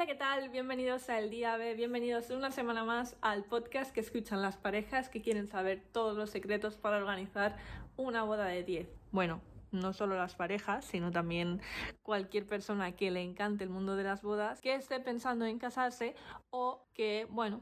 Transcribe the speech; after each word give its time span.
Hola, 0.00 0.06
¿qué 0.06 0.14
tal? 0.14 0.48
Bienvenidos 0.48 1.10
a 1.10 1.18
El 1.18 1.28
Día 1.28 1.58
B, 1.58 1.74
bienvenidos 1.74 2.30
una 2.30 2.50
semana 2.50 2.84
más 2.84 3.18
al 3.20 3.44
podcast 3.44 3.92
que 3.92 4.00
escuchan 4.00 4.40
las 4.40 4.56
parejas 4.56 5.10
que 5.10 5.20
quieren 5.20 5.46
saber 5.46 5.82
todos 5.92 6.16
los 6.16 6.30
secretos 6.30 6.78
para 6.78 6.96
organizar 6.96 7.58
una 7.98 8.22
boda 8.22 8.46
de 8.46 8.64
10. 8.64 8.88
Bueno, 9.12 9.42
no 9.72 9.92
solo 9.92 10.16
las 10.16 10.36
parejas, 10.36 10.86
sino 10.86 11.10
también 11.10 11.60
cualquier 12.02 12.46
persona 12.46 12.92
que 12.92 13.10
le 13.10 13.20
encante 13.20 13.62
el 13.62 13.68
mundo 13.68 13.94
de 13.94 14.04
las 14.04 14.22
bodas, 14.22 14.62
que 14.62 14.74
esté 14.74 15.00
pensando 15.00 15.44
en 15.44 15.58
casarse 15.58 16.14
o 16.48 16.86
que, 16.94 17.26
bueno, 17.28 17.60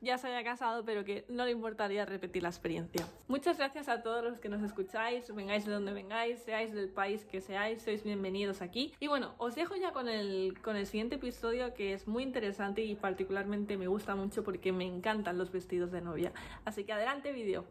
ya 0.00 0.16
se 0.18 0.28
haya 0.28 0.42
casado, 0.42 0.84
pero 0.84 1.04
que 1.04 1.24
no 1.28 1.44
le 1.44 1.50
importaría 1.50 2.06
repetir 2.06 2.42
la 2.42 2.48
experiencia. 2.48 3.06
Muchas 3.28 3.58
gracias 3.58 3.88
a 3.88 4.02
todos 4.02 4.24
los 4.24 4.38
que 4.38 4.48
nos 4.48 4.62
escucháis, 4.62 5.32
vengáis 5.34 5.66
de 5.66 5.72
donde 5.72 5.92
vengáis, 5.92 6.40
seáis 6.40 6.72
del 6.72 6.88
país 6.88 7.24
que 7.24 7.40
seáis, 7.40 7.82
sois 7.82 8.02
bienvenidos 8.02 8.62
aquí. 8.62 8.94
Y 8.98 9.08
bueno, 9.08 9.34
os 9.38 9.54
dejo 9.54 9.76
ya 9.76 9.92
con 9.92 10.08
el, 10.08 10.58
con 10.62 10.76
el 10.76 10.86
siguiente 10.86 11.16
episodio 11.16 11.74
que 11.74 11.92
es 11.92 12.08
muy 12.08 12.22
interesante 12.22 12.82
y 12.82 12.94
particularmente 12.94 13.76
me 13.76 13.88
gusta 13.88 14.14
mucho 14.14 14.42
porque 14.42 14.72
me 14.72 14.84
encantan 14.84 15.36
los 15.38 15.52
vestidos 15.52 15.90
de 15.92 16.00
novia. 16.00 16.32
Así 16.64 16.84
que 16.84 16.92
adelante 16.92 17.32
vídeo. 17.32 17.64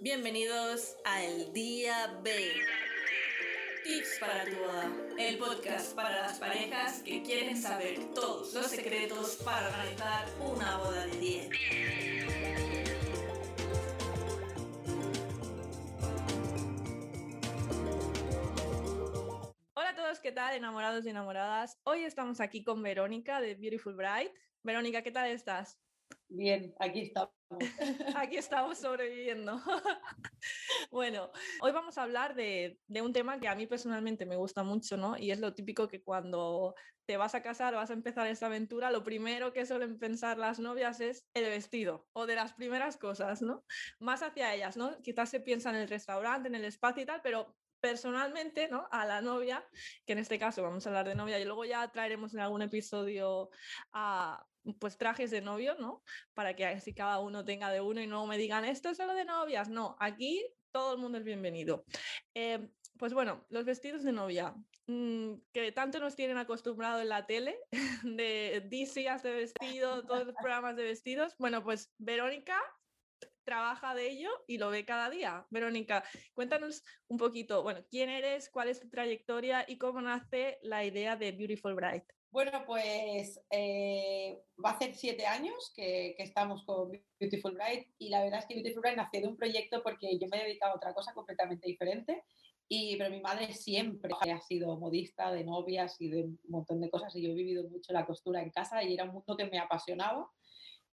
Bienvenidos 0.00 0.96
a 1.04 1.22
El 1.22 1.52
Día 1.52 2.18
B. 2.22 2.87
Tips 3.88 4.18
para 4.20 4.44
tu 4.44 4.54
boda, 4.54 4.92
el 5.18 5.38
podcast 5.38 5.94
para 5.94 6.20
las 6.20 6.38
parejas 6.38 7.00
que 7.02 7.22
quieren 7.22 7.56
saber 7.56 8.12
todos 8.14 8.52
los 8.52 8.66
secretos 8.66 9.36
para 9.42 9.66
organizar 9.68 10.26
una 10.40 10.76
boda 10.76 11.06
de 11.06 11.16
10. 11.16 11.50
Hola 19.72 19.88
a 19.88 19.96
todos, 19.96 20.20
¿qué 20.20 20.32
tal? 20.32 20.54
Enamorados 20.54 21.06
y 21.06 21.08
enamoradas. 21.08 21.78
Hoy 21.84 22.04
estamos 22.04 22.42
aquí 22.42 22.62
con 22.62 22.82
Verónica 22.82 23.40
de 23.40 23.54
Beautiful 23.54 23.94
Bride. 23.94 24.34
Verónica, 24.62 25.00
¿qué 25.00 25.12
tal 25.12 25.30
estás? 25.30 25.78
Bien, 26.28 26.74
aquí 26.78 27.00
estamos. 27.02 27.32
Aquí 28.16 28.36
estamos 28.36 28.76
sobreviviendo. 28.78 29.58
bueno, 30.90 31.30
hoy 31.62 31.72
vamos 31.72 31.96
a 31.96 32.02
hablar 32.02 32.34
de, 32.34 32.78
de, 32.86 33.00
un 33.00 33.14
tema 33.14 33.40
que 33.40 33.48
a 33.48 33.54
mí 33.54 33.66
personalmente 33.66 34.26
me 34.26 34.36
gusta 34.36 34.62
mucho, 34.62 34.98
¿no? 34.98 35.16
Y 35.16 35.30
es 35.30 35.40
lo 35.40 35.54
típico 35.54 35.88
que 35.88 36.02
cuando 36.02 36.74
te 37.06 37.16
vas 37.16 37.34
a 37.34 37.40
casar, 37.40 37.74
vas 37.74 37.88
a 37.88 37.94
empezar 37.94 38.26
esta 38.26 38.46
aventura, 38.46 38.90
lo 38.90 39.02
primero 39.02 39.54
que 39.54 39.64
suelen 39.64 39.98
pensar 39.98 40.36
las 40.36 40.58
novias 40.58 41.00
es 41.00 41.26
el 41.32 41.44
vestido 41.44 42.06
o 42.12 42.26
de 42.26 42.34
las 42.34 42.52
primeras 42.52 42.98
cosas, 42.98 43.40
¿no? 43.40 43.64
Más 43.98 44.22
hacia 44.22 44.54
ellas, 44.54 44.76
¿no? 44.76 45.00
Quizás 45.02 45.30
se 45.30 45.40
piensa 45.40 45.70
en 45.70 45.76
el 45.76 45.88
restaurante, 45.88 46.48
en 46.48 46.54
el 46.54 46.66
espacio 46.66 47.04
y 47.04 47.06
tal, 47.06 47.22
pero 47.22 47.56
personalmente, 47.80 48.68
¿no? 48.68 48.88
A 48.90 49.06
la 49.06 49.22
novia, 49.22 49.66
que 50.04 50.12
en 50.12 50.18
este 50.18 50.38
caso 50.38 50.62
vamos 50.62 50.86
a 50.86 50.90
hablar 50.90 51.08
de 51.08 51.14
novia 51.14 51.38
y 51.38 51.46
luego 51.46 51.64
ya 51.64 51.90
traeremos 51.90 52.34
en 52.34 52.40
algún 52.40 52.60
episodio 52.60 53.48
a 53.92 54.44
pues 54.78 54.98
trajes 54.98 55.30
de 55.30 55.40
novio, 55.40 55.76
¿no? 55.78 56.02
Para 56.34 56.54
que 56.54 56.66
así 56.66 56.94
cada 56.94 57.20
uno 57.20 57.44
tenga 57.44 57.70
de 57.70 57.80
uno 57.80 58.00
y 58.00 58.06
no 58.06 58.26
me 58.26 58.38
digan 58.38 58.64
esto 58.64 58.90
es 58.90 58.96
solo 58.96 59.14
de 59.14 59.24
novias. 59.24 59.68
No, 59.68 59.96
aquí 60.00 60.44
todo 60.70 60.94
el 60.94 61.00
mundo 61.00 61.18
es 61.18 61.24
bienvenido. 61.24 61.84
Eh, 62.34 62.68
pues 62.98 63.14
bueno, 63.14 63.46
los 63.48 63.64
vestidos 63.64 64.02
de 64.02 64.12
novia, 64.12 64.54
mmm, 64.86 65.34
que 65.52 65.72
tanto 65.72 66.00
nos 66.00 66.16
tienen 66.16 66.38
acostumbrado 66.38 67.00
en 67.00 67.08
la 67.08 67.26
tele, 67.26 67.58
de 68.02 68.66
días 68.68 69.22
de 69.22 69.32
vestido, 69.32 70.04
todos 70.04 70.26
los 70.26 70.34
programas 70.34 70.76
de 70.76 70.84
vestidos. 70.84 71.34
Bueno, 71.38 71.62
pues 71.62 71.94
Verónica 71.98 72.60
trabaja 73.44 73.94
de 73.94 74.10
ello 74.10 74.30
y 74.46 74.58
lo 74.58 74.70
ve 74.70 74.84
cada 74.84 75.08
día. 75.08 75.46
Verónica, 75.50 76.04
cuéntanos 76.34 76.82
un 77.06 77.16
poquito, 77.16 77.62
bueno, 77.62 77.80
quién 77.90 78.10
eres, 78.10 78.50
cuál 78.50 78.68
es 78.68 78.80
tu 78.80 78.90
trayectoria 78.90 79.64
y 79.66 79.78
cómo 79.78 80.02
nace 80.02 80.58
la 80.62 80.84
idea 80.84 81.16
de 81.16 81.32
Beautiful 81.32 81.74
Bride. 81.74 82.17
Bueno, 82.30 82.62
pues 82.66 83.40
eh, 83.50 84.42
va 84.62 84.70
a 84.70 84.78
ser 84.78 84.94
siete 84.94 85.26
años 85.26 85.72
que, 85.74 86.14
estamos 86.18 86.62
con 86.64 86.92
Beautiful 87.18 87.54
Bride 87.54 87.94
y 87.98 88.10
la 88.10 88.22
verdad 88.22 88.40
es 88.40 88.46
que 88.46 88.54
Beautiful 88.54 88.82
Bride 88.82 88.96
nació 88.96 89.22
de 89.22 89.28
un 89.28 89.36
proyecto 89.36 89.82
porque 89.82 90.18
yo 90.18 90.28
me 90.28 90.38
he 90.38 90.44
dedicado 90.44 90.72
a 90.72 90.76
otra 90.76 90.92
cosa 90.92 91.14
completamente 91.14 91.66
diferente, 91.66 92.24
y, 92.68 92.96
pero 92.96 93.08
mi 93.10 93.20
madre 93.20 93.54
siempre 93.54 94.12
ha 94.20 94.40
sido 94.40 94.76
modista 94.78 95.32
de 95.32 95.42
novias 95.42 95.98
y 96.00 96.10
de 96.10 96.24
un 96.24 96.38
montón 96.48 96.82
de 96.82 96.90
cosas 96.90 97.16
y 97.16 97.22
yo 97.22 97.30
he 97.30 97.34
vivido 97.34 97.66
mucho 97.66 97.94
la 97.94 98.04
costura 98.04 98.42
en 98.42 98.50
casa 98.50 98.82
y 98.84 98.92
era 98.92 99.04
un 99.04 99.12
mundo 99.14 99.36
que 99.36 99.46
me 99.46 99.58
apasionaba. 99.58 100.30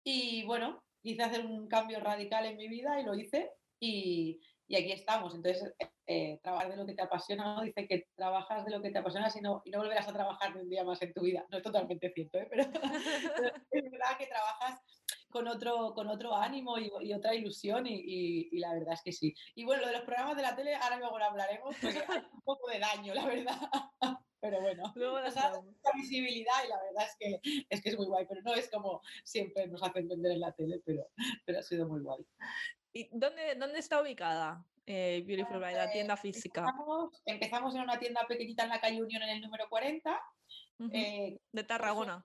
Y 0.04 0.44
bueno, 0.44 0.82
quise 1.00 1.22
hacer 1.22 1.46
un 1.46 1.68
cambio 1.68 1.98
radical 2.00 2.44
en 2.44 2.58
mi 2.58 2.68
vida 2.68 3.00
y 3.00 3.04
lo 3.04 3.14
hice 3.14 3.52
y, 3.80 4.38
y 4.68 4.76
aquí 4.76 4.92
estamos. 4.92 5.34
Entonces, 5.34 5.74
eh, 6.06 6.40
trabajar 6.42 6.70
de 6.70 6.76
lo 6.76 6.86
que 6.86 6.94
te 6.94 7.02
apasiona, 7.02 7.54
¿no? 7.54 7.62
Dice 7.62 7.86
que 7.86 8.08
trabajas 8.16 8.64
de 8.64 8.72
lo 8.72 8.82
que 8.82 8.90
te 8.90 8.98
apasiona 8.98 9.30
y 9.34 9.40
no, 9.40 9.62
y 9.64 9.70
no 9.70 9.78
volverás 9.78 10.08
a 10.08 10.12
trabajar 10.12 10.54
ni 10.54 10.62
un 10.62 10.68
día 10.68 10.84
más 10.84 11.00
en 11.02 11.12
tu 11.12 11.22
vida. 11.22 11.46
No 11.48 11.58
es 11.58 11.62
totalmente 11.62 12.10
cierto, 12.12 12.38
¿eh? 12.38 12.48
pero, 12.50 12.62
es 13.70 13.90
verdad 13.90 14.18
que 14.18 14.26
trabajas 14.26 14.80
con 15.28 15.46
otro, 15.48 15.94
con 15.94 16.08
otro 16.08 16.34
ánimo 16.34 16.78
y, 16.78 16.90
y 17.02 17.12
otra 17.12 17.34
ilusión 17.34 17.86
y, 17.86 17.94
y, 17.94 18.48
y, 18.52 18.58
la 18.58 18.74
verdad 18.74 18.94
es 18.94 19.02
que 19.02 19.12
sí. 19.12 19.34
Y 19.54 19.64
bueno, 19.64 19.82
lo 19.82 19.88
de 19.88 19.94
los 19.94 20.02
programas 20.02 20.36
de 20.36 20.42
la 20.42 20.56
tele, 20.56 20.74
ahora 20.74 20.98
luego 20.98 21.18
lo 21.18 21.24
hablaremos 21.24 21.76
porque 21.80 22.02
un 22.32 22.42
poco 22.42 22.70
de 22.70 22.80
daño, 22.80 23.14
la 23.14 23.26
verdad. 23.26 23.58
Pero 24.40 24.60
bueno, 24.60 24.92
luego 24.96 25.20
nos 25.20 25.34
da 25.36 25.52
mucha 25.62 25.90
visibilidad 25.94 26.64
y 26.64 26.68
la 26.68 26.82
verdad 26.82 27.06
es 27.06 27.16
que, 27.16 27.64
es 27.70 27.80
que 27.80 27.90
es 27.90 27.96
muy 27.96 28.06
guay, 28.06 28.26
pero 28.28 28.42
no 28.42 28.54
es 28.54 28.68
como 28.68 29.00
siempre 29.22 29.68
nos 29.68 29.80
hacen 29.84 30.08
vender 30.08 30.32
en 30.32 30.40
la 30.40 30.50
tele, 30.50 30.82
pero, 30.84 31.08
pero 31.44 31.60
ha 31.60 31.62
sido 31.62 31.86
muy 31.86 32.00
guay. 32.00 32.26
¿Y 32.92 33.08
dónde, 33.12 33.54
dónde 33.54 33.78
está 33.78 34.02
ubicada? 34.02 34.66
Eh, 34.86 35.22
Beautiful 35.26 35.58
Bride, 35.58 35.76
la 35.76 35.90
tienda 35.92 36.16
física. 36.16 36.60
Empezamos, 36.60 37.22
empezamos, 37.24 37.74
en 37.74 37.82
una 37.82 37.98
tienda 37.98 38.26
pequeñita 38.26 38.64
en 38.64 38.70
la 38.70 38.80
calle 38.80 39.02
Unión 39.02 39.22
en 39.22 39.30
el 39.30 39.40
número 39.40 39.68
40. 39.68 40.20
Uh 40.78 40.84
-huh. 40.84 40.90
eh, 40.92 41.40
de 41.52 41.64
Tarragona. 41.64 42.24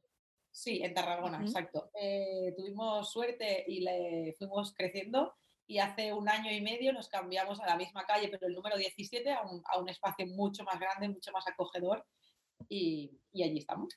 Sí, 0.52 0.82
en 0.84 0.94
Tarragona, 0.94 1.38
uh 1.38 1.42
-huh. 1.42 1.48
exacto. 1.48 1.92
Eh, 2.02 2.54
tuvimos 2.58 3.12
suerte 3.12 3.64
y 3.68 3.82
le 3.82 4.36
fuimos 4.40 4.74
creciendo 4.74 5.36
y 5.68 5.80
hace 5.80 6.14
un 6.14 6.30
año 6.30 6.52
y 6.52 6.62
medio 6.62 6.94
nos 6.94 7.10
cambiamos 7.10 7.60
a 7.60 7.66
la 7.66 7.76
misma 7.76 8.06
calle, 8.06 8.30
pero 8.30 8.48
el 8.48 8.54
número 8.54 8.78
17, 8.78 9.32
a 9.34 9.42
un, 9.42 9.62
a 9.66 9.78
un 9.80 9.90
espacio 9.90 10.26
mucho 10.26 10.64
más 10.64 10.80
grande, 10.80 11.10
mucho 11.10 11.32
más 11.32 11.46
acogedor 11.48 12.06
y, 12.70 13.20
y 13.34 13.44
allí 13.44 13.60
estamos. 13.60 13.94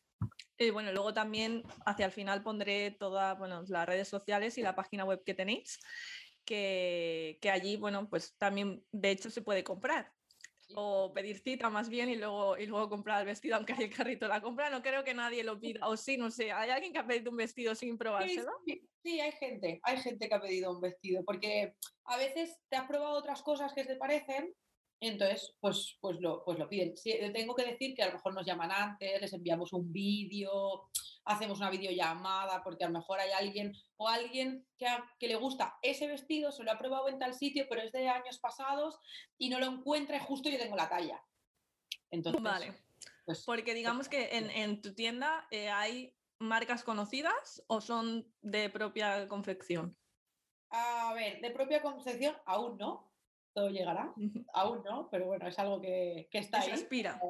Y 0.59 0.71
bueno, 0.71 0.93
luego 0.93 1.15
también 1.15 1.63
hacia 1.87 2.07
el 2.07 2.13
final 2.13 2.43
pondré 2.43 2.91
todas 2.91 3.39
bueno, 3.39 3.63
las 3.69 3.87
redes 3.87 4.09
sociales 4.09 4.59
y 4.59 4.63
la 4.63 4.75
página 4.75 5.05
web 5.05 5.23
que 5.25 5.33
tenéis, 5.33 5.79
que, 6.51 7.39
que 7.41 7.49
allí, 7.49 7.77
bueno, 7.77 8.11
pues 8.11 8.37
también 8.37 8.85
de 8.91 9.13
hecho 9.13 9.31
se 9.31 9.41
puede 9.41 9.63
comprar 9.63 10.13
o 10.75 11.13
pedir 11.15 11.39
cita 11.39 11.71
más 11.71 11.89
bien 11.89 12.09
y 12.09 12.17
luego, 12.17 12.59
y 12.59 12.67
luego 12.67 12.89
comprar 12.89 13.21
el 13.21 13.27
vestido, 13.27 13.55
aunque 13.55 13.73
hay 13.73 13.85
el 13.85 13.95
carrito 13.95 14.27
la 14.27 14.41
compra. 14.41 14.69
No 14.69 14.83
creo 14.83 15.05
que 15.05 15.15
nadie 15.15 15.45
lo 15.45 15.61
pida, 15.61 15.87
o 15.87 15.97
sí, 15.97 16.17
no 16.17 16.29
sé. 16.33 16.51
¿Hay 16.51 16.71
alguien 16.71 16.93
que 16.93 16.99
ha 16.99 17.07
pedido 17.07 17.31
un 17.31 17.37
vestido 17.37 17.77
sin 17.77 17.97
probárselo? 17.97 18.51
Sí, 18.67 18.73
sí, 18.75 18.89
sí, 19.05 19.21
hay 19.21 19.31
gente, 19.31 19.81
hay 19.85 19.99
gente 19.99 20.29
que 20.29 20.35
ha 20.35 20.41
pedido 20.41 20.73
un 20.73 20.81
vestido, 20.81 21.23
porque 21.25 21.77
a 22.07 22.17
veces 22.17 22.59
te 22.69 22.77
has 22.77 22.89
probado 22.89 23.17
otras 23.17 23.43
cosas 23.43 23.73
que 23.73 23.85
te 23.85 23.95
parecen. 23.95 24.53
Entonces, 25.01 25.57
pues, 25.61 25.99
pues, 26.01 26.21
lo, 26.21 26.45
pues 26.45 26.59
lo 26.59 26.69
piden. 26.69 26.97
Sí, 26.97 27.15
tengo 27.33 27.55
que 27.55 27.65
decir 27.65 27.95
que 27.95 28.03
a 28.03 28.09
lo 28.09 28.15
mejor 28.15 28.35
nos 28.35 28.45
llaman 28.45 28.73
antes, 28.73 29.21
les 29.21 29.33
enviamos 29.33 29.73
un 29.73 29.93
vídeo, 29.93 30.91
hacemos 31.31 31.59
una 31.59 31.71
videollamada 31.71 32.63
porque 32.63 32.85
a 32.85 32.89
lo 32.89 32.99
mejor 32.99 33.21
hay 33.21 33.31
alguien 33.31 33.75
o 33.97 34.09
alguien 34.09 34.67
que, 34.77 34.87
a, 34.87 35.05
que, 35.19 35.29
le 35.29 35.37
gusta 35.37 35.79
ese 35.83 36.07
vestido, 36.07 36.53
se 36.53 36.65
lo 36.65 36.73
ha 36.73 36.79
probado 36.79 37.09
en 37.09 37.19
tal 37.19 37.35
sitio, 37.35 37.67
pero 37.69 37.83
es 37.83 37.93
de 37.93 38.09
años 38.09 38.39
pasados 38.39 38.99
y 39.39 39.49
no 39.49 39.59
lo 39.59 39.67
encuentra 39.67 40.17
y 40.17 40.21
justo 40.21 40.49
yo 40.49 40.59
tengo 40.59 40.77
la 40.77 40.89
talla. 40.89 41.23
Entonces, 42.11 42.43
vale. 42.43 42.75
Pues, 43.25 43.45
porque 43.45 43.75
digamos 43.75 44.09
pues, 44.09 44.31
que 44.31 44.37
en, 44.37 44.51
en, 44.51 44.83
tu 44.83 44.95
tienda 44.95 45.47
eh, 45.51 45.71
hay 45.71 46.17
marcas 46.41 46.83
conocidas 46.83 47.63
o 47.69 47.81
son 47.81 48.33
de 48.43 48.69
propia 48.71 49.29
confección. 49.29 49.97
A 50.71 51.13
ver, 51.15 51.41
de 51.41 51.51
propia 51.51 51.83
confección 51.83 52.37
aún 52.47 52.77
no, 52.79 53.13
todo 53.53 53.71
llegará, 53.71 54.15
aún 54.53 54.83
no, 54.85 55.09
pero 55.11 55.27
bueno, 55.27 55.47
es 55.47 55.59
algo 55.59 55.81
que, 55.81 56.29
que 56.31 56.39
está 56.39 56.63
Se 56.63 56.71
ahí. 56.71 56.79
aspira. 56.79 57.21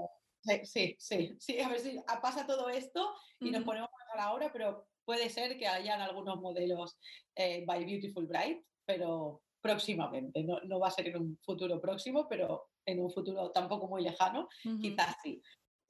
Sí, 0.43 0.97
sí, 0.99 1.37
sí, 1.39 1.61
a 1.61 1.69
ver 1.69 1.81
si 1.81 2.01
pasa 2.23 2.47
todo 2.47 2.69
esto 2.71 3.15
y 3.39 3.47
uh 3.47 3.49
-huh. 3.49 3.53
nos 3.53 3.65
ponemos 3.65 3.91
a 4.13 4.17
la 4.17 4.33
hora, 4.33 4.51
pero 4.53 4.87
puede 5.05 5.29
ser 5.29 5.59
que 5.59 5.67
hayan 5.67 6.01
algunos 6.01 6.41
modelos 6.41 6.99
eh, 7.35 7.65
by 7.67 7.85
Beautiful 7.85 8.27
Bride, 8.27 8.65
pero 8.87 9.43
próximamente, 9.61 10.43
no, 10.43 10.61
no, 10.63 10.81
va 10.81 10.89
a 10.89 10.93
ser 10.93 11.09
en 11.09 11.17
un 11.19 11.39
futuro 11.43 11.81
próximo, 11.81 12.27
pero 12.29 12.71
en 12.87 13.01
un 13.01 13.11
futuro 13.11 13.51
tampoco 13.51 13.87
muy 13.89 14.03
lejano, 14.03 14.49
uh 14.65 14.71
-huh. 14.71 14.81
quizás 14.81 15.17
sí. 15.23 15.43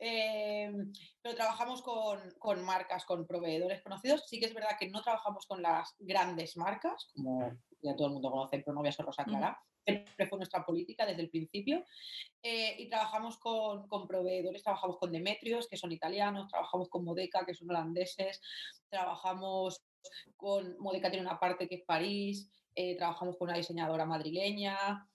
Eh, 0.02 0.72
pero 1.20 1.34
trabajamos 1.34 1.82
con, 1.82 2.18
con, 2.38 2.64
marcas, 2.64 3.04
con 3.04 3.26
proveedores 3.26 3.82
conocidos. 3.82 4.24
Sí 4.26 4.40
que 4.40 4.46
es 4.46 4.54
verdad 4.54 4.78
que 4.78 4.88
no 4.88 5.02
trabajamos 5.02 5.46
con 5.46 5.60
las 5.60 5.94
grandes 5.98 6.56
marcas, 6.56 7.10
como 7.14 7.52
ya 7.82 7.94
todo 7.94 8.06
el 8.06 8.14
mundo 8.14 8.30
conoce, 8.30 8.60
Pronovias 8.60 8.98
o 8.98 9.02
Rosa 9.02 9.24
Clara. 9.24 9.60
Uh. 9.86 9.92
Siempre 9.92 10.26
fue 10.26 10.38
nuestra 10.38 10.64
política 10.64 11.06
desde 11.06 11.22
el 11.22 11.30
principio. 11.30 11.84
Eh, 12.42 12.76
y 12.78 12.88
trabajamos 12.88 13.38
con, 13.38 13.86
con, 13.88 14.06
proveedores, 14.06 14.62
trabajamos 14.62 14.98
con 14.98 15.12
Demetrios, 15.12 15.68
que 15.68 15.76
son 15.76 15.92
italianos, 15.92 16.48
trabajamos 16.48 16.88
con 16.88 17.04
Modeca, 17.04 17.44
que 17.44 17.54
son 17.54 17.70
holandeses, 17.70 18.40
trabajamos 18.88 19.82
con 20.36 20.76
Modeca 20.78 21.10
tiene 21.10 21.26
una 21.26 21.38
parte 21.38 21.68
que 21.68 21.76
es 21.76 21.82
París, 21.82 22.50
eh, 22.74 22.96
trabajamos 22.96 23.36
con 23.36 23.48
una 23.48 23.56
diseñadora 23.56 24.06
madrileña, 24.06 25.08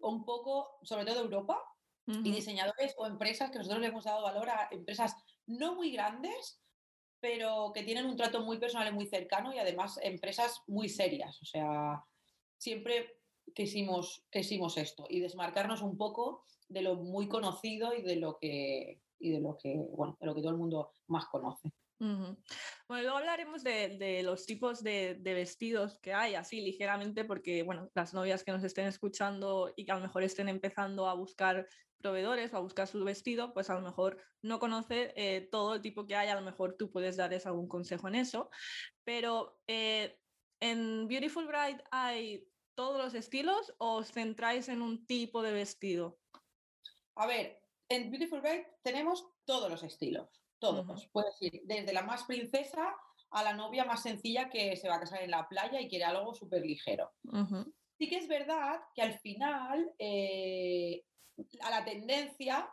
un 0.00 0.24
poco, 0.24 0.78
sobre 0.82 1.04
todo 1.04 1.20
Europa, 1.20 1.62
y 2.06 2.32
diseñadores 2.32 2.94
o 2.96 3.06
empresas 3.06 3.52
que 3.52 3.58
nosotros 3.58 3.80
le 3.80 3.86
hemos 3.86 4.02
dado 4.02 4.22
valor 4.22 4.50
a 4.50 4.66
empresas 4.72 5.14
no 5.46 5.76
muy 5.76 5.92
grandes, 5.92 6.60
pero 7.20 7.70
que 7.72 7.84
tienen 7.84 8.06
un 8.06 8.16
trato 8.16 8.40
muy 8.40 8.58
personal 8.58 8.88
y 8.88 8.92
muy 8.92 9.06
cercano 9.06 9.54
y 9.54 9.58
además 9.58 9.96
empresas 10.02 10.60
muy 10.66 10.88
serias. 10.88 11.40
O 11.40 11.44
sea, 11.44 12.02
siempre 12.58 13.19
quisimos, 13.54 14.24
quisimos 14.30 14.76
esto 14.76 15.06
y 15.08 15.20
desmarcarnos 15.20 15.82
un 15.82 15.96
poco 15.96 16.44
de 16.68 16.82
lo 16.82 16.96
muy 16.96 17.28
conocido 17.28 17.94
y 17.94 18.02
de 18.02 18.16
lo 18.16 18.38
que, 18.38 19.00
y 19.18 19.30
de 19.30 19.40
lo 19.40 19.56
que, 19.58 19.76
bueno, 19.76 20.16
de 20.20 20.26
lo 20.26 20.34
que 20.34 20.40
todo 20.40 20.52
el 20.52 20.58
mundo 20.58 20.92
más 21.08 21.26
conoce. 21.26 21.72
Bueno, 22.00 22.36
luego 22.88 23.18
hablaremos 23.18 23.62
de, 23.62 24.22
los 24.24 24.46
tipos 24.46 24.82
de, 24.82 25.20
vestidos 25.22 25.98
que 25.98 26.14
hay, 26.14 26.34
así 26.34 26.62
ligeramente, 26.62 27.26
porque, 27.26 27.62
bueno, 27.62 27.90
las 27.94 28.14
novias 28.14 28.42
que 28.42 28.52
nos 28.52 28.64
estén 28.64 28.86
escuchando 28.86 29.70
y 29.76 29.84
que 29.84 29.92
a 29.92 29.96
lo 29.96 30.00
mejor 30.00 30.22
estén 30.22 30.48
empezando 30.48 31.06
a 31.06 31.14
buscar 31.14 31.68
proveedores 32.00 32.54
o 32.54 32.56
a 32.56 32.60
buscar 32.60 32.86
su 32.86 33.04
vestido, 33.04 33.52
pues 33.52 33.68
a 33.68 33.74
lo 33.74 33.82
mejor 33.82 34.16
no 34.40 34.58
conoce 34.58 35.12
eh, 35.14 35.46
todo 35.50 35.74
el 35.74 35.82
tipo 35.82 36.06
que 36.06 36.16
hay, 36.16 36.28
a 36.28 36.34
lo 36.34 36.40
mejor 36.40 36.76
tú 36.78 36.90
puedes 36.90 37.18
darles 37.18 37.44
algún 37.44 37.68
consejo 37.68 38.08
en 38.08 38.14
eso, 38.14 38.48
pero 39.04 39.60
eh, 39.66 40.18
en 40.60 41.06
Beautiful 41.06 41.46
Bride 41.46 41.84
hay 41.90 42.48
todos 42.80 42.96
los 42.96 43.12
estilos 43.12 43.74
o 43.76 43.96
os 44.00 44.08
centráis 44.10 44.70
en 44.70 44.80
un 44.80 45.04
tipo 45.04 45.42
de 45.42 45.52
vestido? 45.52 46.18
A 47.14 47.26
ver, 47.26 47.60
en 47.90 48.10
Beautiful 48.10 48.40
Bride 48.40 48.78
tenemos 48.82 49.26
todos 49.44 49.68
los 49.70 49.82
estilos 49.82 50.40
todos. 50.60 51.08
Puedes 51.12 51.34
ir 51.42 51.60
desde 51.64 51.92
la 51.92 52.02
más 52.02 52.24
princesa 52.24 52.94
a 53.32 53.42
la 53.42 53.52
novia 53.52 53.84
más 53.84 54.02
sencilla 54.02 54.48
que 54.48 54.76
se 54.76 54.88
va 54.88 54.96
a 54.96 55.00
casar 55.00 55.22
en 55.22 55.30
la 55.30 55.48
playa 55.48 55.80
y 55.80 55.88
quiere 55.88 56.04
algo 56.04 56.34
súper 56.34 56.64
ligero. 56.64 57.10
Sí 57.98 58.08
que 58.08 58.16
es 58.16 58.28
verdad 58.28 58.80
que 58.94 59.02
al 59.02 59.18
final 59.18 59.92
eh, 59.98 61.04
a 61.62 61.70
la 61.70 61.84
tendencia 61.84 62.70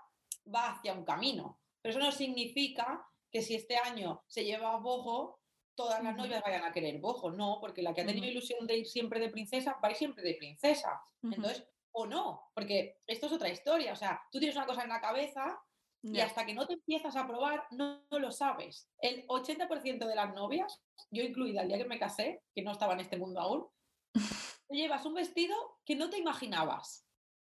va 0.54 0.71
hacia 0.71 0.94
un 0.94 1.04
camino, 1.04 1.59
pero 1.81 1.92
eso 1.92 2.00
no 2.00 2.12
significa 2.12 3.06
que 3.31 3.42
si 3.42 3.56
este 3.56 3.77
año 3.77 4.24
se 4.27 4.45
lleva 4.45 4.77
bojo, 4.77 5.42
todas 5.78 6.04
las 6.04 6.16
novias 6.16 6.42
vayan 6.44 6.66
a 6.66 6.74
querer 6.74 7.00
bojo, 7.00 7.32
no, 7.32 7.60
porque 7.62 7.84
la 7.84 7.94
que 7.94 8.02
ha 8.02 8.06
tenido 8.06 8.26
ilusión 8.26 8.66
de 8.66 8.80
ir 8.80 8.88
siempre 8.88 9.20
de 9.20 9.30
princesa, 9.30 9.78
va 9.82 9.88
a 9.88 9.92
ir 9.92 9.98
siempre 9.98 10.24
de 10.24 10.34
princesa. 10.34 11.00
Entonces, 11.22 11.64
o 11.92 12.06
no, 12.06 12.52
porque 12.54 13.00
esto 13.06 13.28
es 13.28 13.32
otra 13.32 13.50
historia, 13.50 13.94
o 13.94 13.96
sea, 13.96 14.22
tú 14.32 14.40
tienes 14.40 14.56
una 14.56 14.66
cosa 14.66 14.84
en 14.84 14.90
la 14.90 15.00
cabeza 15.00 15.62
y 16.04 16.20
hasta 16.20 16.46
que 16.46 16.54
no 16.54 16.66
te 16.66 16.74
empiezas 16.74 17.16
a 17.16 17.28
probar, 17.28 17.68
no, 17.72 18.02
lo 18.12 18.32
sabes. 18.32 18.90
El 19.00 19.26
80% 19.28 20.06
de 20.06 20.16
las 20.16 20.34
novias, 20.34 20.82
yo 21.12 21.24
incluida 21.24 21.62
el 21.62 21.68
día 21.68 21.78
que 21.78 21.86
me 21.86 22.00
casé, 22.00 22.44
que 22.56 22.62
no 22.64 22.72
estaba 22.72 22.94
en 22.94 23.02
este 23.02 23.18
mundo 23.18 23.40
aún, 23.40 23.68
te 24.68 24.76
llevas 24.76 25.06
un 25.06 25.14
vestido 25.14 25.80
que 25.86 25.96
no 25.96 26.10
te 26.10 26.18
imaginabas. 26.18 27.06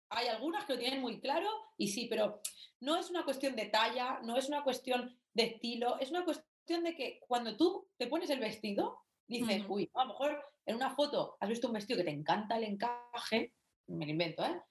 Hay 0.10 0.28
algunas 0.28 0.66
que 0.66 0.74
lo 0.74 0.80
tienen 0.80 1.02
muy 1.02 1.20
claro 1.20 1.50
y 1.78 1.90
sí, 1.90 2.08
pero 2.10 2.42
no 2.80 2.98
es 2.98 3.10
una 3.10 3.26
cuestión 3.26 3.56
de 3.56 3.66
talla, 3.66 4.20
no 4.24 4.38
es 4.38 4.48
una 4.48 4.64
cuestión 4.64 5.20
de 5.34 5.44
estilo, 5.44 6.00
es 6.00 6.12
una 6.12 6.24
cuestión 6.24 6.53
de 6.66 6.96
que 6.96 7.20
cuando 7.28 7.56
tú 7.58 7.88
te 7.98 8.08
pones 8.08 8.30
el 8.30 8.40
vestido, 8.40 9.00
dices, 9.28 9.64
uy, 9.68 9.90
a 9.94 10.04
lo 10.04 10.10
mejor 10.10 10.44
en 10.66 10.76
una 10.76 10.96
foto 10.96 11.38
has 11.40 11.50
visto 11.50 11.68
un 11.68 11.74
vestido 11.74 11.98
que 11.98 12.06
te 12.06 12.12
encanta 12.12 12.58
el 12.58 12.64
encaje, 12.64 13.54
me 13.88 14.06
lo 14.06 14.12
invento, 14.12 14.44
¿eh? 14.46 14.62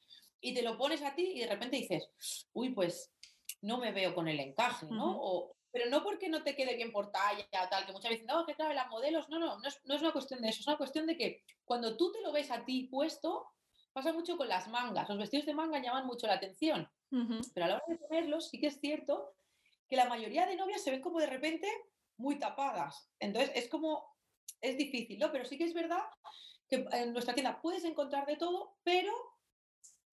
Y 0.41 0.55
te 0.55 0.63
lo 0.63 0.77
pones 0.77 1.03
a 1.03 1.15
ti 1.15 1.33
y 1.35 1.41
de 1.41 1.47
repente 1.47 1.77
dices, 1.77 2.11
uy, 2.53 2.71
pues 2.71 3.13
no 3.61 3.79
me 3.79 3.93
veo 3.93 4.15
con 4.15 4.27
el 4.27 4.41
encaje, 4.41 4.87
¿no? 4.87 5.55
pero 5.71 5.89
no 5.89 6.03
porque 6.03 6.29
no 6.29 6.43
te 6.43 6.55
quede 6.55 6.77
bien 6.77 6.93
por 6.93 7.11
talla 7.11 7.47
o 7.51 7.69
tal, 7.69 7.87
que 7.87 7.93
muchas 7.93 8.11
veces, 8.11 8.27
no, 8.27 8.45
que 8.45 8.55
claro, 8.55 8.75
las 8.75 8.91
modelos, 8.91 9.29
no, 9.31 9.39
no, 9.39 9.59
no 9.59 9.69
es, 9.69 9.81
no 9.85 9.95
es 9.95 10.03
una 10.03 10.13
cuestión 10.13 10.43
de 10.43 10.51
eso, 10.51 10.61
es 10.61 10.67
una 10.67 10.77
cuestión 10.77 11.07
de 11.07 11.17
que 11.17 11.43
cuando 11.65 11.97
tú 11.97 12.13
te 12.13 12.21
lo 12.21 12.31
ves 12.31 12.51
a 12.51 12.63
ti 12.65 12.89
puesto, 12.91 13.47
pasa 13.95 14.13
mucho 14.13 14.37
con 14.37 14.49
las 14.49 14.69
mangas, 14.69 15.09
los 15.09 15.17
vestidos 15.17 15.47
de 15.47 15.55
manga 15.55 15.81
llaman 15.81 16.07
mucho 16.07 16.27
la 16.27 16.35
atención, 16.35 16.91
pero 17.55 17.65
a 17.65 17.69
la 17.69 17.75
hora 17.77 17.85
de 17.89 17.97
ponerlos 17.97 18.51
sí 18.51 18.61
que 18.61 18.67
es 18.67 18.81
cierto 18.81 19.35
que 19.93 19.97
la 19.99 20.09
mayoría 20.09 20.47
de 20.47 20.57
novias 20.57 20.83
se 20.83 20.91
ven 20.91 21.03
como 21.03 21.21
de 21.21 21.27
repente 21.27 21.69
muy 22.17 22.39
tapadas, 22.39 23.11
entonces 23.19 23.53
es 23.55 23.69
como, 23.69 24.17
es 24.63 24.79
difícil, 24.79 25.19
¿no? 25.19 25.31
Pero 25.31 25.45
sí 25.45 25.59
que 25.59 25.65
es 25.65 25.75
verdad 25.75 26.01
que 26.67 26.87
en 26.93 27.13
nuestra 27.13 27.35
tienda 27.35 27.61
puedes 27.61 27.85
encontrar 27.85 28.25
de 28.25 28.37
todo, 28.37 28.79
pero 28.83 29.13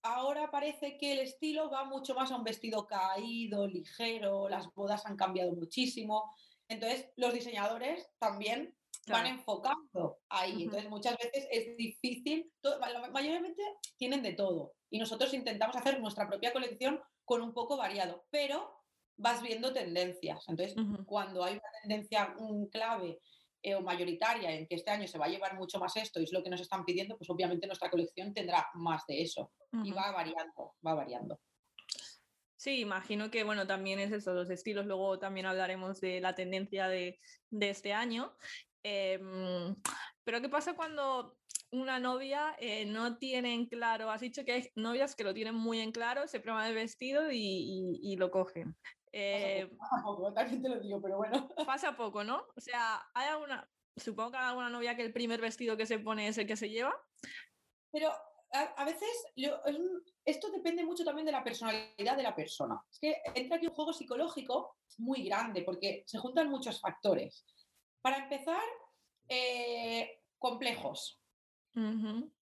ahora 0.02 0.50
parece 0.50 0.98
que 0.98 1.14
el 1.14 1.20
estilo 1.20 1.70
va 1.70 1.84
mucho 1.84 2.14
más 2.14 2.30
a 2.30 2.36
un 2.36 2.44
vestido 2.44 2.86
caído, 2.86 3.66
ligero, 3.66 4.50
las 4.50 4.70
bodas 4.74 5.06
han 5.06 5.16
cambiado 5.16 5.52
muchísimo. 5.52 6.30
Entonces, 6.68 7.10
los 7.16 7.32
diseñadores 7.32 8.06
también 8.18 8.76
van 9.08 9.28
enfocando 9.28 10.18
ahí. 10.28 10.64
Entonces, 10.64 10.90
muchas 10.90 11.16
veces 11.16 11.48
es 11.50 11.74
difícil, 11.78 12.52
mayormente 13.14 13.62
tienen 13.96 14.22
de 14.22 14.34
todo. 14.34 14.74
Y 14.90 14.98
nosotros 14.98 15.32
intentamos 15.32 15.74
hacer 15.74 15.98
nuestra 16.00 16.28
propia 16.28 16.52
colección 16.52 17.00
con 17.24 17.40
un 17.40 17.54
poco 17.54 17.78
variado, 17.78 18.26
pero 18.28 18.79
vas 19.20 19.42
viendo 19.42 19.72
tendencias. 19.72 20.44
Entonces, 20.48 20.74
cuando 21.06 21.44
hay 21.44 21.54
una 21.54 21.62
tendencia 21.82 22.34
un 22.38 22.68
clave 22.68 23.20
eh, 23.62 23.74
o 23.74 23.82
mayoritaria 23.82 24.50
en 24.52 24.66
que 24.66 24.74
este 24.74 24.90
año 24.90 25.06
se 25.06 25.18
va 25.18 25.26
a 25.26 25.28
llevar 25.28 25.54
mucho 25.56 25.78
más 25.78 25.94
esto 25.96 26.20
y 26.20 26.24
es 26.24 26.32
lo 26.32 26.42
que 26.42 26.50
nos 26.50 26.60
están 26.60 26.84
pidiendo, 26.84 27.16
pues 27.18 27.28
obviamente 27.28 27.66
nuestra 27.66 27.90
colección 27.90 28.32
tendrá 28.32 28.66
más 28.74 29.06
de 29.06 29.22
eso 29.22 29.52
y 29.84 29.92
va 29.92 30.10
variando, 30.12 30.74
va 30.86 30.94
variando. 30.94 31.38
Sí, 32.56 32.80
imagino 32.80 33.30
que 33.30 33.44
bueno, 33.44 33.66
también 33.66 33.98
es 33.98 34.12
eso, 34.12 34.32
los 34.32 34.50
estilos, 34.50 34.86
luego 34.86 35.18
también 35.18 35.46
hablaremos 35.46 36.00
de 36.00 36.20
la 36.20 36.34
tendencia 36.34 36.88
de, 36.88 37.18
este 37.50 37.92
año. 37.92 38.34
Em, 38.82 39.76
pero 40.24 40.40
¿qué 40.40 40.48
pasa 40.48 40.74
cuando 40.74 41.36
una 41.70 41.98
novia 41.98 42.56
eh, 42.58 42.84
no 42.86 43.18
tiene 43.18 43.54
en 43.54 43.66
claro, 43.66 44.10
has 44.10 44.22
dicho 44.22 44.44
que 44.44 44.52
hay 44.52 44.70
novias 44.74 45.14
que 45.14 45.24
lo 45.24 45.34
tienen 45.34 45.54
muy 45.54 45.80
en 45.80 45.92
claro, 45.92 46.26
se 46.26 46.40
prueban 46.40 46.66
el 46.66 46.74
vestido 46.74 47.30
y 47.30 48.16
lo 48.18 48.30
cogen. 48.30 48.76
Eh, 49.12 49.68
pasa 49.78 50.02
poco, 50.02 50.32
también 50.32 50.62
te 50.62 50.68
lo 50.68 50.80
digo, 50.80 51.00
pero 51.00 51.16
bueno. 51.18 51.48
Pasa 51.66 51.96
poco, 51.96 52.24
¿no? 52.24 52.46
O 52.56 52.60
sea, 52.60 53.02
hay 53.14 53.28
alguna, 53.28 53.68
supongo 53.96 54.32
que 54.32 54.36
hay 54.38 54.44
alguna 54.44 54.70
novia 54.70 54.96
que 54.96 55.02
el 55.02 55.12
primer 55.12 55.40
vestido 55.40 55.76
que 55.76 55.86
se 55.86 55.98
pone 55.98 56.28
es 56.28 56.38
el 56.38 56.46
que 56.46 56.56
se 56.56 56.68
lleva. 56.68 56.94
Pero 57.92 58.12
a, 58.52 58.84
veces 58.84 59.08
esto 60.24 60.50
depende 60.50 60.84
mucho 60.84 61.04
también 61.04 61.26
de 61.26 61.32
la 61.32 61.44
personalidad 61.44 62.16
de 62.16 62.22
la 62.22 62.34
persona. 62.34 62.80
Es 62.90 62.98
que 62.98 63.16
entra 63.34 63.56
aquí 63.56 63.66
un 63.66 63.74
juego 63.74 63.92
psicológico 63.92 64.76
muy 64.98 65.24
grande 65.24 65.62
porque 65.62 66.04
se 66.06 66.18
juntan 66.18 66.50
muchos 66.50 66.80
factores. 66.80 67.44
Para 68.00 68.18
empezar, 68.18 68.62
eh, 69.28 70.22
complejos. 70.38 71.20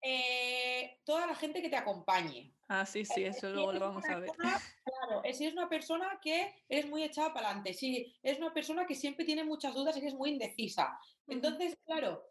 Eh, 0.01 1.01
toda 1.05 1.27
la 1.27 1.35
gente 1.35 1.61
que 1.61 1.69
te 1.69 1.77
acompañe. 1.77 2.55
Ah, 2.69 2.85
sí, 2.85 3.05
sí, 3.05 3.25
eso 3.25 3.49
luego 3.49 3.73
lo 3.73 3.81
vamos 3.81 4.05
a 4.05 4.19
ver. 4.19 4.31
claro, 4.85 5.23
si 5.33 5.47
es 5.47 5.55
una 5.55 5.69
persona 5.71 6.19
que 6.23 6.65
es 6.69 6.87
muy 6.87 7.03
echada 7.03 7.33
para 7.33 7.47
adelante, 7.47 7.73
si 7.73 8.15
es 8.23 8.39
una 8.39 8.53
persona 8.53 8.87
que 8.87 8.95
siempre 8.95 9.25
tiene 9.25 9.43
muchas 9.43 9.75
dudas 9.75 9.97
y 9.97 10.01
que 10.01 10.09
es 10.09 10.15
muy 10.15 10.31
indecisa. 10.31 10.99
Entonces, 11.27 11.79
claro, 11.87 12.23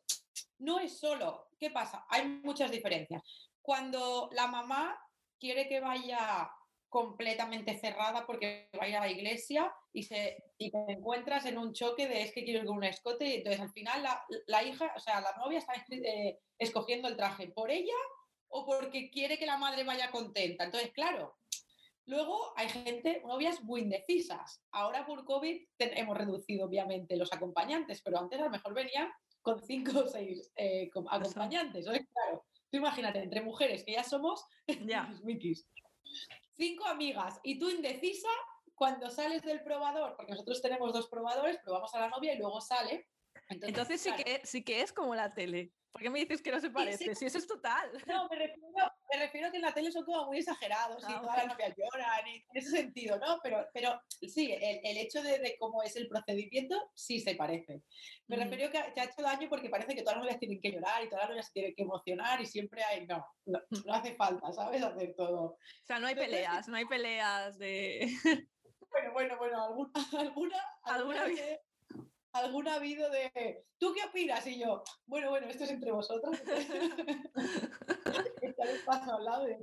no 0.59 0.79
es 0.79 0.99
solo, 0.99 1.49
¿qué 1.59 1.71
pasa? 1.71 2.05
Hay 2.09 2.27
muchas 2.43 2.69
diferencias. 2.69 3.23
Cuando 3.63 4.29
la 4.31 4.45
mamá 4.45 4.99
quiere 5.39 5.67
que 5.67 5.79
vaya 5.79 6.51
completamente 6.87 7.77
cerrada 7.77 8.25
porque 8.25 8.69
va 8.79 8.85
a 8.85 8.89
ir 8.89 8.95
a 8.95 9.01
la 9.01 9.11
iglesia 9.11 9.73
y, 9.91 10.03
se, 10.03 10.53
y 10.57 10.71
te 10.71 10.77
encuentras 10.87 11.45
en 11.45 11.57
un 11.57 11.73
choque 11.73 12.07
de 12.07 12.21
es 12.21 12.31
que 12.31 12.43
quiero 12.43 12.59
ir 12.59 12.65
con 12.65 12.77
un 12.77 12.83
escote 12.83 13.25
y 13.25 13.33
entonces 13.35 13.61
al 13.61 13.71
final 13.71 14.07
la, 14.45 14.63
hija, 14.63 14.93
o 14.95 14.99
sea, 14.99 15.19
la 15.19 15.35
novia 15.37 15.59
está 15.59 15.73
eh, 15.89 16.39
escogiendo 16.57 17.07
el 17.07 17.17
traje 17.17 17.49
por 17.49 17.71
ella 17.71 17.93
o 18.49 18.65
porque 18.65 19.09
quiere 19.09 19.37
que 19.37 19.45
la 19.45 19.57
madre 19.57 19.83
vaya 19.83 20.11
contenta. 20.11 20.63
Entonces, 20.63 20.91
claro, 20.91 21.37
luego 22.05 22.53
hay 22.55 22.69
gente, 22.69 23.21
novias 23.25 23.61
muy 23.63 23.81
indecisas. 23.81 24.61
Ahora 24.71 25.05
por 25.05 25.25
COVID 25.25 25.61
hemos 25.79 26.17
reducido 26.17 26.65
obviamente 26.65 27.17
los 27.17 27.31
acompañantes, 27.33 28.01
pero 28.01 28.19
antes 28.19 28.39
a 28.39 28.45
lo 28.45 28.49
mejor 28.49 28.73
venían 28.73 29.11
con 29.41 29.61
cinco 29.63 29.99
o 29.99 30.07
seis 30.07 30.51
eh, 30.55 30.89
acompañantes. 31.09 31.85
Claro, 31.85 32.45
tú 32.69 32.77
imagínate, 32.77 33.19
entre 33.19 33.41
mujeres 33.41 33.83
que 33.83 33.93
ya 33.93 34.03
somos, 34.03 34.45
ya. 34.87 35.13
cinco 36.55 36.85
amigas 36.85 37.39
y 37.43 37.59
tú 37.59 37.69
indecisa 37.69 38.29
cuando 38.77 39.09
sales 39.09 39.41
del 39.41 39.63
probador, 39.63 40.15
porque 40.15 40.33
nosotros 40.33 40.61
tenemos 40.61 40.93
dos 40.93 41.07
probadores, 41.07 41.57
probamos 41.63 41.93
a 41.95 41.99
la 41.99 42.09
novia 42.09 42.33
y 42.33 42.37
luego 42.37 42.61
sale. 42.61 43.07
Entonces, 43.49 44.01
sí, 44.01 44.11
que, 44.13 44.41
sí 44.43 44.63
que 44.63 44.81
es 44.81 44.93
como 44.93 45.15
la 45.15 45.33
tele. 45.33 45.71
¿Por 45.97 46.03
qué 46.03 46.09
me 46.11 46.19
dices 46.19 46.43
que 46.43 46.51
no 46.51 46.59
se 46.59 46.69
parece? 46.69 47.15
Si 47.15 47.25
eso 47.25 47.39
es 47.39 47.47
total. 47.47 47.91
No, 48.05 48.29
me 48.29 48.35
refiero, 48.35 49.47
a 49.47 49.51
que 49.51 49.57
en 49.57 49.63
la 49.63 49.73
tele 49.73 49.91
son 49.91 50.05
como 50.05 50.27
muy 50.27 50.37
exagerados 50.37 51.01
y 51.01 51.11
ah, 51.11 51.19
todas 51.19 51.37
las 51.37 51.47
novias 51.47 51.73
lloran 51.75 52.27
y 52.27 52.35
en 52.35 52.43
ese 52.53 52.69
sentido, 52.69 53.17
¿no? 53.17 53.39
Pero, 53.41 53.67
pero 53.73 53.99
sí, 54.07 54.51
el, 54.51 54.97
hecho 54.97 55.23
de, 55.23 55.55
cómo 55.59 55.81
es 55.81 55.95
el 55.95 56.07
procedimiento 56.07 56.91
sí 56.93 57.19
se 57.19 57.33
parece. 57.33 57.81
Me 58.27 58.35
refiero 58.35 58.71
que 58.71 58.79
te 58.93 59.01
ha 59.01 59.05
hecho 59.05 59.23
daño 59.23 59.49
porque 59.49 59.71
parece 59.71 59.95
que 59.95 60.03
todas 60.03 60.17
las 60.17 60.25
novias 60.25 60.39
tienen 60.39 60.61
que 60.61 60.71
llorar 60.71 61.03
y 61.03 61.09
todas 61.09 61.23
las 61.23 61.29
novias 61.29 61.51
tienen 61.51 61.73
que 61.73 61.81
emocionar 61.81 62.39
y 62.41 62.45
siempre 62.45 62.83
hay, 62.83 63.07
no, 63.07 63.25
no, 63.47 63.59
hace 63.91 64.13
falta, 64.13 64.53
¿sabes? 64.53 64.83
Hacer 64.83 65.15
todo. 65.15 65.41
O 65.45 65.59
sea, 65.83 65.97
no 65.97 66.05
hay 66.05 66.15
peleas, 66.15 66.67
no 66.67 66.77
hay 66.77 66.85
peleas 66.85 67.57
de... 67.57 68.07
Bueno, 68.89 69.11
bueno, 69.11 69.37
bueno, 69.37 69.63
alguna, 69.63 69.91
alguna, 70.17 70.57
alguna, 70.83 71.23
alguna 71.23 71.57
ha 72.37 72.75
habido 72.75 73.09
de, 73.09 73.63
¿tú 73.77 73.93
qué 73.93 74.07
opinas? 74.07 74.45
Y 74.47 74.59
yo, 74.59 74.83
bueno, 75.05 75.29
bueno, 75.29 75.47
esto 75.47 75.63
es 75.63 75.71
entre 75.71 75.91
vosotros. 75.91 76.37
Está 78.41 78.63
el 78.63 78.83
paso 78.85 79.15
al 79.15 79.25
lado 79.25 79.43
de, 79.43 79.57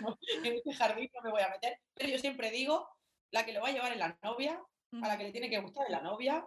no, 0.00 0.18
en 0.44 0.56
este 0.56 0.74
jardín 0.74 1.10
no 1.14 1.22
me 1.22 1.30
voy 1.30 1.42
a 1.42 1.50
meter. 1.50 1.78
Pero 1.94 2.10
yo 2.10 2.18
siempre 2.18 2.50
digo, 2.50 2.88
la 3.30 3.44
que 3.44 3.52
lo 3.52 3.62
va 3.62 3.68
a 3.68 3.72
llevar 3.72 3.92
es 3.92 3.98
la 3.98 4.18
novia, 4.22 4.62
a 5.02 5.08
la 5.08 5.16
que 5.16 5.24
le 5.24 5.32
tiene 5.32 5.50
que 5.50 5.60
gustar 5.60 5.84
es 5.84 5.90
la 5.90 6.02
novia, 6.02 6.46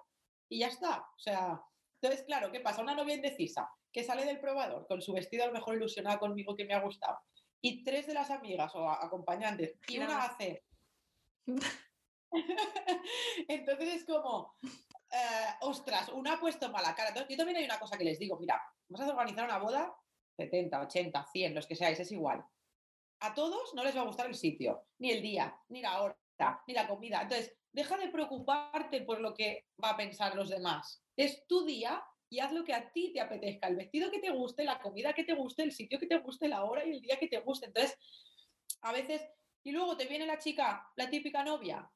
y 0.50 0.60
ya 0.60 0.68
está. 0.68 1.00
O 1.00 1.20
sea, 1.20 1.62
entonces, 2.02 2.26
claro, 2.26 2.52
¿qué 2.52 2.60
pasa? 2.60 2.82
Una 2.82 2.96
novia 2.96 3.16
indecisa 3.16 3.70
que 3.92 4.04
sale 4.04 4.26
del 4.26 4.40
probador 4.40 4.88
con 4.88 5.02
su 5.02 5.14
vestido 5.14 5.44
a 5.44 5.48
lo 5.48 5.54
mejor 5.54 5.76
ilusionada 5.76 6.20
conmigo 6.20 6.56
que 6.56 6.66
me 6.66 6.74
ha 6.74 6.82
gustado, 6.82 7.20
y 7.62 7.84
tres 7.84 8.08
de 8.08 8.14
las 8.14 8.30
amigas 8.30 8.74
o 8.76 8.90
acompañantes, 8.90 9.76
y 9.88 10.00
una 10.00 10.24
hace... 10.24 10.64
Entonces 13.48 13.96
es 13.96 14.06
como, 14.06 14.56
eh, 14.62 15.54
ostras, 15.62 16.10
una 16.10 16.34
ha 16.34 16.40
puesto 16.40 16.70
mala 16.70 16.96
cara. 16.96 17.14
Yo 17.30 17.38
también 17.38 17.58
hay 17.58 17.66
una 17.66 17.80
cosa 17.80 17.98
que 17.98 18.04
les 18.04 18.20
digo, 18.20 18.38
mira, 18.40 18.62
vamos 18.90 19.08
a 19.08 19.12
organizar 19.12 19.46
una 19.46 19.60
boda, 19.60 19.96
70, 20.38 20.82
80, 20.82 21.26
100, 21.32 21.56
los 21.56 21.68
que 21.68 21.76
seáis, 21.76 22.00
es 22.00 22.12
igual. 22.12 22.44
A 23.20 23.34
todos 23.34 23.74
no 23.74 23.84
les 23.84 23.96
va 23.96 24.02
a 24.02 24.06
gustar 24.06 24.28
el 24.28 24.36
sitio, 24.36 24.88
ni 25.00 25.12
el 25.12 25.22
día, 25.22 25.56
ni 25.70 25.82
la 25.82 26.02
hora, 26.02 26.18
ni 26.68 26.74
la 26.74 26.88
comida. 26.88 27.22
Entonces, 27.22 27.56
deja 27.72 27.98
de 27.98 28.10
preocuparte 28.10 29.02
por 29.02 29.22
lo 29.22 29.34
que 29.34 29.68
va 29.82 29.92
a 29.92 29.98
pensar 29.98 30.36
los 30.36 30.50
demás. 30.50 31.04
Es 31.16 31.46
tu 31.48 31.66
día 31.66 32.04
y 32.30 32.40
haz 32.40 32.52
lo 32.52 32.64
que 32.64 32.74
a 32.74 32.92
ti 32.92 33.14
te 33.14 33.22
apetezca, 33.22 33.68
el 33.68 33.76
vestido 33.76 34.10
que 34.10 34.20
te 34.20 34.32
guste, 34.32 34.64
la 34.64 34.80
comida 34.80 35.14
que 35.14 35.24
te 35.24 35.34
guste, 35.34 35.64
el 35.64 35.72
sitio 35.72 36.00
que 36.00 36.08
te 36.08 36.18
guste, 36.18 36.48
la 36.48 36.64
hora 36.64 36.84
y 36.86 36.92
el 36.92 37.02
día 37.02 37.18
que 37.20 37.28
te 37.28 37.40
guste. 37.40 37.68
Entonces, 37.68 37.98
a 38.82 38.92
veces, 38.92 39.22
y 39.64 39.72
luego 39.72 39.96
te 39.96 40.08
viene 40.08 40.26
la 40.26 40.40
chica, 40.40 40.90
la 40.96 41.10
típica 41.10 41.44
novia, 41.44 41.90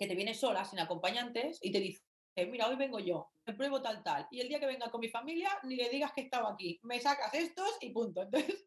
que 0.00 0.06
te 0.06 0.14
viene 0.14 0.32
sola, 0.32 0.64
sin 0.64 0.78
acompañantes, 0.78 1.58
y 1.60 1.70
te 1.70 1.78
dice, 1.78 2.02
mira, 2.50 2.68
hoy 2.68 2.76
vengo 2.76 2.98
yo, 2.98 3.30
me 3.44 3.52
pruebo 3.52 3.82
tal, 3.82 4.02
tal, 4.02 4.26
y 4.30 4.40
el 4.40 4.48
día 4.48 4.58
que 4.58 4.64
venga 4.64 4.90
con 4.90 4.98
mi 4.98 5.10
familia, 5.10 5.50
ni 5.64 5.76
le 5.76 5.90
digas 5.90 6.12
que 6.14 6.22
estaba 6.22 6.50
aquí, 6.50 6.80
me 6.84 6.98
sacas 6.98 7.34
estos 7.34 7.68
y 7.82 7.90
punto. 7.90 8.22
Entonces, 8.32 8.66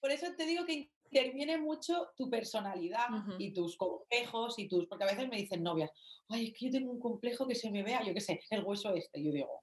por 0.00 0.10
eso 0.10 0.26
te 0.36 0.44
digo 0.44 0.66
que 0.66 0.90
interviene 1.04 1.56
mucho 1.58 2.10
tu 2.16 2.28
personalidad 2.28 3.06
y 3.38 3.52
tus 3.52 3.76
complejos 3.76 4.58
y 4.58 4.66
tus, 4.66 4.88
porque 4.88 5.04
a 5.04 5.06
veces 5.06 5.28
me 5.28 5.36
dicen 5.36 5.62
novias, 5.62 5.92
ay, 6.28 6.48
es 6.48 6.58
que 6.58 6.66
yo 6.66 6.72
tengo 6.72 6.90
un 6.90 6.98
complejo 6.98 7.46
que 7.46 7.54
se 7.54 7.70
me 7.70 7.84
vea, 7.84 8.02
yo 8.02 8.12
qué 8.12 8.20
sé, 8.20 8.40
el 8.50 8.64
hueso 8.64 8.92
este, 8.92 9.22
yo 9.22 9.30
digo, 9.30 9.62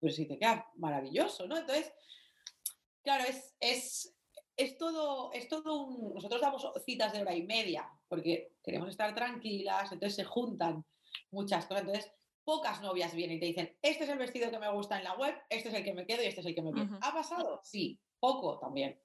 pues 0.00 0.16
si 0.16 0.26
te 0.26 0.36
queda 0.36 0.68
maravilloso, 0.74 1.46
¿no? 1.46 1.56
Entonces, 1.56 1.92
claro, 3.04 3.22
es, 3.22 3.54
es, 3.60 4.16
es 4.56 4.76
todo, 4.76 5.32
es 5.32 5.48
todo 5.48 5.84
un... 5.84 6.12
Nosotros 6.12 6.40
damos 6.40 6.68
citas 6.84 7.12
de 7.12 7.20
hora 7.20 7.36
y 7.36 7.44
media 7.44 7.88
porque 8.08 8.52
queremos 8.62 8.88
estar 8.90 9.14
tranquilas, 9.14 9.92
entonces 9.92 10.16
se 10.16 10.24
juntan 10.24 10.84
muchas 11.30 11.66
cosas. 11.66 11.82
Entonces, 11.82 12.12
pocas 12.44 12.80
novias 12.80 13.14
vienen 13.14 13.38
y 13.38 13.40
te 13.40 13.46
dicen, 13.46 13.76
este 13.82 14.04
es 14.04 14.10
el 14.10 14.18
vestido 14.18 14.50
que 14.50 14.58
me 14.58 14.70
gusta 14.70 14.98
en 14.98 15.04
la 15.04 15.14
web, 15.14 15.34
este 15.50 15.68
es 15.68 15.74
el 15.74 15.84
que 15.84 15.94
me 15.94 16.06
quedo 16.06 16.22
y 16.22 16.26
este 16.26 16.40
es 16.40 16.46
el 16.46 16.54
que 16.54 16.62
me 16.62 16.72
viene. 16.72 16.98
¿Ha 17.02 17.12
pasado? 17.12 17.60
Sí, 17.64 17.98
poco 18.20 18.58
también. 18.58 19.00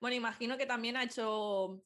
Bueno, 0.00 0.16
imagino 0.16 0.56
que 0.56 0.66
también 0.66 0.96
ha 0.96 1.04
hecho 1.04 1.82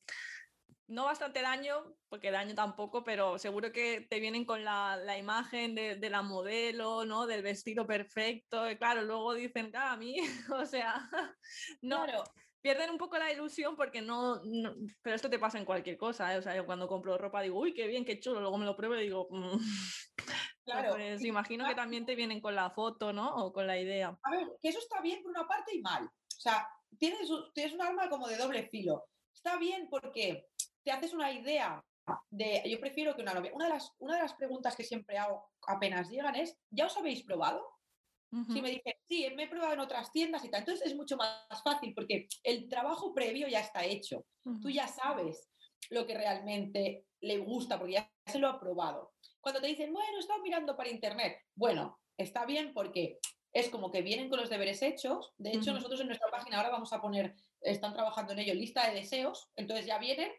no 0.89 1.05
bastante 1.05 1.43
daño, 1.43 1.97
porque 2.09 2.31
daño 2.31 2.55
tampoco, 2.55 3.03
pero 3.03 3.39
seguro 3.39 3.73
que 3.73 4.03
te 4.09 4.21
vienen 4.21 4.45
con 4.45 4.65
la, 4.65 5.17
imagen 5.19 5.75
de, 5.75 6.11
la 6.11 6.23
modelo, 6.23 7.05
¿no? 7.05 7.27
Del 7.27 7.43
vestido 7.43 7.87
perfecto. 7.87 8.71
Y 8.71 8.77
claro, 8.77 9.03
luego 9.03 9.35
dicen, 9.35 9.73
ah, 9.75 9.93
a 9.93 9.97
mí, 9.97 10.17
o 10.55 10.67
sea, 10.67 11.09
no. 11.83 12.07
Pierden 12.67 12.91
un 12.91 12.99
poco 12.99 13.17
la 13.17 13.31
ilusión 13.31 13.77
porque 13.77 14.03
no, 14.03 14.43
Pero 15.01 15.15
esto 15.15 15.31
te 15.31 15.39
pasa 15.39 15.57
en 15.57 15.65
cualquier 15.65 15.97
cosa, 15.97 16.35
¿eh? 16.35 16.39
O 16.39 16.43
sea, 16.43 16.57
yo 16.57 16.67
cuando 16.67 16.89
compro 16.89 17.17
ropa 17.17 17.41
digo, 17.41 17.61
uy, 17.61 17.73
qué 17.73 17.87
bien, 17.87 18.05
qué 18.05 18.19
chulo. 18.19 18.41
Luego 18.41 18.59
me 18.59 18.65
lo 18.65 18.75
pruebo 18.75 18.97
y 18.97 19.03
digo, 19.03 19.29
mm". 19.31 19.59
claro. 20.65 20.95
Pues 20.95 21.25
imagino 21.25 21.65
que 21.65 21.77
también 21.77 22.05
te 22.05 22.17
vienen 22.17 22.41
con 22.41 22.57
la 22.57 22.71
foto, 22.71 23.13
¿no? 23.13 23.37
O 23.37 23.53
con 23.53 23.69
la 23.69 23.79
idea. 23.79 24.19
A 24.21 24.31
ver, 24.33 24.49
que 24.61 24.71
eso 24.71 24.81
está 24.81 25.01
bien 25.01 25.23
por 25.23 25.31
una 25.31 25.47
parte 25.47 25.77
y 25.77 25.81
mal. 25.81 26.07
O 26.07 26.41
sea, 26.41 26.69
tienes, 26.99 27.31
tienes 27.55 27.73
un 27.73 27.83
arma 27.83 28.09
como 28.09 28.27
de 28.27 28.37
doble 28.37 28.69
filo. 28.69 29.05
Está 29.33 29.59
bien 29.59 29.87
porque 29.89 30.49
te 30.83 30.91
haces 30.91 31.15
una 31.15 31.31
idea 31.31 31.81
de, 32.31 32.65
yo 32.69 32.81
prefiero 32.81 33.15
que 33.15 33.23
una 33.23 33.35
novia, 33.35 33.53
una 33.55 33.67
de 33.67 33.75
las, 33.75 33.93
una 33.99 34.17
de 34.17 34.23
las 34.23 34.35
preguntas 34.35 34.75
que 34.75 34.83
siempre 34.83 35.19
hago 35.19 35.53
apenas 35.69 36.11
llegan 36.11 36.35
es, 36.35 36.59
¿ya 36.71 36.87
os 36.87 36.97
habéis 36.97 37.23
probado? 37.23 37.76
Si 38.53 38.61
me 38.61 38.71
dicen, 38.71 38.93
sí, 39.09 39.27
me 39.35 39.45
he 39.45 39.49
probado 39.49 39.75
en 39.75 39.81
otras 39.81 40.13
tiendas 40.13 40.45
y 40.45 40.51
tal, 40.51 40.61
entonces 40.61 40.87
es 40.87 40.97
mucho 40.97 41.17
más 41.17 41.63
fácil 41.63 41.95
porque 41.95 42.29
el 42.43 42.69
trabajo 42.69 43.15
previo 43.15 43.49
ya 43.49 43.61
está 43.61 43.85
hecho. 43.85 44.27
Tú 44.61 44.69
ya 44.69 44.89
sabes 44.89 45.49
lo 45.91 46.07
que 46.07 46.19
realmente 46.19 47.07
le 47.21 47.39
gusta 47.39 47.79
porque 47.79 47.95
ya 47.95 48.13
se 48.27 48.39
lo 48.39 48.49
ha 48.49 48.61
probado. 48.61 49.15
Cuando 49.41 49.61
te 49.61 49.69
dicen, 49.69 49.93
bueno, 49.93 50.17
he 50.17 50.21
estado 50.21 50.43
mirando 50.43 50.77
para 50.77 50.91
internet, 50.91 51.39
bueno, 51.55 51.99
está 52.19 52.45
bien 52.45 52.75
porque 52.75 53.19
es 53.53 53.71
como 53.71 53.91
que 53.91 54.03
vienen 54.03 54.29
con 54.29 54.41
los 54.41 54.51
deberes 54.51 54.83
hechos. 54.83 55.33
De 55.39 55.53
hecho, 55.53 55.73
nosotros 55.73 56.01
en 56.01 56.09
nuestra 56.09 56.31
página 56.31 56.59
ahora 56.59 56.71
vamos 56.71 56.93
a 56.93 57.01
poner, 57.01 57.37
están 57.63 57.95
trabajando 57.95 58.33
en 58.33 58.41
ello, 58.41 58.55
lista 58.55 58.87
de 58.89 58.97
deseos, 58.97 59.49
entonces 59.57 59.87
ya 59.87 59.99
vienen 59.99 60.31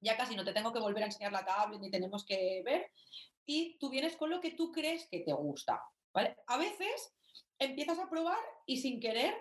ya 0.00 0.16
casi 0.16 0.36
no 0.36 0.44
te 0.44 0.52
tengo 0.52 0.72
que 0.72 0.80
volver 0.80 1.02
a 1.02 1.06
enseñar 1.06 1.32
la 1.32 1.44
tablet 1.44 1.80
ni 1.80 1.90
tenemos 1.90 2.24
que 2.24 2.62
ver. 2.64 2.90
Y 3.46 3.78
tú 3.78 3.90
vienes 3.90 4.16
con 4.16 4.30
lo 4.30 4.40
que 4.40 4.52
tú 4.52 4.72
crees 4.72 5.08
que 5.08 5.20
te 5.20 5.32
gusta. 5.32 5.82
¿vale? 6.12 6.36
A 6.46 6.56
veces 6.56 7.15
empiezas 7.58 7.98
a 7.98 8.08
probar 8.08 8.38
y 8.66 8.78
sin 8.78 9.00
querer 9.00 9.34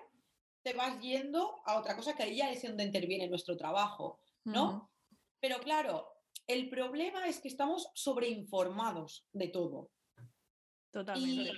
te 0.63 0.73
vas 0.73 0.99
yendo 0.99 1.61
a 1.65 1.79
otra 1.79 1.95
cosa 1.95 2.15
que 2.15 2.23
ahí 2.23 2.37
ya 2.37 2.51
es 2.51 2.63
donde 2.63 2.83
interviene 2.83 3.27
nuestro 3.27 3.55
trabajo, 3.55 4.19
¿no? 4.43 4.91
Pero 5.39 5.59
claro, 5.59 6.07
el 6.47 6.69
problema 6.69 7.27
es 7.27 7.39
que 7.39 7.47
estamos 7.47 7.89
sobreinformados 7.93 9.27
de 9.31 9.47
todo. 9.49 9.91
Totalmente 10.91 11.51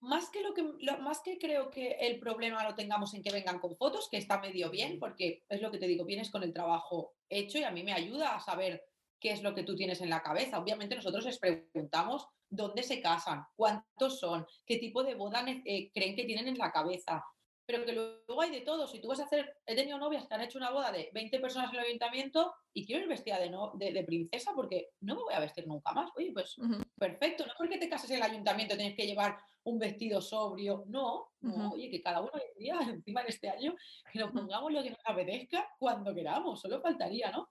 más 0.00 0.30
que 0.30 0.42
lo 0.42 0.54
que 0.54 0.62
más 1.00 1.20
que 1.20 1.38
creo 1.38 1.70
que 1.70 1.92
el 2.00 2.18
problema 2.18 2.64
lo 2.64 2.74
tengamos 2.74 3.12
en 3.14 3.22
que 3.22 3.30
vengan 3.30 3.58
con 3.58 3.76
fotos, 3.76 4.08
que 4.10 4.16
está 4.16 4.40
medio 4.40 4.70
bien, 4.70 4.98
porque 4.98 5.44
es 5.48 5.60
lo 5.60 5.70
que 5.70 5.78
te 5.78 5.86
digo, 5.86 6.04
vienes 6.04 6.30
con 6.30 6.42
el 6.42 6.52
trabajo 6.52 7.14
hecho 7.28 7.58
y 7.58 7.64
a 7.64 7.70
mí 7.70 7.82
me 7.82 7.92
ayuda 7.92 8.34
a 8.34 8.40
saber 8.40 8.82
qué 9.20 9.32
es 9.32 9.42
lo 9.42 9.54
que 9.54 9.62
tú 9.62 9.76
tienes 9.76 10.00
en 10.00 10.10
la 10.10 10.22
cabeza. 10.22 10.58
Obviamente 10.58 10.96
nosotros 10.96 11.24
les 11.24 11.38
preguntamos 11.38 12.26
dónde 12.48 12.82
se 12.82 13.00
casan, 13.00 13.44
cuántos 13.54 14.18
son, 14.18 14.46
qué 14.66 14.78
tipo 14.78 15.04
de 15.04 15.14
boda 15.14 15.44
eh, 15.46 15.90
creen 15.92 16.16
que 16.16 16.24
tienen 16.24 16.48
en 16.48 16.58
la 16.58 16.72
cabeza, 16.72 17.24
pero 17.64 17.84
que 17.84 17.92
luego 17.92 18.40
hay 18.40 18.50
de 18.50 18.62
todo. 18.62 18.88
Si 18.88 19.00
tú 19.00 19.08
vas 19.08 19.20
a 19.20 19.24
hacer, 19.24 19.56
he 19.64 19.76
tenido 19.76 19.98
novias 19.98 20.26
que 20.26 20.34
han 20.34 20.40
hecho 20.40 20.58
una 20.58 20.70
boda 20.70 20.90
de 20.90 21.10
20 21.14 21.38
personas 21.38 21.72
en 21.72 21.78
el 21.78 21.86
ayuntamiento 21.86 22.52
y 22.72 22.84
quiero 22.84 23.02
ir 23.02 23.08
vestida 23.08 23.38
de, 23.38 23.50
no, 23.50 23.72
de, 23.76 24.02
princesa 24.04 24.52
porque 24.56 24.88
no 25.00 25.14
me 25.14 25.22
voy 25.22 25.34
a 25.34 25.40
vestir 25.40 25.68
nunca 25.68 25.92
más. 25.92 26.10
Oye, 26.16 26.32
pues 26.32 26.56
perfecto, 26.98 27.46
no 27.46 27.52
porque 27.56 27.78
te 27.78 27.88
cases 27.88 28.10
en 28.10 28.16
el 28.16 28.22
ayuntamiento 28.24 28.76
tienes 28.76 28.96
que 28.96 29.06
llevar 29.06 29.38
un 29.62 29.78
vestido 29.78 30.20
sobrio, 30.20 30.84
no, 30.88 31.28
no, 31.42 31.72
oye, 31.72 31.90
que 31.90 32.00
cada 32.00 32.20
uno 32.20 32.32
día, 32.58 32.78
encima 32.88 33.22
de 33.22 33.28
este 33.28 33.48
año, 33.48 33.74
que 34.12 34.18
nos 34.18 34.32
pongamos 34.32 34.72
lo 34.72 34.82
que 34.82 34.90
nos 34.90 35.00
apetezca 35.04 35.68
cuando 35.78 36.14
queramos, 36.14 36.60
solo 36.60 36.80
faltaría, 36.80 37.30
¿no? 37.30 37.48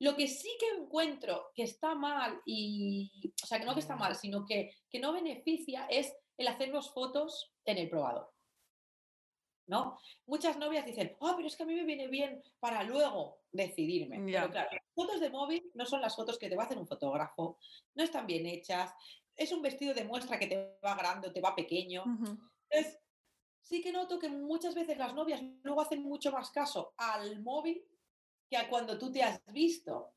Lo 0.00 0.14
que 0.16 0.28
sí 0.28 0.48
que 0.60 0.80
encuentro 0.80 1.50
que 1.54 1.64
está 1.64 1.94
mal, 1.94 2.40
y, 2.46 3.10
o 3.42 3.46
sea, 3.46 3.58
que 3.58 3.64
no 3.64 3.74
que 3.74 3.80
está 3.80 3.96
mal, 3.96 4.14
sino 4.14 4.44
que, 4.44 4.70
que 4.88 5.00
no 5.00 5.12
beneficia, 5.12 5.86
es 5.90 6.14
el 6.36 6.48
hacernos 6.48 6.92
fotos 6.92 7.52
en 7.64 7.78
el 7.78 7.88
probador. 7.88 8.32
¿no? 9.68 9.98
Muchas 10.26 10.56
novias 10.56 10.86
dicen, 10.86 11.16
ah, 11.20 11.34
pero 11.36 11.46
es 11.46 11.56
que 11.56 11.62
a 11.62 11.66
mí 11.66 11.74
me 11.74 11.84
viene 11.84 12.08
bien 12.08 12.42
para 12.58 12.82
luego 12.82 13.42
decidirme. 13.52 14.20
Pero 14.24 14.50
claro, 14.50 14.70
las 14.72 14.82
fotos 14.94 15.20
de 15.20 15.30
móvil 15.30 15.70
no 15.74 15.84
son 15.84 16.00
las 16.00 16.16
fotos 16.16 16.38
que 16.38 16.48
te 16.48 16.56
va 16.56 16.62
a 16.62 16.66
hacer 16.66 16.78
un 16.78 16.86
fotógrafo, 16.86 17.58
no 17.94 18.02
están 18.02 18.26
bien 18.26 18.46
hechas, 18.46 18.92
es 19.36 19.52
un 19.52 19.62
vestido 19.62 19.94
de 19.94 20.04
muestra 20.04 20.38
que 20.38 20.46
te 20.46 20.78
va 20.84 20.94
grande 20.96 21.28
o 21.28 21.32
te 21.32 21.40
va 21.40 21.54
pequeño. 21.54 22.02
Entonces, 22.04 22.98
sí 23.62 23.82
que 23.82 23.92
noto 23.92 24.18
que 24.18 24.30
muchas 24.30 24.74
veces 24.74 24.96
las 24.96 25.14
novias 25.14 25.42
luego 25.62 25.82
hacen 25.82 26.02
mucho 26.02 26.32
más 26.32 26.50
caso 26.50 26.94
al 26.96 27.40
móvil 27.42 27.84
que 28.48 28.56
a 28.56 28.68
cuando 28.68 28.98
tú 28.98 29.10
te 29.12 29.22
has 29.22 29.40
visto. 29.52 30.12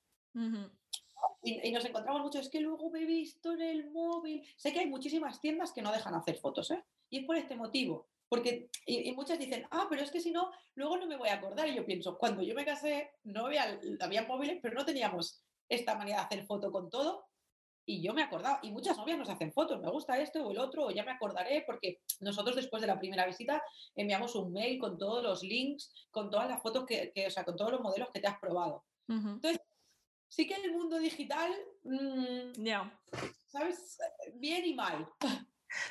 y, 1.43 1.67
y, 1.67 1.71
nos 1.71 1.85
encontramos 1.85 2.21
mucho, 2.21 2.39
es 2.39 2.49
que 2.49 2.61
luego 2.61 2.89
me 2.89 3.01
he 3.01 3.05
visto 3.05 3.51
en 3.53 3.61
el 3.61 3.91
móvil. 3.91 4.47
Sé 4.55 4.71
que 4.71 4.79
hay 4.79 4.87
muchísimas 4.87 5.39
tiendas 5.39 5.71
que 5.71 5.81
no 5.81 5.91
dejan 5.91 6.15
hacer 6.15 6.37
fotos, 6.37 6.71
¿eh? 6.71 6.83
Y 7.09 7.19
es 7.19 7.25
por 7.25 7.35
este 7.35 7.55
motivo. 7.55 8.07
Porque, 8.31 8.69
y, 8.85 9.11
muchas 9.11 9.37
dicen, 9.37 9.67
ah, 9.71 9.87
pero 9.89 10.03
es 10.03 10.09
que 10.09 10.21
si 10.21 10.31
no, 10.31 10.51
luego 10.75 10.95
no 10.95 11.05
me 11.05 11.17
voy 11.17 11.27
a 11.27 11.33
acordar. 11.33 11.67
Y 11.67 11.75
yo 11.75 11.85
pienso, 11.85 12.17
cuando 12.17 12.41
yo 12.41 12.55
me 12.55 12.63
casé, 12.63 13.11
no 13.23 13.47
había, 13.47 13.77
había 13.99 14.25
móviles, 14.25 14.59
pero 14.61 14.73
no 14.75 14.85
teníamos 14.85 15.43
esta 15.67 15.95
manera 15.95 16.19
de 16.19 16.23
hacer 16.23 16.45
foto 16.45 16.71
con 16.71 16.89
todo. 16.89 17.25
Y 17.85 18.01
yo 18.01 18.13
me 18.13 18.23
acordaba, 18.23 18.59
y 18.61 18.71
muchas 18.71 18.97
novias 18.97 19.17
nos 19.17 19.29
hacen 19.29 19.51
fotos, 19.51 19.81
me 19.81 19.89
gusta 19.89 20.19
esto 20.19 20.45
o 20.45 20.51
el 20.51 20.59
otro, 20.59 20.85
o 20.85 20.91
ya 20.91 21.03
me 21.03 21.11
acordaré, 21.11 21.63
porque 21.65 22.01
nosotros 22.19 22.55
después 22.55 22.81
de 22.81 22.87
la 22.87 22.99
primera 22.99 23.25
visita 23.25 23.61
enviamos 23.95 24.35
un 24.35 24.53
mail 24.53 24.79
con 24.79 24.97
todos 24.97 25.23
los 25.23 25.43
links, 25.43 25.91
con 26.11 26.29
todas 26.29 26.47
las 26.47 26.61
fotos 26.61 26.85
que, 26.85 27.11
o 27.27 27.31
sea, 27.31 27.43
con 27.43 27.55
todos 27.55 27.71
los 27.71 27.81
modelos 27.81 28.09
que 28.13 28.19
te 28.19 28.27
has 28.27 28.39
probado. 28.39 28.85
Entonces, 29.07 29.59
sí 30.29 30.47
que 30.47 30.55
el 30.55 30.71
mundo 30.71 30.97
digital, 30.99 31.51
mm, 31.83 32.63
ya 32.63 32.97
¿sabes? 33.51 33.99
Bien 34.35 34.65
y 34.65 34.73
mal. 34.73 35.07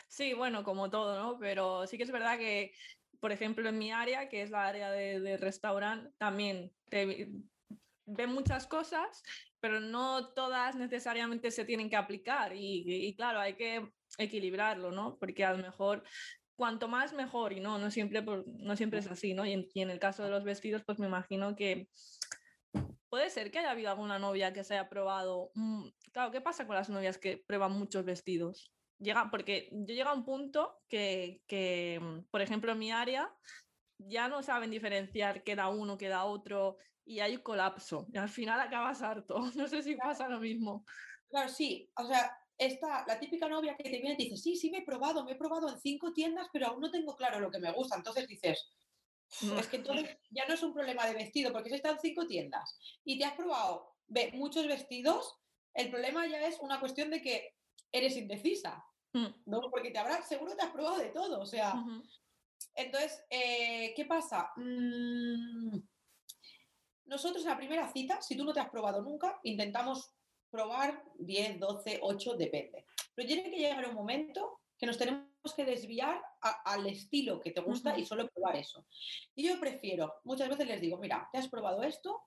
Sí, 0.08 0.34
bueno, 0.34 0.62
como 0.64 0.90
todo, 0.90 1.18
¿no? 1.18 1.38
Pero 1.38 1.86
sí 1.86 1.96
que 1.96 2.02
es 2.02 2.10
verdad 2.10 2.36
que, 2.38 2.74
por 3.18 3.32
ejemplo, 3.32 3.68
en 3.68 3.78
mi 3.78 3.92
área, 3.92 4.28
que 4.28 4.42
es 4.42 4.50
la 4.50 4.66
área 4.66 4.90
de, 4.90 5.36
restaurante, 5.36 6.10
también 6.18 6.72
ven 6.90 8.30
muchas 8.30 8.66
cosas, 8.66 9.22
pero 9.60 9.80
no 9.80 10.32
todas 10.32 10.74
necesariamente 10.74 11.50
se 11.50 11.64
tienen 11.64 11.90
que 11.90 11.96
aplicar 11.96 12.52
y, 12.54 13.14
claro, 13.16 13.40
hay 13.40 13.54
que 13.54 13.90
equilibrarlo, 14.18 14.90
¿no? 14.90 15.16
Porque 15.18 15.44
a 15.44 15.52
lo 15.52 15.58
mejor 15.58 16.02
cuanto 16.56 16.88
más 16.88 17.12
mejor 17.12 17.52
y 17.52 17.60
no, 17.60 17.78
no 17.78 17.90
siempre, 17.90 18.22
no 18.22 18.76
siempre 18.76 19.00
es 19.00 19.06
así, 19.06 19.34
¿no? 19.34 19.46
Y 19.46 19.70
en, 19.74 19.90
el 19.90 19.98
caso 19.98 20.22
de 20.22 20.30
los 20.30 20.44
vestidos, 20.44 20.82
pues 20.84 20.98
me 20.98 21.06
imagino 21.06 21.56
que 21.56 21.88
puede 23.08 23.30
ser 23.30 23.50
que 23.50 23.58
haya 23.58 23.70
habido 23.70 23.90
alguna 23.90 24.18
novia 24.18 24.52
que 24.52 24.64
se 24.64 24.74
haya 24.74 24.88
probado. 24.88 25.52
claro, 26.12 26.30
¿qué 26.30 26.40
pasa 26.40 26.66
con 26.66 26.76
las 26.76 26.90
novias 26.90 27.18
que 27.18 27.42
prueban 27.46 27.72
muchos 27.72 28.04
vestidos? 28.04 28.72
Llega, 28.98 29.30
porque 29.30 29.70
yo 29.72 29.94
llego 29.94 30.10
a 30.10 30.14
un 30.14 30.24
punto 30.24 30.78
que, 30.88 31.42
que, 31.46 31.98
mm, 32.00 32.24
por 32.30 32.42
ejemplo, 32.42 32.72
en 32.72 32.78
mi 32.78 32.92
área 32.92 33.34
ya 33.98 34.28
no 34.28 34.42
saben 34.42 34.70
diferenciar 34.70 35.42
qué 35.42 35.56
da 35.56 35.68
uno, 35.68 35.96
qué 35.96 36.08
da 36.08 36.24
otro, 36.24 36.76
y 37.10 37.18
hay 37.18 37.38
colapso. 37.38 38.06
Y 38.12 38.18
al 38.18 38.28
final 38.28 38.60
acabas 38.60 39.02
harto. 39.02 39.40
No 39.56 39.66
sé 39.66 39.82
si 39.82 39.96
pasa 39.96 40.28
lo 40.28 40.38
mismo. 40.38 40.84
Claro, 41.28 41.48
sí. 41.48 41.90
O 41.96 42.06
sea, 42.06 42.38
está 42.56 43.04
la 43.06 43.18
típica 43.18 43.48
novia 43.48 43.76
que 43.76 43.82
te 43.82 43.98
viene 43.98 44.12
y 44.12 44.16
te 44.16 44.22
dice, 44.24 44.36
sí, 44.36 44.56
sí, 44.56 44.70
me 44.70 44.78
he 44.78 44.82
probado, 44.82 45.24
me 45.24 45.32
he 45.32 45.36
probado 45.36 45.68
en 45.68 45.80
cinco 45.80 46.12
tiendas, 46.12 46.46
pero 46.52 46.68
aún 46.68 46.80
no 46.80 46.90
tengo 46.90 47.16
claro 47.16 47.40
lo 47.40 47.50
que 47.50 47.58
me 47.58 47.72
gusta. 47.72 47.96
Entonces 47.96 48.28
dices, 48.28 48.70
es 49.58 49.66
que 49.66 49.76
entonces 49.78 50.18
ya 50.30 50.46
no 50.46 50.54
es 50.54 50.62
un 50.62 50.72
problema 50.72 51.04
de 51.06 51.14
vestido, 51.14 51.52
porque 51.52 51.70
si 51.70 51.76
están 51.76 51.98
cinco 52.00 52.26
tiendas 52.26 52.78
y 53.04 53.18
te 53.18 53.24
has 53.24 53.34
probado 53.34 53.96
ve, 54.06 54.30
muchos 54.34 54.66
vestidos, 54.68 55.36
el 55.74 55.90
problema 55.90 56.28
ya 56.28 56.46
es 56.46 56.60
una 56.60 56.78
cuestión 56.78 57.10
de 57.10 57.22
que 57.22 57.56
eres 57.90 58.16
indecisa. 58.16 58.84
Mm. 59.12 59.26
¿no? 59.46 59.68
Porque 59.70 59.90
te 59.90 59.98
habrá, 59.98 60.22
seguro 60.22 60.54
te 60.54 60.62
has 60.62 60.70
probado 60.70 60.98
de 60.98 61.08
todo. 61.08 61.40
O 61.40 61.46
sea, 61.46 61.74
entonces, 62.76 63.24
eh, 63.30 63.92
¿qué 63.96 64.04
pasa? 64.04 64.52
Mm, 64.54 65.76
nosotros 67.10 67.42
en 67.42 67.50
la 67.50 67.56
primera 67.56 67.92
cita, 67.92 68.22
si 68.22 68.36
tú 68.36 68.44
no 68.44 68.52
te 68.52 68.60
has 68.60 68.70
probado 68.70 69.02
nunca, 69.02 69.40
intentamos 69.42 70.14
probar 70.48 71.04
10, 71.18 71.58
12, 71.58 71.98
8, 72.02 72.36
depende. 72.36 72.86
Pero 73.14 73.26
tiene 73.26 73.50
que 73.50 73.58
llegar 73.58 73.86
un 73.88 73.94
momento 73.94 74.60
que 74.78 74.86
nos 74.86 74.96
tenemos 74.96 75.28
que 75.54 75.64
desviar 75.64 76.22
al 76.40 76.86
estilo 76.86 77.40
que 77.40 77.50
te 77.50 77.60
gusta 77.60 77.98
y 77.98 78.06
solo 78.06 78.28
probar 78.28 78.56
eso. 78.56 78.86
Y 79.34 79.48
yo 79.48 79.58
prefiero, 79.58 80.20
muchas 80.24 80.48
veces 80.48 80.66
les 80.66 80.80
digo, 80.80 80.98
mira, 80.98 81.28
te 81.32 81.38
has 81.38 81.48
probado 81.48 81.82
esto, 81.82 82.22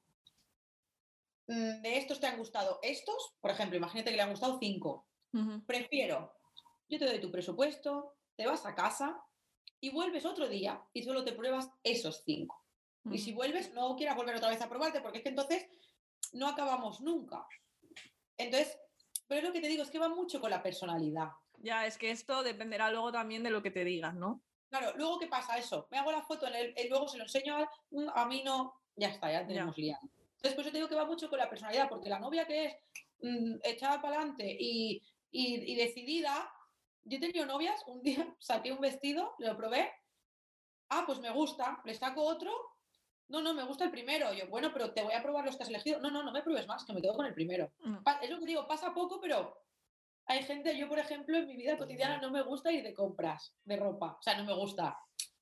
mm, 1.47 1.81
de 1.81 1.97
estos 1.97 2.19
te 2.19 2.27
han 2.27 2.37
gustado 2.37 2.79
estos, 2.83 3.35
por 3.39 3.51
ejemplo, 3.51 3.77
imagínate 3.77 4.11
que 4.11 4.17
le 4.17 4.21
han 4.21 4.31
gustado 4.31 4.59
5. 4.59 5.07
Prefiero, 5.65 6.37
yo 6.89 6.99
te 6.99 7.05
doy 7.05 7.19
tu 7.19 7.31
presupuesto, 7.31 8.17
te 8.35 8.45
vas 8.45 8.65
a 8.65 8.75
casa, 8.75 9.19
y 9.83 9.89
vuelves 9.89 10.25
otro 10.25 10.47
día 10.47 10.81
y 10.93 11.03
solo 11.03 11.25
te 11.25 11.33
pruebas 11.33 11.69
esos 11.83 12.23
cinco. 12.23 12.62
Y 13.11 13.17
si 13.17 13.33
vuelves, 13.33 13.73
no 13.73 13.95
quieras 13.95 14.15
volver 14.15 14.35
otra 14.35 14.49
vez 14.49 14.61
a 14.61 14.69
probarte, 14.69 15.01
porque 15.01 15.17
es 15.17 15.23
que 15.23 15.29
entonces 15.29 15.67
no 16.31 16.47
acabamos 16.47 17.01
nunca. 17.01 17.45
Entonces, 18.37 18.77
pero 19.27 19.39
es 19.41 19.47
lo 19.47 19.53
que 19.53 19.61
te 19.61 19.67
digo, 19.67 19.83
es 19.83 19.89
que 19.89 19.99
va 19.99 20.09
mucho 20.09 20.39
con 20.39 20.49
la 20.49 20.63
personalidad. 20.63 21.29
Ya, 21.57 21.85
es 21.85 21.97
que 21.97 22.11
esto 22.11 22.43
dependerá 22.43 22.91
luego 22.91 23.11
también 23.11 23.43
de 23.43 23.49
lo 23.49 23.61
que 23.61 23.71
te 23.71 23.83
digas, 23.83 24.13
¿no? 24.15 24.41
Claro, 24.69 24.93
luego 24.97 25.19
¿qué 25.19 25.27
pasa 25.27 25.57
eso? 25.57 25.87
Me 25.91 25.97
hago 25.97 26.11
la 26.11 26.23
foto, 26.23 26.47
en 26.47 26.55
el, 26.55 26.89
luego 26.89 27.07
se 27.07 27.17
lo 27.17 27.23
enseño 27.23 27.57
a, 27.57 27.69
mm, 27.91 28.09
a 28.13 28.25
mí 28.25 28.41
no, 28.43 28.73
ya 28.95 29.09
está, 29.09 29.31
ya 29.31 29.45
tenemos 29.45 29.77
liado. 29.77 30.01
Entonces, 30.35 30.55
por 30.55 30.61
eso 30.61 30.71
te 30.71 30.77
digo 30.77 30.89
que 30.89 30.95
va 30.95 31.05
mucho 31.05 31.29
con 31.29 31.39
la 31.39 31.49
personalidad, 31.49 31.87
porque 31.87 32.09
la 32.09 32.19
novia 32.19 32.45
que 32.45 32.65
es 32.65 32.75
mm, 33.21 33.55
echada 33.63 34.01
para 34.01 34.17
adelante 34.17 34.57
y, 34.59 35.01
y, 35.31 35.71
y 35.71 35.75
decidida, 35.75 36.51
yo 37.03 37.17
he 37.17 37.21
tenido 37.21 37.45
novias, 37.45 37.83
un 37.87 38.01
día 38.01 38.35
saqué 38.39 38.71
un 38.71 38.81
vestido, 38.81 39.35
lo 39.37 39.55
probé, 39.55 39.91
ah, 40.89 41.03
pues 41.05 41.19
me 41.19 41.29
gusta, 41.29 41.81
le 41.85 41.93
saco 41.93 42.23
otro, 42.23 42.72
no, 43.29 43.41
no, 43.41 43.53
me 43.53 43.63
gusta 43.63 43.85
el 43.85 43.91
primero. 43.91 44.33
Yo, 44.33 44.47
bueno, 44.47 44.71
pero 44.73 44.93
te 44.93 45.01
voy 45.01 45.13
a 45.13 45.23
probar 45.23 45.45
los 45.45 45.57
que 45.57 45.63
has 45.63 45.69
elegido. 45.69 45.99
No, 45.99 46.11
no, 46.11 46.23
no 46.23 46.31
me 46.31 46.41
pruebes 46.41 46.67
más, 46.67 46.85
que 46.85 46.93
me 46.93 47.01
quedo 47.01 47.13
con 47.13 47.25
el 47.25 47.33
primero. 47.33 47.71
Mm. 47.79 47.97
Es 48.21 48.29
lo 48.29 48.39
que 48.39 48.45
digo, 48.45 48.67
pasa 48.67 48.93
poco, 48.93 49.19
pero 49.19 49.57
hay 50.25 50.43
gente, 50.43 50.77
yo 50.77 50.87
por 50.87 50.99
ejemplo, 50.99 51.37
en 51.37 51.47
mi 51.47 51.55
vida 51.55 51.77
cotidiana 51.77 52.19
no 52.19 52.31
me 52.31 52.41
gusta 52.41 52.71
ir 52.71 52.83
de 52.83 52.93
compras 52.93 53.55
de 53.63 53.77
ropa. 53.77 54.17
O 54.19 54.21
sea, 54.21 54.37
no 54.37 54.45
me 54.45 54.53
gusta. 54.53 54.97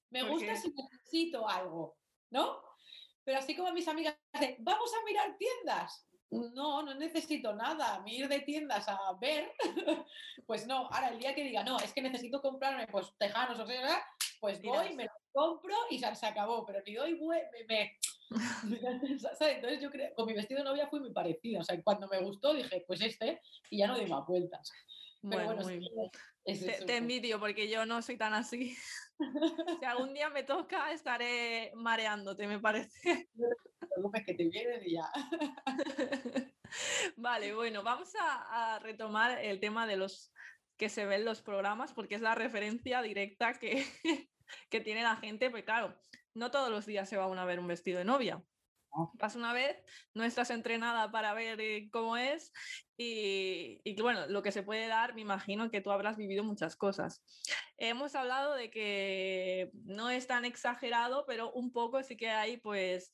Me 0.10 0.24
gusta 0.24 0.56
si 0.56 0.74
necesito 0.74 1.48
algo, 1.48 1.98
¿no? 2.32 2.62
Pero 3.24 3.40
así 3.40 3.56
como 3.56 3.72
mis 3.72 3.88
amigas 3.88 4.18
dicen, 4.34 4.58
vamos 4.60 4.92
a 4.94 5.06
mirar 5.06 5.38
tiendas 5.38 6.06
no, 6.32 6.82
no 6.82 6.94
necesito 6.94 7.54
nada, 7.54 7.96
a 7.96 8.00
mí 8.02 8.16
ir 8.16 8.28
de 8.28 8.40
tiendas 8.40 8.88
a 8.88 8.98
ver, 9.20 9.54
pues 10.48 10.66
no, 10.66 10.88
ahora 10.88 11.10
el 11.10 11.20
día 11.20 11.36
que 11.36 11.44
diga, 11.44 11.64
no, 11.64 11.78
es 11.80 11.94
que 11.94 12.02
necesito 12.02 12.42
comprarme 12.42 12.88
pues 12.88 13.14
tejanos 13.18 13.60
o 13.60 13.68
sea, 13.68 14.06
pues 14.40 14.62
voy, 14.62 14.96
me 14.96 15.06
lo 15.06 15.12
compro 15.32 15.76
y 15.90 16.00
se, 16.00 16.26
acabó, 16.26 16.66
pero 16.66 16.82
ni 16.86 16.94
doy, 16.94 17.20
me, 17.20 17.66
me, 17.68 17.98
Entonces 19.42 19.82
yo 19.82 19.90
creo, 19.92 20.14
con 20.16 20.26
mi 20.28 20.34
vestido 20.34 20.60
de 20.60 20.66
novia 20.66 20.88
fui 20.88 21.00
muy 21.00 21.12
parecida, 21.12 21.60
o 21.60 21.64
sea, 21.64 21.82
cuando 21.84 22.08
me 22.08 22.20
gustó 22.20 22.54
dije, 22.54 22.84
pues 22.88 23.02
este, 23.02 23.42
y 23.70 23.80
ya 23.80 23.88
no 23.88 23.98
doy 23.98 24.08
más 24.08 24.26
vueltas. 24.26 24.72
Pero 25.30 25.46
bueno, 25.46 25.64
te, 26.44 26.86
te, 26.86 26.98
envidio 26.98 27.40
porque 27.40 27.70
yo 27.70 27.86
no 27.86 28.02
soy 28.02 28.18
tan 28.18 28.34
así. 28.34 28.76
si 29.80 29.86
algún 29.86 30.14
día 30.14 30.30
me 30.30 30.44
toca, 30.44 30.92
estaré 30.92 31.72
mareándote, 31.76 32.48
me 32.48 32.60
parece. 32.60 33.30
que 34.26 34.34
te 34.34 34.46
vienen 34.46 34.82
y 34.84 34.94
ya. 34.94 35.12
vale, 37.18 37.54
bueno, 37.54 37.84
vamos 37.84 38.14
a, 38.20 38.80
retomar 38.80 39.44
el 39.44 39.60
tema 39.60 39.86
de 39.86 39.98
los 39.98 40.34
que 40.78 40.90
se 40.90 41.06
ven 41.06 41.26
los 41.26 41.44
programas 41.44 41.94
porque 41.94 42.16
es 42.16 42.22
la 42.22 42.34
referencia 42.34 43.04
directa 43.04 43.54
que, 43.54 43.86
que 44.70 44.82
tiene 44.82 45.04
la 45.04 45.16
gente, 45.16 45.50
pues 45.50 45.64
claro, 45.64 45.98
no 46.34 46.52
todos 46.52 46.70
los 46.70 46.86
días 46.86 47.10
se 47.10 47.18
va 47.18 47.26
a 47.26 47.46
ver 47.46 47.60
un 47.60 47.68
vestido 47.68 48.00
de 48.00 48.06
novia. 48.06 48.44
Pasa 49.18 49.38
una 49.38 49.54
vez, 49.54 49.78
no 50.14 50.26
estás 50.26 50.50
entrenada 50.50 51.12
para 51.12 51.34
ver 51.34 51.62
eh, 51.62 51.90
cómo 51.92 52.18
es 52.18 52.52
y, 52.98 53.80
y, 53.86 54.00
bueno, 54.02 54.28
lo 54.28 54.44
que 54.44 54.52
se 54.52 54.64
puede 54.64 54.88
dar, 54.88 55.16
me 55.16 55.22
imagino 55.22 55.72
que 55.72 55.80
tú 55.80 55.92
habrás 55.92 56.18
vivido 56.18 56.44
muchas 56.44 56.76
cosas. 56.76 57.24
Hemos 57.78 58.16
hablado 58.16 58.54
de 58.54 58.70
que 58.70 59.72
no 59.86 60.10
es 60.10 60.28
tan 60.28 60.44
exagerado, 60.44 61.26
pero 61.26 61.54
un 61.54 61.72
poco 61.72 62.04
sí 62.04 62.18
que 62.18 62.30
hay 62.30 62.58
pues 62.58 63.14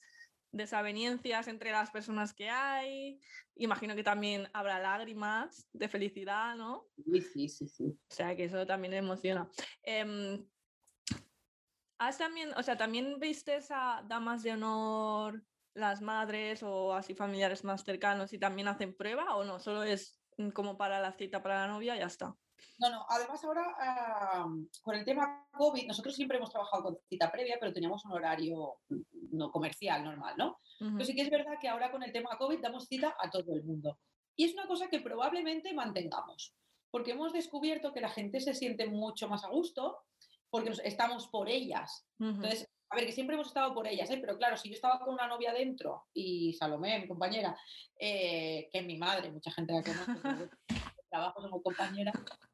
desavenencias 0.52 1.47
entre 1.47 1.71
las 1.71 1.91
personas 1.91 2.34
que 2.34 2.50
hay. 2.50 3.19
Imagino 3.56 3.95
que 3.95 4.04
también 4.04 4.50
habrá 4.54 4.80
lágrimas 4.80 5.69
de 5.73 5.88
felicidad, 5.88 6.56
¿no? 6.56 6.88
Sí, 6.95 7.21
sí, 7.21 7.50
sí. 7.50 7.67
sí. 7.67 7.86
O 7.86 8.15
sea, 8.15 8.36
que 8.36 8.45
eso 8.45 8.65
también 8.65 8.95
emociona. 8.95 9.47
Eh, 9.84 10.43
¿Has 11.99 12.17
también, 12.17 12.51
o 12.55 12.63
sea, 12.63 12.77
también 12.77 13.19
viste 13.19 13.60
a 13.71 14.03
damas 14.05 14.43
de 14.43 14.51
honor, 14.51 15.43
las 15.73 16.01
madres 16.01 16.62
o 16.63 16.93
así 16.93 17.15
familiares 17.15 17.63
más 17.63 17.83
cercanos 17.83 18.33
y 18.33 18.39
también 18.39 18.67
hacen 18.67 18.95
prueba 18.95 19.36
o 19.36 19.43
no? 19.43 19.60
Solo 19.60 19.83
es 19.83 20.19
mm, 20.38 20.49
como 20.49 20.77
para 20.77 20.99
la 20.99 21.12
cita 21.13 21.41
para 21.41 21.62
la 21.62 21.67
novia 21.67 21.95
y 21.95 21.99
ya 21.99 22.05
está. 22.05 22.36
No, 22.79 22.89
no, 22.89 23.05
además 23.10 23.43
ahora 23.43 24.45
con 24.81 24.95
el 24.95 25.05
tema 25.05 25.47
COVID, 25.51 25.88
nosotros 25.88 26.15
siempre 26.15 26.38
hemos 26.38 26.51
trabajado 26.51 26.83
con 26.83 26.97
cita 27.10 27.31
previa, 27.31 27.57
pero 27.60 27.73
teníamos 27.73 28.05
un 28.05 28.12
horario 28.12 28.77
mm, 28.89 29.01
no 29.31 29.51
comercial 29.51 30.03
normal, 30.03 30.36
¿no? 30.38 30.60
Pero 30.79 31.05
sí 31.05 31.15
que 31.15 31.23
es 31.23 31.31
verdad 31.31 31.57
que 31.60 31.69
ahora 31.69 31.91
con 31.91 32.03
el 32.03 32.12
tema 32.12 32.38
COVID 32.38 32.60
damos 32.62 32.88
cita 32.88 33.15
a 33.19 33.31
todo 33.31 33.53
el 33.55 33.63
mundo. 33.63 33.97
Y 34.36 34.45
es 34.45 34.53
una 34.53 34.67
cosa 34.67 34.88
que 34.89 34.99
probablemente 34.99 35.73
mantengamos, 35.73 36.53
porque 36.91 37.12
hemos 37.12 37.33
descubierto 37.33 37.93
que 37.93 38.01
la 38.01 38.10
gente 38.10 38.39
se 38.39 38.53
siente 38.53 38.86
mucho 38.86 39.27
más 39.27 39.43
a 39.43 39.49
gusto 39.49 40.03
porque 40.49 40.73
estamos 40.83 41.27
por 41.27 41.49
ellas. 41.49 42.07
Entonces, 42.19 42.69
a 42.89 42.95
ver, 42.95 43.05
que 43.05 43.12
siempre 43.12 43.36
hemos 43.36 43.47
estado 43.47 43.73
por 43.73 43.86
ellas, 43.88 44.10
¿eh? 44.10 44.17
pero 44.19 44.38
claro, 44.38 44.55
si 44.57 44.69
yo 44.69 44.75
estaba 44.75 44.99
con 44.99 45.13
una 45.13 45.27
novia 45.27 45.53
dentro 45.53 46.05
y 46.13 46.53
Salomé, 46.53 46.99
mi 46.99 47.07
compañera, 47.07 47.57
eh, 47.99 48.69
que 48.71 48.79
es 48.79 48.86
mi 48.86 48.97
madre, 48.97 49.31
mucha 49.31 49.51
gente 49.51 49.73
la 49.73 49.83
conoce, 49.83 50.49
trabajo 51.10 51.41
como 51.41 51.62
compañera, 51.62 52.13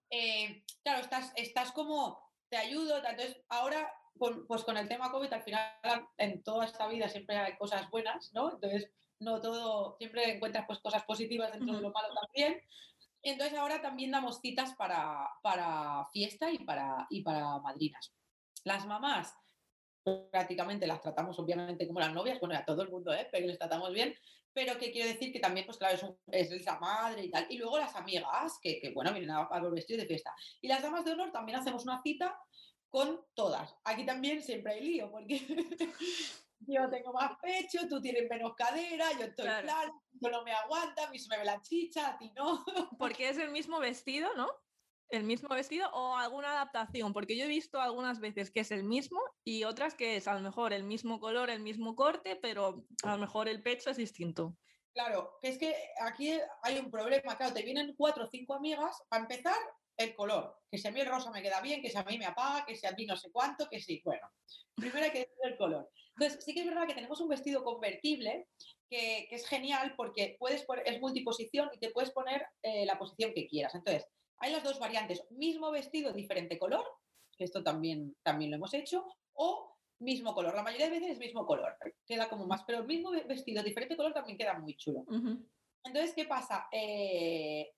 eh, 0.10 0.64
claro, 0.84 1.02
estás, 1.02 1.32
estás 1.36 1.72
como, 1.72 2.20
te 2.50 2.58
ayudo, 2.58 2.98
entonces 2.98 3.44
ahora, 3.50 3.92
pues 4.48 4.64
con 4.64 4.78
el 4.78 4.88
tema 4.88 5.12
COVID, 5.12 5.34
al 5.34 5.44
final 5.44 6.08
en 6.18 6.44
toda 6.44 6.66
esta 6.66 6.88
vida 6.88 7.10
siempre 7.10 7.38
hay 7.38 7.58
cosas 7.58 7.90
buenas, 7.90 8.32
¿no? 8.34 8.54
Entonces, 8.54 8.92
no 9.20 9.42
todo, 9.42 9.96
siempre 9.98 10.36
encuentras 10.36 10.66
pues 10.68 10.80
cosas 10.80 11.04
positivas 11.04 11.52
dentro 11.52 11.76
de 11.76 11.82
lo 11.82 11.92
malo 11.92 12.10
también. 12.14 12.62
Entonces 13.24 13.58
ahora 13.58 13.82
también 13.82 14.12
damos 14.12 14.40
citas 14.42 14.76
para, 14.76 15.30
para 15.42 16.06
fiesta 16.12 16.52
y 16.52 16.60
para, 16.60 17.08
y 17.10 17.22
para 17.22 17.58
madrinas. 17.60 18.14
Las 18.66 18.86
mamás 18.86 19.34
prácticamente 20.30 20.86
las 20.86 21.02
tratamos 21.02 21.40
obviamente 21.40 21.88
como 21.88 22.02
las 22.02 22.14
novias, 22.14 22.40
bueno, 22.40 22.56
a 22.56 22.66
todo 22.66 22.82
el 22.82 22.90
mundo, 22.90 23.14
¿eh? 23.14 23.28
pero 23.32 23.48
les 23.48 23.58
tratamos 23.58 23.94
bien, 23.94 24.14
pero 24.52 24.78
que 24.78 24.92
quiero 24.92 25.08
decir 25.08 25.32
que 25.32 25.40
también, 25.40 25.66
pues 25.66 25.78
claro, 25.78 26.18
es, 26.28 26.66
la 26.66 26.80
madre 26.80 27.24
y 27.24 27.32
tal. 27.32 27.48
Y 27.50 27.58
luego 27.58 27.80
las 27.80 27.96
amigas, 27.96 28.60
que, 28.62 28.80
que 28.80 28.92
bueno, 28.92 29.12
vienen 29.12 29.32
a, 29.32 29.44
a 29.44 29.60
los 29.60 29.74
vestidos 29.74 30.02
de 30.02 30.08
fiesta. 30.08 30.36
Y 30.62 30.68
las 30.68 30.84
damas 30.84 31.06
de 31.06 31.14
honor 31.14 31.32
también 31.32 31.58
hacemos 31.58 31.84
una 31.86 32.02
cita 32.02 32.38
con 32.90 33.26
todas. 33.34 33.76
Aquí 33.86 34.06
también 34.06 34.44
siempre 34.44 34.74
hay 34.74 34.82
lío, 34.82 35.10
porque 35.10 35.40
yo 36.68 36.90
tengo 36.90 37.14
más 37.14 37.38
pecho, 37.42 37.88
tú 37.88 38.02
tienes 38.02 38.30
menos 38.30 38.54
cadera, 38.56 39.12
yo 39.14 39.26
estoy 39.26 39.46
clara, 39.46 39.94
tú 40.20 40.30
no 40.30 40.44
me 40.44 40.52
aguanta, 40.52 41.06
a 41.06 41.10
mí 41.10 41.20
se 41.20 41.30
me 41.30 41.38
ve 41.38 41.46
la 41.46 41.62
chicha, 41.62 42.10
a 42.10 42.18
ti 42.18 42.32
no. 42.36 42.64
Porque 42.98 43.30
es 43.30 43.38
el 43.38 43.52
mismo 43.52 43.80
vestido, 43.80 44.34
¿no? 44.36 44.48
el 45.14 45.24
mismo 45.24 45.50
vestido 45.50 45.90
o 45.94 46.16
alguna 46.16 46.54
adaptación, 46.54 47.14
porque 47.14 47.38
yo 47.38 47.46
he 47.46 47.48
visto 47.48 47.80
algunas 47.80 48.20
veces 48.20 48.50
que 48.50 48.62
es 48.62 48.72
el 48.72 48.84
mismo 48.84 49.22
y 49.44 49.64
otras 49.64 49.94
que 49.94 50.16
es 50.16 50.28
a 50.28 50.34
lo 50.34 50.40
mejor 50.40 50.74
el 50.74 50.84
mismo 50.84 51.20
color, 51.20 51.52
el 51.52 51.60
mismo 51.60 51.96
corte, 51.96 52.36
pero 52.36 52.84
a 53.04 53.12
lo 53.12 53.18
mejor 53.20 53.48
el 53.48 53.62
pecho 53.62 53.92
es 53.92 53.98
distinto. 53.98 54.58
Claro, 54.92 55.38
que 55.40 55.50
es 55.50 55.60
que 55.60 55.76
aquí 56.02 56.40
hay 56.64 56.80
un 56.80 56.90
problema, 56.90 57.38
claro, 57.38 57.54
te 57.54 57.64
vienen 57.64 57.94
cuatro 57.96 58.26
o 58.26 58.30
cinco 58.32 58.56
amigas 58.56 59.04
a 59.12 59.18
empezar 59.18 59.58
el 59.98 60.16
color, 60.16 60.58
que 60.70 60.78
si 60.78 60.88
a 60.88 60.92
mí 60.92 61.00
el 61.00 61.08
rosa 61.08 61.32
me 61.32 61.42
queda 61.42 61.62
bien, 61.62 61.82
que 61.82 61.90
si 61.90 61.98
a 61.98 62.04
mí 62.04 62.18
me 62.18 62.26
apaga, 62.26 62.66
que 62.66 62.76
si 62.76 62.86
a 62.88 62.92
mí 62.92 63.06
no 63.06 63.16
sé 63.16 63.32
cuánto, 63.32 63.68
que 63.70 63.80
sí, 63.80 64.02
bueno, 64.04 64.28
primero 64.76 65.06
hay 65.06 65.12
que 65.12 65.20
decir 65.20 65.38
el 65.44 65.58
color. 65.58 65.90
Entonces, 66.16 66.44
sí 66.44 66.54
que 66.54 66.62
es 66.62 66.68
verdad 66.68 66.88
que 66.88 66.94
tenemos 66.94 67.20
un 67.22 67.30
vestido 67.30 67.64
convertible 67.64 68.48
que, 68.90 69.28
es 69.30 69.48
genial 69.48 69.94
porque 69.96 70.36
puedes 70.40 70.64
poner, 70.64 70.88
es 70.88 71.00
multiposición 71.02 71.70
y 71.74 71.80
te 71.80 71.90
puedes 71.90 72.12
poner 72.12 72.46
eh, 72.62 72.86
la 72.86 72.98
posición 72.98 73.34
que 73.34 73.48
quieras. 73.48 73.74
Entonces, 73.76 74.08
hay 74.38 74.52
las 74.52 74.64
dos 74.64 74.80
variantes, 74.80 75.24
mismo 75.32 75.72
vestido, 75.72 76.14
diferente 76.14 76.60
color, 76.60 76.86
que 77.38 77.46
esto 77.46 77.64
también, 77.64 78.16
también 78.24 78.52
lo 78.52 78.58
hemos 78.58 78.74
hecho, 78.74 79.06
o 79.34 79.76
mismo 80.00 80.34
color. 80.34 80.54
La 80.54 80.64
mayoría 80.64 80.88
de 80.88 81.00
veces 81.00 81.12
es 81.12 81.20
mismo 81.20 81.46
color, 81.46 81.76
queda 82.06 82.30
como 82.30 82.46
más, 82.46 82.64
pero 82.66 82.80
el 82.80 82.86
mismo 82.86 83.12
vestido, 83.12 83.64
diferente 83.64 83.96
color 83.96 84.14
también 84.14 84.38
queda 84.38 84.60
muy 84.60 84.76
chulo. 84.76 85.06
Entonces, 85.84 86.14
¿qué 86.14 86.26
pasa? 86.26 86.68
Eh, 86.72 87.72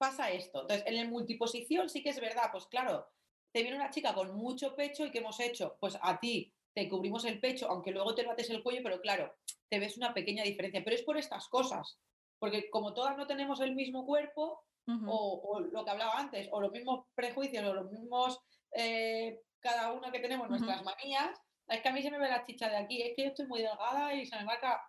pasa 0.00 0.30
esto. 0.30 0.62
Entonces, 0.62 0.86
en 0.86 0.96
el 0.96 1.10
multiposición 1.10 1.90
sí 1.90 2.02
que 2.02 2.08
es 2.08 2.20
verdad, 2.20 2.48
pues 2.50 2.66
claro, 2.66 3.06
te 3.52 3.60
viene 3.60 3.76
una 3.76 3.90
chica 3.90 4.14
con 4.14 4.34
mucho 4.34 4.74
pecho 4.74 5.04
y 5.04 5.10
¿qué 5.10 5.18
hemos 5.18 5.38
hecho? 5.40 5.76
Pues 5.78 5.98
a 6.00 6.18
ti 6.18 6.54
te 6.74 6.88
cubrimos 6.88 7.26
el 7.26 7.38
pecho, 7.38 7.68
aunque 7.68 7.90
luego 7.90 8.14
te 8.14 8.24
bates 8.24 8.48
el 8.48 8.62
cuello, 8.62 8.80
pero 8.82 9.02
claro, 9.02 9.36
te 9.68 9.78
ves 9.78 9.98
una 9.98 10.14
pequeña 10.14 10.42
diferencia. 10.42 10.82
Pero 10.82 10.96
es 10.96 11.02
por 11.02 11.18
estas 11.18 11.48
cosas, 11.48 11.98
porque 12.38 12.70
como 12.70 12.94
todas 12.94 13.18
no 13.18 13.26
tenemos 13.26 13.60
el 13.60 13.74
mismo 13.74 14.06
cuerpo, 14.06 14.64
o, 15.06 15.60
lo 15.60 15.84
que 15.84 15.90
hablaba 15.90 16.18
antes, 16.18 16.48
o 16.50 16.60
los 16.60 16.72
mismos 16.72 17.04
prejuicios, 17.14 17.64
o 17.64 17.74
los 17.74 17.92
mismos, 17.92 18.40
eh, 18.74 19.38
cada 19.60 19.92
una 19.92 20.10
que 20.10 20.18
tenemos 20.18 20.48
nuestras 20.48 20.82
manías, 20.82 21.38
es 21.68 21.80
que 21.82 21.88
a 21.88 21.92
mí 21.92 22.02
se 22.02 22.10
me 22.10 22.18
ve 22.18 22.28
la 22.28 22.44
chicha 22.44 22.68
de 22.68 22.76
aquí, 22.76 23.02
es 23.02 23.14
que 23.14 23.24
yo 23.24 23.28
estoy 23.28 23.46
muy 23.46 23.60
delgada 23.60 24.14
y 24.14 24.26
se 24.26 24.36
me 24.36 24.44
marca. 24.44 24.82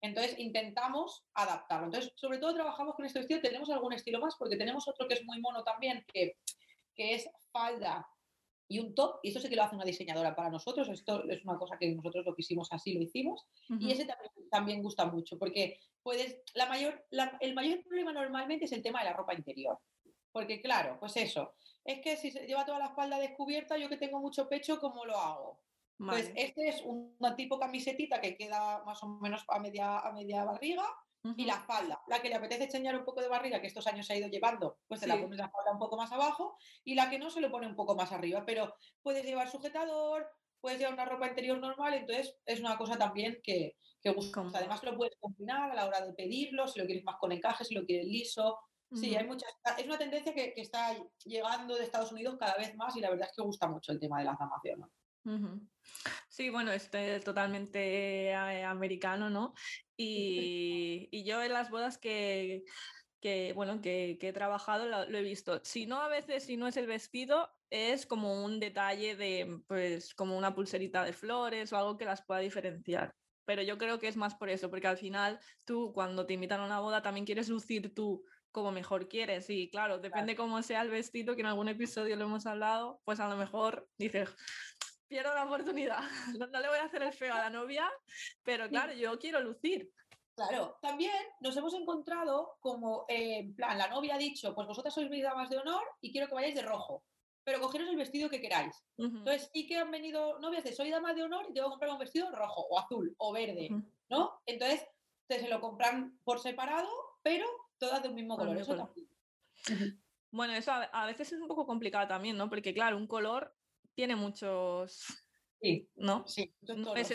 Entonces 0.00 0.38
intentamos 0.38 1.24
adaptarlo. 1.34 1.86
Entonces, 1.86 2.12
sobre 2.16 2.38
todo 2.38 2.54
trabajamos 2.54 2.94
con 2.94 3.04
este 3.04 3.18
vestido, 3.18 3.40
tenemos 3.40 3.68
algún 3.70 3.92
estilo 3.92 4.20
más, 4.20 4.36
porque 4.38 4.56
tenemos 4.56 4.86
otro 4.86 5.08
que 5.08 5.14
es 5.14 5.24
muy 5.24 5.40
mono 5.40 5.64
también, 5.64 6.04
que, 6.12 6.36
que 6.94 7.14
es 7.14 7.28
falda 7.50 8.06
y 8.68 8.78
un 8.80 8.94
top, 8.94 9.20
y 9.22 9.30
eso 9.30 9.40
sí 9.40 9.48
que 9.48 9.56
lo 9.56 9.62
hace 9.62 9.74
una 9.74 9.84
diseñadora 9.84 10.36
para 10.36 10.50
nosotros, 10.50 10.88
esto 10.90 11.24
es 11.24 11.42
una 11.42 11.56
cosa 11.56 11.78
que 11.78 11.94
nosotros 11.94 12.26
lo 12.26 12.34
quisimos 12.34 12.68
así, 12.70 12.92
lo 12.92 13.02
hicimos, 13.02 13.46
y 13.66 13.90
ese 13.90 14.04
también, 14.04 14.30
también, 14.50 14.82
gusta 14.82 15.06
mucho, 15.06 15.38
porque 15.38 15.80
puedes, 16.02 16.42
la 16.52 16.66
mayor, 16.66 17.06
el 17.40 17.54
mayor 17.54 17.82
problema 17.82 18.12
normalmente 18.12 18.66
es 18.66 18.72
el 18.72 18.82
tema 18.82 18.98
de 18.98 19.06
la 19.06 19.14
ropa 19.14 19.32
interior, 19.32 19.78
porque 20.32 20.60
claro, 20.60 20.98
pues 21.00 21.16
eso, 21.16 21.54
es 21.82 22.00
que 22.02 22.18
si 22.18 22.30
se 22.30 22.46
lleva 22.46 22.66
toda 22.66 22.78
la 22.78 22.88
espalda 22.88 23.18
descubierta, 23.18 23.78
yo 23.78 23.88
que 23.88 23.96
tengo 23.96 24.20
mucho 24.20 24.46
pecho, 24.46 24.78
¿cómo 24.78 25.06
lo 25.06 25.16
hago? 25.16 25.62
Pues 25.98 26.30
este 26.36 26.68
es 26.68 26.82
un 26.84 27.16
tipo 27.36 27.58
camisetita 27.58 28.20
que 28.20 28.36
queda 28.36 28.84
más 28.84 29.02
o 29.02 29.08
menos 29.20 29.44
a 29.48 29.58
media, 29.58 29.98
a 29.98 30.12
media 30.12 30.44
barriga, 30.44 30.84
y 31.36 31.44
la 31.44 31.60
falda. 31.60 32.00
La 32.06 32.22
que 32.22 32.28
le 32.28 32.36
apetece 32.36 32.64
enseñar 32.64 32.96
un 32.96 33.04
poco 33.04 33.20
de 33.20 33.28
barriga, 33.28 33.60
que 33.60 33.66
estos 33.66 33.86
años 33.86 34.06
se 34.06 34.12
ha 34.12 34.16
ido 34.16 34.28
llevando, 34.28 34.78
pues 34.86 35.00
se 35.00 35.06
la 35.06 35.20
pone 35.20 35.36
la 35.36 35.50
falda 35.50 35.72
un 35.72 35.78
poco 35.78 35.96
más 35.96 36.10
abajo 36.12 36.56
y 36.84 36.94
la 36.94 37.10
que 37.10 37.18
no 37.18 37.30
se 37.30 37.40
lo 37.40 37.50
pone 37.50 37.66
un 37.66 37.76
poco 37.76 37.94
más 37.94 38.12
arriba. 38.12 38.44
Pero 38.46 38.74
puedes 39.02 39.24
llevar 39.24 39.50
sujetador, 39.50 40.30
puedes 40.60 40.78
llevar 40.78 40.94
una 40.94 41.04
ropa 41.04 41.28
interior 41.28 41.58
normal, 41.58 41.94
entonces 41.94 42.36
es 42.46 42.60
una 42.60 42.76
cosa 42.78 42.96
también 42.96 43.40
que, 43.42 43.76
que 44.00 44.14
Además 44.54 44.82
lo 44.84 44.96
puedes 44.96 45.16
combinar 45.18 45.70
a 45.70 45.74
la 45.74 45.86
hora 45.86 46.04
de 46.04 46.12
pedirlo, 46.12 46.68
si 46.68 46.78
lo 46.78 46.86
quieres 46.86 47.04
más 47.04 47.16
con 47.16 47.32
encaje, 47.32 47.64
si 47.64 47.74
lo 47.74 47.84
quieres 47.84 48.06
liso. 48.06 48.58
Sí, 48.94 49.14
hay 49.14 49.26
muchas. 49.26 49.50
Es 49.76 49.84
una 49.84 49.98
tendencia 49.98 50.32
que, 50.32 50.54
que, 50.54 50.62
está 50.62 50.96
llegando 51.24 51.76
de 51.76 51.84
Estados 51.84 52.10
Unidos 52.10 52.36
cada 52.38 52.56
vez 52.56 52.74
más 52.74 52.96
y 52.96 53.00
la 53.00 53.10
verdad 53.10 53.28
es 53.28 53.36
que 53.36 53.42
gusta 53.42 53.68
mucho 53.68 53.92
el 53.92 54.00
tema 54.00 54.18
de 54.18 54.24
la 54.24 54.36
zamación. 54.36 54.90
Sí, 56.28 56.50
bueno, 56.50 56.72
este 56.72 57.16
es 57.16 57.24
totalmente 57.24 58.26
eh, 58.28 58.64
americano, 58.64 59.30
¿no? 59.30 59.54
Y, 59.96 61.08
y, 61.10 61.24
yo 61.24 61.42
en 61.42 61.52
las 61.52 61.70
bodas 61.70 61.98
que, 61.98 62.64
que 63.20 63.52
bueno, 63.54 63.80
que, 63.80 64.16
que 64.20 64.28
he 64.28 64.32
trabajado 64.32 64.86
lo, 64.86 65.18
he 65.18 65.22
visto. 65.22 65.60
Si 65.64 65.86
no, 65.86 66.00
a 66.00 66.08
veces, 66.08 66.44
si 66.44 66.56
no 66.56 66.68
es 66.68 66.76
el 66.76 66.86
vestido, 66.86 67.50
es 67.70 68.06
como 68.06 68.44
un 68.44 68.60
detalle 68.60 69.16
de, 69.16 69.60
pues, 69.66 70.14
como 70.14 70.38
una 70.38 70.54
pulserita 70.54 71.04
de 71.04 71.12
flores 71.12 71.72
o 71.72 71.76
algo 71.76 71.96
que 71.96 72.04
las 72.04 72.24
pueda 72.24 72.40
diferenciar. 72.40 73.14
Pero 73.44 73.62
yo 73.62 73.78
creo 73.78 73.98
que 73.98 74.08
es 74.08 74.16
más 74.16 74.34
por 74.34 74.50
eso, 74.50 74.70
porque 74.70 74.86
al 74.86 74.98
final 74.98 75.40
tú 75.64 75.92
cuando 75.92 76.26
te 76.26 76.34
invitan 76.34 76.60
a 76.60 76.66
una 76.66 76.80
boda 76.80 77.02
también 77.02 77.26
quieres 77.26 77.48
lucir 77.48 77.94
tú 77.94 78.24
como 78.52 78.72
mejor 78.72 79.08
quieres. 79.08 79.48
Y 79.50 79.70
claro, 79.70 79.98
depende 79.98 80.36
cómo 80.36 80.62
sea 80.62 80.82
el 80.82 80.90
vestido, 80.90 81.34
que 81.34 81.40
en 81.40 81.46
algún 81.46 81.68
episodio 81.68 82.16
lo 82.16 82.24
hemos 82.24 82.46
hablado, 82.46 83.00
pues 83.04 83.20
a 83.20 83.28
lo 83.28 83.36
mejor 83.36 83.88
dices, 83.98 84.28
pierdo 85.08 85.34
la 85.34 85.44
oportunidad. 85.44 85.98
No, 86.38 86.60
le 86.60 86.68
voy 86.68 86.78
a 86.78 86.84
hacer 86.84 87.02
el 87.02 87.12
feo 87.12 87.34
a 87.34 87.38
la 87.38 87.50
novia, 87.50 87.90
pero 88.44 88.68
claro, 88.68 88.92
yo 88.92 89.18
quiero 89.18 89.40
lucir. 89.40 89.90
Claro, 90.34 90.78
también 90.80 91.16
nos 91.40 91.56
hemos 91.56 91.74
encontrado 91.74 92.56
como, 92.60 93.04
eh, 93.08 93.38
en 93.38 93.56
plan, 93.56 93.76
la 93.76 93.88
novia 93.88 94.14
ha 94.14 94.18
dicho, 94.18 94.54
pues 94.54 94.68
vosotras 94.68 94.94
sois 94.94 95.10
mis 95.10 95.22
damas 95.22 95.50
de 95.50 95.58
honor 95.58 95.82
y 96.00 96.12
quiero 96.12 96.28
que 96.28 96.34
vayáis 96.34 96.54
de 96.54 96.62
rojo, 96.62 97.02
pero 97.42 97.60
cogeros 97.60 97.88
el 97.88 97.96
vestido 97.96 98.30
que 98.30 98.40
queráis. 98.40 98.84
Entonces 98.96 99.50
sí 99.52 99.66
que 99.66 99.78
han 99.78 99.90
venido 99.90 100.38
novias 100.38 100.62
de 100.62 100.72
soy 100.72 100.90
dama 100.90 101.12
de 101.12 101.24
honor 101.24 101.46
y 101.48 101.54
tengo 101.54 101.66
que 101.66 101.72
comprar 101.72 101.90
un 101.90 101.98
vestido 101.98 102.30
rojo 102.30 102.68
o 102.70 102.78
azul 102.78 103.12
o 103.18 103.32
verde, 103.32 103.68
¿no? 104.08 104.40
Entonces 104.46 104.86
se 105.28 105.48
lo 105.48 105.60
compran 105.60 106.18
por 106.22 106.38
separado, 106.38 106.88
pero 107.22 107.46
todas 107.78 108.02
de 108.02 108.08
un 108.08 108.14
mismo 108.14 108.36
color. 108.36 108.56
Bueno, 110.30 110.52
eso 110.52 110.72
a, 110.72 111.06
veces 111.06 111.32
es 111.32 111.40
un 111.40 111.48
poco 111.48 111.66
complicado 111.66 112.06
también, 112.06 112.36
¿no? 112.36 112.48
Porque 112.48 112.74
claro, 112.74 112.96
un 112.96 113.06
color 113.06 113.56
tiene 113.98 114.14
muchos... 114.14 115.04
Sí, 115.60 115.90
¿no? 115.96 116.24
Sí, 116.28 116.54
no 116.62 116.94
es, 116.94 117.12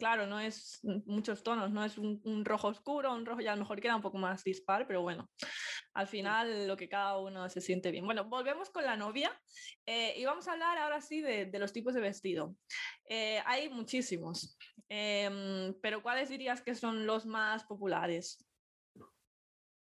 claro, 0.00 0.26
no 0.26 0.40
es 0.40 0.80
muchos 1.06 1.44
tonos, 1.44 1.70
no 1.70 1.84
es 1.84 1.96
un, 1.96 2.44
rojo 2.44 2.66
oscuro, 2.66 3.14
un 3.14 3.24
rojo 3.24 3.40
ya 3.40 3.52
a 3.52 3.54
lo 3.54 3.62
mejor 3.62 3.80
queda 3.80 3.94
un 3.94 4.02
poco 4.02 4.18
más 4.18 4.42
dispar, 4.42 4.84
pero 4.88 5.00
bueno, 5.02 5.30
al 5.92 6.08
final 6.08 6.66
lo 6.66 6.76
que 6.76 6.88
cada 6.88 7.20
uno 7.20 7.48
se 7.48 7.60
siente 7.60 7.92
bien. 7.92 8.04
Bueno, 8.04 8.24
volvemos 8.24 8.68
con 8.70 8.84
la 8.84 8.96
novia 8.96 9.30
eh, 9.86 10.14
y 10.16 10.24
vamos 10.24 10.48
a 10.48 10.54
hablar 10.54 10.76
ahora 10.76 11.00
sí 11.00 11.20
de, 11.20 11.48
los 11.56 11.72
tipos 11.72 11.94
de 11.94 12.00
vestido. 12.00 12.56
Eh, 13.08 13.40
hay 13.46 13.68
muchísimos, 13.68 14.58
em, 14.88 15.72
pero 15.80 16.02
¿cuáles 16.02 16.30
dirías 16.30 16.62
que 16.62 16.74
son 16.74 17.06
los 17.06 17.26
más 17.26 17.62
populares? 17.62 18.44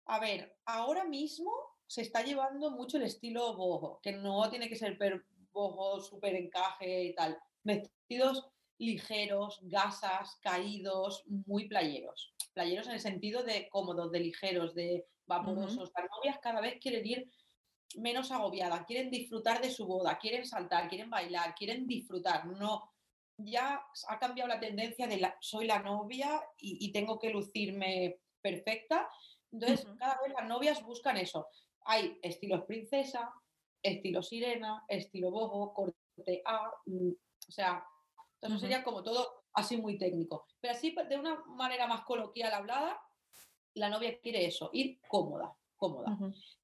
A 0.05 0.19
ver, 0.19 0.55
ahora 0.65 1.03
mismo 1.03 1.51
se 1.87 2.03
está 2.03 2.21
llevando 2.21 2.69
mucho 2.69 2.97
el 2.97 3.03
estilo 3.03 3.55
boho, 3.55 3.99
que 4.03 4.11
no 4.11 4.47
tiene 4.51 4.69
que 4.69 4.75
ser 4.75 4.99
boho, 5.53 6.01
súper 6.01 6.35
encaje 6.35 7.05
y 7.05 7.15
tal. 7.15 7.37
Vestidos 7.63 8.49
ligeros, 8.77 9.59
gasas, 9.63 10.37
caídos, 10.41 11.23
muy 11.27 11.67
playeros. 11.67 12.33
Playeros 12.53 12.87
en 12.87 12.93
el 12.93 12.99
sentido 12.99 13.43
de 13.43 13.69
cómodos, 13.69 14.11
de 14.11 14.19
ligeros, 14.19 14.73
de 14.75 15.05
vaporosos. 15.25 15.91
Las 15.95 16.09
novias 16.09 16.39
cada 16.41 16.61
vez 16.61 16.79
quieren 16.81 17.05
ir 17.05 17.31
menos 17.95 18.31
agobiadas, 18.31 18.85
quieren 18.85 19.09
disfrutar 19.09 19.61
de 19.61 19.69
su 19.69 19.85
boda, 19.85 20.17
quieren 20.17 20.45
saltar, 20.45 20.89
quieren 20.89 21.09
bailar, 21.09 21.55
quieren 21.55 21.87
disfrutar. 21.87 22.45
No, 22.45 22.91
ya 23.37 23.83
ha 24.07 24.19
cambiado 24.19 24.47
la 24.47 24.59
tendencia 24.59 25.07
de 25.07 25.17
la, 25.17 25.37
soy 25.39 25.67
la 25.67 25.79
novia 25.79 26.41
y, 26.57 26.91
tengo 26.91 27.19
que 27.19 27.29
lucirme 27.29 28.19
perfecta. 28.41 29.07
Entonces, 29.51 29.87
cada 29.97 30.19
vez 30.21 30.33
las 30.33 30.47
novias 30.47 30.83
buscan 30.83 31.17
eso. 31.17 31.47
Hay 31.85 32.17
estilos 32.21 32.63
princesa, 32.65 33.31
estilo 33.83 34.23
sirena, 34.23 34.83
estilo 34.87 35.29
boho, 35.29 35.73
corte 35.73 36.41
A, 36.45 36.71
mm, 36.85 37.09
o 37.09 37.51
sea, 37.51 37.85
entonces 38.35 38.61
sería 38.61 38.83
como 38.83 39.03
todo 39.03 39.43
así 39.53 39.77
muy 39.77 39.97
técnico. 39.97 40.47
Pero 40.59 40.73
así 40.73 40.95
de 41.09 41.17
una 41.17 41.43
manera 41.45 41.87
más 41.87 42.01
coloquial 42.01 42.53
hablada, 42.53 42.99
la 43.75 43.89
novia 43.89 44.19
quiere 44.19 44.45
eso, 44.45 44.69
ir 44.73 44.99
cómoda, 45.07 45.53
cómoda. 45.75 46.17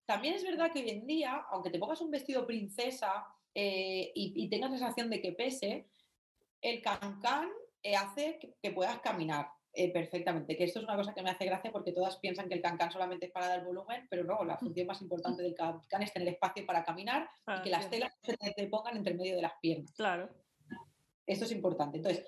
También 0.06 0.36
es 0.36 0.44
verdad 0.44 0.72
que 0.72 0.80
hoy 0.80 0.90
en 0.90 1.06
día, 1.06 1.46
aunque 1.52 1.70
te 1.70 1.80
pongas 1.80 2.02
un 2.02 2.12
vestido 2.12 2.46
princesa 2.46 3.28
eh, 3.54 4.12
y, 4.16 4.50
tengas 4.50 4.72
la 4.72 4.78
sensación 4.78 5.10
de 5.10 5.22
que 5.22 5.34
pese, 5.34 5.88
el 6.62 6.82
cancán 6.82 7.50
eh, 7.84 7.96
hace 7.96 8.40
que, 8.62 8.72
puedas 8.72 9.00
caminar. 9.00 9.50
Eh, 9.72 9.94
perfectamente, 9.94 10.58
que 10.58 10.64
esto 10.64 10.80
es 10.80 10.86
una 10.86 10.96
cosa 10.96 11.14
que 11.14 11.22
me 11.22 11.30
hace 11.30 11.46
gracia 11.46 11.72
porque 11.72 11.92
todas 11.92 12.18
piensan 12.18 12.50
que 12.50 12.56
el 12.56 12.62
cancán 12.62 12.92
solamente 12.92 13.28
es 13.28 13.32
para 13.32 13.48
dar 13.48 13.64
volumen, 13.64 14.08
pero 14.10 14.24
no, 14.24 14.44
la 14.44 14.58
función 14.58 14.88
más 14.88 15.02
importante 15.02 15.44
del 15.44 15.54
cancán 15.54 16.02
es 16.02 16.12
tener 16.12 16.28
espacio 16.28 16.66
para 16.66 16.84
caminar 16.84 17.24
y 17.24 17.42
ah, 17.46 17.62
que 17.64 17.70
las 17.70 17.90
telas 17.90 18.12
se 18.24 18.36
te, 18.36 18.68
pongan 18.68 18.98
entre 18.98 19.14
medio 19.14 19.36
de 19.36 19.44
las 19.44 19.54
piernas. 19.62 19.94
Claro. 19.94 20.28
Esto 21.26 21.46
es 21.46 21.52
importante. 21.52 21.98
Entonces, 21.98 22.26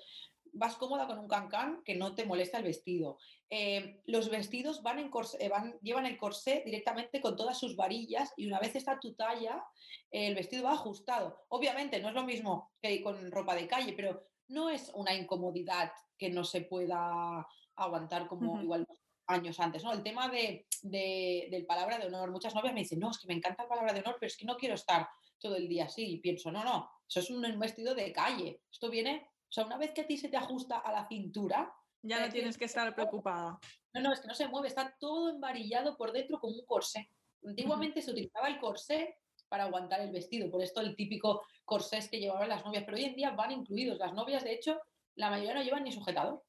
vas 0.52 0.76
cómoda 0.76 1.08
con 1.08 1.18
un 1.18 1.26
cancán 1.26 1.82
que 1.84 1.96
no 1.96 2.14
te 2.14 2.24
molesta 2.24 2.58
el 2.58 2.64
vestido. 2.64 3.18
Eh, 3.50 4.00
los 4.06 4.30
vestidos 4.30 4.82
van 4.82 5.00
en 5.00 5.10
corsé, 5.10 5.48
van, 5.48 5.76
llevan 5.82 6.06
el 6.06 6.18
corsé 6.18 6.62
directamente 6.64 7.20
con 7.20 7.34
todas 7.34 7.58
sus 7.58 7.74
varillas 7.74 8.32
y 8.36 8.46
una 8.46 8.60
vez 8.60 8.76
está 8.76 9.00
tu 9.00 9.14
talla, 9.14 9.64
el 10.12 10.36
vestido 10.36 10.64
va 10.64 10.74
ajustado. 10.74 11.44
Obviamente 11.48 12.00
no 12.00 12.08
es 12.08 12.14
lo 12.14 12.22
mismo 12.22 12.70
que 12.80 13.02
con 13.02 13.32
ropa 13.32 13.56
de 13.56 13.66
calle, 13.66 13.94
pero 13.94 14.31
no 14.52 14.70
es 14.70 14.90
una 14.94 15.14
incomodidad 15.14 15.90
que 16.16 16.30
no 16.30 16.44
se 16.44 16.60
pueda 16.62 17.46
aguantar 17.76 18.28
como 18.28 18.60
igual 18.60 18.86
años 19.26 19.58
antes, 19.60 19.82
¿no? 19.82 19.92
El 19.92 20.02
tema 20.02 20.28
de, 20.28 20.66
del 20.82 21.66
palabra 21.66 21.98
de 21.98 22.06
honor. 22.06 22.30
Muchas 22.30 22.54
novias 22.54 22.74
me 22.74 22.80
dicen, 22.80 22.98
no, 22.98 23.10
es 23.10 23.18
que 23.18 23.26
me 23.26 23.34
encanta 23.34 23.62
la 23.62 23.68
palabra 23.68 23.92
de 23.92 24.00
honor, 24.00 24.16
pero 24.20 24.28
es 24.28 24.36
que 24.36 24.44
no 24.44 24.56
quiero 24.56 24.74
estar 24.74 25.08
todo 25.38 25.56
el 25.56 25.68
día 25.68 25.86
así. 25.86 26.04
Y 26.04 26.16
pienso, 26.18 26.52
no, 26.52 26.62
no, 26.62 26.90
eso 27.08 27.20
es 27.20 27.30
un 27.30 27.58
vestido 27.58 27.94
de 27.94 28.12
calle. 28.12 28.60
Esto 28.70 28.90
viene, 28.90 29.28
o 29.48 29.52
sea, 29.52 29.64
una 29.64 29.78
vez 29.78 29.92
que 29.92 30.02
a 30.02 30.06
ti 30.06 30.16
se 30.16 30.28
te 30.28 30.36
ajusta 30.36 30.78
a 30.78 30.92
la 30.92 31.08
cintura... 31.08 31.72
Ya 32.04 32.18
no 32.18 32.32
tienes 32.32 32.58
que 32.58 32.64
estar 32.64 32.92
preocupada. 32.96 33.60
No, 33.94 34.00
no, 34.00 34.12
es 34.12 34.18
que 34.18 34.26
no 34.26 34.34
se 34.34 34.48
mueve, 34.48 34.66
está 34.66 34.96
todo 34.98 35.30
embarillado 35.30 35.96
por 35.96 36.10
dentro 36.10 36.40
como 36.40 36.54
un 36.54 36.66
corsé. 36.66 37.08
Antiguamente 37.44 38.02
se 38.02 38.10
utilizaba 38.10 38.48
el 38.48 38.58
corsé 38.58 39.18
para 39.48 39.64
aguantar 39.64 40.00
el 40.00 40.10
vestido, 40.10 40.50
por 40.50 40.62
esto 40.62 40.80
el 40.80 40.96
típico 40.96 41.42
corsés 41.72 42.10
que 42.10 42.20
llevaban 42.20 42.50
las 42.50 42.66
novias, 42.66 42.84
pero 42.84 42.98
hoy 42.98 43.04
en 43.04 43.16
día 43.16 43.30
van 43.30 43.50
incluidos. 43.50 43.96
Las 43.96 44.12
novias, 44.12 44.44
de 44.44 44.52
hecho, 44.52 44.78
la 45.14 45.30
mayoría 45.30 45.54
no 45.54 45.62
llevan 45.62 45.84
ni 45.84 45.90
sujetador, 45.92 46.44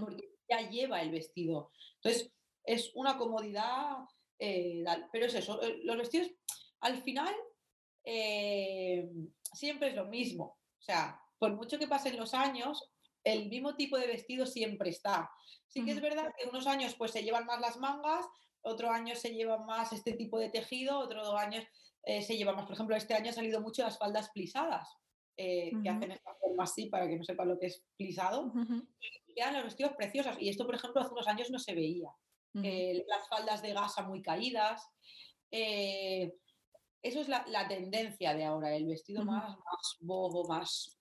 porque 0.00 0.28
ya 0.48 0.68
lleva 0.68 1.00
el 1.02 1.12
vestido. 1.12 1.70
Entonces, 2.02 2.32
es 2.64 2.90
una 2.96 3.16
comodidad, 3.16 3.98
eh, 4.40 4.82
pero 5.12 5.26
es 5.26 5.34
eso, 5.34 5.62
eh, 5.62 5.78
los 5.84 5.96
vestidos 5.96 6.32
al 6.80 7.00
final 7.00 7.32
eh, 8.02 9.08
siempre 9.52 9.90
es 9.90 9.94
lo 9.94 10.06
mismo. 10.06 10.58
O 10.80 10.82
sea, 10.82 11.20
por 11.38 11.54
mucho 11.54 11.78
que 11.78 11.86
pasen 11.86 12.16
los 12.16 12.34
años, 12.34 12.90
el 13.22 13.48
mismo 13.48 13.76
tipo 13.76 13.98
de 13.98 14.08
vestido 14.08 14.46
siempre 14.46 14.90
está. 14.90 15.30
Sí 15.68 15.84
que 15.84 15.92
es 15.92 16.00
verdad 16.00 16.32
que 16.36 16.48
unos 16.48 16.66
años 16.66 16.96
pues 16.96 17.12
se 17.12 17.22
llevan 17.22 17.46
más 17.46 17.60
las 17.60 17.76
mangas, 17.76 18.26
otro 18.62 18.90
año 18.90 19.14
se 19.14 19.32
lleva 19.32 19.58
más 19.58 19.92
este 19.92 20.14
tipo 20.14 20.40
de 20.40 20.48
tejido, 20.48 20.98
otro 20.98 21.38
año 22.06 22.22
se 22.22 22.36
lleva 22.36 22.52
más, 22.52 22.64
por 22.64 22.74
ejemplo, 22.74 22.96
este 22.96 23.14
año 23.14 23.28
han 23.28 23.34
salido 23.34 23.60
mucho 23.60 23.82
las 23.82 23.98
faldas 23.98 24.30
plisadas. 24.30 24.88
que 25.36 25.88
hacen 25.88 26.12
esta 26.12 26.34
forma 26.40 26.64
así 26.64 26.86
para 26.86 27.08
que 27.08 27.16
no 27.16 27.24
sepan 27.24 27.48
lo 27.48 27.58
que 27.58 27.66
es 27.66 27.84
plisado, 27.96 28.52
y 29.00 29.34
quedan 29.34 29.54
los 29.54 29.64
vestidos 29.64 29.92
preciosos. 29.96 30.36
Y 30.38 30.48
esto, 30.48 30.66
por 30.66 30.74
ejemplo, 30.74 31.00
hace 31.00 31.12
unos 31.12 31.28
años 31.28 31.50
no 31.50 31.58
se 31.58 31.74
veía. 31.74 32.10
Eh, 32.54 33.04
las 33.06 33.28
faldas 33.28 33.62
de 33.62 33.72
gasa 33.72 34.02
muy 34.02 34.22
caídas. 34.22 34.88
Eh, 35.50 36.32
eso 37.02 37.20
es 37.20 37.28
la, 37.28 37.68
tendencia 37.68 38.34
de 38.34 38.44
ahora, 38.44 38.74
el 38.74 38.86
vestido 38.86 39.24
más, 39.24 39.56
más 39.56 39.96
bobo, 40.00 40.46
más... 40.48 40.98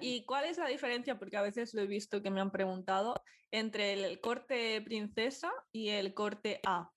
¿Y, 0.00 0.24
cuál 0.24 0.46
es 0.46 0.58
la 0.58 0.66
diferencia? 0.66 1.18
Porque 1.18 1.36
a 1.36 1.42
veces 1.42 1.74
lo 1.74 1.82
he 1.82 1.86
visto 1.86 2.22
que 2.22 2.30
me 2.30 2.40
han 2.40 2.50
preguntado 2.50 3.14
entre 3.50 3.92
el 3.92 4.20
corte 4.20 4.80
princesa 4.82 5.52
y 5.70 5.90
el 5.90 6.14
corte 6.14 6.60
A. 6.66 6.90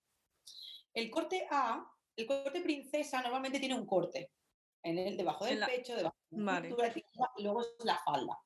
El 0.93 1.11
corte 1.11 1.45
A, 1.51 1.91
el 2.17 2.25
corte 2.25 2.61
princesa 2.61 3.21
normalmente 3.21 3.59
tiene 3.59 3.75
un 3.75 3.85
corte 3.85 4.31
en 4.83 4.97
el 4.97 5.15
debajo 5.15 5.45
del 5.45 5.59
pecho, 5.65 5.95
debajo 5.95 6.17
de 6.29 6.37
la 6.41 6.93
cintura, 6.93 7.31
y 7.37 7.43
luego 7.43 7.61
es 7.61 7.85
la 7.85 7.99
falda. 8.03 8.39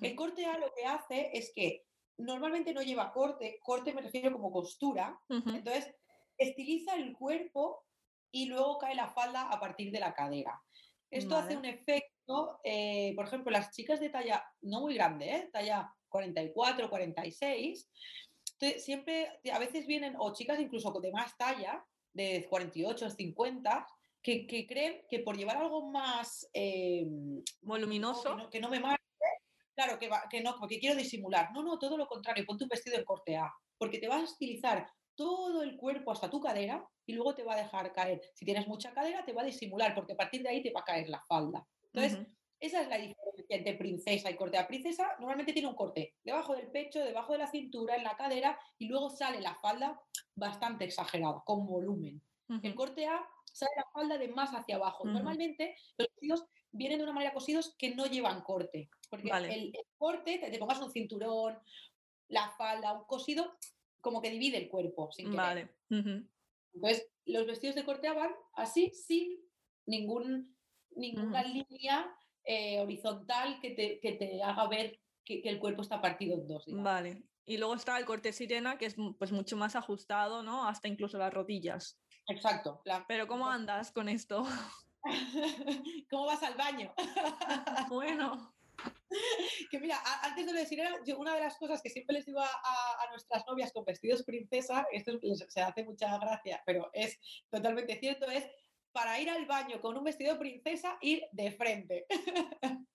El 0.00 0.14
corte 0.14 0.46
A 0.46 0.58
lo 0.58 0.72
que 0.74 0.84
hace 0.84 1.30
es 1.32 1.52
que 1.54 1.84
normalmente 2.18 2.72
no 2.72 2.82
lleva 2.82 3.12
corte, 3.12 3.58
corte 3.62 3.92
me 3.92 4.02
refiero 4.02 4.32
como 4.32 4.50
costura, 4.50 5.20
entonces 5.28 5.94
estiliza 6.36 6.94
el 6.94 7.14
cuerpo 7.16 7.84
y 8.30 8.46
luego 8.46 8.78
cae 8.78 8.94
la 8.94 9.08
falda 9.08 9.48
a 9.50 9.60
partir 9.60 9.92
de 9.92 10.00
la 10.00 10.14
cadera. 10.14 10.60
Esto 11.10 11.36
hace 11.36 11.56
un 11.56 11.64
efecto, 11.64 12.60
eh, 12.64 13.12
por 13.16 13.26
ejemplo, 13.26 13.50
las 13.50 13.70
chicas 13.70 14.00
de 14.00 14.10
talla 14.10 14.44
no 14.60 14.80
muy 14.80 14.94
grande, 14.94 15.30
¿eh? 15.30 15.50
talla 15.52 15.92
44, 16.08 16.90
46, 16.90 17.90
siempre, 18.78 19.40
a 19.52 19.58
veces 19.58 19.86
vienen, 19.86 20.16
o 20.18 20.32
chicas 20.32 20.60
incluso 20.60 20.92
de 21.00 21.12
más 21.12 21.36
talla, 21.36 21.84
de 22.12 22.46
48, 22.48 23.10
50, 23.10 23.86
que, 24.22 24.46
que 24.46 24.66
creen 24.66 25.02
que 25.08 25.20
por 25.20 25.36
llevar 25.36 25.56
algo 25.56 25.90
más 25.90 26.48
eh, 26.52 27.06
voluminoso, 27.62 28.48
que 28.50 28.60
no, 28.60 28.68
me 28.68 28.80
marque, 28.80 29.02
claro, 29.74 29.98
que, 29.98 30.10
que 30.30 30.40
no, 30.40 30.56
porque 30.58 30.78
quiero 30.78 30.96
disimular. 30.96 31.50
No, 31.52 31.62
no, 31.62 31.78
todo 31.78 31.96
lo 31.96 32.06
contrario, 32.06 32.44
ponte 32.46 32.64
un 32.64 32.70
vestido 32.70 32.96
en 32.96 33.04
corte 33.04 33.36
A, 33.36 33.52
porque 33.76 33.98
te 33.98 34.08
vas 34.08 34.22
a 34.22 34.24
estilizar 34.24 34.90
todo 35.14 35.62
el 35.62 35.76
cuerpo 35.76 36.12
hasta 36.12 36.30
tu 36.30 36.40
cadera 36.40 36.86
y 37.04 37.12
luego 37.12 37.34
te 37.34 37.42
va 37.42 37.54
a 37.54 37.62
dejar 37.62 37.92
caer. 37.92 38.20
Si 38.34 38.44
tienes 38.44 38.68
mucha 38.68 38.92
cadera, 38.92 39.24
te 39.24 39.32
va 39.32 39.42
a 39.42 39.46
disimular, 39.46 39.94
porque 39.94 40.12
a 40.12 40.16
partir 40.16 40.42
de 40.42 40.48
ahí 40.48 40.62
te 40.62 40.72
va 40.72 40.80
a 40.80 40.84
caer 40.84 41.08
la 41.08 41.24
falda. 41.26 41.66
Entonces, 41.92 42.26
esa 42.60 42.82
es 42.82 42.88
la 42.88 42.98
diferencia 42.98 43.56
entre 43.56 43.74
princesa 43.74 44.30
y 44.30 44.36
corte 44.36 44.58
A. 44.58 44.66
Princesa 44.66 45.08
normalmente 45.18 45.52
tiene 45.52 45.68
un 45.68 45.74
corte 45.74 46.16
debajo 46.24 46.54
del 46.54 46.68
pecho, 46.70 47.00
debajo 47.00 47.32
de 47.32 47.38
la 47.38 47.46
cintura, 47.46 47.96
en 47.96 48.04
la 48.04 48.16
cadera, 48.16 48.58
y 48.78 48.86
luego 48.88 49.10
sale 49.10 49.40
la 49.40 49.54
falda 49.56 50.00
bastante 50.34 50.84
exagerada, 50.84 51.42
con 51.44 51.66
volumen. 51.66 52.22
El 52.62 52.74
corte 52.74 53.06
A 53.06 53.20
sale 53.52 53.72
la 53.76 53.86
falda 53.92 54.16
de 54.18 54.28
más 54.28 54.50
hacia 54.50 54.76
abajo. 54.76 55.04
Normalmente 55.04 55.76
los 55.98 56.08
vestidos 56.08 56.44
vienen 56.72 56.98
de 56.98 57.04
una 57.04 57.12
manera 57.12 57.34
cosidos 57.34 57.74
que 57.76 57.94
no 57.94 58.06
llevan 58.06 58.42
corte. 58.42 58.88
Porque 59.10 59.30
el, 59.30 59.72
corte, 59.96 60.38
te, 60.38 60.58
pongas 60.58 60.80
un 60.80 60.90
cinturón, 60.90 61.58
la 62.28 62.50
falda, 62.50 62.92
un 62.92 63.04
cosido, 63.04 63.56
como 64.00 64.20
que 64.20 64.30
divide 64.30 64.58
el 64.58 64.68
cuerpo. 64.68 65.10
Sin 65.12 65.34
vale. 65.34 65.74
Entonces, 65.90 67.08
los 67.26 67.46
vestidos 67.46 67.76
de 67.76 67.84
corte 67.84 68.10
van 68.10 68.32
así, 68.54 68.90
sin 68.94 69.38
ningún, 69.86 70.56
ninguna 70.90 71.42
línea 71.42 72.14
eh, 72.50 72.80
horizontal 72.80 73.60
que 73.60 73.72
te, 73.72 74.00
que 74.00 74.12
te, 74.12 74.42
haga 74.42 74.66
ver 74.68 74.98
que, 75.22 75.42
el 75.44 75.58
cuerpo 75.58 75.82
está 75.82 76.00
partido 76.00 76.34
en 76.34 76.48
dos. 76.48 76.64
Vale. 76.66 77.22
Y 77.44 77.58
luego 77.58 77.74
está 77.74 77.98
el 77.98 78.06
corte 78.06 78.32
sirena, 78.32 78.78
que 78.78 78.86
es 78.86 78.96
pues, 79.18 79.32
mucho 79.32 79.58
más 79.58 79.76
ajustado, 79.76 80.42
¿no? 80.42 80.66
Hasta 80.66 80.88
incluso 80.88 81.18
las 81.18 81.32
rodillas. 81.32 82.00
Exacto. 82.26 82.82
Pero 83.06 83.26
¿cómo 83.26 83.46
andas 83.50 83.92
con 83.92 84.08
esto? 84.08 84.46
¿Cómo 86.10 86.24
vas 86.24 86.42
al 86.42 86.54
baño? 86.54 86.94
bueno. 87.90 88.54
Que 89.70 89.78
mira, 89.78 89.98
antes 90.22 90.46
de 90.46 90.52
decir, 90.54 90.80
era 90.80 90.94
una 91.18 91.34
de 91.34 91.40
las 91.40 91.58
cosas 91.58 91.82
que 91.82 91.90
siempre 91.90 92.14
les 92.16 92.24
digo 92.24 92.40
a, 92.40 93.10
nuestras 93.10 93.44
novias 93.46 93.72
con 93.72 93.84
vestidos 93.84 94.22
princesa, 94.22 94.86
esto 94.90 95.18
se 95.48 95.60
hace 95.60 95.84
mucha 95.84 96.16
gracia, 96.16 96.62
pero 96.64 96.88
es 96.94 97.18
totalmente 97.50 97.98
cierto, 97.98 98.26
es 98.30 98.48
para 98.92 99.20
ir 99.20 99.30
al 99.30 99.46
baño 99.46 99.80
con 99.80 99.96
un 99.96 100.04
vestido 100.04 100.38
princesa, 100.38 100.98
ir 101.00 101.22
de 101.32 101.52
frente. 101.52 102.06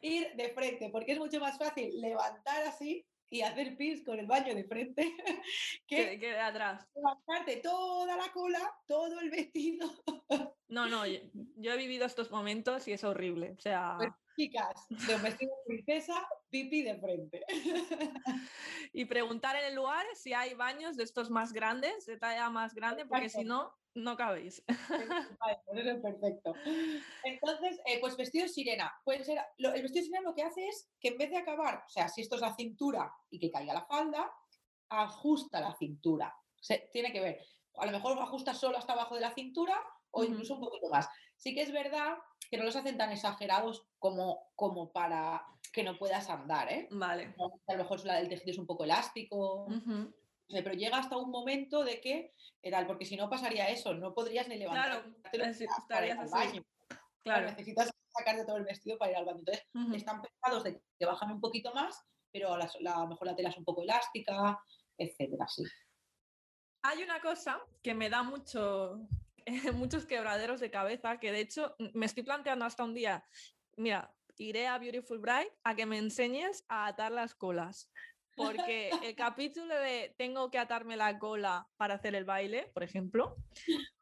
ir 0.00 0.34
de 0.34 0.50
frente, 0.50 0.90
porque 0.90 1.12
es 1.12 1.18
mucho 1.18 1.40
más 1.40 1.58
fácil 1.58 2.00
levantar 2.00 2.62
así 2.64 3.04
y 3.30 3.42
hacer 3.42 3.76
pis 3.76 4.04
con 4.04 4.18
el 4.18 4.26
baño 4.26 4.54
de 4.54 4.64
frente 4.64 5.14
que, 5.86 6.18
de 6.18 6.40
atrás. 6.40 6.86
Levantarte 6.94 7.56
toda 7.58 8.16
la 8.16 8.32
cola, 8.32 8.74
todo 8.86 9.20
el 9.20 9.30
vestido. 9.30 9.88
No, 10.70 10.86
no, 10.86 11.06
yo, 11.06 11.72
he 11.72 11.76
vivido 11.78 12.04
estos 12.04 12.30
momentos 12.30 12.86
y 12.88 12.92
es 12.92 13.02
horrible. 13.02 13.54
O 13.56 13.58
sea. 13.58 13.94
Pues, 13.96 14.10
chicas, 14.36 14.86
de 14.90 15.14
un 15.14 15.22
vestido 15.22 15.50
de 15.50 15.74
princesa, 15.74 16.28
pipi 16.50 16.82
de 16.82 16.96
frente. 16.96 17.42
Y 18.92 19.04
preguntar 19.04 19.54
en 19.56 19.66
el 19.66 19.74
lugar 19.74 20.06
si 20.14 20.32
hay 20.32 20.54
baños 20.54 20.96
de 20.96 21.04
estos 21.04 21.30
más 21.30 21.52
grandes, 21.52 22.06
de 22.06 22.16
talla 22.16 22.48
más 22.48 22.74
grande, 22.74 23.04
porque 23.04 23.28
si 23.28 23.44
no, 23.44 23.74
no 23.94 24.16
cabéis. 24.16 24.64
Eso 25.72 25.90
es 25.90 26.00
perfecto. 26.00 26.54
Entonces, 27.22 27.78
eh, 27.84 28.00
pues 28.00 28.16
vestido 28.16 28.48
sirena. 28.48 28.92
Puede 29.04 29.24
ser, 29.24 29.38
el 29.58 29.82
vestido 29.82 30.04
sirena 30.04 30.28
lo 30.28 30.34
que 30.34 30.42
hace 30.42 30.66
es 30.66 30.90
que 30.98 31.08
en 31.08 31.18
vez 31.18 31.30
de 31.30 31.36
acabar, 31.36 31.84
o 31.86 31.90
sea, 31.90 32.08
si 32.08 32.22
esto 32.22 32.36
es 32.36 32.40
la 32.40 32.56
cintura 32.56 33.12
y 33.30 33.38
que 33.38 33.50
caiga 33.50 33.74
la 33.74 33.84
falda, 33.84 34.32
ajusta 34.88 35.60
la 35.60 35.76
cintura. 35.76 36.34
Se, 36.60 36.88
tiene 36.92 37.12
que 37.12 37.20
ver. 37.20 37.40
A 37.74 37.86
lo 37.86 37.92
mejor 37.92 38.18
ajusta 38.18 38.54
solo 38.54 38.78
hasta 38.78 38.94
abajo 38.94 39.14
de 39.14 39.20
la 39.20 39.34
cintura 39.34 39.78
o 40.10 40.24
incluso 40.24 40.54
un 40.54 40.60
poquito 40.60 40.88
más. 40.88 41.08
Sí 41.38 41.54
que 41.54 41.62
es 41.62 41.72
verdad 41.72 42.18
que 42.50 42.58
no 42.58 42.64
los 42.64 42.76
hacen 42.76 42.98
tan 42.98 43.10
exagerados 43.10 43.86
como, 43.98 44.52
como 44.54 44.92
para 44.92 45.42
que 45.72 45.82
no 45.82 45.98
puedas 45.98 46.28
andar, 46.28 46.70
¿eh? 46.70 46.88
Vale. 46.90 47.34
A 47.66 47.72
lo 47.72 47.78
mejor 47.78 48.00
el 48.06 48.28
tejido 48.28 48.50
es 48.50 48.58
un 48.58 48.66
poco 48.66 48.84
elástico 48.84 49.66
pero 50.50 50.72
llega 50.72 50.98
hasta 50.98 51.16
un 51.16 51.30
momento 51.30 51.84
de 51.84 52.00
que, 52.00 52.34
tal, 52.70 52.86
porque 52.86 53.04
si 53.04 53.16
no 53.16 53.28
pasaría 53.28 53.68
eso, 53.68 53.94
no 53.94 54.14
podrías 54.14 54.48
ni 54.48 54.56
levantarte 54.56 55.12
para 55.88 56.06
ir 56.06 56.12
al 56.12 56.28
baño. 56.28 56.64
Claro. 57.22 57.50
Necesitas 57.50 57.90
sacarte 58.08 58.44
todo 58.46 58.56
el 58.56 58.64
vestido 58.64 58.96
para 58.96 59.12
ir 59.12 59.18
al 59.18 59.26
baño. 59.26 59.40
Entonces, 59.40 59.66
están 59.94 60.22
pensados 60.22 60.64
de 60.64 60.80
que 60.98 61.06
bajan 61.06 61.32
un 61.32 61.40
poquito 61.40 61.72
más, 61.74 62.02
pero 62.32 62.54
a 62.54 62.58
lo 62.58 63.06
mejor 63.06 63.26
la 63.26 63.36
tela 63.36 63.50
es 63.50 63.58
un 63.58 63.64
poco 63.64 63.82
elástica, 63.82 64.58
etcétera, 64.96 65.46
sí. 65.48 65.64
Hay 66.82 67.02
una 67.02 67.20
cosa 67.20 67.60
que 67.82 67.92
me 67.92 68.08
da 68.08 68.22
mucho, 68.22 69.00
muchos 69.74 70.06
quebraderos 70.06 70.60
de 70.60 70.70
cabeza, 70.70 71.18
que 71.18 71.32
de 71.32 71.40
hecho 71.40 71.74
me 71.94 72.06
estoy 72.06 72.22
planteando 72.22 72.64
hasta 72.64 72.84
un 72.84 72.94
día, 72.94 73.24
mira, 73.76 74.14
iré 74.36 74.66
a 74.66 74.78
Beautiful 74.78 75.18
Bride 75.18 75.52
a 75.64 75.74
que 75.74 75.86
me 75.86 75.98
enseñes 75.98 76.64
a 76.68 76.86
atar 76.86 77.12
las 77.12 77.34
colas 77.34 77.90
porque 78.38 78.90
el 79.02 79.14
capítulo 79.16 79.74
de 79.74 80.14
tengo 80.16 80.50
que 80.50 80.58
atarme 80.58 80.96
la 80.96 81.18
cola 81.18 81.66
para 81.76 81.94
hacer 81.94 82.14
el 82.14 82.24
baile, 82.24 82.70
por 82.72 82.84
ejemplo, 82.84 83.36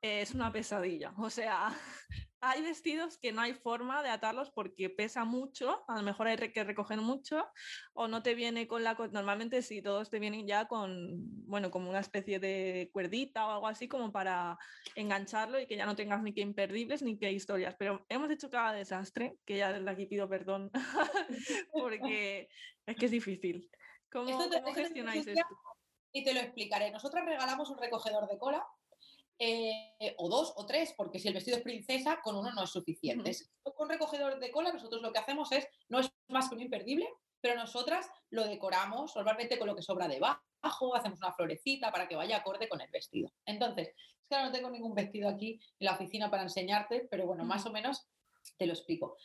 es 0.03 0.35
una 0.35 0.53
pesadilla. 0.53 1.15
O 1.17 1.31
sea, 1.31 1.69
hay 2.41 2.63
vestidos 2.63 3.19
que 3.19 3.33
no 3.33 3.41
hay 3.41 3.55
forma 3.55 4.03
de 4.03 4.11
atarlos 4.11 4.51
porque 4.51 4.91
pesa 4.91 5.25
mucho, 5.25 5.85
a 5.89 5.97
lo 5.97 6.03
mejor 6.03 6.29
hay 6.29 6.37
que 6.37 6.65
recoger 6.65 7.01
mucho, 7.01 7.49
o 7.95 8.09
no 8.09 8.23
te 8.23 8.35
viene 8.35 8.69
con 8.69 8.85
la... 8.85 8.95
Normalmente 9.11 9.63
sí, 9.63 9.83
todos 9.83 10.11
te 10.11 10.19
vienen 10.19 10.47
ya 10.47 10.69
con, 10.69 11.17
bueno, 11.47 11.71
como 11.71 11.89
una 11.89 12.01
especie 12.01 12.39
de 12.39 12.91
cuerdita 12.93 13.47
o 13.47 13.51
algo 13.53 13.69
así 13.69 13.89
como 13.89 14.13
para 14.13 14.59
engancharlo 14.95 15.59
y 15.59 15.67
que 15.67 15.77
ya 15.77 15.87
no 15.87 15.97
tengas 15.97 16.23
ni 16.23 16.33
que 16.33 16.43
imperdibles 16.43 17.03
ni 17.03 17.19
que 17.19 17.33
historias. 17.33 17.75
Pero 17.79 18.05
hemos 18.09 18.31
hecho 18.31 18.51
cada 18.51 18.73
desastre, 18.73 19.39
que 19.45 19.57
ya 19.57 19.73
desde 19.73 19.91
aquí 19.91 20.07
pido 20.07 20.29
perdón, 20.29 20.71
porque 21.73 22.49
es 22.87 22.97
que 22.97 23.07
es 23.07 23.11
difícil. 23.11 23.69
¿Cómo, 24.11 24.39
gestionáis 24.75 25.27
esto? 25.27 25.47
y 26.13 26.25
te 26.25 26.33
lo 26.33 26.41
explicaré. 26.41 26.91
Nosotras 26.91 27.27
regalamos 27.27 27.69
un 27.69 27.77
recogedor 27.77 28.27
de 28.27 28.39
cola 28.39 28.67
eh, 29.39 30.15
o 30.17 30.29
dos 30.31 30.55
o 30.57 30.65
tres, 30.65 30.95
porque 30.97 31.19
si 31.19 31.29
el 31.29 31.35
vestido 31.35 31.59
es 31.59 31.63
princesa, 31.63 32.21
con 32.23 32.37
uno 32.37 32.53
no 32.53 32.63
es 32.65 32.71
suficiente. 32.71 33.33
Con 33.75 33.89
recogedor 33.89 34.39
de 34.41 34.51
cola, 34.51 34.73
nosotros 34.73 35.03
lo 35.03 35.13
que 35.13 35.19
hacemos 35.19 35.53
es, 35.53 35.69
no 35.89 36.01
es 36.01 36.11
más 36.29 36.49
que 36.49 36.55
un 36.55 36.63
imperdible, 36.63 37.07
pero 37.41 37.55
nosotras 37.55 38.11
lo 38.31 38.45
decoramos 38.45 39.15
normalmente 39.15 39.59
con 39.59 39.67
lo 39.67 39.77
que 39.77 39.83
sobra 39.83 40.09
debajo, 40.09 40.95
hacemos 40.95 41.19
una 41.19 41.35
florecita 41.35 41.93
para 41.93 42.09
que 42.09 42.17
vaya 42.17 42.39
acorde 42.39 42.67
con 42.67 42.81
el 42.81 42.91
vestido. 42.91 43.31
Entonces, 43.45 43.89
es 43.89 44.29
que 44.29 44.35
ahora 44.35 44.47
no 44.47 44.53
tengo 44.53 44.71
ningún 44.71 44.95
vestido 44.95 45.29
aquí 45.29 45.61
en 45.79 45.85
la 45.85 45.93
oficina 45.93 46.31
para 46.31 46.45
enseñarte, 46.45 47.07
pero 47.11 47.27
bueno, 47.27 47.45
más 47.45 47.67
o 47.67 47.71
menos 47.71 48.09
te 48.57 48.67
lo 48.67 48.73
explico. 48.73 49.19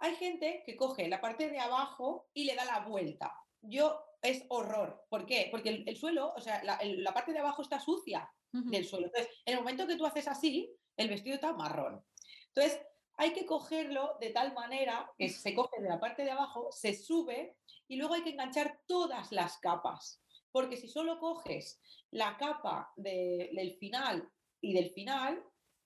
Hay 0.00 0.14
gente 0.16 0.62
que 0.66 0.76
coge 0.76 1.08
la 1.08 1.22
parte 1.22 1.48
de 1.48 1.58
abajo 1.58 2.28
y 2.34 2.44
le 2.44 2.54
da 2.54 2.66
la 2.66 2.80
vuelta. 2.80 3.32
Yo 3.62 3.98
es 4.28 4.44
horror. 4.48 5.04
¿Por 5.08 5.26
qué? 5.26 5.48
Porque 5.50 5.84
el, 5.86 5.96
suelo, 5.96 6.32
o 6.34 6.40
sea, 6.40 6.62
la, 6.64 6.78
la, 6.82 7.14
parte 7.14 7.32
de 7.32 7.38
abajo 7.38 7.62
está 7.62 7.80
sucia 7.80 8.30
del 8.52 8.86
suelo. 8.86 9.06
Entonces, 9.06 9.32
en 9.44 9.54
el 9.54 9.60
momento 9.60 9.86
que 9.86 9.96
tú 9.96 10.06
haces 10.06 10.28
así, 10.28 10.74
el 10.96 11.08
vestido 11.08 11.34
está 11.34 11.52
marrón. 11.52 12.04
Entonces, 12.48 12.80
hay 13.18 13.32
que 13.32 13.46
cogerlo 13.46 14.16
de 14.20 14.30
tal 14.30 14.52
manera 14.54 15.10
que 15.16 15.28
se 15.28 15.54
coge 15.54 15.80
de 15.80 15.88
la 15.88 16.00
parte 16.00 16.24
de 16.24 16.30
abajo, 16.30 16.68
se 16.70 16.94
sube 16.94 17.56
y 17.88 17.96
luego 17.96 18.14
hay 18.14 18.22
que 18.22 18.30
enganchar 18.30 18.80
todas 18.86 19.32
las 19.32 19.58
capas. 19.58 20.22
Porque 20.52 20.76
si 20.76 20.88
solo 20.88 21.18
coges 21.18 21.80
la 22.10 22.36
capa 22.36 22.92
del 22.96 23.76
final 23.78 24.30
y 24.60 24.74
del 24.74 24.90
final, 24.90 25.42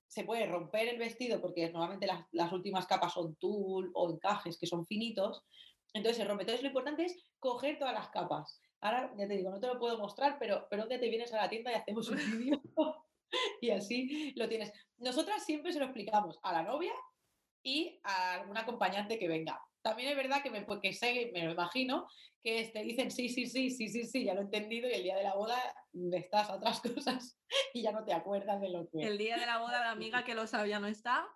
se 0.07 0.25
puede 0.25 0.47
romper 0.47 0.89
el 0.89 0.99
vestido 0.99 1.41
porque 1.41 1.71
normalmente 1.71 2.07
las, 2.07 2.27
las, 2.33 2.53
últimas 2.53 2.87
capas 2.87 3.13
son 3.13 3.37
tul 3.37 3.93
o 3.95 4.11
encajes 4.11 4.59
que 4.59 4.67
son 4.67 4.85
finitos. 4.87 5.45
Entonces 5.93 6.19
se 6.19 6.25
rompe. 6.25 6.43
Entonces 6.43 6.63
lo 6.63 6.69
importante 6.69 7.05
es 7.05 7.17
coger 7.39 7.79
todas 7.79 7.95
las 7.95 8.09
capas. 8.11 8.61
Ahora, 8.81 9.13
ya 9.19 9.29
te 9.29 9.37
digo, 9.37 9.51
no 9.51 9.61
te 9.61 9.67
lo 9.67 9.79
puedo 9.79 9.99
mostrar, 9.99 10.39
pero, 10.39 10.67
pero 10.71 10.87
te 10.89 10.99
vienes 10.99 11.33
a 11.35 11.37
la 11.37 11.51
tienda 11.51 11.71
y 11.71 11.75
hacemos 11.75 12.09
un 12.09 12.17
vídeo 12.39 12.61
y 13.61 13.71
así 13.71 14.33
lo 14.37 14.49
tienes. 14.49 14.73
Nosotras 14.99 15.45
siempre 15.45 15.73
se 15.73 15.79
lo 15.79 15.87
explicamos 15.87 16.39
a 16.43 16.53
la 16.53 16.63
novia 16.63 16.93
y 17.63 18.01
a 18.05 18.35
algún 18.35 18.57
acompañante 18.57 19.19
que 19.19 19.29
venga. 19.29 19.61
También 19.83 20.11
es 20.11 20.17
verdad 20.17 20.43
que 20.43 20.51
me, 20.51 20.67
que 20.81 20.93
sé, 20.93 21.31
me 21.33 21.45
lo 21.45 21.53
imagino, 21.53 22.07
que 22.43 22.71
te 22.73 22.83
dicen 22.83 23.11
sí, 23.11 23.29
sí, 23.29 23.47
sí, 23.47 23.71
sí, 23.71 23.89
sí, 23.89 24.05
sí, 24.05 24.25
ya 24.25 24.35
lo 24.35 24.41
he 24.41 24.45
entendido 24.45 24.89
y 24.89 24.93
el 24.93 25.03
día 25.03 25.17
de 25.17 25.23
la 25.23 25.35
boda 25.35 25.57
estás 26.13 26.51
a 26.51 26.57
otras 26.57 26.81
cosas 27.05 27.39
y 27.73 27.83
ya 27.83 27.93
no 27.93 28.05
te 28.05 28.13
acuerdas 28.13 28.61
de 28.61 28.71
lo 28.71 28.89
que... 28.89 29.07
El 29.07 29.19
día 29.19 29.37
de 29.37 29.47
la 29.47 29.59
boda 29.59 29.81
la 29.81 29.91
amiga 29.91 30.25
que 30.25 30.35
lo 30.35 30.47
sabía 30.47 30.81
no 30.81 30.87
está, 30.87 31.27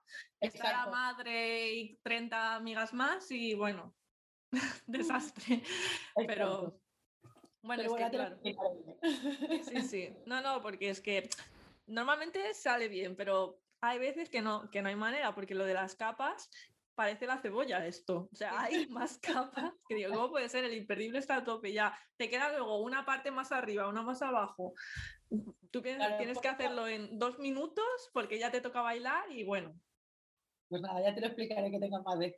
está 0.40 0.72
la 0.72 0.86
madre 0.90 1.72
y 1.72 1.96
30 2.02 2.56
amigas 2.56 2.92
más 2.92 3.30
y 3.30 3.54
bueno, 3.54 3.94
desastre. 4.86 5.62
Pero 6.26 6.80
bueno, 7.62 7.82
es 7.82 7.92
que 7.92 8.10
claro. 8.10 8.38
Sí, 9.62 9.80
sí. 9.82 10.16
No, 10.26 10.42
no, 10.42 10.60
porque 10.60 10.90
es 10.90 11.00
que 11.00 11.28
normalmente 11.86 12.52
sale 12.54 12.88
bien, 12.88 13.16
pero 13.16 13.58
hay 13.80 13.98
veces 13.98 14.28
que 14.28 14.42
no, 14.42 14.70
que 14.70 14.82
no 14.82 14.88
hay 14.88 14.96
manera, 14.96 15.34
porque 15.34 15.54
lo 15.54 15.64
de 15.64 15.74
las 15.74 15.94
capas 15.94 16.50
parece 16.94 17.26
la 17.26 17.38
cebolla 17.38 17.86
esto. 17.86 18.28
O 18.32 18.36
sea, 18.36 18.60
hay 18.60 18.86
más 18.90 19.18
capas 19.18 19.72
que 19.88 19.94
digo, 19.94 20.12
¿cómo 20.12 20.30
puede 20.30 20.48
ser? 20.48 20.64
El 20.64 20.74
imperdible 20.74 21.18
está 21.18 21.36
a 21.36 21.44
tope 21.44 21.72
ya. 21.72 21.96
Te 22.16 22.28
queda 22.30 22.50
luego 22.50 22.82
una 22.82 23.04
parte 23.04 23.30
más 23.30 23.52
arriba, 23.52 23.88
una 23.88 24.02
más 24.02 24.22
abajo. 24.22 24.74
Tú 25.70 25.82
tienes, 25.82 26.38
que 26.38 26.48
hacerlo 26.48 26.86
en 26.86 27.18
dos 27.18 27.38
minutos 27.38 28.10
porque 28.12 28.38
ya 28.38 28.50
te 28.50 28.60
toca 28.60 28.82
bailar 28.82 29.30
y 29.32 29.44
bueno. 29.44 29.74
Pues 30.68 30.80
nada, 30.82 31.02
ya 31.02 31.14
te 31.14 31.20
lo 31.20 31.26
explicaré 31.28 31.70
que 31.70 31.80
tengas 31.80 32.02
más 32.04 32.18
de 32.18 32.34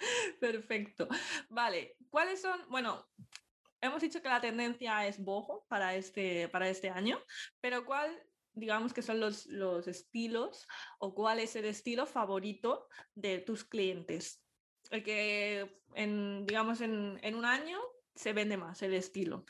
Perfecto. 0.40 1.08
Vale, 1.48 1.96
¿cuáles 2.10 2.40
son? 2.40 2.60
Bueno, 2.68 3.06
hemos 3.80 4.02
dicho 4.02 4.22
que 4.22 4.28
la 4.28 4.40
tendencia 4.40 5.06
es 5.06 5.22
bojo 5.22 5.66
para 5.68 5.94
este, 5.94 6.48
para 6.48 6.68
este 6.68 6.90
año, 6.90 7.20
pero 7.60 7.84
¿cuál 7.84 8.26
digamos 8.52 8.92
que 8.92 9.02
son 9.02 9.20
los, 9.20 9.46
los 9.46 9.86
estilos 9.86 10.66
o 10.98 11.14
cuál 11.14 11.38
es 11.38 11.54
el 11.56 11.64
estilo 11.64 12.06
favorito 12.06 12.88
de 13.14 13.38
tus 13.38 13.64
clientes? 13.64 14.44
El 14.90 15.04
que, 15.04 15.82
en, 15.94 16.46
digamos, 16.46 16.80
en, 16.80 17.18
en 17.22 17.34
un 17.34 17.44
año 17.44 17.78
se 18.14 18.32
vende 18.32 18.56
más 18.56 18.82
el 18.82 18.94
estilo. 18.94 19.44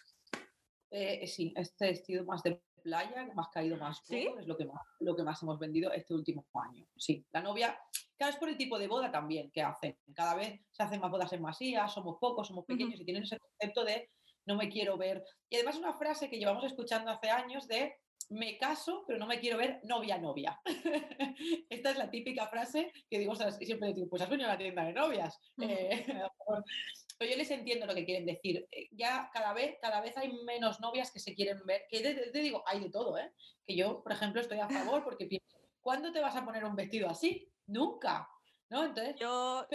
Eh, 0.91 1.27
sí, 1.27 1.53
este 1.57 1.91
estilo 1.91 2.25
más 2.25 2.43
de 2.43 2.61
playa, 2.83 3.27
que 3.27 3.35
más 3.35 3.49
caído 3.49 3.77
más 3.77 4.03
es 4.11 4.47
lo 4.47 4.57
que 4.57 4.65
más, 4.65 4.81
lo 5.01 5.15
que 5.17 5.23
más 5.23 5.43
hemos 5.43 5.59
vendido 5.59 5.93
este 5.93 6.15
último 6.15 6.47
año. 6.55 6.87
Sí, 6.97 7.25
la 7.33 7.41
novia, 7.41 7.79
cada 8.17 8.31
vez 8.31 8.39
por 8.39 8.49
el 8.49 8.57
tipo 8.57 8.79
de 8.79 8.89
boda 8.89 9.11
también 9.11 9.51
que 9.51 9.63
hacen. 9.63 9.97
Cada 10.15 10.35
vez 10.35 10.61
se 10.71 10.83
hacen 10.83 11.01
más 11.01 11.11
bodas 11.11 11.33
en 11.33 11.43
masías, 11.43 11.93
somos 11.93 12.19
pocos, 12.21 12.49
somos 12.49 12.65
pequeños 12.65 13.01
y 13.01 13.05
tienen 13.05 13.23
ese 13.23 13.39
concepto 13.39 13.85
de 13.85 14.11
no 14.47 14.57
me 14.57 14.69
quiero 14.69 14.97
ver. 14.97 15.25
Y 15.49 15.57
además 15.57 15.77
una 15.77 15.95
frase 15.95 16.29
que 16.29 16.39
llevamos 16.39 16.65
escuchando 16.65 17.11
hace 17.11 17.31
años 17.31 17.67
de 17.69 17.95
me 18.31 18.57
caso, 18.59 19.05
pero 19.07 19.19
no 19.19 19.27
me 19.27 19.41
quiero 19.41 19.59
ver 19.59 19.81
novia 19.85 20.19
novia. 20.19 20.61
Esta 21.69 21.91
es 21.91 21.99
la 21.99 22.11
típica 22.11 22.47
frase 22.47 22.93
que 23.09 23.19
digo, 23.19 23.35
siempre 23.35 23.93
digo, 23.93 24.09
pues 24.09 24.23
has 24.23 24.31
venido 24.31 24.49
a 24.49 24.53
la 24.53 24.59
tienda 24.59 24.85
de 24.85 24.93
novias. 24.93 25.39
Eh, 25.61 26.07
pero 27.21 27.33
yo 27.33 27.37
les 27.37 27.51
entiendo 27.51 27.85
lo 27.85 27.95
que 27.95 28.07
quieren 28.07 28.25
decir. 28.25 28.67
Eh, 28.71 28.89
ya 28.93 29.31
cada 29.31 29.53
vez, 29.53 29.77
cada 29.83 30.01
vez 30.01 30.17
hay 30.17 30.33
menos 30.43 30.81
novias 30.81 31.11
que 31.11 31.21
se 31.21 31.35
quieren 31.35 31.61
ver, 31.67 31.83
que 31.91 32.01
te, 32.01 32.39
digo, 32.39 32.65
hay 32.67 32.81
de 32.81 32.89
todo, 32.89 33.19
¿eh? 33.19 33.31
Que 33.67 33.77
yo, 33.77 34.03
por 34.03 34.13
ejemplo, 34.13 34.41
estoy 34.41 34.59
a 34.59 34.71
favor 34.71 35.05
porque 35.05 35.27
pienso, 35.27 35.59
¿cuándo 35.83 36.13
te 36.13 36.21
vas 36.21 36.35
a 36.35 36.47
poner 36.47 36.65
un 36.65 36.75
vestido 36.75 37.11
así? 37.11 37.53
Nunca. 37.67 38.27
¿No? 38.71 38.85
Entonces, 38.85 39.17
yo, 39.21 39.67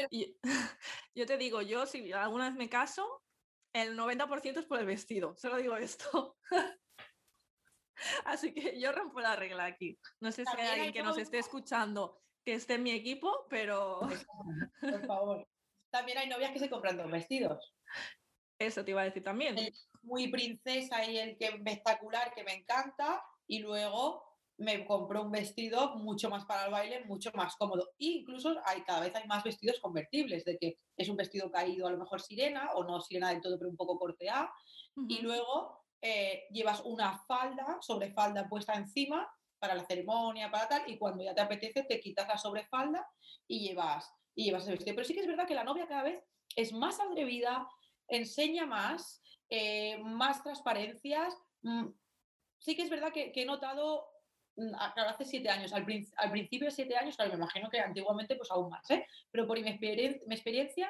yo 1.14 1.26
te 1.28 1.38
digo, 1.38 1.62
yo 1.62 1.86
si 1.86 2.12
alguna 2.14 2.50
vez 2.50 2.58
me 2.58 2.68
caso, 2.68 3.22
el 3.74 3.96
90% 3.96 4.58
es 4.58 4.66
por 4.66 4.80
el 4.80 4.88
vestido, 4.88 5.36
solo 5.38 5.58
digo 5.58 5.78
esto. 5.78 6.38
Así 8.26 8.56
que 8.56 8.80
yo 8.80 8.92
rompo 8.92 9.20
la 9.20 9.36
regla 9.36 9.66
aquí. 9.66 10.00
No 10.20 10.32
sé 10.32 10.46
si 10.46 10.60
hay 10.60 10.68
alguien 10.68 10.94
que 10.94 11.04
nos 11.04 11.18
esté 11.20 11.38
escuchando 11.38 12.20
que 12.44 12.56
esté 12.56 12.74
en 12.74 12.84
mi 12.84 12.92
equipo, 12.92 13.46
pero... 13.50 14.00
Por 14.82 15.06
favor. 15.06 15.48
También 15.96 16.18
hay 16.18 16.28
novias 16.28 16.52
que 16.52 16.60
se 16.60 16.70
compran 16.70 16.98
dos 16.98 17.10
vestidos. 17.10 17.74
Eso 18.60 18.84
te 18.84 18.92
iba 18.92 19.02
a 19.02 19.06
decir 19.06 19.24
también. 19.24 19.56
muy 20.02 20.28
princesa 20.28 21.10
y 21.10 21.18
el 21.18 21.38
que 21.38 21.46
espectacular 21.46 22.34
que 22.34 22.44
me 22.44 22.54
encanta 22.54 23.24
y 23.48 23.60
luego 23.60 24.22
me 24.58 24.86
compró 24.86 25.22
un 25.22 25.32
vestido 25.32 25.96
mucho 25.96 26.30
más 26.30 26.44
para 26.44 26.66
el 26.66 26.72
baile, 26.74 27.06
mucho 27.06 27.32
más 27.34 27.56
cómodo. 27.56 27.92
E 27.98 28.08
incluso 28.08 28.58
hay, 28.66 28.82
cada 28.82 29.00
vez 29.00 29.16
hay 29.16 29.26
más 29.26 29.42
vestidos 29.46 29.80
convertibles, 29.80 30.44
de 30.44 30.58
que 30.58 30.80
es 30.98 31.08
un 31.08 31.16
vestido 31.16 31.50
caído 31.50 31.88
a 31.88 31.92
lo 31.92 31.98
mejor 31.98 32.22
sirena 32.22 32.74
o 32.74 32.84
no 32.84 33.00
sirena 33.00 33.30
del 33.30 33.40
todo, 33.40 33.58
pero 33.58 33.70
un 33.70 33.78
poco 33.78 33.98
corte 33.98 34.30
A. 34.30 34.52
Y 35.08 35.22
luego 35.22 35.86
eh, 36.02 36.44
llevas 36.52 36.82
una 36.82 37.20
falda, 37.20 37.78
sobrefalda 37.80 38.50
puesta 38.50 38.74
encima 38.74 39.26
para 39.60 39.76
la 39.76 39.86
ceremonia, 39.86 40.52
para 40.52 40.68
tal, 40.68 40.84
y 40.88 40.98
cuando 40.98 41.24
ya 41.24 41.34
te 41.34 41.40
apetece 41.40 41.84
te 41.84 42.02
quitas 42.02 42.28
la 42.28 42.38
sobrefalda 42.38 43.08
y 43.48 43.70
llevas, 43.70 44.14
y 44.36 44.46
llevas 44.46 44.68
el 44.68 44.74
vestido. 44.74 44.96
Pero 44.96 45.08
sí 45.08 45.14
que 45.14 45.22
es 45.22 45.28
verdad 45.28 45.48
que 45.48 45.56
la 45.56 45.64
novia 45.64 45.88
cada 45.88 46.04
vez 46.04 46.24
es 46.56 46.74
más 46.74 47.00
atrevida, 47.00 47.68
enseña 48.08 48.66
más, 48.66 49.24
eh, 49.50 49.98
más 50.04 50.44
transparencias. 50.44 51.36
Mm, 51.62 51.88
sí 52.60 52.76
que 52.76 52.84
es 52.84 52.90
verdad 52.90 53.12
que 53.12 53.32
he 53.34 53.46
notado 53.46 54.16
Mm, 54.58 54.72
claro, 54.94 55.10
hace 55.10 55.26
siete 55.26 55.50
años, 55.50 55.74
al, 55.74 55.86
principio 55.86 56.68
de 56.68 56.72
siete 56.72 56.96
años, 56.96 57.16
claro, 57.16 57.32
me 57.32 57.38
imagino 57.38 57.70
que 57.70 57.80
antiguamente 57.80 58.36
pues 58.36 58.50
aún 58.52 58.70
más, 58.70 58.90
¿eh? 58.90 59.06
pero 59.30 59.46
por 59.46 59.60
mi, 59.60 59.70
experiencia, 59.70 60.90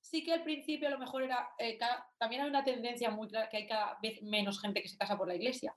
sí 0.00 0.24
que 0.24 0.32
al 0.32 0.42
principio 0.42 0.88
a 0.88 0.90
lo 0.90 0.98
mejor 0.98 1.22
era, 1.22 1.50
eh, 1.58 1.78
también 2.18 2.42
hay 2.42 2.48
una 2.48 2.64
tendencia 2.64 3.10
muy 3.10 3.28
clara 3.28 3.48
que 3.50 3.58
hay 3.58 3.66
cada 3.66 3.98
vez 4.02 4.22
menos 4.22 4.60
gente 4.60 4.80
que 4.80 4.88
se 4.88 4.96
casa 4.96 5.18
por 5.18 5.28
la 5.28 5.34
iglesia. 5.34 5.76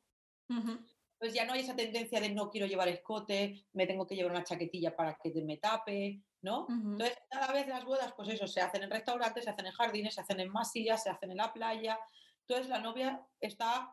Pues 1.20 1.34
ya 1.34 1.46
no 1.46 1.54
hay 1.54 1.62
esa 1.62 1.76
tendencia 1.76 2.22
de 2.22 2.30
no 2.30 2.50
quiero 2.50 2.68
llevar 2.68 2.88
escote, 2.88 3.66
me 3.74 3.88
tengo 3.88 4.08
que 4.08 4.16
llevar 4.16 4.32
una 4.32 4.44
chaquetilla 4.44 4.96
para 4.96 5.18
que 5.22 5.32
me 5.44 5.58
tape, 5.58 6.22
¿no? 6.48 6.66
Entonces, 6.70 7.18
cada 7.30 7.52
vez 7.52 7.68
las 7.68 7.84
bodas, 7.84 8.14
pues 8.16 8.30
eso, 8.30 8.48
se 8.48 8.62
hacen 8.62 8.84
en 8.84 8.90
restaurantes, 8.90 9.44
se 9.44 9.50
hacen 9.50 9.66
en 9.66 9.74
jardines, 9.74 10.16
se 10.16 10.22
hacen 10.22 10.40
en 10.40 10.50
masillas, 10.50 11.04
se 11.04 11.10
hacen 11.10 11.32
en 11.32 11.38
la 11.38 11.52
playa. 11.52 12.00
Entonces, 12.42 12.70
la 12.70 12.80
novia 12.80 13.22
está 13.40 13.92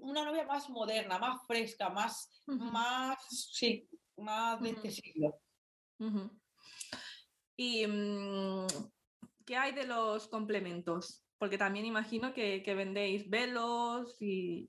una 0.00 0.24
novia 0.24 0.44
más 0.44 0.70
moderna, 0.70 1.18
más 1.18 1.46
fresca, 1.46 1.90
más, 1.90 2.42
más, 2.46 3.18
sí, 3.28 3.88
más 4.16 4.60
de 4.60 4.70
este 4.70 4.90
siglo. 4.90 5.38
¿Y 7.56 7.86
mm, 7.86 8.66
qué 9.44 9.56
hay 9.56 9.72
de 9.72 9.86
los 9.86 10.28
complementos? 10.28 11.22
Porque 11.38 11.58
también 11.58 11.84
imagino 11.84 12.32
que, 12.32 12.62
vendéis 12.74 13.28
velos 13.28 14.16
y, 14.20 14.68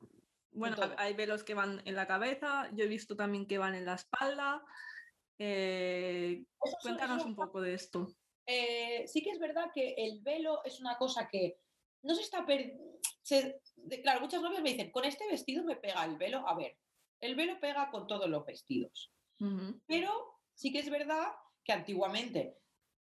bueno, 0.51 0.77
hay 0.97 1.13
velos 1.13 1.43
que 1.43 1.53
van 1.53 1.81
en 1.85 1.95
la 1.95 2.07
cabeza, 2.07 2.69
yo 2.73 2.83
he 2.83 2.87
visto 2.87 3.15
también 3.15 3.47
que 3.47 3.57
van 3.57 3.75
en 3.75 3.85
la 3.85 3.95
espalda. 3.95 4.63
Eh, 5.39 6.43
cuéntanos 6.81 7.25
un 7.25 7.35
poco 7.35 7.61
de 7.61 7.73
esto. 7.73 8.07
Eh, 8.45 9.05
sí 9.07 9.23
que 9.23 9.31
es 9.31 9.39
verdad 9.39 9.71
que 9.73 9.95
el 9.97 10.21
velo 10.21 10.63
es 10.65 10.79
una 10.79 10.97
cosa 10.97 11.27
que 11.27 11.59
no 12.03 12.15
se 12.15 12.21
está 12.21 12.45
claro, 14.03 14.21
muchas 14.21 14.41
novias 14.41 14.61
me 14.61 14.71
dicen, 14.71 14.91
con 14.91 15.05
este 15.05 15.27
vestido 15.27 15.63
me 15.63 15.77
pega 15.77 16.03
el 16.05 16.17
velo. 16.17 16.47
A 16.47 16.55
ver, 16.55 16.77
el 17.21 17.35
velo 17.35 17.59
pega 17.59 17.89
con 17.89 18.07
todos 18.07 18.29
los 18.29 18.45
vestidos. 18.45 19.11
Pero 19.87 20.09
sí 20.53 20.71
que 20.71 20.79
es 20.79 20.89
verdad 20.89 21.33
que 21.65 21.73
antiguamente 21.73 22.57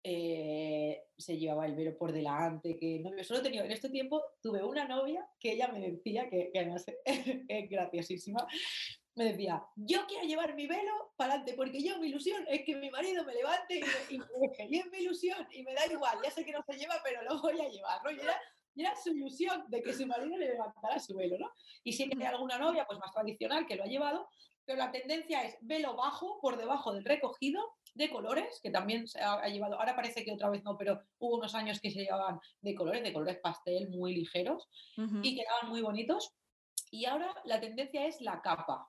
eh, 0.04 1.04
se 1.18 1.38
llevaba 1.38 1.66
el 1.66 1.76
velo 1.76 1.98
por 1.98 2.12
delante, 2.12 2.78
que 2.78 3.00
no, 3.00 3.16
yo 3.16 3.24
solo 3.24 3.40
he 3.40 3.44
tenido, 3.44 3.66
en 3.66 3.72
este 3.72 3.90
tiempo 3.90 4.22
tuve 4.42 4.64
una 4.64 4.88
novia 4.88 5.26
que 5.40 5.54
ella 5.54 5.70
me 5.70 5.80
decía, 5.80 6.30
que, 6.30 6.50
que 6.52 6.60
además 6.60 6.86
es 7.06 7.70
graciosísima, 7.70 8.46
me 9.16 9.26
decía, 9.26 9.64
yo 9.76 10.06
quiero 10.08 10.26
llevar 10.26 10.56
mi 10.56 10.68
velo 10.68 11.14
para 11.16 11.34
adelante, 11.34 11.54
porque 11.56 11.84
yo 11.84 12.00
mi 12.00 12.08
ilusión 12.08 12.44
es 12.48 12.64
que 12.66 12.76
mi 12.76 12.90
marido 12.90 13.24
me 13.24 13.34
levante 13.34 13.80
y 14.10 14.18
me, 14.18 14.26
deje, 14.42 14.68
y 14.70 14.80
es 14.80 14.92
mi 14.92 15.00
ilusión, 15.00 15.48
y 15.52 15.64
me 15.64 15.74
da 15.74 15.86
igual, 15.86 16.18
ya 16.24 16.32
sé 16.32 16.44
que 16.44 16.52
no 16.52 16.64
se 16.64 16.78
lleva, 16.78 16.96
pero 17.04 17.22
lo 17.24 17.42
voy 17.42 17.62
a 17.62 17.70
llevar, 17.70 18.04
¿no? 18.04 18.12
Y 18.12 18.20
era, 18.20 18.36
era 18.76 18.96
su 18.96 19.12
ilusión 19.12 19.66
de 19.68 19.84
que 19.84 19.94
su 19.94 20.08
marido 20.08 20.36
le 20.38 20.48
levantara 20.48 21.00
su 21.00 21.16
velo, 21.16 21.38
¿no? 21.38 21.52
Y 21.84 21.94
si 21.94 22.04
hay 22.04 22.24
alguna 22.24 22.58
novia, 22.58 22.86
pues 22.88 23.00
más 23.00 23.12
tradicional, 23.14 23.68
que 23.68 23.76
lo 23.76 23.84
ha 23.84 23.88
llevado, 23.88 24.30
pero 24.66 24.80
la 24.80 24.92
tendencia 24.92 25.44
es 25.44 25.58
velo 25.62 25.96
bajo, 25.96 26.40
por 26.42 26.58
debajo 26.58 26.94
del 26.94 27.06
recogido, 27.06 27.62
de 27.94 28.10
colores, 28.10 28.60
que 28.64 28.72
también 28.72 29.08
se 29.08 29.22
ha, 29.22 29.48
llevado, 29.48 29.80
ahora 29.80 29.96
parece 29.96 30.24
que 30.24 30.34
otra 30.34 30.50
vez 30.50 30.64
no, 30.64 30.76
pero 30.78 31.02
hubo 31.20 31.38
unos 31.38 31.54
años 31.54 31.80
que 31.80 31.92
se 31.92 32.00
llevaban 32.00 32.40
de 32.62 32.74
colores, 32.74 33.04
de 33.04 33.14
colores 33.14 33.38
pastel 33.38 33.90
muy 33.90 34.16
ligeros 34.16 34.68
y 35.22 35.36
quedaban 35.36 35.70
muy 35.70 35.82
bonitos. 35.82 36.34
Y 36.90 37.06
ahora 37.06 37.36
la 37.46 37.60
tendencia 37.60 38.08
es 38.08 38.20
la 38.22 38.42
capa, 38.42 38.88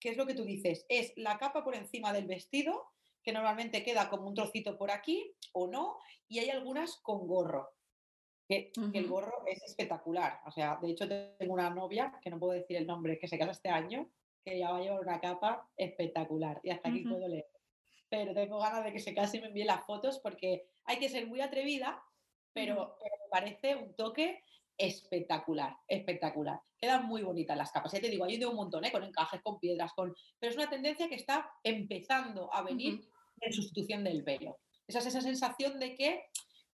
que 0.00 0.10
es 0.10 0.16
lo 0.16 0.26
que 0.26 0.34
tú 0.34 0.44
dices, 0.44 0.86
es 0.88 1.12
la 1.16 1.38
capa 1.38 1.62
por 1.62 1.74
encima 1.74 2.12
del 2.12 2.26
vestido, 2.26 2.88
que 3.22 3.32
normalmente 3.32 3.84
queda 3.84 4.08
como 4.08 4.26
un 4.26 4.34
trocito 4.34 4.78
por 4.78 4.90
aquí 4.90 5.36
o 5.52 5.66
no, 5.66 5.98
y 6.26 6.38
hay 6.38 6.50
algunas 6.50 6.96
con 6.96 7.26
gorro. 7.26 7.70
Que, 8.48 8.72
que, 8.72 8.98
el 8.98 9.06
gorro 9.06 9.44
es 9.46 9.62
espectacular. 9.62 10.40
O 10.44 10.50
sea, 10.50 10.76
de 10.82 10.90
hecho 10.90 11.06
tengo 11.06 11.52
una 11.52 11.70
novia, 11.70 12.18
que 12.20 12.30
no 12.30 12.40
puedo 12.40 12.52
decir 12.52 12.78
el 12.78 12.86
nombre, 12.86 13.18
que 13.18 13.28
se 13.28 13.38
casa 13.38 13.52
este 13.52 13.68
año, 13.68 14.10
que 14.44 14.58
ya 14.58 14.72
va 14.72 14.78
a 14.78 14.80
llevar 14.80 15.00
una 15.00 15.20
capa 15.20 15.70
espectacular. 15.76 16.60
Y 16.64 16.70
hasta 16.70 16.88
aquí 16.88 17.04
puedo 17.04 17.28
leer 17.28 17.46
pero 18.10 18.34
tengo 18.34 18.58
ganas 18.58 18.84
de 18.84 18.92
que 18.92 18.98
se 18.98 19.14
case 19.14 19.38
y 19.38 19.40
me 19.40 19.46
envíe 19.46 19.64
las 19.64 19.86
fotos 19.86 20.18
porque 20.18 20.66
hay 20.84 20.98
que 20.98 21.08
ser 21.08 21.26
muy 21.28 21.40
atrevida, 21.40 22.02
pero, 22.52 22.98
me 23.00 23.30
parece 23.30 23.76
un 23.76 23.94
toque 23.94 24.42
espectacular, 24.80 25.76
espectacular. 25.86 26.58
Quedan 26.78 27.06
muy 27.06 27.22
bonitas 27.22 27.56
las 27.56 27.70
capas. 27.70 27.92
Ya 27.92 28.00
te 28.00 28.08
digo, 28.08 28.24
hay 28.24 28.38
de 28.38 28.46
un 28.46 28.56
montón, 28.56 28.84
¿eh? 28.84 28.90
con 28.90 29.04
encajes, 29.04 29.42
con 29.42 29.60
piedras, 29.60 29.92
con... 29.92 30.14
pero 30.38 30.50
es 30.50 30.56
una 30.56 30.70
tendencia 30.70 31.08
que 31.08 31.16
está 31.16 31.50
empezando 31.62 32.52
a 32.52 32.62
venir 32.62 33.06
en 33.40 33.52
sustitución 33.52 34.02
del 34.02 34.22
velo. 34.22 34.58
Esa 34.86 35.00
es 35.00 35.06
esa 35.06 35.20
sensación 35.20 35.78
de 35.78 35.94
que 35.94 36.24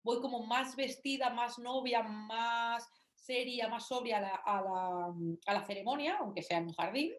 voy 0.03 0.21
como 0.21 0.45
más 0.45 0.75
vestida, 0.75 1.31
más 1.31 1.59
novia, 1.61 2.03
más 2.03 2.89
seria, 3.15 3.69
más 3.69 3.87
sobria 3.87 4.19
a 4.45 5.55
la, 5.55 5.65
ceremonia, 5.65 6.17
aunque 6.19 6.43
sea 6.43 6.59
en 6.59 6.67
un 6.67 6.75
jardín, 6.75 7.13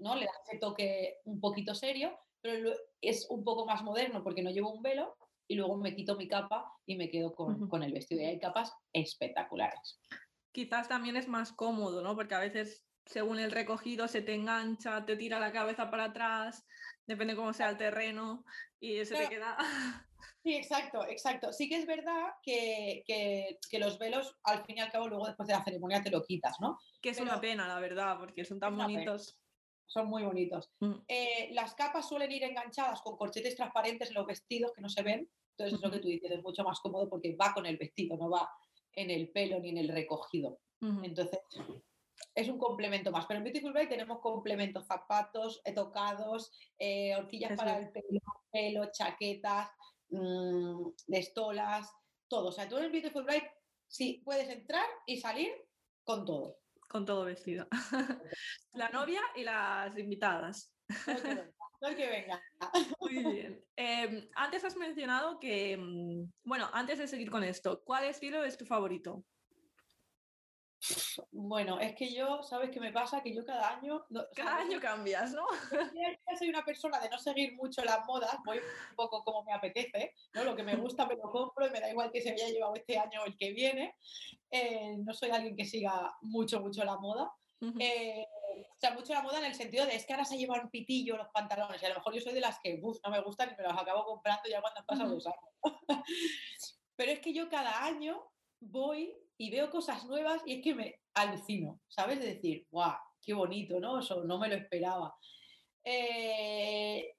¿no? 0.00 0.16
Le 0.16 0.24
da 0.24 0.32
ese 0.46 0.58
toque 0.58 1.18
un 1.24 1.40
poquito 1.40 1.74
serio, 1.74 2.18
pero 2.40 2.72
es 3.02 3.26
un 3.28 3.44
poco 3.44 3.66
más 3.66 3.82
moderno 3.82 4.22
porque 4.22 4.42
no 4.42 4.50
llevo 4.50 4.72
un 4.72 4.82
velo 4.82 5.14
y 5.48 5.54
luego 5.54 5.76
me 5.76 5.94
quito 5.94 6.16
mi 6.16 6.28
capa 6.28 6.72
y 6.86 6.96
me 6.96 7.08
quedo 7.10 7.34
con, 7.34 7.82
el 7.82 7.92
vestido. 7.92 8.22
Y 8.22 8.26
hay 8.26 8.38
capas 8.38 8.72
espectaculares. 8.92 10.00
Quizás 10.52 10.88
también 10.88 11.16
es 11.16 11.28
más 11.28 11.52
cómodo, 11.52 12.02
¿no? 12.02 12.14
Porque 12.14 12.34
a 12.34 12.40
veces 12.40 12.84
según 13.04 13.38
el 13.38 13.52
recogido 13.52 14.08
se 14.08 14.22
te 14.22 14.34
engancha, 14.34 15.04
te 15.04 15.16
tira 15.16 15.38
la 15.38 15.52
cabeza 15.52 15.90
para 15.90 16.04
atrás, 16.04 16.66
depende 17.06 17.36
cómo 17.36 17.52
sea 17.52 17.70
el 17.70 17.76
terreno 17.76 18.44
y 18.80 19.04
se 19.04 19.14
te 19.14 19.28
queda... 19.28 19.56
Sí, 20.42 20.54
exacto, 20.54 21.04
exacto. 21.08 21.52
Sí 21.52 21.68
que 21.68 21.76
es 21.76 21.86
verdad 21.86 22.30
que, 22.40 23.04
los 23.72 23.98
velos, 23.98 24.36
al 24.44 24.64
fin 24.64 24.78
y 24.78 24.80
al 24.80 24.92
cabo, 24.92 25.08
luego 25.08 25.26
después 25.26 25.48
de 25.48 25.54
la 25.54 25.64
ceremonia 25.64 26.02
te 26.02 26.10
lo 26.10 26.22
quitas, 26.22 26.60
¿no? 26.60 26.78
Que 27.02 27.10
es 27.10 27.20
una 27.20 27.40
pena, 27.40 27.66
la 27.66 27.80
verdad, 27.80 28.16
porque 28.18 28.44
son 28.44 28.60
tan 28.60 28.76
bonitos 28.76 29.40
son 29.86 30.08
muy 30.08 30.24
bonitos. 30.24 30.70
Mm. 30.80 30.94
Eh, 31.08 31.50
las 31.52 31.74
capas 31.74 32.08
suelen 32.08 32.32
ir 32.32 32.44
enganchadas 32.44 33.00
con 33.02 33.16
corchetes 33.16 33.56
transparentes 33.56 34.08
en 34.08 34.14
los 34.14 34.26
vestidos 34.26 34.72
que 34.74 34.82
no 34.82 34.88
se 34.88 35.02
ven. 35.02 35.30
Entonces, 35.52 35.78
es 35.78 35.84
lo 35.84 35.90
que 35.90 36.00
tú 36.00 36.08
dices, 36.08 36.30
es 36.30 36.42
mucho 36.42 36.64
más 36.64 36.80
cómodo 36.80 37.08
porque 37.08 37.34
va 37.34 37.54
con 37.54 37.64
el 37.64 37.78
vestido, 37.78 38.16
no 38.16 38.28
va 38.28 38.48
en 38.92 39.10
el 39.10 39.30
pelo 39.30 39.58
ni 39.60 39.70
en 39.70 39.78
el 39.78 39.88
recogido. 39.88 40.60
Entonces, 41.02 41.40
es 42.34 42.48
un 42.48 42.58
complemento 42.58 43.10
más. 43.10 43.24
Pero 43.26 43.38
en 43.38 43.44
Beautiful 43.44 43.72
Bay 43.72 43.88
tenemos 43.88 44.20
complementos, 44.20 44.86
zapatos, 44.86 45.62
tocados, 45.74 46.52
eh, 46.78 47.16
horquillas 47.16 47.56
para 47.56 47.78
el 47.78 47.90
pelo, 47.90 48.20
pelo 48.52 48.90
chaquetas, 48.92 49.70
mmm, 50.10 50.88
estolas, 51.08 51.90
todo. 52.28 52.48
O 52.48 52.52
sea, 52.52 52.68
tú 52.68 52.76
en 52.76 52.92
Beautiful 52.92 53.24
Bay 53.24 53.42
sí 53.88 54.20
puedes 54.24 54.48
entrar 54.50 54.86
y 55.06 55.18
salir 55.18 55.50
con 56.04 56.26
todo 56.26 56.58
con 56.88 57.04
todo 57.04 57.24
vestido. 57.24 57.66
la 58.74 58.88
novia 58.90 59.20
y 59.34 59.44
las 59.44 59.96
invitadas. 59.98 60.72
No 61.80 61.94
que 61.94 62.08
venga. 62.08 62.42
Muy 63.00 63.32
bien. 63.32 63.64
Em, 63.76 64.28
antes 64.34 64.64
has 64.64 64.76
mencionado 64.76 65.38
que, 65.38 65.76
mm, 65.76 66.32
bueno, 66.44 66.68
antes 66.72 66.98
de 66.98 67.06
seguir 67.06 67.30
con 67.30 67.44
esto, 67.44 67.82
¿cuál 67.84 68.04
estilo 68.04 68.44
es 68.44 68.56
tu 68.56 68.64
favorito? 68.64 69.24
Bueno, 71.32 71.80
es 71.80 71.94
que 71.94 72.12
yo, 72.12 72.42
¿sabes 72.42 72.70
qué 72.70 72.80
me 72.80 72.92
pasa? 72.92 73.22
Que 73.22 73.34
yo 73.34 73.44
cada 73.44 73.76
año... 73.76 74.04
cada 74.34 74.58
año 74.58 74.80
cambias, 74.80 75.32
¿no? 75.32 75.46
Yo 76.30 76.36
soy 76.38 76.48
una 76.48 76.64
persona 76.64 77.00
de 77.00 77.08
no 77.08 77.18
seguir 77.18 77.54
mucho 77.54 77.82
las 77.84 78.04
modas, 78.06 78.36
voy 78.44 78.58
un 78.58 78.96
poco 78.96 79.24
como 79.24 79.42
me 79.44 79.52
apetece, 79.52 80.12
¿no? 80.34 80.44
Lo 80.44 80.54
que 80.54 80.62
me 80.62 80.76
gusta 80.76 81.06
me 81.06 81.16
lo 81.16 81.30
compro 81.30 81.66
y 81.66 81.70
me 81.70 81.80
da 81.80 81.90
igual 81.90 82.10
que 82.12 82.20
se 82.20 82.30
haya 82.30 82.48
llevado 82.48 82.74
este 82.74 82.98
año 82.98 83.22
o 83.22 83.26
el 83.26 83.36
que 83.36 83.52
viene. 83.52 83.96
Eh, 84.50 84.96
no 84.98 85.14
soy 85.14 85.30
alguien 85.30 85.56
que 85.56 85.64
siga 85.64 86.16
mucho, 86.20 86.60
mucho 86.60 86.84
la 86.84 86.98
moda. 86.98 87.32
Eh, 87.80 88.26
o 88.70 88.78
sea, 88.78 88.92
mucho 88.92 89.14
la 89.14 89.22
moda 89.22 89.38
en 89.38 89.46
el 89.46 89.54
sentido 89.54 89.86
de 89.86 89.96
es 89.96 90.04
que 90.04 90.12
ahora 90.12 90.26
se 90.26 90.36
llevan 90.36 90.70
pitillo 90.70 91.16
los 91.16 91.28
pantalones 91.28 91.82
y 91.82 91.86
a 91.86 91.88
lo 91.88 91.96
mejor 91.96 92.14
yo 92.14 92.20
soy 92.20 92.34
de 92.34 92.40
las 92.40 92.60
que 92.60 92.78
no 92.78 93.10
me 93.10 93.22
gustan 93.22 93.50
y 93.50 93.56
me 93.56 93.66
los 93.66 93.80
acabo 93.80 94.04
comprando 94.04 94.48
ya 94.48 94.60
cuando 94.60 94.80
han 94.80 94.86
pasado 94.86 95.14
los 95.14 95.26
años. 95.26 95.50
Pero 96.96 97.12
es 97.12 97.20
que 97.20 97.32
yo 97.32 97.48
cada 97.48 97.84
año 97.84 98.30
voy 98.60 99.14
y 99.38 99.50
veo 99.50 99.70
cosas 99.70 100.04
nuevas 100.06 100.42
y 100.46 100.54
es 100.54 100.62
que 100.62 100.74
me 100.74 101.00
alucino, 101.14 101.80
¿sabes? 101.88 102.20
De 102.20 102.34
decir, 102.34 102.66
guau, 102.70 102.96
qué 103.22 103.34
bonito, 103.34 103.80
¿no? 103.80 104.00
Eso 104.00 104.24
no 104.24 104.38
me 104.38 104.48
lo 104.48 104.54
esperaba. 104.54 105.14
Eh, 105.84 107.14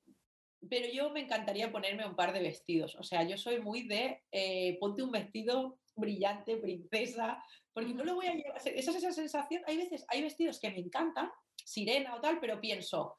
pero 0.69 0.87
yo 0.91 1.09
me 1.11 1.21
encantaría 1.21 1.71
ponerme 1.71 2.05
un 2.05 2.15
par 2.15 2.33
de 2.33 2.41
vestidos. 2.41 2.95
O 2.95 3.03
sea, 3.03 3.23
yo 3.23 3.37
soy 3.37 3.59
muy 3.59 3.87
de 3.87 4.23
eh, 4.31 4.77
ponte 4.79 5.03
un 5.03 5.11
vestido 5.11 5.79
brillante, 5.95 6.57
princesa, 6.57 7.43
porque 7.73 7.93
no 7.93 8.03
lo 8.03 8.15
voy 8.15 8.27
a 8.27 8.33
llevar. 8.33 8.57
Esa 8.57 8.91
es 8.91 8.97
esa 8.97 9.11
sensación. 9.11 9.63
Hay 9.67 9.77
veces, 9.77 10.05
hay 10.09 10.21
vestidos 10.21 10.59
que 10.59 10.71
me 10.71 10.79
encantan, 10.79 11.29
sirena 11.55 12.15
o 12.15 12.21
tal, 12.21 12.39
pero 12.39 12.59
pienso, 12.59 13.15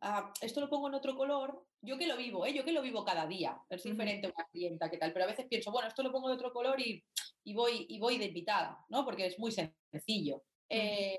ah, 0.00 0.32
esto 0.40 0.60
lo 0.60 0.68
pongo 0.68 0.88
en 0.88 0.94
otro 0.94 1.16
color. 1.16 1.64
Yo 1.80 1.96
que 1.96 2.08
lo 2.08 2.16
vivo, 2.16 2.44
¿eh? 2.44 2.52
yo 2.52 2.64
que 2.64 2.72
lo 2.72 2.82
vivo 2.82 3.04
cada 3.04 3.26
día. 3.26 3.56
Es 3.70 3.84
diferente 3.84 4.26
a 4.26 4.30
una 4.30 4.48
clienta 4.50 4.90
que 4.90 4.98
tal, 4.98 5.12
pero 5.12 5.24
a 5.26 5.28
veces 5.28 5.46
pienso, 5.48 5.70
bueno, 5.70 5.88
esto 5.88 6.02
lo 6.02 6.10
pongo 6.10 6.28
de 6.28 6.34
otro 6.34 6.52
color 6.52 6.80
y 6.80 7.04
y 7.48 7.54
voy, 7.54 7.86
y 7.88 7.98
voy 7.98 8.18
de 8.18 8.26
invitada, 8.26 8.84
¿no? 8.90 9.06
Porque 9.06 9.24
es 9.24 9.38
muy 9.38 9.50
sencillo. 9.50 10.44
Eh, 10.68 11.18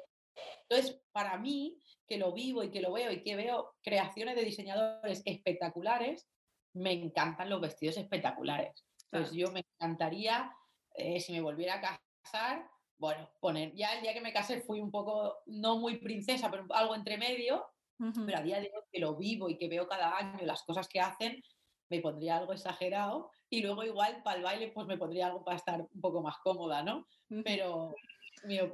entonces, 0.70 1.02
para 1.12 1.40
mí, 1.40 1.80
que 2.08 2.20
lo 2.20 2.32
vivo 2.34 2.64
y 2.64 2.70
que 2.70 2.82
lo 2.82 2.94
veo 2.94 3.12
y 3.12 3.24
que 3.24 3.36
veo 3.36 3.74
creaciones 3.82 4.36
de 4.36 4.44
diseñadores 4.44 5.24
espectaculares, 5.26 6.30
me 6.76 6.92
encantan 6.92 7.50
los 7.50 7.60
vestidos 7.60 7.98
espectaculares. 7.98 8.86
Entonces, 9.12 9.36
yo 9.36 9.52
me 9.52 9.66
encantaría, 9.74 10.56
eh, 10.94 11.20
si 11.20 11.34
me 11.34 11.42
volviera 11.42 11.76
a 11.76 12.00
casar, 12.22 12.70
bueno, 13.00 13.28
poner, 13.40 13.74
ya 13.74 13.96
el 13.96 14.04
día 14.04 14.14
que 14.14 14.22
me 14.22 14.32
casé 14.32 14.62
fui 14.62 14.80
un 14.80 14.92
poco, 14.92 15.40
no 15.48 15.80
muy 15.80 15.98
princesa, 15.98 16.52
pero 16.52 16.68
algo 16.70 16.94
entre 16.94 17.18
medio, 17.18 17.66
pero 17.98 18.38
a 18.38 18.44
día 18.44 18.62
de 18.62 18.72
hoy 18.74 18.84
que 18.92 19.00
lo 19.00 19.18
vivo 19.18 19.50
y 19.50 19.58
que 19.58 19.68
veo 19.68 19.88
cada 19.88 20.16
año 20.16 20.46
las 20.46 20.62
cosas 20.62 20.88
que 20.88 21.00
hacen, 21.00 21.42
me 21.90 22.00
pondría 22.02 22.38
algo 22.38 22.54
exagerado 22.54 23.32
y 23.50 23.62
luego 23.62 23.84
igual 23.84 24.22
para 24.24 24.38
el 24.38 24.44
baile 24.44 24.72
pues 24.74 24.88
me 24.88 24.98
pondría 24.98 25.28
algo 25.28 25.44
para 25.44 25.58
estar 25.58 25.82
un 25.82 26.02
poco 26.02 26.22
más 26.22 26.38
cómoda, 26.44 26.84
¿no? 26.84 27.08
Pero 27.44 27.96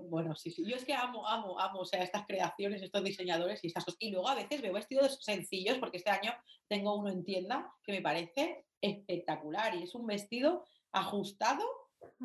bueno, 0.09 0.35
sí, 0.35 0.51
sí, 0.51 0.63
yo 0.65 0.75
es 0.75 0.85
que 0.85 0.93
amo, 0.93 1.27
amo, 1.27 1.59
amo, 1.59 1.79
o 1.79 1.85
sea, 1.85 2.03
estas 2.03 2.25
creaciones, 2.25 2.81
estos 2.81 3.03
diseñadores 3.03 3.63
y 3.63 3.67
estas 3.67 3.85
cosas. 3.85 3.97
Y 3.99 4.11
luego 4.11 4.27
a 4.29 4.35
veces 4.35 4.61
veo 4.61 4.73
vestidos 4.73 5.17
sencillos, 5.21 5.77
porque 5.79 5.97
este 5.97 6.11
año 6.11 6.33
tengo 6.67 6.95
uno 6.95 7.09
en 7.09 7.23
tienda 7.23 7.73
que 7.83 7.93
me 7.93 8.01
parece 8.01 8.65
espectacular 8.81 9.75
y 9.75 9.83
es 9.83 9.95
un 9.95 10.05
vestido 10.05 10.65
ajustado 10.91 11.63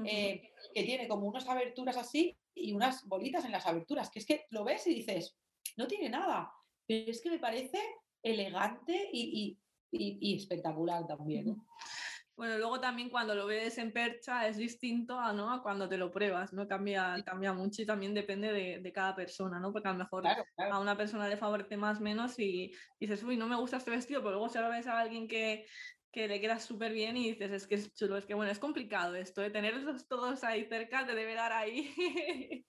eh, 0.05 0.53
que 0.74 0.82
tiene 0.82 1.09
como 1.09 1.26
unas 1.26 1.49
aberturas 1.49 1.97
así 1.97 2.36
y 2.55 2.72
unas 2.72 3.07
bolitas 3.07 3.45
en 3.45 3.53
las 3.53 3.66
aberturas, 3.66 4.11
que 4.11 4.18
es 4.18 4.26
que 4.26 4.47
lo 4.51 4.64
ves 4.64 4.86
y 4.86 4.95
dices, 4.95 5.36
no 5.76 5.86
tiene 5.86 6.11
nada, 6.11 6.53
pero 6.86 7.11
es 7.11 7.20
que 7.22 7.30
me 7.30 7.38
parece 7.38 7.80
elegante 8.22 9.09
y, 9.12 9.41
y, 9.41 9.59
espectacular 9.93 11.07
también. 11.07 11.57
Bueno, 12.41 12.57
luego 12.57 12.80
también 12.80 13.11
cuando 13.11 13.34
lo 13.34 13.47
ves 13.47 13.76
en 13.76 13.93
percha 13.93 14.49
es 14.49 14.57
distinto 14.57 15.20
a, 15.20 15.30
¿no? 15.34 15.53
a 15.53 15.62
cuando 15.62 15.86
te 15.86 15.99
lo 15.99 16.11
pruebas, 16.11 16.55
¿no? 16.55 16.66
Cambia, 16.66 17.22
cambia 17.22 17.53
mucho 17.53 17.82
y 17.82 17.86
también 17.86 18.14
depende 18.14 18.51
de, 18.51 18.80
de 18.80 18.93
cada 18.95 19.14
persona, 19.14 19.61
¿no? 19.61 19.70
Porque 19.74 19.88
a 19.88 19.93
lo 19.93 19.99
mejor 19.99 20.24
a 20.26 20.78
una 20.80 20.97
persona 20.97 21.28
le 21.28 21.36
favorece 21.36 21.76
más 21.76 22.01
menos 22.01 22.38
y, 22.38 22.72
dices, 22.99 23.22
uy, 23.24 23.36
no 23.36 23.47
me 23.47 23.57
gusta 23.57 23.76
este 23.76 23.91
vestido, 23.91 24.22
pero 24.22 24.32
luego 24.32 24.49
se 24.49 24.62
lo 24.62 24.70
ves 24.70 24.86
a 24.86 24.99
alguien 25.01 25.28
que, 25.28 25.66
que 26.11 26.28
le 26.28 26.41
queda 26.41 26.59
súper 26.59 26.93
bien 26.93 27.18
y 27.18 27.32
dices, 27.32 27.51
es 27.51 27.66
que 27.66 27.74
es 27.74 27.95
chulo, 27.95 28.16
es 28.16 28.24
que 28.24 28.32
bueno, 28.32 28.51
es 28.51 28.59
complicado 28.59 29.16
esto, 29.16 29.43
de 29.43 29.49
¿eh? 29.49 29.51
tenerlos 29.51 30.09
todos 30.09 30.43
ahí 30.43 30.64
cerca, 30.64 31.05
te 31.05 31.14
debe 31.14 31.34
dar 31.34 31.53
ahí. 31.53 31.95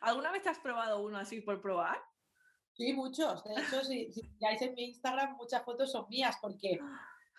¿Alguna 0.00 0.30
vez 0.30 0.42
te 0.42 0.50
has 0.50 0.60
probado 0.60 1.02
uno 1.02 1.18
así 1.18 1.40
por 1.40 1.60
probar? 1.60 1.98
Sí, 2.76 2.92
muchos. 2.92 3.42
De 3.44 3.52
hecho, 3.52 3.82
si, 3.84 4.12
si 4.12 4.22
miráis 4.22 4.60
en 4.62 4.74
mi 4.74 4.84
Instagram, 4.84 5.36
muchas 5.36 5.64
fotos 5.64 5.90
son 5.90 6.06
mías 6.10 6.36
porque 6.42 6.78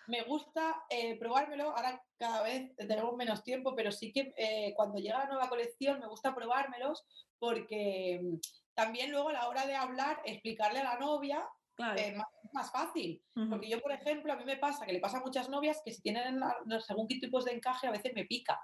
me 0.08 0.22
gusta 0.22 0.82
eh, 0.90 1.16
probármelo. 1.18 1.70
Ahora 1.70 2.02
cada 2.16 2.42
vez 2.42 2.74
tenemos 2.76 3.14
menos 3.16 3.44
tiempo, 3.44 3.74
pero 3.76 3.92
sí 3.92 4.12
que 4.12 4.34
eh, 4.36 4.72
cuando 4.74 4.98
llega 4.98 5.18
la 5.18 5.26
nueva 5.26 5.48
colección 5.48 6.00
me 6.00 6.08
gusta 6.08 6.34
probármelos 6.34 7.04
porque 7.38 8.20
mm, 8.22 8.36
también 8.74 9.12
luego 9.12 9.28
a 9.28 9.34
la 9.34 9.48
hora 9.48 9.66
de 9.66 9.76
hablar, 9.76 10.20
explicarle 10.24 10.80
a 10.80 10.84
la 10.84 10.98
novia 10.98 11.48
es 11.96 12.16
más, 12.52 12.72
fácil. 12.72 13.22
Porque 13.48 13.68
yo, 13.68 13.80
por 13.80 13.92
ejemplo, 13.92 14.32
a 14.32 14.36
mí 14.36 14.44
me 14.44 14.56
pasa 14.56 14.84
que 14.84 14.92
le 14.92 14.98
pasa 14.98 15.18
a 15.18 15.22
muchas 15.22 15.48
novias 15.48 15.80
que 15.84 15.92
si 15.92 16.02
tienen 16.02 16.40
según 16.84 17.06
qué 17.06 17.20
tipos 17.20 17.44
de 17.44 17.52
encaje 17.52 17.86
a 17.86 17.92
veces 17.92 18.12
me 18.14 18.24
pica. 18.24 18.60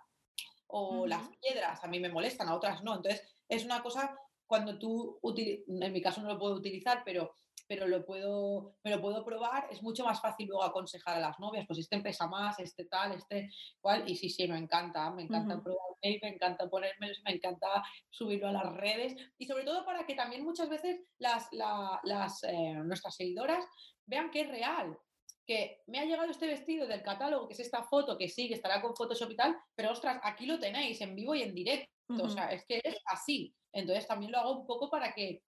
O 0.67 1.07
las 1.07 1.29
piedras 1.41 1.85
a 1.85 1.87
mí 1.87 2.01
me 2.01 2.09
molestan, 2.09 2.49
a 2.49 2.57
otras 2.57 2.83
no. 2.83 2.97
Entonces, 2.97 3.23
es 3.49 3.65
una 3.65 3.83
cosa 3.85 4.19
cuando 4.47 4.79
tú, 4.79 5.21
en 5.37 5.93
mi 5.93 6.03
caso 6.03 6.21
no 6.23 6.29
lo 6.29 6.39
puedo 6.39 6.55
utilizar, 6.55 7.03
pero 7.05 7.35
pero 7.67 7.87
lo 7.89 8.05
puedo, 8.05 8.77
me 8.85 8.91
lo 8.91 9.01
puedo 9.01 9.25
probar, 9.25 9.69
es 9.71 9.83
mucho 9.83 10.05
más 10.05 10.21
fácil 10.21 10.49
luego 10.49 10.65
aconsejar 10.65 11.17
a 11.17 11.21
las 11.21 11.39
novias, 11.39 11.67
pues 11.67 11.79
este 11.79 12.01
pesa 12.01 12.27
más, 12.27 12.59
este 12.61 12.85
tal, 12.85 13.13
este 13.13 13.51
cual, 13.81 14.09
y 14.09 14.17
sí, 14.17 14.29
sí, 14.29 14.47
me 14.49 14.59
encanta, 14.59 15.11
me 15.11 15.23
encanta 15.23 15.63
probar, 15.63 15.97
me 16.03 16.29
encanta 16.29 16.69
ponerme, 16.69 17.13
me 17.25 17.33
encanta 17.33 17.83
subirlo 18.11 18.49
a 18.49 18.53
las 18.53 18.73
redes, 18.75 19.17
y 19.39 19.47
sobre 19.47 19.65
todo 19.65 19.85
para 19.85 20.05
que 20.05 20.15
también 20.15 20.45
muchas 20.45 20.69
veces 20.69 21.01
las, 21.19 21.49
las 21.53 22.45
eh, 22.45 22.75
nuestras 22.85 23.17
seguidoras 23.17 23.65
vean 24.07 24.31
que 24.31 24.43
es 24.43 24.49
real, 24.49 24.99
que 25.47 25.83
me 25.87 25.99
ha 25.99 26.05
llegado 26.05 26.31
este 26.31 26.47
vestido 26.47 26.87
del 26.87 27.03
catálogo, 27.03 27.47
que 27.47 27.55
es 27.55 27.61
esta 27.61 27.83
foto, 27.85 28.17
que 28.17 28.29
sí, 28.29 28.49
que 28.49 28.55
estará 28.55 28.81
con 28.81 28.95
Photoshop 28.95 29.31
y 29.31 29.37
tal, 29.37 29.57
pero 29.75 29.91
ostras, 29.91 30.21
aquí 30.23 30.47
lo 30.47 30.59
tenéis 30.59 31.01
en 31.01 31.15
vivo 31.15 31.35
y 31.35 31.43
en 31.43 31.55
directo, 31.55 31.94
o 32.09 32.29
sea, 32.29 32.53
es 32.53 32.65
que 32.67 32.81
es 32.83 32.97
así. 33.07 33.55
Entonces 33.73 34.07
también 34.07 34.33
lo 34.33 34.39
hago 34.39 34.61
un 34.61 34.67
poco 34.67 34.91
para 34.91 35.13
que 35.15 35.43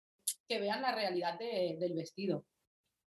que 0.47 0.59
vean 0.59 0.81
la 0.81 0.93
realidad 0.93 1.37
del 1.39 1.93
vestido. 1.93 2.45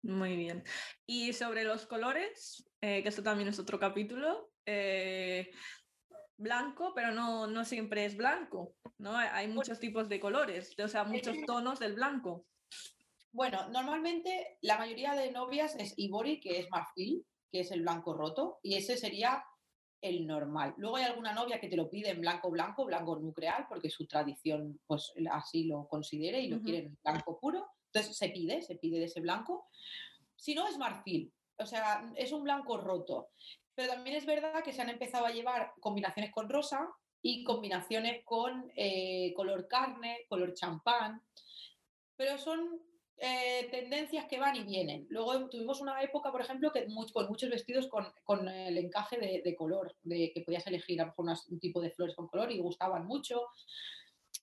Muy 0.04 0.36
bien. 0.36 0.64
Y 1.06 1.34
sobre 1.34 1.64
los 1.64 1.86
colores, 1.86 2.66
eh, 2.82 3.04
que 3.04 3.10
esto 3.10 3.24
también 3.24 3.50
es 3.50 3.60
otro 3.60 3.80
capítulo, 3.80 4.52
eh, 4.66 5.52
blanco, 6.38 6.94
pero 6.96 7.12
no, 7.12 7.48
no 7.48 7.66
siempre 7.66 8.06
es 8.06 8.18
blanco, 8.18 8.76
¿no? 8.98 9.16
Hay 9.16 9.48
muchos 9.48 9.80
tipos 9.80 10.10
de 10.10 10.20
colores, 10.20 10.76
o 10.80 10.88
sea, 10.88 11.04
muchos 11.04 11.38
tonos 11.46 11.80
del 11.80 11.94
blanco. 11.94 12.48
Bueno, 13.32 13.70
normalmente 13.70 14.58
la 14.62 14.78
mayoría 14.78 15.14
de 15.14 15.32
novias 15.32 15.76
es 15.76 15.94
ivory, 15.98 16.40
que 16.40 16.60
es 16.60 16.70
marfil, 16.70 17.26
que 17.52 17.62
es 17.62 17.72
el 17.72 17.82
blanco 17.82 18.14
roto, 18.14 18.60
y 18.64 18.76
ese 18.76 18.98
sería 18.98 19.44
el 20.02 20.26
normal. 20.26 20.74
Luego 20.78 20.98
hay 20.98 21.04
alguna 21.04 21.34
novia 21.34 21.60
que 21.60 21.68
te 21.68 21.78
lo 21.78 21.90
pide 21.90 22.10
en 22.10 22.22
blanco 22.22 22.50
blanco, 22.50 22.86
blanco 22.86 23.18
nuclear, 23.18 23.68
porque 23.70 23.90
su 23.90 24.08
tradición 24.08 24.80
pues 24.88 25.14
así 25.32 25.66
lo 25.66 25.88
considere 25.88 26.42
y 26.42 26.48
lo 26.48 26.62
quiere 26.62 26.80
en 26.80 26.98
blanco 27.04 27.40
puro. 27.40 27.68
Entonces 27.86 28.18
se 28.18 28.30
pide, 28.30 28.62
se 28.62 28.76
pide 28.76 29.00
de 29.00 29.06
ese 29.06 29.22
blanco. 29.22 29.68
Si 30.36 30.56
no 30.56 30.68
es 30.68 30.78
marfil, 30.78 31.32
o 31.58 31.66
sea, 31.66 32.12
es 32.16 32.32
un 32.32 32.44
blanco 32.44 32.78
roto. 32.78 33.30
Pero 33.76 33.94
también 33.94 34.16
es 34.16 34.26
verdad 34.26 34.64
que 34.64 34.74
se 34.74 34.82
han 34.82 34.90
empezado 34.90 35.26
a 35.26 35.32
llevar 35.32 35.74
combinaciones 35.80 36.32
con 36.32 36.50
rosa 36.50 36.90
y 37.22 37.44
combinaciones 37.44 38.24
con 38.26 38.72
eh, 38.76 39.34
color 39.36 39.68
carne, 39.68 40.26
color 40.28 40.54
champán. 40.54 41.22
Pero 42.16 42.38
son 42.38 42.82
eh, 43.18 43.68
tendencias 43.70 44.26
que 44.26 44.40
van 44.40 44.56
y 44.56 44.64
vienen. 44.64 45.06
Luego 45.10 45.48
tuvimos 45.48 45.80
una 45.80 46.02
época, 46.02 46.32
por 46.32 46.42
ejemplo, 46.42 46.72
que 46.72 46.88
con 47.14 47.28
muchos 47.28 47.50
vestidos 47.50 47.88
con, 47.88 48.48
el 48.48 48.78
encaje 48.78 49.18
de, 49.44 49.56
color, 49.56 49.96
de 50.02 50.32
que 50.34 50.42
podías 50.42 50.66
elegir 50.66 51.00
a 51.00 51.06
lo 51.06 51.10
mejor 51.12 51.38
un 51.50 51.60
tipo 51.60 51.82
de 51.82 51.92
flores 51.92 52.16
con 52.16 52.28
color 52.28 52.52
y 52.52 52.60
gustaban 52.60 53.06
mucho. 53.06 53.42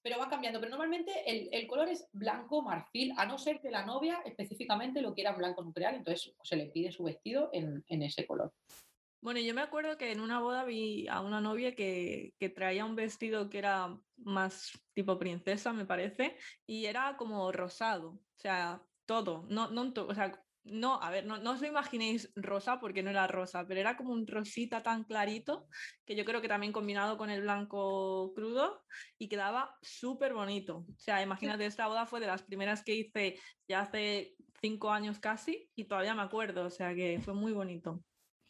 Pero 0.01 0.19
va 0.19 0.29
cambiando. 0.29 0.61
Pero 0.61 0.71
normalmente 0.71 1.11
el, 1.27 1.66
color 1.66 1.89
es 1.89 2.07
blanco 2.12 2.62
marfil, 2.62 3.12
a 3.16 3.27
no 3.27 3.37
ser 3.37 3.61
que 3.61 3.71
la 3.71 3.85
novia 3.85 4.23
específicamente 4.25 5.03
lo 5.03 5.12
quiera 5.12 5.31
en 5.31 5.39
blanco 5.39 5.62
nuclear, 5.62 5.95
entonces 5.95 6.33
se 6.43 6.57
le 6.57 6.66
pide 6.66 6.93
su 6.93 7.03
vestido 7.03 7.51
en, 7.53 7.83
ese 8.03 8.27
color. 8.27 8.53
Bueno, 9.21 9.41
yo 9.41 9.53
me 9.53 9.62
acuerdo 9.62 9.99
que 9.99 10.12
en 10.12 10.21
una 10.21 10.41
boda 10.41 10.64
vi 10.64 11.09
a 11.09 11.21
una 11.21 11.41
novia 11.41 11.75
que, 11.75 12.35
que, 12.39 12.49
traía 12.49 12.85
un 12.85 12.95
vestido 12.95 13.51
que 13.51 13.59
era 13.59 13.99
más 14.16 14.71
tipo 14.95 15.19
princesa, 15.19 15.73
me 15.73 15.85
parece, 15.87 16.37
y 16.66 16.87
era 16.87 17.16
como 17.16 17.51
rosado, 17.51 18.11
o 18.11 18.23
sea, 18.37 18.81
todo, 19.07 19.45
no, 19.49 19.71
no, 19.71 19.93
o 19.97 20.14
sea, 20.14 20.41
no, 20.71 21.01
a 21.03 21.11
ver, 21.11 21.25
no, 21.27 21.39
no 21.39 21.53
os 21.53 21.61
lo 21.61 21.66
imaginéis 21.66 22.31
rosa 22.37 22.79
porque 22.79 23.03
no 23.03 23.11
era 23.11 23.27
rosa, 23.27 23.66
pero 23.66 23.81
era 23.81 23.97
como 23.97 24.12
un 24.12 24.27
rosita 24.27 24.83
tan 24.83 25.05
clarito 25.05 25.66
que 26.05 26.14
yo 26.14 26.25
creo 26.25 26.41
que 26.41 26.49
también 26.49 26.73
combinado 26.73 27.16
con 27.16 27.31
el 27.31 27.43
blanco 27.43 28.33
crudo 28.35 28.83
y 29.19 29.29
quedaba 29.29 29.77
súper 29.83 30.35
bonito. 30.35 30.79
O 30.89 30.99
sea, 30.99 31.23
imagínate, 31.23 31.66
esta 31.66 31.87
boda 31.87 32.07
fue 32.07 32.21
de 32.21 32.27
las 32.27 32.43
primeras 32.43 32.83
que 32.83 32.95
hice 32.95 33.39
ya 33.66 33.81
hace 33.81 34.35
cinco 34.61 34.91
años 34.91 35.19
casi 35.19 35.71
y 35.75 35.85
todavía 35.85 36.14
me 36.14 36.23
acuerdo, 36.23 36.66
o 36.66 36.71
sea 36.71 36.95
que 36.95 37.21
fue 37.25 37.35
muy 37.35 37.53
bonito. 37.53 38.05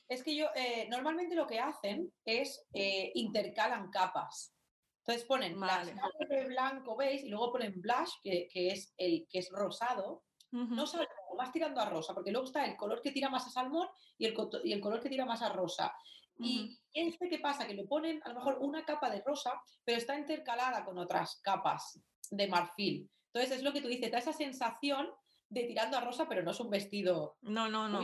Es 0.08 0.22
que 0.22 0.34
yo, 0.34 0.46
eh, 0.54 0.88
normalmente 0.88 1.34
lo 1.34 1.46
que 1.46 1.60
hacen 1.60 2.10
es 2.24 2.66
eh, 2.72 3.12
intercalan 3.14 3.90
capas. 3.90 4.54
Entonces 5.00 5.26
ponen 5.26 5.58
las 5.60 5.88
capas 5.88 6.28
de 6.28 6.44
blanco, 6.46 6.96
¿veis? 6.96 7.24
Y 7.24 7.28
luego 7.28 7.52
ponen 7.52 7.80
blush, 7.80 8.12
que, 8.22 8.48
es 8.52 8.94
el 8.96 9.26
que 9.28 9.38
es 9.38 9.50
rosado. 9.50 10.24
No 10.50 10.86
salmón, 10.86 11.08
más 11.36 11.52
tirando 11.52 11.80
a 11.80 11.88
rosa, 11.88 12.14
porque 12.14 12.30
luego 12.30 12.46
está 12.46 12.64
el 12.64 12.76
color 12.76 13.02
que 13.02 13.12
tira 13.12 13.28
más 13.28 13.46
a 13.46 13.50
salmón 13.50 13.86
y 14.16 14.26
el, 14.26 14.34
y 14.64 14.72
el 14.72 14.80
color 14.80 15.00
que 15.00 15.10
tira 15.10 15.26
más 15.26 15.42
a 15.42 15.52
rosa. 15.52 15.94
Y 16.38 16.78
este, 16.92 17.28
¿qué 17.28 17.38
pasa? 17.38 17.66
Que 17.66 17.74
le 17.74 17.84
ponen 17.84 18.20
a 18.24 18.28
lo 18.28 18.36
mejor 18.36 18.58
una 18.60 18.84
capa 18.84 19.10
de 19.10 19.22
rosa, 19.22 19.60
pero 19.84 19.98
está 19.98 20.18
intercalada 20.18 20.84
con 20.84 20.98
otras 20.98 21.40
capas 21.42 22.00
de 22.30 22.48
marfil. 22.48 23.10
Entonces 23.32 23.58
es 23.58 23.62
lo 23.62 23.72
que 23.72 23.82
tú 23.82 23.88
dices, 23.88 24.10
da 24.10 24.18
esa 24.18 24.32
sensación 24.32 25.10
de 25.50 25.64
tirando 25.64 25.96
a 25.96 26.00
rosa, 26.00 26.28
pero 26.28 26.42
no 26.42 26.52
es 26.52 26.60
un 26.60 26.70
vestido. 26.70 27.36
No, 27.42 27.68
no, 27.68 27.88
no 27.88 28.00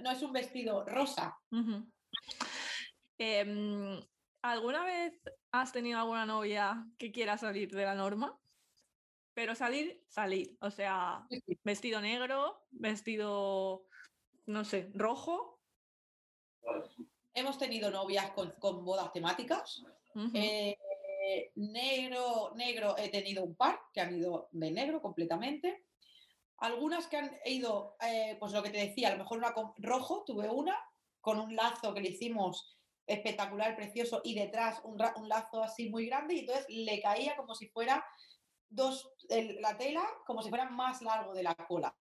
no, 0.00 0.10
es 0.10 0.22
un 0.22 0.32
vestido 0.32 0.84
rosa. 0.84 1.38
Em, 3.18 4.00
¿Alguna 4.42 4.84
vez 4.84 5.20
has 5.52 5.72
tenido 5.72 5.98
alguna 5.98 6.24
novia 6.24 6.86
que 6.98 7.12
quiera 7.12 7.36
salir 7.36 7.70
de 7.70 7.84
la 7.84 7.94
norma? 7.94 8.38
Pero 9.34 9.54
salir, 9.54 10.02
salir. 10.08 10.56
O 10.60 10.70
sea, 10.70 11.26
vestido 11.62 12.00
negro, 12.00 12.64
vestido, 12.70 13.86
no 14.46 14.64
sé, 14.64 14.90
rojo. 14.94 15.60
Hemos 17.34 17.58
tenido 17.58 17.90
novias 17.90 18.30
con, 18.32 18.84
bodas 18.84 19.12
temáticas. 19.12 19.82
Eh, 20.34 20.76
negro, 21.56 22.52
negro, 22.56 22.96
he 22.96 23.08
tenido 23.08 23.44
un 23.44 23.54
par 23.54 23.78
que 23.92 24.00
han 24.00 24.16
ido 24.16 24.48
de 24.52 24.70
negro 24.70 25.02
completamente. 25.02 25.84
Algunas 26.60 27.06
que 27.06 27.16
han 27.16 27.36
ido, 27.44 27.96
eh, 28.00 28.36
pues 28.38 28.52
lo 28.52 28.62
que 28.62 28.70
te 28.70 28.78
decía, 28.78 29.08
a 29.08 29.12
lo 29.12 29.18
mejor 29.18 29.38
una 29.38 29.52
con 29.52 29.72
rojo, 29.78 30.24
tuve 30.26 30.48
una 30.48 30.76
con 31.20 31.38
un 31.38 31.56
lazo 31.56 31.92
que 31.92 32.00
le 32.00 32.10
hicimos 32.10 32.78
espectacular, 33.06 33.74
precioso, 33.76 34.20
y 34.24 34.34
detrás 34.34 34.80
un, 34.84 34.98
lazo 35.28 35.62
así 35.62 35.90
muy 35.90 36.06
grande, 36.06 36.34
y 36.34 36.38
entonces 36.40 36.66
le 36.68 37.00
caía 37.00 37.36
como 37.36 37.54
si 37.54 37.68
fuera 37.68 38.04
dos, 38.68 39.12
la 39.28 39.76
tela, 39.76 40.04
como 40.26 40.42
si 40.42 40.48
fuera 40.48 40.70
más 40.70 41.02
largo 41.02 41.34
de 41.34 41.42
la 41.42 41.54
cola. 41.54 41.94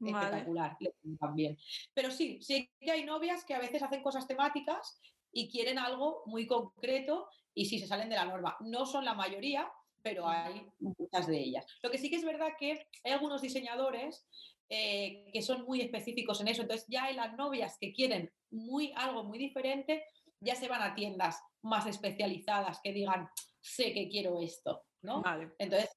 Espectacular 0.00 0.76
también. 1.20 1.58
Pero 1.92 2.10
sí, 2.10 2.40
sí 2.42 2.70
que 2.80 2.90
hay 2.90 3.04
novias 3.04 3.44
que 3.44 3.54
a 3.54 3.60
veces 3.60 3.82
hacen 3.82 4.02
cosas 4.02 4.26
temáticas 4.26 5.00
y 5.32 5.50
quieren 5.50 5.78
algo 5.78 6.22
muy 6.26 6.46
concreto 6.46 7.28
y 7.54 7.66
si 7.66 7.78
se 7.78 7.86
salen 7.86 8.08
de 8.08 8.16
la 8.16 8.24
norma. 8.24 8.56
No 8.60 8.86
son 8.86 9.04
la 9.04 9.14
mayoría, 9.14 9.70
pero 10.04 10.28
hay 10.28 10.70
muchas 10.78 11.26
de 11.26 11.38
ellas. 11.38 11.66
Lo 11.82 11.90
que 11.90 11.96
sí 11.96 12.10
que 12.10 12.16
es 12.16 12.24
verdad 12.24 12.52
que 12.58 12.86
hay 13.02 13.12
algunos 13.12 13.40
diseñadores 13.40 14.28
eh, 14.68 15.30
que 15.32 15.40
son 15.40 15.64
muy 15.64 15.80
específicos 15.80 16.42
en 16.42 16.48
eso, 16.48 16.62
entonces 16.62 16.86
ya 16.88 17.04
hay 17.04 17.16
las 17.16 17.34
novias 17.36 17.78
que 17.80 17.92
quieren 17.92 18.30
muy, 18.50 18.92
algo 18.96 19.24
muy 19.24 19.38
diferente, 19.38 20.04
ya 20.40 20.54
se 20.54 20.68
van 20.68 20.82
a 20.82 20.94
tiendas 20.94 21.40
más 21.62 21.86
especializadas 21.86 22.80
que 22.84 22.92
digan, 22.92 23.28
sé 23.62 23.94
que 23.94 24.08
quiero 24.10 24.40
esto, 24.42 24.84
¿no? 25.00 25.22
Entonces, 25.58 25.88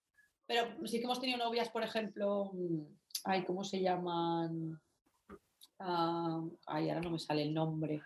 pero 0.46 0.88
sí 0.88 1.00
que 1.00 1.04
hemos 1.04 1.20
tenido 1.20 1.38
novias, 1.38 1.70
por 1.70 1.84
ejemplo, 1.84 2.52
mm, 2.54 2.86
ay, 3.26 3.44
¿cómo 3.44 3.66
se 3.66 3.82
llaman? 3.82 4.80
Ah, 5.80 6.42
ay, 6.66 6.90
ahora 6.90 7.02
no 7.02 7.12
me 7.12 7.20
sale 7.20 7.42
el 7.42 7.54
nombre. 7.54 8.02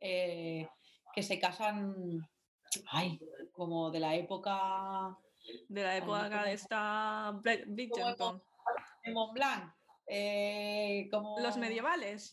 Eh, 0.00 0.68
que 1.14 1.22
se 1.22 1.38
casan, 1.38 2.28
ay, 2.90 3.18
como 3.52 3.90
de 3.90 4.00
la 4.00 4.14
época 4.14 5.18
de 5.68 5.82
la 5.82 5.96
época 5.96 6.44
de 6.44 6.52
esta 6.52 7.40
Bridgerton. 7.66 8.42
En 9.02 9.14
Mont 9.14 9.32
Blanc. 9.32 9.72
Eh, 10.08 11.08
como... 11.10 11.38
Los 11.40 11.56
medievales. 11.56 12.30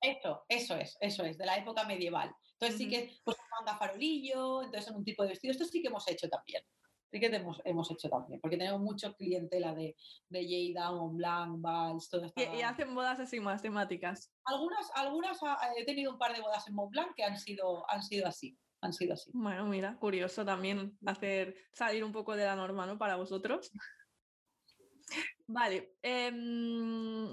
Eso, 0.00 0.44
eso 0.48 0.76
es, 0.76 0.96
eso 1.00 1.24
es, 1.24 1.38
de 1.38 1.46
la 1.46 1.56
época 1.56 1.84
medieval. 1.84 2.32
Entonces 2.52 2.78
sí 2.78 2.88
que, 2.88 3.18
pues 3.24 3.36
manga 3.50 3.78
farolillo, 3.78 4.62
entonces 4.62 4.90
en 4.90 4.96
un 4.96 5.04
tipo 5.04 5.22
de 5.22 5.30
vestido. 5.30 5.52
Esto 5.52 5.64
sí 5.64 5.82
que 5.82 5.88
hemos 5.88 6.08
hecho 6.08 6.28
también. 6.28 6.62
Sí 7.10 7.20
que 7.20 7.26
hemos, 7.26 7.60
hemos 7.64 7.90
hecho 7.90 8.08
también, 8.10 8.38
porque 8.40 8.58
tenemos 8.58 8.80
mucho 8.82 9.14
clientela 9.14 9.74
de, 9.74 9.96
de 10.28 10.46
Lleida, 10.46 10.92
Mont 10.92 11.16
Blanc, 11.16 11.60
Vals, 11.60 12.10
todo 12.10 12.26
esto. 12.26 12.40
Y, 12.54 12.60
hacen 12.60 12.94
bodas 12.94 13.18
así 13.18 13.40
más 13.40 13.62
temáticas. 13.62 14.30
Algunas, 14.44 14.90
algunas 14.94 15.38
ah, 15.42 15.58
he 15.76 15.86
tenido 15.86 16.12
un 16.12 16.18
par 16.18 16.34
de 16.34 16.42
bodas 16.42 16.68
en 16.68 16.74
Mont 16.74 16.90
Blanc 16.90 17.14
que 17.16 17.24
han 17.24 17.38
sido, 17.38 17.90
han 17.90 18.02
sido 18.02 18.26
así 18.26 18.58
han 18.80 18.92
sido 18.92 19.14
así. 19.14 19.30
Bueno, 19.34 19.66
mira, 19.66 19.96
curioso 19.98 20.44
también 20.44 20.98
hacer 21.06 21.56
salir 21.72 22.04
un 22.04 22.12
poco 22.12 22.36
de 22.36 22.44
la 22.44 22.56
norma, 22.56 22.86
¿no? 22.86 22.98
Para 22.98 23.16
vosotros. 23.16 23.70
Vale. 25.46 25.96
Em, 26.02 27.32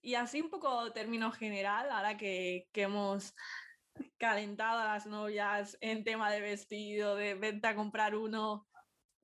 y 0.00 0.14
así 0.14 0.40
un 0.40 0.50
poco 0.50 0.92
término 0.92 1.32
general, 1.32 1.90
ahora 1.90 2.16
que, 2.16 2.68
que 2.72 2.82
hemos 2.82 3.34
calentado 4.16 4.80
a 4.80 4.84
las 4.84 5.06
novias 5.06 5.76
en 5.80 6.04
tema 6.04 6.30
de 6.30 6.40
vestido, 6.40 7.16
de 7.16 7.34
venta 7.34 7.70
a 7.70 7.74
comprar 7.74 8.14
uno, 8.14 8.68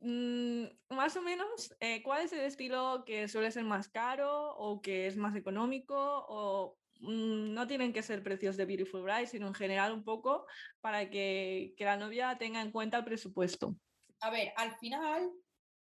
mm, 0.00 0.64
más 0.90 1.16
o 1.16 1.22
menos, 1.22 1.74
eh, 1.80 2.02
¿cuál 2.02 2.22
es 2.22 2.32
el 2.32 2.40
estilo 2.40 3.04
que 3.06 3.28
suele 3.28 3.50
ser 3.50 3.64
más 3.64 3.88
caro 3.88 4.54
o 4.56 4.80
que 4.80 5.06
es 5.06 5.16
más 5.16 5.36
económico 5.36 5.94
o 5.96 6.76
no 7.00 7.66
tienen 7.66 7.92
que 7.92 8.02
ser 8.02 8.22
precios 8.22 8.56
de 8.56 8.64
Beautiful 8.64 9.02
Bride, 9.02 9.26
sino 9.26 9.46
en 9.46 9.54
general 9.54 9.92
un 9.92 10.04
poco 10.04 10.46
para 10.80 11.10
que, 11.10 11.74
que 11.76 11.84
la 11.84 11.96
novia 11.96 12.36
tenga 12.38 12.60
en 12.60 12.70
cuenta 12.70 12.98
el 12.98 13.04
presupuesto? 13.04 13.76
A 14.20 14.30
ver, 14.30 14.52
al 14.56 14.76
final 14.78 15.30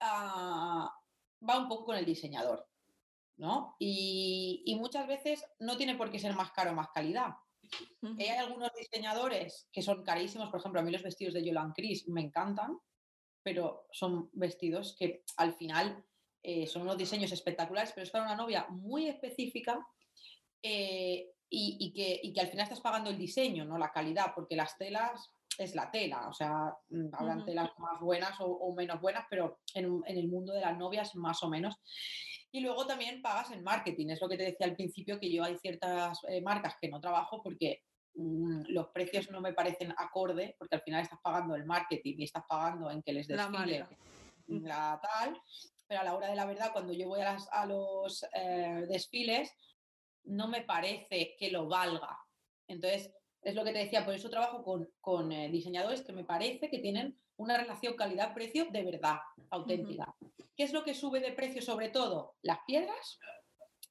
ah, 0.00 0.92
va 1.48 1.58
un 1.58 1.68
poco 1.68 1.86
con 1.86 1.96
el 1.96 2.04
diseñador, 2.04 2.66
¿no? 3.36 3.76
Y, 3.78 4.62
y 4.66 4.74
muchas 4.76 5.06
veces 5.06 5.44
no 5.60 5.76
tiene 5.76 5.96
por 5.96 6.10
qué 6.10 6.18
ser 6.18 6.34
más 6.34 6.52
caro 6.52 6.72
o 6.72 6.74
más 6.74 6.88
calidad 6.92 7.34
hay 8.18 8.28
algunos 8.28 8.70
diseñadores 8.74 9.68
que 9.72 9.82
son 9.82 10.02
carísimos, 10.02 10.50
por 10.50 10.60
ejemplo, 10.60 10.80
a 10.80 10.84
mí 10.84 10.90
los 10.90 11.02
vestidos 11.02 11.34
de 11.34 11.44
Yolan 11.44 11.72
Chris 11.72 12.08
me 12.08 12.22
encantan, 12.22 12.78
pero 13.42 13.86
son 13.92 14.30
vestidos 14.32 14.96
que 14.98 15.24
al 15.36 15.54
final 15.54 16.04
eh, 16.42 16.66
son 16.66 16.82
unos 16.82 16.98
diseños 16.98 17.32
espectaculares, 17.32 17.92
pero 17.94 18.04
es 18.04 18.10
para 18.10 18.24
una 18.24 18.36
novia 18.36 18.66
muy 18.70 19.08
específica 19.08 19.86
eh, 20.62 21.28
y, 21.54 21.92
que, 21.92 22.40
al 22.40 22.48
final 22.48 22.64
estás 22.64 22.80
pagando 22.80 23.10
el 23.10 23.18
diseño, 23.18 23.64
no 23.64 23.76
la 23.76 23.92
calidad, 23.92 24.32
porque 24.34 24.56
las 24.56 24.76
telas 24.78 25.30
es 25.58 25.74
la 25.74 25.90
tela, 25.90 26.28
o 26.28 26.32
sea, 26.32 26.74
mm, 26.88 27.08
habrán 27.12 27.44
telas 27.44 27.70
más 27.78 28.00
buenas 28.00 28.34
o, 28.40 28.72
menos 28.74 29.00
buenas, 29.00 29.26
pero 29.28 29.60
en, 29.74 30.02
en, 30.06 30.16
el 30.16 30.28
mundo 30.28 30.54
de 30.54 30.62
las 30.62 30.78
novias 30.78 31.14
más 31.14 31.42
o 31.42 31.48
menos. 31.48 31.76
Y 32.54 32.60
luego 32.60 32.86
también 32.86 33.22
pagas 33.22 33.50
en 33.50 33.62
marketing. 33.62 34.10
Es 34.10 34.20
lo 34.20 34.28
que 34.28 34.36
te 34.36 34.44
decía 34.44 34.66
al 34.66 34.76
principio, 34.76 35.18
que 35.18 35.32
yo 35.32 35.42
hay 35.42 35.56
ciertas 35.56 36.18
eh, 36.28 36.42
marcas 36.42 36.76
que 36.78 36.88
no 36.88 37.00
trabajo 37.00 37.42
porque 37.42 37.82
mm, 38.14 38.64
los 38.68 38.88
precios 38.88 39.30
no 39.30 39.40
me 39.40 39.54
parecen 39.54 39.94
acorde, 39.96 40.54
porque 40.58 40.76
al 40.76 40.82
final 40.82 41.02
estás 41.02 41.18
pagando 41.22 41.54
el 41.54 41.64
marketing 41.64 42.16
y 42.18 42.24
estás 42.24 42.44
pagando 42.46 42.90
en 42.90 43.02
que 43.02 43.14
les 43.14 43.26
desfile 43.26 43.86
la, 44.46 45.00
tal. 45.02 45.40
Pero 45.88 46.00
a 46.00 46.04
la 46.04 46.14
hora 46.14 46.28
de 46.28 46.36
la 46.36 46.44
verdad, 46.44 46.72
cuando 46.72 46.92
yo 46.92 47.08
voy 47.08 47.20
a, 47.20 47.36
a 47.52 47.66
los 47.66 48.22
eh, 48.34 48.84
desfiles, 48.86 49.50
no 50.24 50.48
me 50.48 50.62
parece 50.62 51.34
que 51.38 51.50
lo 51.50 51.68
valga. 51.68 52.18
Entonces, 52.68 53.12
es 53.42 53.54
lo 53.54 53.64
que 53.64 53.72
te 53.72 53.80
decía, 53.80 54.04
por 54.04 54.14
eso 54.14 54.30
trabajo 54.30 54.62
con, 54.62 54.88
con 55.00 55.32
eh, 55.32 55.50
diseñadores 55.50 56.02
que 56.02 56.12
me 56.12 56.24
parece 56.24 56.70
que 56.70 56.78
tienen 56.78 57.18
una 57.36 57.56
relación 57.56 57.94
calidad-precio 57.96 58.66
de 58.70 58.84
verdad, 58.84 59.18
auténtica. 59.50 60.14
¿Qué 60.56 60.62
es 60.62 60.72
lo 60.72 60.84
que 60.84 60.94
sube 60.94 61.20
de 61.20 61.32
precio 61.32 61.62
sobre 61.62 61.88
todo? 61.88 62.36
Las 62.42 62.58
piedras 62.66 63.18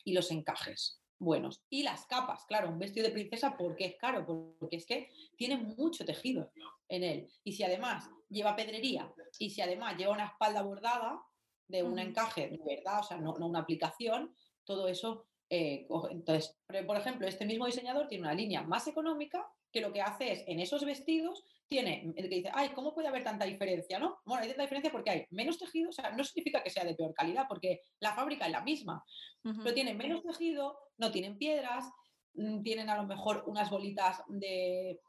y 0.04 0.14
los 0.14 0.32
encajes 0.32 1.02
buenos. 1.22 1.64
Y 1.70 1.84
las 1.84 2.06
capas, 2.08 2.46
claro, 2.46 2.70
un 2.70 2.80
vestido 2.80 3.06
de 3.06 3.14
princesa, 3.14 3.56
¿por 3.56 3.76
qué 3.76 3.86
es 3.86 3.96
caro? 3.98 4.26
Porque 4.60 4.76
es 4.76 4.86
que 4.86 5.10
tiene 5.38 5.58
mucho 5.58 6.04
tejido 6.04 6.52
en 6.90 7.04
él. 7.04 7.30
Y 7.44 7.54
si 7.54 7.64
además 7.64 8.10
lleva 8.28 8.56
pedrería 8.56 9.14
y 9.38 9.52
si 9.52 9.62
además 9.62 9.96
lleva 9.98 10.14
una 10.14 10.26
espalda 10.26 10.64
bordada 10.64 11.22
de 11.68 11.84
un 11.84 12.00
encaje 12.00 12.50
de 12.50 12.60
verdad, 12.66 13.00
o 13.00 13.04
sea, 13.04 13.18
no, 13.18 13.34
una 13.36 13.60
aplicación, 13.60 14.36
todo 14.66 14.88
eso. 14.88 15.28
Eh, 15.54 15.86
entonces, 16.12 16.56
por 16.88 16.96
ejemplo, 16.96 17.28
este 17.28 17.46
mismo 17.46 17.66
diseñador 17.66 18.08
tiene 18.08 18.24
una 18.24 18.34
línea 18.34 18.64
más 18.64 18.88
económica 18.88 19.46
que 19.70 19.82
lo 19.82 19.92
que 19.92 20.02
hace 20.02 20.32
es 20.32 20.44
en 20.48 20.62
esos 20.62 20.86
vestidos 20.86 21.44
tiene 21.68 22.14
que 22.16 22.24
dice, 22.24 22.52
ay, 22.54 22.70
¿cómo 22.70 22.94
puede 22.94 23.10
haber 23.10 23.24
tanta 23.24 23.46
diferencia? 23.46 24.00
¿no? 24.00 24.20
Bueno, 24.26 24.44
hay 24.44 24.50
tanta 24.50 24.64
diferencia 24.64 24.92
porque 24.92 25.10
hay 25.10 25.26
menos 25.30 25.58
tejido, 25.58 25.90
o 25.90 25.94
sea, 25.94 26.12
no 26.12 26.24
significa 26.24 26.64
que 26.64 26.70
sea 26.70 26.86
de 26.86 26.96
peor 26.96 27.14
calidad, 27.14 27.46
porque 27.50 27.82
la 28.00 28.14
fábrica 28.14 28.46
es 28.46 28.52
la 28.54 28.62
misma, 28.62 29.04
pero 29.42 29.74
tienen 29.74 29.98
menos 29.98 30.24
tejido, 30.24 30.78
no 30.98 31.12
tienen 31.12 31.38
piedras, 31.38 31.86
mm, 32.34 32.62
tienen 32.62 32.90
a 32.90 32.96
lo 32.98 33.04
mejor 33.04 33.44
unas 33.48 33.70
bolitas 33.70 34.22
de, 34.28 35.00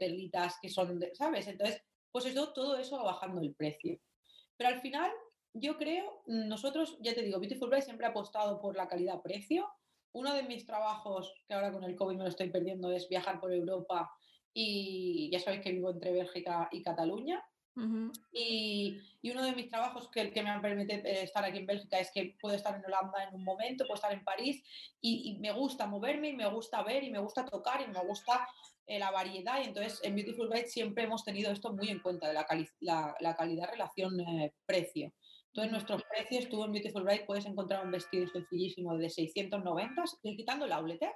perlitas 0.00 0.56
que 0.62 0.68
son, 0.68 1.00
¿sabes? 1.14 1.48
Entonces, 1.48 1.82
pues 2.12 2.26
eso, 2.26 2.52
todo 2.52 2.76
eso 2.76 2.96
va 2.98 3.12
bajando 3.12 3.40
el 3.40 3.54
precio. 3.54 3.98
Pero 4.56 4.70
al 4.70 4.80
final, 4.80 5.10
yo 5.54 5.76
creo, 5.76 6.22
nosotros, 6.26 6.96
ya 7.00 7.14
te 7.14 7.22
digo, 7.22 7.38
Beautiful 7.38 7.68
Bride 7.68 7.82
siempre 7.82 8.06
ha 8.06 8.10
apostado 8.10 8.60
por 8.60 8.76
la 8.76 8.88
calidad-precio. 8.88 9.68
Uno 10.12 10.34
de 10.34 10.42
mis 10.42 10.66
trabajos, 10.66 11.32
que 11.46 11.54
ahora 11.54 11.72
con 11.72 11.84
el 11.84 11.96
COVID 11.96 12.16
me 12.16 12.24
lo 12.24 12.28
estoy 12.28 12.50
perdiendo, 12.50 12.90
es 12.92 13.08
viajar 13.08 13.40
por 13.40 13.52
Europa 13.52 14.10
y 14.54 15.30
ya 15.30 15.40
sabéis 15.40 15.62
que 15.62 15.72
vivo 15.72 15.90
entre 15.90 16.12
Bélgica 16.12 16.68
y 16.70 16.82
Cataluña. 16.82 17.42
y, 18.30 19.00
y, 19.22 19.30
uno 19.30 19.42
de 19.42 19.54
mis 19.54 19.70
trabajos 19.70 20.10
que, 20.10 20.30
que 20.30 20.42
me 20.42 20.50
han 20.50 20.60
permitido 20.60 21.00
eh, 21.04 21.22
estar 21.22 21.42
aquí 21.42 21.56
en 21.56 21.66
Bélgica 21.66 21.98
es 21.98 22.10
que 22.12 22.36
puedo 22.38 22.54
estar 22.54 22.76
en 22.76 22.84
Holanda 22.84 23.24
en 23.24 23.34
un 23.34 23.44
momento, 23.44 23.86
puedo 23.86 23.94
estar 23.94 24.12
en 24.12 24.24
París 24.24 24.62
y, 25.00 25.38
me 25.40 25.52
gusta 25.52 25.86
moverme 25.86 26.28
y 26.28 26.36
me 26.36 26.46
gusta 26.50 26.82
ver 26.82 27.02
y 27.02 27.10
me 27.10 27.18
gusta 27.18 27.46
tocar 27.46 27.80
y 27.80 27.90
me 27.90 28.00
gusta 28.00 28.46
eh, 28.86 28.98
la 28.98 29.10
variedad 29.10 29.62
y 29.62 29.68
entonces 29.68 30.00
en 30.02 30.14
Beautiful 30.14 30.48
Bride 30.48 30.66
siempre 30.66 31.04
hemos 31.04 31.24
tenido 31.24 31.50
esto 31.50 31.72
muy 31.72 31.88
en 31.88 32.00
cuenta 32.00 32.28
de 32.28 32.34
la, 32.34 32.46
la, 32.80 33.16
la 33.20 33.36
calidad-relación 33.36 34.20
eh, 34.20 34.52
precio. 34.66 35.14
Entonces 35.52 35.70
nuestros 35.70 36.02
precios, 36.04 36.48
tú 36.48 36.64
en 36.64 36.72
Beautiful 36.72 37.02
Bride 37.02 37.24
puedes 37.26 37.44
encontrar 37.44 37.84
un 37.84 37.90
vestido 37.90 38.26
sencillísimo 38.26 38.96
de 38.96 39.10
690, 39.10 40.02
quitando 40.22 40.64
el 40.64 40.72
outlet, 40.72 41.12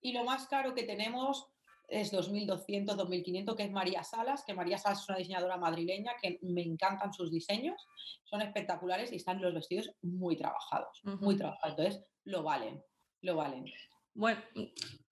y 0.00 0.12
lo 0.12 0.24
más 0.24 0.46
caro 0.48 0.74
que 0.74 0.84
tenemos 0.84 1.46
es 1.88 2.10
2.200, 2.10 2.96
2.500, 2.96 3.54
que 3.54 3.64
es 3.64 3.70
María 3.70 4.02
Salas, 4.02 4.44
que 4.46 4.54
María 4.54 4.78
Salas 4.78 5.02
es 5.02 5.08
una 5.10 5.18
diseñadora 5.18 5.58
madrileña 5.58 6.12
que 6.22 6.38
me 6.40 6.62
encantan 6.62 7.12
sus 7.12 7.30
diseños, 7.30 7.86
son 8.24 8.40
espectaculares 8.40 9.12
y 9.12 9.16
están 9.16 9.42
los 9.42 9.52
vestidos 9.52 9.92
muy 10.00 10.36
trabajados, 10.36 11.02
muy 11.04 11.36
trabajados, 11.36 11.78
entonces 11.78 12.04
lo 12.24 12.42
valen, 12.42 12.82
lo 13.20 13.36
valen. 13.36 13.66
Bueno, 14.14 14.40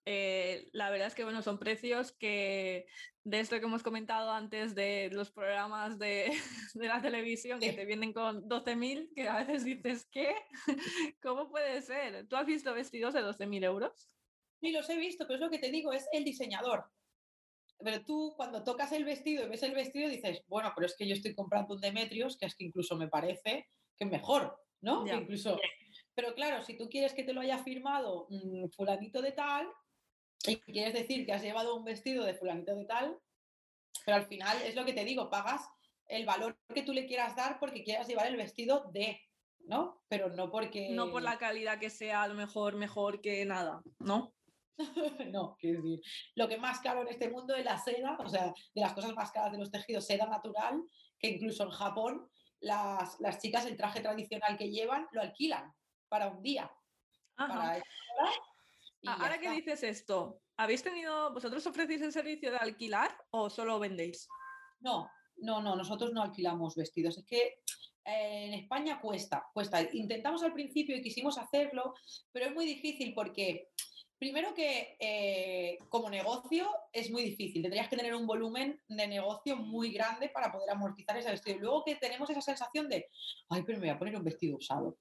eh, 0.05 0.69
la 0.71 0.89
verdad 0.89 1.07
es 1.07 1.15
que 1.15 1.23
bueno, 1.23 1.43
son 1.43 1.59
precios 1.59 2.13
que 2.13 2.87
de 3.25 3.39
esto 3.39 3.57
que 3.59 3.65
hemos 3.65 3.83
comentado 3.83 4.31
antes 4.31 4.75
de 4.75 5.09
los 5.11 5.31
programas 5.31 5.97
de, 5.97 6.31
de 6.73 6.87
la 6.87 7.01
televisión 7.01 7.59
que 7.59 7.73
te 7.73 7.85
vienen 7.85 8.13
con 8.13 8.47
12.000, 8.49 9.13
que 9.15 9.27
a 9.27 9.43
veces 9.43 9.63
dices, 9.63 10.07
¿qué? 10.11 10.35
¿Cómo 11.21 11.49
puede 11.49 11.81
ser? 11.81 12.27
¿Tú 12.27 12.35
has 12.35 12.45
visto 12.45 12.73
vestidos 12.73 13.13
de 13.13 13.21
12.000 13.21 13.63
euros? 13.63 14.15
Sí, 14.59 14.71
los 14.71 14.89
he 14.89 14.97
visto, 14.97 15.25
pero 15.25 15.35
es 15.35 15.41
lo 15.41 15.49
que 15.49 15.59
te 15.59 15.71
digo, 15.71 15.93
es 15.93 16.07
el 16.11 16.23
diseñador. 16.23 16.85
Pero 17.79 18.03
tú 18.05 18.33
cuando 18.35 18.63
tocas 18.63 18.91
el 18.91 19.03
vestido 19.03 19.45
y 19.45 19.49
ves 19.49 19.63
el 19.63 19.73
vestido 19.73 20.09
dices, 20.09 20.41
bueno, 20.47 20.71
pero 20.75 20.87
es 20.87 20.95
que 20.95 21.07
yo 21.07 21.15
estoy 21.15 21.35
comprando 21.35 21.73
un 21.75 21.81
Demetrios, 21.81 22.37
que 22.37 22.45
es 22.45 22.55
que 22.55 22.65
incluso 22.65 22.95
me 22.95 23.09
parece 23.09 23.67
que 23.97 24.05
es 24.05 24.09
mejor, 24.09 24.57
¿no? 24.81 25.05
incluso... 25.05 25.59
Pero 26.15 26.35
claro, 26.35 26.63
si 26.63 26.77
tú 26.77 26.89
quieres 26.89 27.13
que 27.13 27.23
te 27.23 27.33
lo 27.33 27.41
haya 27.41 27.57
firmado 27.63 28.27
un 28.27 28.69
fulanito 28.71 29.21
de 29.21 29.31
tal, 29.31 29.67
y 30.45 30.57
quieres 30.57 30.93
decir 30.93 31.25
que 31.25 31.33
has 31.33 31.41
llevado 31.41 31.75
un 31.75 31.85
vestido 31.85 32.25
de 32.25 32.33
fulanito 32.33 32.75
de 32.75 32.85
tal, 32.85 33.17
pero 34.05 34.17
al 34.17 34.27
final 34.27 34.61
es 34.63 34.75
lo 34.75 34.85
que 34.85 34.93
te 34.93 35.05
digo, 35.05 35.29
pagas 35.29 35.61
el 36.07 36.25
valor 36.25 36.57
que 36.73 36.83
tú 36.83 36.93
le 36.93 37.05
quieras 37.05 37.35
dar 37.35 37.59
porque 37.59 37.83
quieras 37.83 38.07
llevar 38.07 38.27
el 38.27 38.35
vestido 38.35 38.89
de, 38.91 39.21
¿no? 39.59 40.03
Pero 40.09 40.29
no 40.29 40.51
porque... 40.51 40.89
No 40.89 41.11
por 41.11 41.21
la 41.21 41.37
calidad 41.37 41.79
que 41.79 41.89
sea 41.89 42.23
a 42.23 42.27
lo 42.27 42.33
mejor 42.33 42.75
mejor 42.75 43.21
que 43.21 43.45
nada, 43.45 43.81
¿no? 43.99 44.33
no, 45.33 45.55
quiero 45.59 45.81
decir, 45.81 46.01
lo 46.35 46.47
que 46.47 46.57
más 46.57 46.79
caro 46.79 47.01
en 47.01 47.07
este 47.07 47.29
mundo 47.29 47.55
es 47.55 47.63
la 47.63 47.77
seda, 47.77 48.17
o 48.19 48.27
sea, 48.27 48.53
de 48.73 48.81
las 48.81 48.93
cosas 48.93 49.13
más 49.13 49.31
caras 49.31 49.51
de 49.51 49.59
los 49.59 49.71
tejidos, 49.71 50.05
seda 50.05 50.25
natural, 50.25 50.81
que 51.19 51.29
incluso 51.29 51.63
en 51.63 51.69
Japón 51.69 52.29
las, 52.59 53.17
chicas 53.39 53.65
el 53.65 53.77
traje 53.77 54.01
tradicional 54.01 54.57
que 54.57 54.69
llevan 54.69 55.07
lo 55.11 55.21
alquilan 55.21 55.73
para 56.09 56.27
un 56.27 56.41
día. 56.41 56.71
Ah, 57.37 57.79
ahora 59.05 59.39
que 59.39 59.51
dices 59.51 59.83
esto, 59.83 60.41
¿habéis 60.57 60.83
tenido, 60.83 61.33
vosotros 61.33 61.65
ofrecéis 61.67 62.01
el 62.01 62.11
servicio 62.11 62.51
de 62.51 62.57
alquilar 62.57 63.15
o 63.31 63.49
solo 63.49 63.79
vendéis? 63.79 64.27
No, 64.79 65.09
no, 65.37 65.61
no, 65.61 65.75
nosotros 65.75 66.11
no 66.13 66.21
alquilamos 66.21 66.75
vestidos. 66.75 67.17
Es 67.17 67.25
que 67.25 67.41
eh, 68.05 68.45
en 68.45 68.53
España 68.53 68.99
cuesta, 68.99 69.49
cuesta. 69.53 69.81
Intentamos 69.93 70.43
al 70.43 70.53
principio 70.53 70.95
y 70.95 71.01
quisimos 71.01 71.37
hacerlo, 71.37 71.93
pero 72.31 72.47
es 72.47 72.53
muy 72.53 72.65
difícil 72.65 73.13
porque 73.13 73.69
Primero 74.23 74.53
que 74.53 74.95
eh, 75.01 75.77
como 75.89 76.09
negocio 76.09 76.69
es 76.93 77.11
muy 77.11 77.23
difícil, 77.23 77.61
tendrías 77.61 77.89
que 77.89 77.97
tener 77.97 78.15
un 78.15 78.25
volumen 78.25 78.81
de 78.87 79.05
negocio 79.05 79.57
muy 79.57 79.91
grande 79.91 80.29
para 80.29 80.49
poder 80.49 80.69
amortizar 80.69 81.17
ese 81.17 81.29
vestido. 81.29 81.59
Luego 81.59 81.83
que 81.83 81.95
tenemos 81.95 82.29
esa 82.29 82.39
sensación 82.39 82.87
de, 82.87 83.09
ay, 83.49 83.63
pero 83.63 83.79
me 83.79 83.87
voy 83.87 83.95
a 83.95 83.99
poner 83.99 84.15
un 84.15 84.23
vestido 84.23 84.55
usado, 84.55 84.97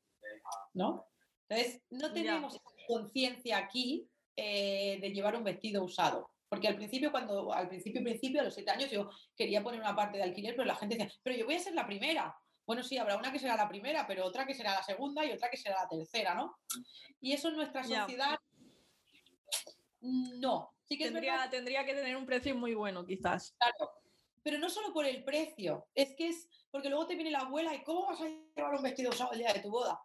¿no? 0.75 1.07
Entonces, 1.49 1.83
no 1.91 2.13
tenemos 2.13 2.61
conciencia 2.87 3.59
aquí 3.59 4.09
eh, 4.37 4.99
de 5.01 5.11
llevar 5.11 5.37
un 5.37 5.45
vestido 5.45 5.85
usado. 5.85 6.31
Porque 6.49 6.69
al 6.69 6.77
principio, 6.77 7.11
cuando, 7.11 7.53
al 7.53 7.69
principio, 7.69 8.03
principio, 8.03 8.41
a 8.41 8.45
los 8.45 8.55
siete 8.55 8.71
años, 8.71 8.91
yo 8.91 9.11
quería 9.37 9.63
poner 9.63 9.81
una 9.81 9.97
parte 9.97 10.19
de 10.19 10.25
alquiler, 10.25 10.55
pero 10.55 10.67
la 10.67 10.77
gente 10.77 10.97
decía, 10.97 11.13
pero 11.23 11.37
yo 11.37 11.47
voy 11.47 11.55
a 11.55 11.61
ser 11.61 11.75
la 11.75 11.87
primera. 11.87 12.37
Bueno, 12.67 12.83
sí, 12.83 12.99
habrá 12.99 13.17
una 13.17 13.33
que 13.33 13.39
será 13.39 13.57
la 13.57 13.69
primera, 13.69 14.07
pero 14.07 14.25
otra 14.25 14.47
que 14.47 14.55
será 14.55 14.75
la 14.75 14.83
segunda 14.83 15.25
y 15.25 15.33
otra 15.33 15.51
que 15.51 15.57
será 15.57 15.83
la 15.83 15.89
tercera, 15.89 16.35
¿no? 16.35 16.57
Y 17.21 17.33
eso 17.33 17.49
en 17.49 17.57
nuestra 17.57 17.83
sociedad 17.83 18.39
no. 20.03 20.75
Sí 20.85 20.99
que 20.99 21.05
tendría, 21.05 21.49
tendría 21.49 21.85
que 21.85 21.95
tener 21.95 22.17
un 22.17 22.27
precio 22.27 22.55
muy 22.55 22.75
bueno, 22.75 23.05
quizás. 23.05 23.55
Claro. 23.59 23.93
Pero 24.43 24.59
no 24.59 24.69
solo 24.69 24.93
por 24.93 25.07
el 25.07 25.25
precio, 25.25 25.87
es 25.95 26.15
que 26.17 26.29
es 26.29 26.49
porque 26.71 26.89
luego 26.89 27.07
te 27.07 27.15
viene 27.15 27.31
la 27.31 27.41
abuela 27.41 27.75
y 27.75 27.85
¿cómo 27.85 28.07
vas 28.07 28.21
a 28.21 28.27
llevar 28.27 28.75
un 28.75 28.83
vestido 28.83 29.11
usado 29.11 29.33
el 29.33 29.39
día 29.39 29.53
de 29.53 29.61
tu 29.61 29.71
boda? 29.71 30.01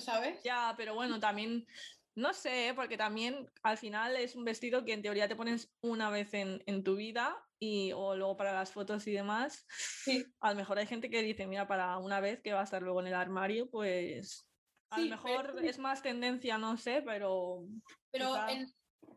¿Sabes? 0.00 0.42
Ya, 0.42 0.74
pero 0.76 0.94
bueno, 0.94 1.18
también, 1.20 1.66
no 2.14 2.32
sé, 2.32 2.72
porque 2.74 2.96
también 2.96 3.50
al 3.62 3.78
final 3.78 4.16
es 4.16 4.34
un 4.36 4.44
vestido 4.44 4.84
que 4.84 4.92
en 4.92 5.02
teoría 5.02 5.28
te 5.28 5.36
pones 5.36 5.72
una 5.82 6.10
vez 6.10 6.34
en, 6.34 6.62
en 6.66 6.82
tu 6.84 6.96
vida 6.96 7.36
y 7.60 7.92
o 7.92 8.14
luego 8.16 8.36
para 8.36 8.52
las 8.52 8.70
fotos 8.72 9.06
y 9.06 9.12
demás. 9.12 9.66
Sí. 9.68 10.24
A 10.40 10.50
lo 10.50 10.56
mejor 10.56 10.78
hay 10.78 10.86
gente 10.86 11.10
que 11.10 11.22
dice, 11.22 11.46
mira, 11.46 11.66
para 11.66 11.98
una 11.98 12.20
vez 12.20 12.40
que 12.42 12.52
va 12.52 12.60
a 12.60 12.64
estar 12.64 12.82
luego 12.82 13.00
en 13.00 13.08
el 13.08 13.14
armario, 13.14 13.68
pues 13.70 14.46
a 14.90 14.96
Sí, 14.96 15.08
lo 15.08 15.16
pero 15.22 15.30
mejor 15.52 15.64
es- 15.64 15.70
es 15.70 15.78
más 15.78 16.02
tendencia, 16.02 16.56
no 16.58 16.76
sé, 16.76 17.02
pero 17.02 17.64
Pero 18.10 18.26
quizá- 18.28 18.52
en 18.52 18.66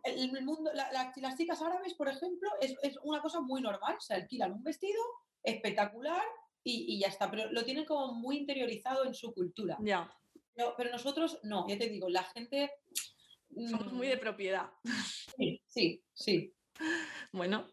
en 0.03 0.35
el 0.35 0.43
mundo, 0.45 0.71
la- 0.73 0.91
la- 0.91 1.11
las 1.15 1.37
chicas 1.37 1.61
árabes, 1.61 1.93
por 1.95 2.07
ejemplo, 2.07 2.49
es, 2.59 2.75
es 2.81 2.97
una 3.03 3.21
cosa 3.21 3.39
muy 3.41 3.61
normal. 3.61 3.97
Se 3.99 4.13
alquilan 4.15 4.51
un 4.53 4.63
vestido 4.63 4.99
espectacular 5.43 6.23
y, 6.63 6.95
y 6.95 6.99
ya 6.99 7.07
está. 7.07 7.29
Pero 7.29 7.51
lo 7.51 7.63
tienen 7.63 7.85
como 7.85 8.13
muy 8.13 8.37
interiorizado 8.37 9.05
en 9.05 9.13
su 9.13 9.33
cultura. 9.33 9.77
ya, 9.81 10.11
Pero, 10.61 10.75
pero 10.77 10.91
nosotros 10.91 11.39
no, 11.43 11.67
ya 11.67 11.77
te 11.77 11.89
digo, 11.89 12.07
la 12.07 12.23
gente. 12.23 12.71
somos 13.69 13.91
muy 13.91 14.07
mm, 14.07 14.09
de 14.11 14.17
propiedad. 14.17 14.69
Sí, 15.37 15.59
sí, 15.65 16.03
sí. 16.13 16.53
Bueno, 17.31 17.67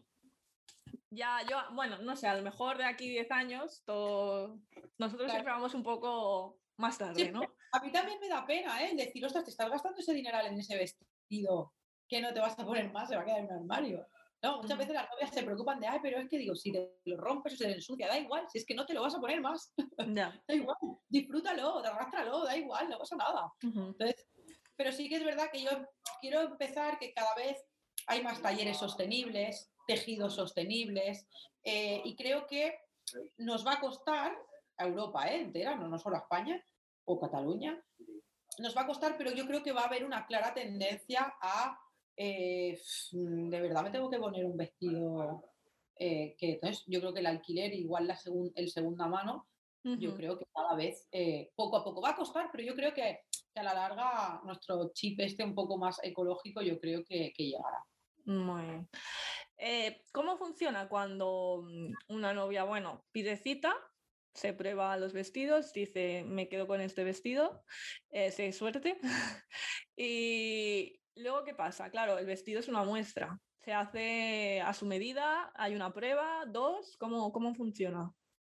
ya 1.11 1.43
yo, 1.49 1.59
bueno, 1.75 1.99
no 1.99 2.17
sé, 2.17 2.29
a 2.29 2.37
lo 2.37 2.43
mejor 2.43 2.79
de 2.79 2.85
aquí 2.85 3.09
10 3.09 3.31
años, 3.31 3.83
todo... 3.85 4.61
nosotros 4.97 5.27
Claro. 5.27 5.33
siempre 5.33 5.53
vamos 5.53 5.75
un 5.75 5.83
poco 5.83 6.61
más 6.77 6.97
tarde, 6.97 7.27
Sí, 7.27 7.31
¿no? 7.31 7.43
A 7.73 7.81
mí 7.81 7.93
también 7.93 8.19
me 8.21 8.29
da 8.29 8.47
pena, 8.47 8.83
¿eh? 8.83 8.95
Decir, 8.97 9.25
ostras, 9.27 9.45
te 9.45 9.51
estás 9.51 9.69
gastando 9.69 10.01
ese 10.01 10.15
dineral 10.15 10.47
en 10.47 10.59
ese 10.59 10.77
vestido 10.77 11.75
que 12.09 12.23
no 12.23 12.33
te 12.33 12.41
vas 12.41 12.59
a 12.59 12.65
poner 12.65 12.91
más, 12.91 13.09
se 13.09 13.17
va 13.17 13.23
a 13.23 13.25
quedar 13.27 13.41
en 13.41 13.47
un 13.47 13.53
armario. 13.53 14.07
No, 14.43 14.63
muchas 14.63 14.79
veces 14.79 14.95
las 14.95 15.11
novias 15.11 15.31
se 15.35 15.43
preocupan 15.43 15.81
de, 15.81 15.89
ay, 15.89 15.99
pero 16.01 16.21
es 16.21 16.29
que 16.29 16.39
digo, 16.39 16.55
si 16.55 16.71
te 16.71 17.01
lo 17.07 17.17
rompes 17.17 17.55
o 17.55 17.57
se 17.57 17.65
te 17.65 17.73
ensucia, 17.73 18.07
da 18.07 18.19
igual, 18.19 18.47
si 18.49 18.59
es 18.59 18.65
que 18.67 18.75
no 18.75 18.87
te 18.87 18.95
lo 18.95 19.03
vas 19.03 19.15
a 19.15 19.21
poner 19.21 19.41
más, 19.41 19.73
Ya. 20.17 20.41
da 20.47 20.55
igual, 20.55 20.77
disfrútalo, 21.09 21.79
arrástralo, 21.79 22.45
da 22.45 22.57
igual, 22.57 22.89
no 22.89 22.99
pasa 22.99 23.17
nada. 23.17 23.53
ujú, 23.65 23.97
Pero 24.77 24.93
sí 24.93 25.09
que 25.09 25.17
es 25.17 25.25
verdad 25.25 25.51
que 25.53 25.63
yo 25.63 25.71
quiero 26.21 26.41
empezar 26.43 26.99
que 27.01 27.13
cada 27.13 27.35
vez 27.35 27.59
hay 28.07 28.23
más 28.23 28.41
talleres 28.41 28.77
sostenibles, 28.79 29.73
tejidos 29.89 30.35
sostenibles, 30.37 31.27
eh, 31.65 32.01
y 32.05 32.15
creo 32.15 32.47
que 32.47 32.79
nos 33.39 33.67
va 33.67 33.75
a 33.75 33.81
costar, 33.81 34.37
a 34.77 34.87
Europa 34.87 35.27
eh, 35.27 35.41
entera, 35.41 35.75
no, 35.75 35.89
no 35.89 35.99
solo 35.99 36.17
a 36.17 36.21
España 36.21 36.63
o 37.07 37.19
Cataluña, 37.19 37.83
nos 38.59 38.77
va 38.77 38.83
a 38.83 38.87
costar, 38.87 39.17
pero 39.19 39.33
yo 39.33 39.47
creo 39.47 39.63
que 39.65 39.73
va 39.73 39.83
a 39.83 39.87
haber 39.87 40.05
una 40.05 40.27
clara 40.27 40.55
tendencia 40.55 41.35
a, 41.41 41.77
eh, 42.19 42.79
mm, 43.13 43.49
de 43.49 43.61
verdad 43.61 43.85
me 43.85 43.91
tengo 43.91 44.11
que 44.11 44.19
poner 44.19 44.45
un 44.45 44.57
vestido 44.57 45.45
eh, 45.97 46.35
que 46.39 46.53
entonces 46.55 46.85
yo 46.87 47.01
creo 47.01 47.13
que 47.15 47.21
el 47.21 47.27
alquiler, 47.27 47.73
igual 47.75 48.07
la 48.07 48.17
segun- 48.17 48.53
el 48.55 48.69
segunda 48.71 49.07
mano, 49.07 49.49
yo 49.85 50.15
creo 50.15 50.39
que 50.39 50.45
cada 50.53 50.75
vez 50.77 51.09
eh, 51.13 51.51
poco 51.55 51.79
a 51.79 51.85
poco 51.85 52.03
va 52.03 52.11
a 52.11 52.17
costar, 52.17 52.51
pero 52.53 52.63
yo 52.63 52.75
creo 52.75 52.93
que, 52.93 53.21
que 53.55 53.61
a 53.61 53.63
la 53.63 53.73
larga 53.73 54.41
nuestro 54.45 54.91
chip 54.93 55.19
este 55.21 55.45
un 55.45 55.55
poco 55.55 55.79
más 55.79 55.99
ecológico 56.03 56.61
yo 56.61 56.79
creo 56.79 57.03
que, 57.05 57.33
que 57.35 57.45
llegará. 57.45 57.85
Muy 58.27 58.63
bien. 58.63 58.89
Eh, 59.57 60.03
¿Cómo 60.13 60.37
funciona 60.37 60.89
cuando 60.89 61.63
mm, 61.65 62.15
una 62.15 62.35
novia, 62.35 62.65
bueno, 62.65 63.07
pide 63.13 63.37
cita, 63.37 63.75
se 64.35 64.53
prueba 64.53 64.97
los 64.99 65.13
vestidos, 65.15 65.73
dice, 65.73 66.25
me 66.25 66.49
quedo 66.49 66.67
con 66.67 66.81
este 66.81 67.03
vestido, 67.03 67.65
eh, 68.11 68.31
suerte? 68.53 69.01
y 69.97 71.01
luego, 71.19 71.45
¿qué 71.45 71.55
pasa? 71.55 71.91
Claro, 71.91 72.19
el 72.19 72.27
vestido 72.27 72.61
es 72.61 72.69
una 72.69 72.85
muestra. 72.85 73.39
Se 73.65 73.73
hace 73.73 74.61
a 74.61 74.73
su 74.73 74.87
medida, 74.87 75.53
hay 75.55 75.75
una 75.75 75.93
prueba, 75.93 76.45
dos, 76.47 76.97
¿cómo, 76.99 77.33
cómo 77.33 77.55
funciona? 77.55 78.13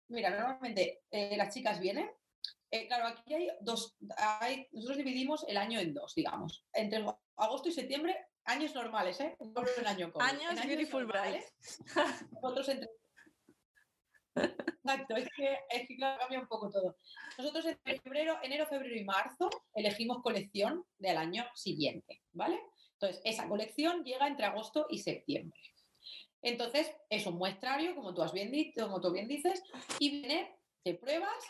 Mira, 0.08 0.30
normalmente 0.30 1.02
eh, 1.10 1.36
las 1.36 1.54
chicas 1.54 1.78
vienen. 1.80 2.10
eh, 2.70 2.86
claro, 2.88 3.06
aquí 3.06 3.34
hay 3.34 3.48
dos. 3.60 3.96
Hay, 4.16 4.68
nosotros 4.72 4.98
dividimos 4.98 5.44
el 5.48 5.56
año 5.56 5.78
en 5.78 5.94
dos, 5.94 6.14
digamos. 6.14 6.66
Entre 6.72 7.04
agosto 7.36 7.68
y 7.68 7.72
septiembre, 7.72 8.16
años 8.44 8.74
normales, 8.74 9.20
¿eh? 9.20 9.36
En 9.38 9.86
año 9.86 10.12
COVID, 10.12 10.24
Años 10.24 10.60
en 10.60 10.68
Beautiful 10.68 11.06
Bride. 11.06 11.44
normales, 11.94 12.26
Nosotros 12.42 12.68
entre. 12.68 12.90
Exacto, 14.36 15.16
es 15.16 15.28
que, 15.36 15.58
es 15.70 15.88
que 15.88 15.96
cambia 15.96 16.40
un 16.40 16.46
poco 16.46 16.70
todo. 16.70 16.96
Nosotros 17.38 17.64
entre 17.66 18.00
febrero, 18.00 18.38
enero, 18.42 18.66
febrero 18.66 18.94
y 18.94 19.04
marzo 19.04 19.48
elegimos 19.74 20.22
colección 20.22 20.84
del 20.98 21.16
año 21.16 21.44
siguiente, 21.54 22.22
¿vale? 22.32 22.60
Entonces, 22.92 23.20
esa 23.24 23.48
colección 23.48 24.04
llega 24.04 24.26
entre 24.26 24.46
agosto 24.46 24.86
y 24.90 24.98
septiembre. 24.98 25.58
Entonces, 26.42 26.94
es 27.08 27.26
un 27.26 27.36
muestrario, 27.36 27.94
como 27.94 28.12
tú, 28.14 28.22
has 28.22 28.32
bien 28.32 28.50
dicho, 28.50 28.86
como 28.86 29.00
tú 29.00 29.10
bien 29.12 29.28
dices, 29.28 29.62
y 29.98 30.10
viene, 30.20 30.58
te 30.82 30.94
pruebas, 30.94 31.42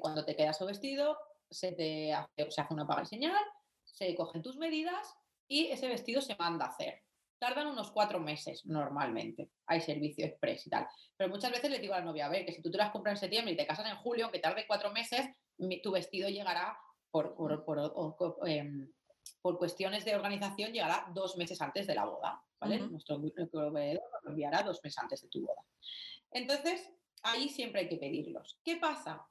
cuando 0.00 0.24
te 0.24 0.34
queda 0.34 0.52
su 0.52 0.66
vestido, 0.66 1.16
se 1.50 1.72
te 1.72 2.12
hace, 2.12 2.50
se 2.50 2.60
hace 2.60 2.74
una 2.74 2.86
paga 2.86 3.02
y 3.02 3.06
señal, 3.06 3.44
se 3.84 4.14
cogen 4.14 4.42
tus 4.42 4.56
medidas 4.56 5.14
y 5.46 5.66
ese 5.68 5.88
vestido 5.88 6.20
se 6.20 6.36
manda 6.36 6.66
a 6.66 6.68
hacer. 6.68 7.02
Tardan 7.38 7.68
unos 7.68 7.90
cuatro 7.92 8.18
meses 8.18 8.66
normalmente. 8.66 9.50
Hay 9.66 9.80
servicio 9.80 10.24
express 10.26 10.66
y 10.66 10.70
tal. 10.70 10.86
Pero 11.16 11.30
muchas 11.30 11.52
veces 11.52 11.70
le 11.70 11.78
digo 11.78 11.94
a 11.94 12.00
la 12.00 12.04
novia, 12.04 12.26
a 12.26 12.28
ver, 12.30 12.44
que 12.44 12.52
si 12.52 12.62
tú 12.62 12.70
te 12.70 12.78
las 12.78 12.90
compras 12.90 13.14
en 13.14 13.20
septiembre 13.20 13.52
y 13.52 13.56
te 13.56 13.66
casas 13.66 13.88
en 13.90 13.96
julio, 13.98 14.30
que 14.30 14.38
tarde 14.40 14.64
cuatro 14.66 14.90
meses, 14.92 15.26
mi- 15.58 15.80
tu 15.80 15.92
vestido 15.92 16.28
llegará 16.28 16.76
por, 17.10 17.34
por, 17.36 17.64
por- 17.64 17.78
o- 17.78 18.46
em, 18.46 18.90
por 19.40 19.56
cuestiones 19.58 20.04
de 20.04 20.16
organización, 20.16 20.72
llegará 20.72 21.06
dos 21.14 21.36
meses 21.36 21.60
antes 21.62 21.86
de 21.86 21.94
la 21.94 22.04
boda. 22.04 22.42
¿vale? 22.60 22.78
Nuestro 22.90 23.20
proveedor 23.52 24.02
lo 24.24 24.30
enviará 24.30 24.62
dos 24.64 24.80
meses 24.82 24.98
antes 24.98 25.22
de 25.22 25.28
tu 25.28 25.46
boda. 25.46 25.62
Entonces, 26.32 26.90
ahí 27.22 27.48
siempre 27.48 27.82
hay 27.82 27.88
que 27.88 27.96
pedirlos. 27.98 28.58
¿Qué 28.64 28.76
pasa? 28.76 29.24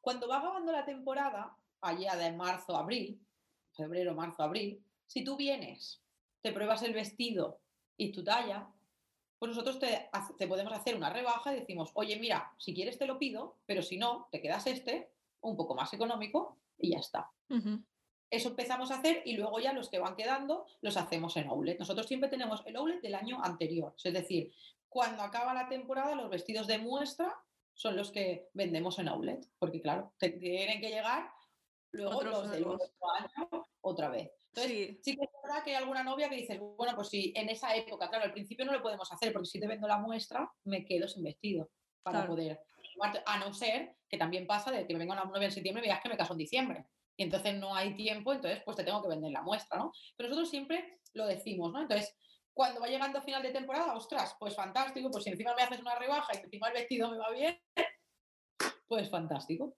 Cuando 0.00 0.26
va 0.28 0.38
acabando 0.38 0.72
la 0.72 0.84
temporada, 0.84 1.56
allá 1.80 2.16
de 2.16 2.32
marzo, 2.32 2.76
abril, 2.76 3.20
febrero, 3.76 4.14
marzo, 4.14 4.42
abril, 4.42 4.84
si 5.06 5.22
tú 5.22 5.36
vienes, 5.36 6.01
te 6.42 6.52
pruebas 6.52 6.82
el 6.82 6.92
vestido 6.92 7.60
y 7.96 8.12
tu 8.12 8.22
talla, 8.24 8.68
pues 9.38 9.50
nosotros 9.50 9.78
te, 9.78 10.10
te 10.38 10.46
podemos 10.46 10.72
hacer 10.72 10.94
una 10.94 11.10
rebaja 11.10 11.52
y 11.52 11.60
decimos, 11.60 11.90
oye, 11.94 12.16
mira, 12.18 12.52
si 12.58 12.74
quieres 12.74 12.98
te 12.98 13.06
lo 13.06 13.18
pido, 13.18 13.58
pero 13.66 13.82
si 13.82 13.96
no, 13.96 14.28
te 14.30 14.40
quedas 14.40 14.66
este, 14.66 15.12
un 15.40 15.56
poco 15.56 15.74
más 15.74 15.92
económico 15.92 16.58
y 16.78 16.92
ya 16.92 16.98
está. 16.98 17.30
Eso 18.30 18.48
empezamos 18.48 18.90
a 18.90 18.96
hacer 18.96 19.22
y 19.24 19.36
luego 19.36 19.60
ya 19.60 19.72
los 19.72 19.88
que 19.90 19.98
van 19.98 20.16
quedando 20.16 20.66
los 20.80 20.96
hacemos 20.96 21.36
en 21.36 21.48
outlet. 21.48 21.78
Nosotros 21.78 22.06
siempre 22.06 22.30
tenemos 22.30 22.62
el 22.66 22.76
outlet 22.76 23.02
del 23.02 23.14
año 23.14 23.42
anterior. 23.42 23.94
Es 24.02 24.12
decir, 24.12 24.52
cuando 24.88 25.22
acaba 25.22 25.52
la 25.54 25.68
temporada, 25.68 26.14
los 26.14 26.30
vestidos 26.30 26.66
de 26.66 26.78
muestra 26.78 27.36
son 27.74 27.96
los 27.96 28.10
que 28.10 28.48
vendemos 28.54 28.98
en 28.98 29.08
outlet. 29.08 29.46
Porque 29.58 29.82
claro, 29.82 30.12
te 30.18 30.30
tienen 30.30 30.80
que 30.80 30.88
llegar 30.88 31.30
luego 31.90 32.16
Otros 32.16 32.32
los 32.32 32.50
del 32.50 32.64
otro 32.64 32.86
año 33.18 33.66
otra 33.82 34.08
vez. 34.08 34.30
Entonces, 34.54 34.72
Sí, 34.72 35.00
sí 35.02 35.16
que 35.16 35.24
es 35.24 35.30
verdad 35.42 35.64
que 35.64 35.70
hay 35.70 35.76
alguna 35.76 36.02
novia 36.02 36.28
que 36.28 36.36
dices, 36.36 36.58
bueno, 36.60 36.94
pues 36.94 37.08
si 37.08 37.32
en 37.36 37.48
esa 37.48 37.74
época, 37.74 38.08
claro, 38.08 38.24
al 38.24 38.32
principio 38.32 38.64
no 38.64 38.72
lo 38.72 38.82
podemos 38.82 39.10
hacer 39.12 39.32
porque 39.32 39.46
si 39.48 39.60
te 39.60 39.66
vendo 39.66 39.88
la 39.88 39.98
muestra, 39.98 40.50
me 40.64 40.84
quedo 40.84 41.08
sin 41.08 41.22
vestido 41.24 41.70
para 42.02 42.18
Claro. 42.20 42.34
poder. 42.34 42.60
A 43.26 43.38
no 43.38 43.54
ser 43.54 43.96
que 44.08 44.18
también 44.18 44.46
pasa 44.46 44.70
de 44.70 44.86
que 44.86 44.92
me 44.92 45.00
venga 45.00 45.14
una 45.14 45.24
novia 45.24 45.46
en 45.46 45.52
septiembre 45.52 45.84
y 45.84 45.88
veas 45.88 46.02
que 46.02 46.08
me 46.10 46.16
caso 46.16 46.34
en 46.34 46.38
diciembre. 46.38 46.86
Y 47.16 47.24
entonces 47.24 47.54
no 47.54 47.74
hay 47.74 47.94
tiempo, 47.96 48.32
entonces 48.32 48.62
pues 48.64 48.76
te 48.76 48.84
tengo 48.84 49.02
que 49.02 49.08
vender 49.08 49.32
la 49.32 49.42
muestra, 49.42 49.78
¿no? 49.78 49.92
Pero 50.16 50.28
nosotros 50.28 50.50
siempre 50.50 50.98
lo 51.14 51.26
decimos, 51.26 51.72
¿no? 51.72 51.82
Entonces, 51.82 52.14
cuando 52.54 52.80
va 52.80 52.88
llegando 52.88 53.18
a 53.18 53.22
final 53.22 53.42
de 53.42 53.50
temporada, 53.50 53.94
ostras, 53.94 54.36
pues 54.38 54.54
fantástico, 54.54 55.10
pues 55.10 55.24
si 55.24 55.30
encima 55.30 55.54
me 55.54 55.62
haces 55.62 55.80
una 55.80 55.94
rebaja 55.94 56.32
y 56.34 56.44
encima 56.44 56.68
el 56.68 56.74
vestido 56.74 57.10
me 57.10 57.18
va 57.18 57.30
bien, 57.30 57.58
pues 58.86 59.08
fantástico. 59.10 59.76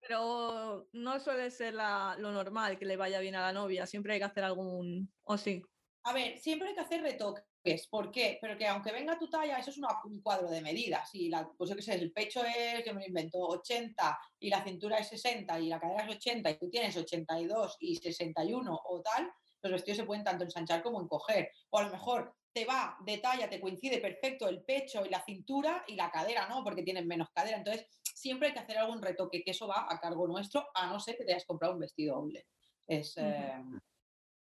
Pero 0.00 0.88
no 0.92 1.20
suele 1.20 1.50
ser 1.50 1.74
la- 1.74 2.16
lo 2.18 2.32
normal 2.32 2.78
que 2.78 2.86
le 2.86 2.96
vaya 2.96 3.20
bien 3.20 3.34
a 3.34 3.42
la 3.42 3.52
novia, 3.52 3.86
siempre 3.86 4.14
hay 4.14 4.18
que 4.18 4.24
hacer 4.24 4.44
algún, 4.44 5.12
o 5.24 5.36
sí. 5.36 5.62
A 6.04 6.12
ver, 6.12 6.38
siempre 6.38 6.68
hay 6.68 6.74
que 6.74 6.80
hacer 6.80 7.02
retoques. 7.02 7.86
¿Por 7.90 8.10
qué? 8.10 8.38
Pero 8.40 8.56
que 8.56 8.66
aunque 8.66 8.92
venga 8.92 9.18
tu 9.18 9.28
talla, 9.28 9.58
eso 9.58 9.70
es 9.70 9.76
un 9.76 10.22
cuadro 10.22 10.48
de 10.48 10.62
medidas. 10.62 11.10
Si 11.10 11.28
la, 11.28 11.46
pues 11.58 11.68
yo 11.68 11.76
qué 11.76 11.92
el 11.92 12.12
pecho 12.12 12.42
es, 12.42 12.82
que 12.82 12.94
me 12.94 13.00
lo 13.00 13.06
invento, 13.06 13.38
80 13.38 14.18
y 14.38 14.48
la 14.48 14.64
cintura 14.64 14.96
es 14.96 15.08
60 15.08 15.60
y 15.60 15.68
la 15.68 15.78
cadera 15.78 16.04
es 16.04 16.16
80 16.16 16.50
y 16.50 16.58
tú 16.58 16.70
tienes 16.70 16.96
82 16.96 17.76
y 17.80 17.96
61 17.96 18.80
o 18.82 19.02
tal, 19.02 19.30
los 19.60 19.72
vestidos 19.72 19.98
se 19.98 20.04
pueden 20.04 20.24
tanto 20.24 20.44
ensanchar 20.44 20.82
como 20.82 21.02
encoger. 21.02 21.50
O 21.70 21.78
a 21.78 21.82
lo 21.82 21.90
mejor 21.90 22.34
te 22.54 22.64
va 22.64 22.96
de 23.04 23.18
talla, 23.18 23.50
te 23.50 23.60
coincide 23.60 23.98
perfecto 23.98 24.48
el 24.48 24.62
pecho 24.64 25.04
y 25.04 25.10
la 25.10 25.22
cintura 25.22 25.84
y 25.86 25.94
la 25.94 26.10
cadera 26.10 26.48
no, 26.48 26.64
porque 26.64 26.82
tienen 26.82 27.06
menos 27.06 27.28
cadera. 27.34 27.58
Entonces, 27.58 27.86
siempre 28.18 28.48
hay 28.48 28.54
que 28.54 28.60
hacer 28.60 28.78
algún 28.78 29.00
retoque, 29.00 29.42
que 29.44 29.52
eso 29.52 29.68
va 29.68 29.86
a 29.88 30.00
cargo 30.00 30.26
nuestro, 30.26 30.66
a 30.74 30.86
no 30.88 30.98
ser 30.98 31.16
que 31.16 31.24
te 31.24 31.32
hayas 31.32 31.46
comprado 31.46 31.74
un 31.74 31.80
vestido 31.80 32.16
doble. 32.16 32.46
Es, 32.86 33.16
eh, 33.16 33.62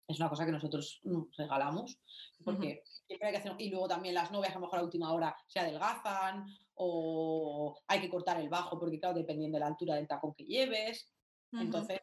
es 0.07 0.19
una 0.19 0.30
cosa 0.30 0.45
que 0.45 0.51
nosotros 0.51 1.01
mm, 1.03 1.23
regalamos, 1.38 1.99
porque 2.43 2.84
siempre 2.86 3.28
hay 3.28 3.34
que 3.34 3.39
hacer. 3.39 3.55
Y 3.59 3.69
luego 3.69 3.88
también 3.88 4.15
las 4.15 4.32
novias, 4.32 4.53
a 4.53 4.59
lo 4.59 4.65
mejor 4.65 4.80
a 4.80 4.84
última 4.84 5.11
hora 5.11 5.36
se 5.47 5.59
adelgazan 5.59 6.45
o 6.76 7.78
hay 7.88 7.99
que 8.01 8.09
cortar 8.09 8.39
el 8.39 8.49
bajo, 8.49 8.80
porque, 8.80 8.99
claro, 8.99 9.15
dependiendo 9.15 9.57
de 9.57 9.61
la 9.61 9.67
altura 9.67 9.95
del 9.95 10.07
tacón 10.07 10.34
que 10.34 10.45
lleves. 10.45 11.11
Entonces, 11.51 12.01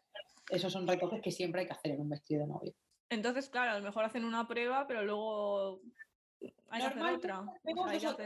esos 0.51 0.73
son 0.73 0.87
retoques 0.87 1.21
que 1.21 1.31
siempre 1.31 1.63
hay 1.63 1.67
que 1.67 1.75
hacer 1.75 1.93
en 1.93 2.01
un 2.01 2.09
vestido 2.09 2.43
de 2.43 2.49
novia. 2.49 2.73
Entonces, 3.11 3.49
claro, 3.51 3.73
a 3.73 3.79
lo 3.79 3.85
mejor 3.85 4.05
hacen 4.05 4.25
una 4.25 4.49
prueba, 4.49 4.87
pero 4.87 5.03
luego 5.03 5.81
hay 6.71 6.81
que 6.81 6.87
hacer 6.87 7.03
otra. 7.03 7.41
o 7.41 7.99
sea, 7.99 8.17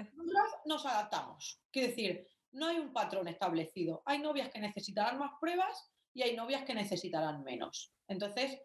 nos 0.64 0.86
adaptamos. 0.86 1.60
Quiero 1.72 1.88
decir, 1.88 2.26
no 2.56 2.66
hay 2.66 2.78
un 2.78 2.92
patrón 2.92 3.28
establecido. 3.28 4.02
Hay 4.06 4.18
novias 4.18 4.50
que 4.50 4.58
necesitarán 4.58 5.18
más 5.18 5.32
pruebas 5.38 5.90
y 6.14 6.22
hay 6.22 6.34
novias 6.34 6.64
que 6.64 6.74
necesitarán 6.74 7.44
menos. 7.44 7.92
Entonces, 8.08 8.58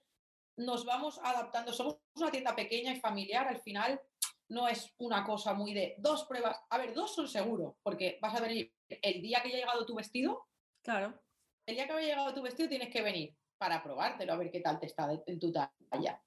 nos 0.58 0.86
vamos 0.86 1.20
adaptando. 1.24 1.74
Somos 1.74 1.98
una 2.16 2.32
tienda 2.32 2.56
pequeña 2.56 2.94
y 2.94 3.00
familiar, 3.00 3.48
al 3.48 3.62
final 3.62 4.02
no 4.50 4.68
es 4.68 4.94
una 4.98 5.24
cosa 5.24 5.54
muy 5.54 5.74
de 5.74 5.96
dos 5.98 6.26
pruebas. 6.26 6.58
A 6.70 6.78
ver, 6.78 6.94
dos 6.94 7.14
son 7.14 7.28
seguros, 7.28 7.76
porque 7.84 8.18
vas 8.22 8.36
a 8.36 8.42
venir 8.42 8.74
el 8.90 9.22
día 9.22 9.42
que 9.42 9.50
haya 9.50 9.58
llegado 9.58 9.86
tu 9.86 9.96
vestido. 9.96 10.48
Claro. 10.84 11.22
El 11.66 11.76
día 11.76 11.86
que 11.86 11.94
haya 11.94 12.08
llegado 12.08 12.34
tu 12.34 12.42
vestido 12.42 12.70
tienes 12.70 12.90
que 12.90 13.02
venir 13.02 13.36
para 13.58 13.84
probártelo, 13.84 14.34
a 14.34 14.38
ver 14.38 14.52
qué 14.52 14.62
tal 14.62 14.80
te 14.80 14.88
está 14.88 15.10
en 15.26 15.40
tu 15.40 15.52
talla. 15.52 16.22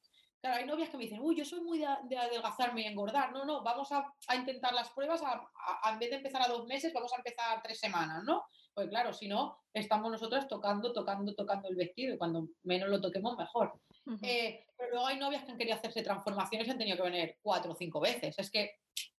Claro, 0.45 0.59
hay 0.61 0.66
novias 0.66 0.90
que 0.90 0.99
me 0.99 1.05
dicen, 1.05 1.20
uy, 1.22 1.34
yo 1.34 1.42
soy 1.42 1.62
muy 1.62 1.78
de, 1.78 2.18
adelgazarme 2.18 2.82
y 2.82 2.84
engordar. 2.84 3.32
No, 3.32 3.47
no, 3.47 3.62
vamos 3.62 3.90
a, 3.92 4.12
intentar 4.36 4.74
las 4.74 4.90
pruebas, 4.90 5.22
en 5.90 5.99
vez 5.99 6.11
de 6.11 6.16
empezar 6.16 6.42
a 6.42 6.49
dos 6.49 6.66
meses, 6.66 6.92
vamos 6.92 7.11
a 7.14 7.16
empezar 7.16 7.57
a 7.57 7.62
tres 7.62 7.80
semanas, 7.80 8.22
¿no? 8.24 8.45
Pues 8.74 8.90
claro, 8.90 9.14
si 9.14 9.26
no, 9.26 9.57
estamos 9.72 10.12
nosotras 10.12 10.47
tocando, 10.47 10.92
tocando, 10.92 11.34
tocando 11.34 11.70
el 11.70 11.76
vestido 11.76 12.12
y 12.12 12.18
cuando 12.18 12.49
menos 12.62 12.90
lo 12.90 13.01
toquemos, 13.01 13.38
mejor. 13.38 13.72
Eh, 14.20 14.66
pero 14.76 14.90
luego 14.90 15.07
hay 15.07 15.18
novias 15.18 15.45
que 15.45 15.53
han 15.53 15.57
querido 15.57 15.78
hacerse 15.78 16.03
transformaciones 16.03 16.68
y 16.68 16.72
han 16.72 16.78
tenido 16.78 16.99
que 16.99 17.11
venir 17.11 17.38
cuatro 17.40 17.72
o 17.72 17.74
cinco 17.74 18.01
veces. 18.01 18.38
Es 18.38 18.51
que, 18.51 18.72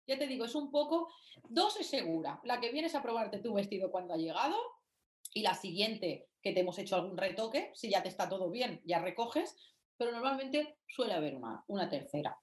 ya 0.05 0.19
te 0.19 0.27
digo, 0.27 0.45
es 0.45 0.53
un 0.53 0.69
poco, 0.69 1.11
dos 1.49 1.75
es 1.79 1.87
segura. 1.87 2.39
La 2.43 2.59
que 2.59 2.71
vienes 2.71 2.93
a 2.93 3.01
probarte 3.01 3.39
tu 3.39 3.55
vestido 3.55 3.89
cuando 3.89 4.13
ha 4.13 4.17
llegado 4.17 4.57
y 5.33 5.41
la 5.41 5.55
siguiente 5.55 6.27
que 6.43 6.53
te 6.53 6.59
hemos 6.59 6.77
hecho 6.77 6.97
algún 6.97 7.17
retoque, 7.17 7.71
si 7.73 7.89
ya 7.89 8.03
te 8.03 8.09
está 8.09 8.29
todo 8.29 8.51
bien, 8.51 8.79
ya 8.85 8.99
recoges, 8.99 9.57
pero 9.97 10.11
normalmente 10.11 10.77
suele 10.87 11.13
haber 11.13 11.35
una, 11.35 11.63
una 11.67 11.89
tercera. 11.89 12.37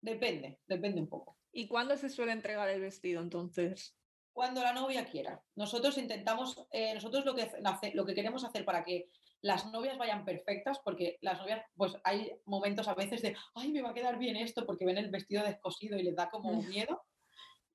Depende, 0.00 0.60
depende 0.66 1.00
un 1.00 1.08
poco. 1.08 1.38
¿Y 1.52 1.66
cuándo 1.66 1.96
se 1.96 2.08
suele 2.08 2.32
entregar 2.32 2.68
el 2.68 2.80
vestido 2.80 3.22
entonces? 3.22 3.96
Cuando 4.32 4.62
la 4.62 4.72
novia 4.72 5.06
quiera. 5.06 5.42
Nosotros 5.56 5.98
intentamos, 5.98 6.64
eh, 6.70 6.94
nosotros 6.94 7.24
lo 7.24 7.34
que, 7.34 7.50
lo 7.94 8.06
que 8.06 8.14
queremos 8.14 8.44
hacer 8.44 8.64
para 8.64 8.84
que 8.84 9.08
las 9.40 9.70
novias 9.72 9.98
vayan 9.98 10.24
perfectas, 10.24 10.78
porque 10.84 11.18
las 11.20 11.38
novias, 11.38 11.64
pues 11.76 11.96
hay 12.04 12.32
momentos 12.44 12.88
a 12.88 12.94
veces 12.94 13.22
de, 13.22 13.36
ay, 13.54 13.72
me 13.72 13.82
va 13.82 13.90
a 13.90 13.94
quedar 13.94 14.18
bien 14.18 14.36
esto, 14.36 14.66
porque 14.66 14.84
ven 14.84 14.98
el 14.98 15.10
vestido 15.10 15.44
descosido 15.44 15.98
y 15.98 16.02
les 16.02 16.16
da 16.16 16.30
como 16.30 16.62
miedo. 16.62 17.02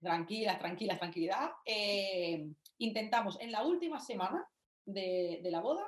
Tranquila, 0.01 0.59
tranquila, 0.59 0.97
tranquilidad. 0.97 1.51
Eh, 1.65 2.45
intentamos 2.77 3.39
en 3.39 3.51
la 3.51 3.65
última 3.65 3.99
semana 3.99 4.45
de, 4.85 5.39
la 5.43 5.61
boda, 5.61 5.85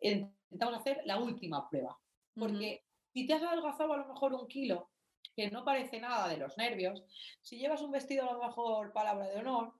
intentamos 0.00 0.78
hacer 0.78 1.00
la 1.04 1.18
última 1.18 1.68
prueba. 1.68 1.98
Porque 2.38 2.84
si 3.12 3.26
te 3.26 3.34
has 3.34 3.42
adelgazado 3.42 3.92
a 3.92 3.98
lo 3.98 4.06
mejor 4.06 4.34
un 4.34 4.48
kilo, 4.48 4.90
que 5.36 5.50
no 5.50 5.64
parece 5.64 6.00
nada 6.00 6.28
de 6.28 6.36
los 6.36 6.56
nervios, 6.56 7.02
si 7.40 7.58
llevas 7.58 7.82
un 7.82 7.90
vestido 7.90 8.28
a 8.28 8.32
lo 8.32 8.42
mejor 8.42 8.92
palabra 8.92 9.26
de 9.26 9.38
honor, 9.38 9.74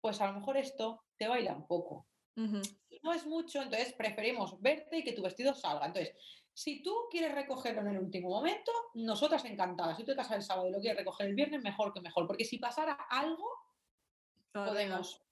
pues 0.00 0.20
a 0.20 0.26
lo 0.28 0.40
mejor 0.40 0.56
esto 0.56 1.04
te 1.16 1.28
baila 1.28 1.54
un 1.54 1.66
poco 1.66 2.06
no 2.36 3.12
es 3.12 3.26
mucho, 3.26 3.62
entonces 3.62 3.92
preferimos 3.92 4.60
verte 4.60 4.98
y 4.98 5.04
que 5.04 5.12
tu 5.12 5.22
vestido 5.22 5.54
salga. 5.54 5.86
Entonces, 5.86 6.14
si 6.52 6.82
tú 6.82 7.06
quieres 7.10 7.34
recogerlo 7.34 7.82
en 7.82 7.88
el 7.88 7.98
último 7.98 8.30
momento, 8.30 8.72
nosotras 8.94 9.44
encantadas. 9.44 9.96
Si 9.96 10.04
tú 10.04 10.12
te 10.12 10.16
casas 10.16 10.36
el 10.36 10.42
sábado 10.42 10.68
y 10.68 10.72
lo 10.72 10.80
quieres 10.80 10.98
recoger 10.98 11.26
el 11.28 11.34
viernes, 11.34 11.62
mejor 11.62 11.92
que 11.92 12.00
mejor. 12.00 12.26
Porque 12.26 12.44
si 12.44 12.58
pasara 12.58 12.94
algo, 13.10 13.46
podemos, 14.52 15.22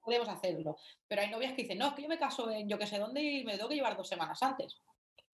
podemos 0.00 0.28
hacerlo. 0.28 0.76
Pero 1.06 1.22
hay 1.22 1.30
novias 1.30 1.52
que 1.52 1.62
dicen, 1.62 1.78
no, 1.78 1.88
es 1.88 1.94
que 1.94 2.02
yo 2.02 2.08
me 2.08 2.18
caso 2.18 2.50
en 2.50 2.68
yo 2.68 2.78
que 2.78 2.86
sé 2.86 2.98
dónde 2.98 3.22
y 3.22 3.44
me 3.44 3.56
tengo 3.56 3.68
que 3.68 3.74
llevar 3.74 3.96
dos 3.96 4.08
semanas 4.08 4.42
antes. 4.42 4.80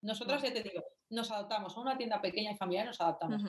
Nosotras, 0.05 0.43
ya 0.43 0.53
te 0.53 0.63
digo, 0.63 0.85
nos 1.11 1.31
adaptamos 1.31 1.77
a 1.77 1.81
una 1.81 1.97
tienda 1.97 2.21
pequeña 2.21 2.53
y 2.53 2.57
familiar, 2.57 2.87
nos 2.87 3.01
adaptamos. 3.01 3.43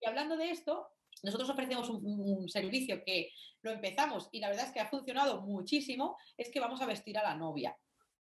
Y 0.00 0.06
hablando 0.06 0.36
de 0.36 0.50
esto, 0.50 0.88
nosotros 1.22 1.48
ofrecemos 1.50 1.88
un, 1.90 2.48
servicio 2.48 3.02
que 3.04 3.30
lo 3.62 3.70
empezamos 3.70 4.28
y 4.32 4.40
la 4.40 4.48
verdad 4.48 4.66
es 4.66 4.72
que 4.72 4.80
ha 4.80 4.88
funcionado 4.88 5.42
muchísimo, 5.42 6.16
es 6.36 6.50
que 6.50 6.60
vamos 6.60 6.80
a 6.80 6.86
vestir 6.86 7.16
a 7.18 7.22
la 7.22 7.36
novia. 7.36 7.76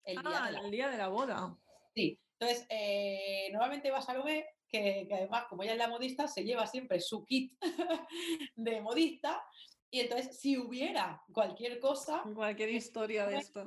El 0.03 0.22
día, 0.22 0.43
ah, 0.43 0.45
de, 0.45 0.51
la... 0.53 0.59
el 0.59 0.72
día 0.72 0.89
de 0.89 0.97
la 0.97 1.07
boda. 1.07 1.57
Sí, 1.93 2.20
entonces 2.39 2.66
eh, 2.70 3.49
normalmente 3.51 3.91
va 3.91 4.01
Salomé, 4.01 4.45
que, 4.70 5.05
que 5.07 5.13
además 5.16 5.45
como 5.49 5.63
ella 5.63 5.74
es 5.74 5.80
la 5.80 5.88
modista, 5.88 6.28
se 6.28 6.43
lleva 6.43 6.68
siempre 6.68 6.99
su 6.99 7.26
kit 7.26 7.57
de 8.55 8.82
modista 8.82 9.43
y 9.95 10.01
entonces, 10.01 10.38
si 10.41 10.57
hubiera 10.57 11.24
cualquier 11.32 11.80
cosa. 11.80 12.22
Cualquier 12.34 12.70
historia 12.72 13.26
de 13.28 13.38
esto. 13.38 13.63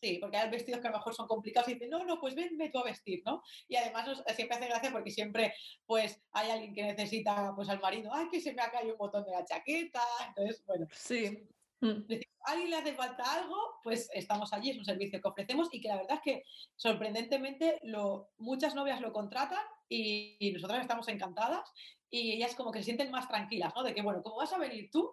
Sí, 0.00 0.18
porque 0.18 0.38
hay 0.38 0.48
vestidos 0.48 0.80
que 0.80 0.88
a 0.88 0.90
lo 0.90 0.96
mejor 0.96 1.14
son 1.14 1.26
complicados 1.26 1.68
y 1.68 1.74
dicen, 1.74 1.90
no, 1.90 2.04
no, 2.04 2.18
pues 2.18 2.34
venme 2.34 2.70
tú 2.70 2.78
a 2.78 2.84
vestir, 2.84 3.22
¿no? 3.24 3.42
Y 3.68 3.76
además 3.76 4.08
siempre 4.34 4.56
hace 4.56 4.66
gracia 4.66 4.90
porque 4.90 5.10
siempre 5.10 5.54
pues 5.84 6.22
hay 6.32 6.50
alguien 6.50 6.74
que 6.74 6.82
necesita 6.84 7.52
pues 7.54 7.68
al 7.68 7.80
marido, 7.80 8.10
ay, 8.12 8.28
que 8.30 8.40
se 8.40 8.54
me 8.54 8.62
ha 8.62 8.70
caído 8.70 8.92
un 8.92 8.98
botón 8.98 9.24
de 9.24 9.32
la 9.32 9.44
chaqueta, 9.44 10.02
entonces, 10.28 10.64
bueno. 10.66 10.86
Sí. 10.92 11.46
Mm. 11.82 12.12
a 12.44 12.50
alguien 12.50 12.70
le 12.70 12.76
hace 12.76 12.94
falta 12.94 13.24
algo, 13.32 13.56
pues 13.82 14.10
estamos 14.12 14.52
allí, 14.52 14.70
es 14.70 14.78
un 14.78 14.84
servicio 14.84 15.18
que 15.20 15.28
ofrecemos 15.28 15.68
y 15.72 15.80
que 15.80 15.88
la 15.88 15.96
verdad 15.96 16.16
es 16.16 16.20
que 16.22 16.42
sorprendentemente 16.76 17.80
lo, 17.84 18.30
muchas 18.36 18.74
novias 18.74 19.00
lo 19.00 19.14
contratan 19.14 19.64
y, 19.88 20.36
y 20.38 20.52
nosotras 20.52 20.82
estamos 20.82 21.08
encantadas 21.08 21.72
y 22.10 22.32
ellas 22.32 22.54
como 22.54 22.70
que 22.70 22.80
se 22.80 22.86
sienten 22.86 23.10
más 23.10 23.28
tranquilas, 23.28 23.72
¿no? 23.74 23.82
De 23.82 23.94
que, 23.94 24.02
bueno, 24.02 24.22
¿cómo 24.22 24.36
vas 24.36 24.52
a 24.52 24.58
venir 24.58 24.90
tú? 24.90 25.10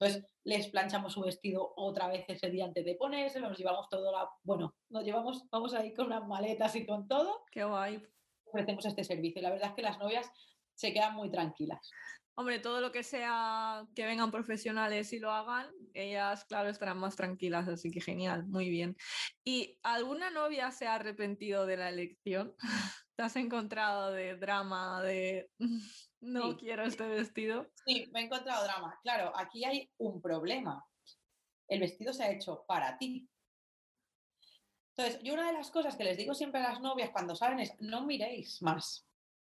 Entonces 0.00 0.26
les 0.44 0.68
planchamos 0.68 1.12
su 1.12 1.20
vestido 1.20 1.74
otra 1.76 2.08
vez 2.08 2.24
ese 2.28 2.48
día 2.48 2.64
antes 2.64 2.86
de 2.86 2.94
ponerse, 2.94 3.38
nos 3.38 3.58
llevamos 3.58 3.88
todo 3.90 4.10
la, 4.10 4.30
bueno, 4.42 4.74
nos 4.88 5.04
llevamos, 5.04 5.44
vamos 5.50 5.74
ahí 5.74 5.92
con 5.92 6.06
unas 6.06 6.26
maletas 6.26 6.74
y 6.76 6.86
con 6.86 7.06
todo. 7.06 7.44
Qué 7.52 7.64
guay. 7.64 8.02
Ofrecemos 8.46 8.86
este 8.86 9.04
servicio. 9.04 9.42
La 9.42 9.50
verdad 9.50 9.68
es 9.68 9.74
que 9.74 9.82
las 9.82 9.98
novias 9.98 10.30
se 10.74 10.94
quedan 10.94 11.14
muy 11.14 11.30
tranquilas. 11.30 11.90
Hombre, 12.36 12.58
todo 12.58 12.80
lo 12.80 12.90
que 12.90 13.02
sea 13.02 13.86
que 13.94 14.06
vengan 14.06 14.30
profesionales 14.30 15.12
y 15.12 15.18
lo 15.18 15.30
hagan, 15.30 15.66
ellas, 15.92 16.44
claro, 16.44 16.68
estarán 16.70 16.98
más 16.98 17.16
tranquilas, 17.16 17.68
así 17.68 17.90
que 17.90 18.00
genial, 18.00 18.46
muy 18.46 18.70
bien. 18.70 18.96
¿Y 19.44 19.78
alguna 19.82 20.30
novia 20.30 20.70
se 20.70 20.86
ha 20.86 20.94
arrepentido 20.94 21.66
de 21.66 21.76
la 21.76 21.88
elección? 21.90 22.54
¿Te 23.16 23.22
has 23.22 23.36
encontrado 23.36 24.12
de 24.12 24.36
drama, 24.36 25.02
de 25.02 25.50
no 26.20 26.56
quiero 26.56 26.84
este 26.84 27.06
vestido. 27.06 27.70
Sí, 27.86 28.08
me 28.12 28.20
he 28.20 28.24
encontrado 28.24 28.64
drama. 28.64 28.98
Claro, 29.02 29.32
aquí 29.36 29.64
hay 29.64 29.90
un 29.98 30.20
problema. 30.20 30.84
El 31.68 31.80
vestido 31.80 32.12
se 32.12 32.24
ha 32.24 32.30
hecho 32.30 32.64
para 32.66 32.96
ti. 32.98 33.28
Entonces, 34.96 35.22
yo 35.22 35.34
una 35.34 35.46
de 35.46 35.54
las 35.54 35.70
cosas 35.70 35.96
que 35.96 36.04
les 36.04 36.16
digo 36.16 36.34
siempre 36.34 36.60
a 36.60 36.70
las 36.70 36.80
novias 36.80 37.10
cuando 37.10 37.34
salen 37.34 37.60
es, 37.60 37.74
no 37.80 38.04
miréis 38.04 38.60
más. 38.60 39.06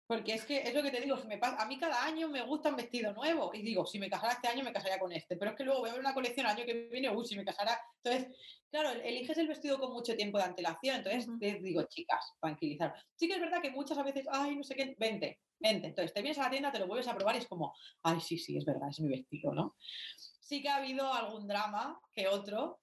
Porque 0.07 0.35
es 0.35 0.45
que 0.45 0.59
es 0.59 0.75
lo 0.75 0.83
que 0.83 0.91
te 0.91 1.01
digo, 1.01 1.17
me 1.27 1.39
a 1.41 1.65
mí 1.67 1.79
cada 1.79 2.05
año 2.05 2.29
me 2.29 2.43
gusta 2.43 2.69
un 2.69 2.77
vestido 2.77 3.15
nuevo 3.15 3.53
y 3.55 3.63
digo, 3.63 3.87
si 3.87 3.99
me 3.99 4.11
casara 4.11 4.35
este 4.35 4.49
año 4.49 4.63
me 4.63 4.73
casaría 4.73 4.99
con 4.99 5.11
este, 5.13 5.37
pero 5.37 5.53
es 5.53 5.57
que 5.57 5.65
luego 5.65 5.81
voy 5.81 5.89
a 5.89 5.93
ver 5.93 6.01
una 6.01 6.13
colección 6.13 6.45
el 6.45 6.53
año 6.53 6.67
que 6.67 6.89
viene, 6.91 7.09
uy, 7.09 7.25
si 7.25 7.37
me 7.37 7.45
casara. 7.45 7.81
Entonces, 8.03 8.37
claro, 8.71 8.91
eliges 8.91 9.39
el 9.39 9.49
vestido 9.49 9.79
con 9.79 9.93
mucho 9.93 10.15
tiempo 10.15 10.37
de 10.37 10.45
antelación, 10.45 10.97
entonces 10.97 11.27
te 11.41 11.55
digo, 11.55 11.83
chicas, 11.85 12.35
tranquilizar. 12.39 12.95
Sí 13.15 13.29
que 13.29 13.35
es 13.35 13.41
verdad 13.41 13.63
que 13.63 13.71
muchas 13.71 14.03
veces, 14.05 14.27
ay, 14.31 14.57
no 14.57 14.63
sé 14.63 14.75
qué, 14.75 14.95
vente, 14.99 15.41
vente. 15.59 15.87
Entonces 15.87 16.13
te 16.13 16.21
vienes 16.21 16.39
a 16.39 16.45
la 16.45 16.51
tienda, 16.51 16.71
te 16.71 16.81
lo 16.81 16.87
vuelves 16.87 17.09
a 17.09 17.17
probar 17.17 17.37
y 17.37 17.39
es 17.39 17.49
como, 17.49 17.75
ay, 18.03 18.21
sí, 18.21 18.37
sí, 18.37 18.59
es 18.59 18.67
verdad, 18.67 18.91
es 18.91 19.01
mi 19.01 19.09
vestido, 19.09 19.55
¿no? 19.55 19.75
Sí 20.19 20.61
que 20.61 20.69
ha 20.69 20.77
habido 20.77 21.15
algún 21.15 21.49
drama 21.49 21.99
que 22.13 22.29
otro 22.29 22.81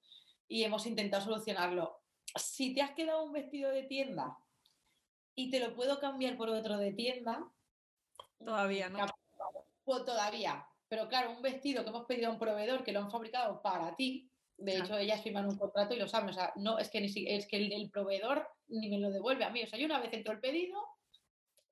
y 0.48 0.64
hemos 0.64 0.86
intentado 0.86 1.24
solucionarlo. 1.24 2.00
Si 2.34 2.74
te 2.74 2.82
has 2.82 2.90
quedado 2.92 3.22
un 3.22 3.32
vestido 3.32 3.70
de 3.70 3.84
tienda 3.84 4.36
y 5.34 5.50
te 5.50 5.60
lo 5.60 5.74
puedo 5.74 5.98
cambiar 6.00 6.36
por 6.36 6.48
otro 6.48 6.76
de 6.78 6.92
tienda. 6.92 7.50
Todavía, 8.38 8.88
¿no? 8.88 9.06
Pues 9.84 10.04
todavía. 10.04 10.66
Pero 10.88 11.08
claro, 11.08 11.30
un 11.30 11.42
vestido 11.42 11.82
que 11.82 11.90
hemos 11.90 12.06
pedido 12.06 12.28
a 12.28 12.32
un 12.32 12.38
proveedor 12.38 12.84
que 12.84 12.92
lo 12.92 13.00
han 13.00 13.10
fabricado 13.10 13.62
para 13.62 13.96
ti, 13.96 14.30
de 14.58 14.76
hecho 14.76 14.96
ellas 14.98 15.22
firman 15.22 15.48
un 15.48 15.56
contrato 15.56 15.94
y 15.94 15.98
lo 15.98 16.06
saben, 16.06 16.30
o 16.30 16.32
sea, 16.32 16.52
no, 16.56 16.78
es 16.78 16.90
que, 16.90 17.00
ni, 17.00 17.06
es 17.26 17.46
que 17.46 17.56
el, 17.56 17.90
proveedor 17.90 18.46
ni 18.68 18.88
me 18.90 18.98
lo 18.98 19.10
devuelve 19.10 19.44
a 19.44 19.50
mí, 19.50 19.62
o 19.62 19.66
sea, 19.66 19.78
yo 19.78 19.86
una 19.86 20.00
vez 20.00 20.12
entro 20.12 20.34
el 20.34 20.40
pedido, 20.40 20.78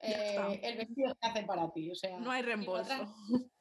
eh, 0.00 0.60
el 0.62 0.78
vestido 0.78 1.14
se 1.20 1.28
hace 1.28 1.42
para 1.44 1.70
ti, 1.70 1.90
o 1.90 1.94
sea... 1.94 2.18
No 2.18 2.30
hay 2.30 2.42
reembolso. 2.42 2.92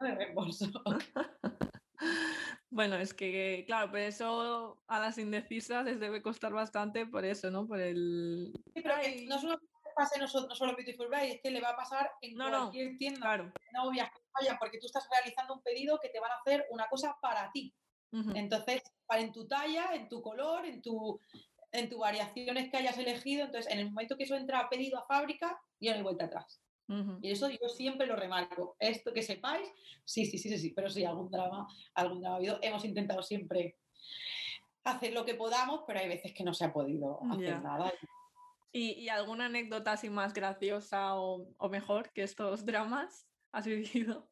No 0.00 0.08
hay 0.08 0.14
reembolso. 0.16 0.66
Bueno, 2.72 2.96
es 2.96 3.12
que, 3.12 3.64
claro, 3.66 3.90
pero 3.92 4.06
eso 4.06 4.82
a 4.86 4.98
las 4.98 5.18
indecisas 5.18 5.84
les 5.84 6.00
debe 6.00 6.22
costar 6.22 6.54
bastante 6.54 7.04
por 7.04 7.22
eso, 7.26 7.50
¿no? 7.50 7.66
Por 7.66 7.78
el... 7.78 8.50
Sí, 8.74 8.80
pero 8.80 8.94
no 9.28 9.38
solo 9.38 9.58
pase 9.94 10.18
no 10.18 10.26
solo, 10.26 10.48
no 10.48 10.74
Beautiful 10.74 11.08
Bride, 11.08 11.32
es 11.32 11.40
que 11.42 11.50
le 11.50 11.60
va 11.60 11.70
a 11.70 11.76
pasar 11.76 12.10
en 12.22 12.34
cualquier 12.34 12.96
tienda 12.96 13.20
claro. 13.20 13.52
novias 13.74 14.10
que 14.10 14.22
vayan, 14.32 14.56
porque 14.58 14.78
tú 14.78 14.86
estás 14.86 15.06
realizando 15.10 15.52
un 15.52 15.62
pedido 15.62 15.98
que 16.00 16.08
te 16.08 16.18
van 16.18 16.30
a 16.32 16.36
hacer 16.36 16.66
una 16.70 16.88
cosa 16.88 17.14
para 17.20 17.50
ti. 17.52 17.74
Entonces, 18.34 18.82
para 19.06 19.20
en 19.20 19.32
tu 19.32 19.46
talla, 19.46 19.94
en 19.94 20.08
tu 20.08 20.22
color, 20.22 20.64
en 20.64 20.80
tu, 20.80 21.20
en 21.72 21.90
tu 21.90 21.98
variaciones 21.98 22.70
que 22.70 22.78
hayas 22.78 22.96
elegido, 22.96 23.44
entonces 23.44 23.70
en 23.70 23.80
el 23.80 23.90
momento 23.90 24.16
que 24.16 24.24
eso 24.24 24.34
entra 24.34 24.60
a 24.60 24.70
pedido 24.70 24.98
a 24.98 25.06
fábrica, 25.06 25.60
ya 25.78 25.92
no 25.92 25.98
hay 25.98 26.02
vuelta 26.04 26.24
atrás. 26.24 26.61
Y 27.22 27.30
eso 27.30 27.48
yo 27.48 27.68
siempre 27.68 28.06
lo 28.06 28.16
remarco. 28.16 28.76
Esto 28.78 29.12
que 29.12 29.22
sepáis, 29.22 29.68
sí, 30.04 30.26
sí, 30.26 30.36
sí, 30.36 30.50
sí, 30.50 30.58
sí, 30.58 30.72
pero 30.74 30.90
sí, 30.90 31.04
algún 31.04 31.30
drama, 31.30 31.66
algún 31.94 32.20
drama 32.20 32.34
ha 32.34 32.38
habido. 32.38 32.58
Hemos 32.60 32.84
intentado 32.84 33.22
siempre 33.22 33.78
hacer 34.84 35.12
lo 35.12 35.24
que 35.24 35.34
podamos, 35.34 35.82
pero 35.86 36.00
hay 36.00 36.08
veces 36.08 36.32
que 36.34 36.44
no 36.44 36.52
se 36.52 36.64
ha 36.64 36.72
podido 36.72 37.20
hacer 37.30 37.62
nada. 37.62 37.92
¿Y, 38.72 39.08
alguna 39.10 39.46
anécdota 39.46 39.92
así 39.92 40.08
más 40.08 40.32
graciosa 40.32 41.16
o, 41.16 41.46
mejor 41.70 42.10
que 42.12 42.22
estos 42.22 42.64
dramas 42.64 43.28
has 43.52 43.66
vivido? 43.66 44.30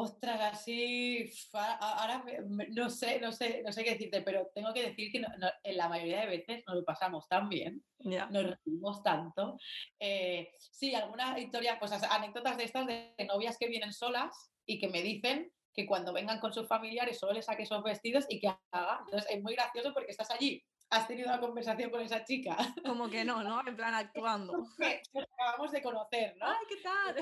Ostras, 0.00 0.40
así, 0.52 1.28
ahora 1.52 2.24
no 2.70 2.88
sé, 2.88 3.18
no 3.20 3.32
sé, 3.32 3.62
no 3.64 3.72
sé 3.72 3.82
qué 3.82 3.90
decirte, 3.90 4.22
pero 4.22 4.48
tengo 4.54 4.72
que 4.72 4.84
decir 4.84 5.10
que 5.10 5.20
en 5.64 5.76
la 5.76 5.88
mayoría 5.88 6.20
de 6.20 6.38
veces 6.38 6.62
nos 6.68 6.76
lo 6.76 6.84
pasamos 6.84 7.26
tan 7.26 7.48
bien, 7.48 7.82
nos 7.98 8.56
reímos 8.64 9.02
tanto. 9.02 9.58
Eh, 9.98 10.52
sí, 10.58 10.94
algunas 10.94 11.36
historias, 11.36 11.78
pues 11.80 11.90
anécdotas 11.92 12.56
de 12.56 12.64
estas 12.64 12.86
de 12.86 13.12
novias 13.26 13.58
que 13.58 13.66
vienen 13.66 13.92
solas 13.92 14.52
y 14.64 14.78
que 14.78 14.88
me 14.88 15.02
dicen 15.02 15.50
que 15.74 15.84
cuando 15.84 16.12
vengan 16.12 16.38
con 16.38 16.52
sus 16.52 16.68
familiares 16.68 17.18
solo 17.18 17.32
les 17.32 17.46
saque 17.46 17.64
esos 17.64 17.82
vestidos 17.82 18.24
y 18.28 18.38
que 18.38 18.54
haga. 18.70 19.00
Entonces 19.04 19.28
es 19.30 19.42
muy 19.42 19.54
gracioso 19.54 19.92
porque 19.92 20.12
estás 20.12 20.30
allí 20.30 20.64
has 20.90 21.06
tenido 21.06 21.28
una 21.28 21.40
conversación 21.40 21.90
con 21.90 22.00
esa 22.00 22.24
chica. 22.24 22.56
Como 22.84 23.08
que 23.08 23.24
no, 23.24 23.42
¿no? 23.42 23.60
En 23.66 23.76
plan 23.76 23.94
actuando. 23.94 24.52
Nos 24.52 25.24
acabamos 25.32 25.72
de 25.72 25.82
conocer, 25.82 26.36
¿no? 26.36 26.46
¡Ay, 26.46 26.66
qué 26.68 26.76
tal! 26.82 27.16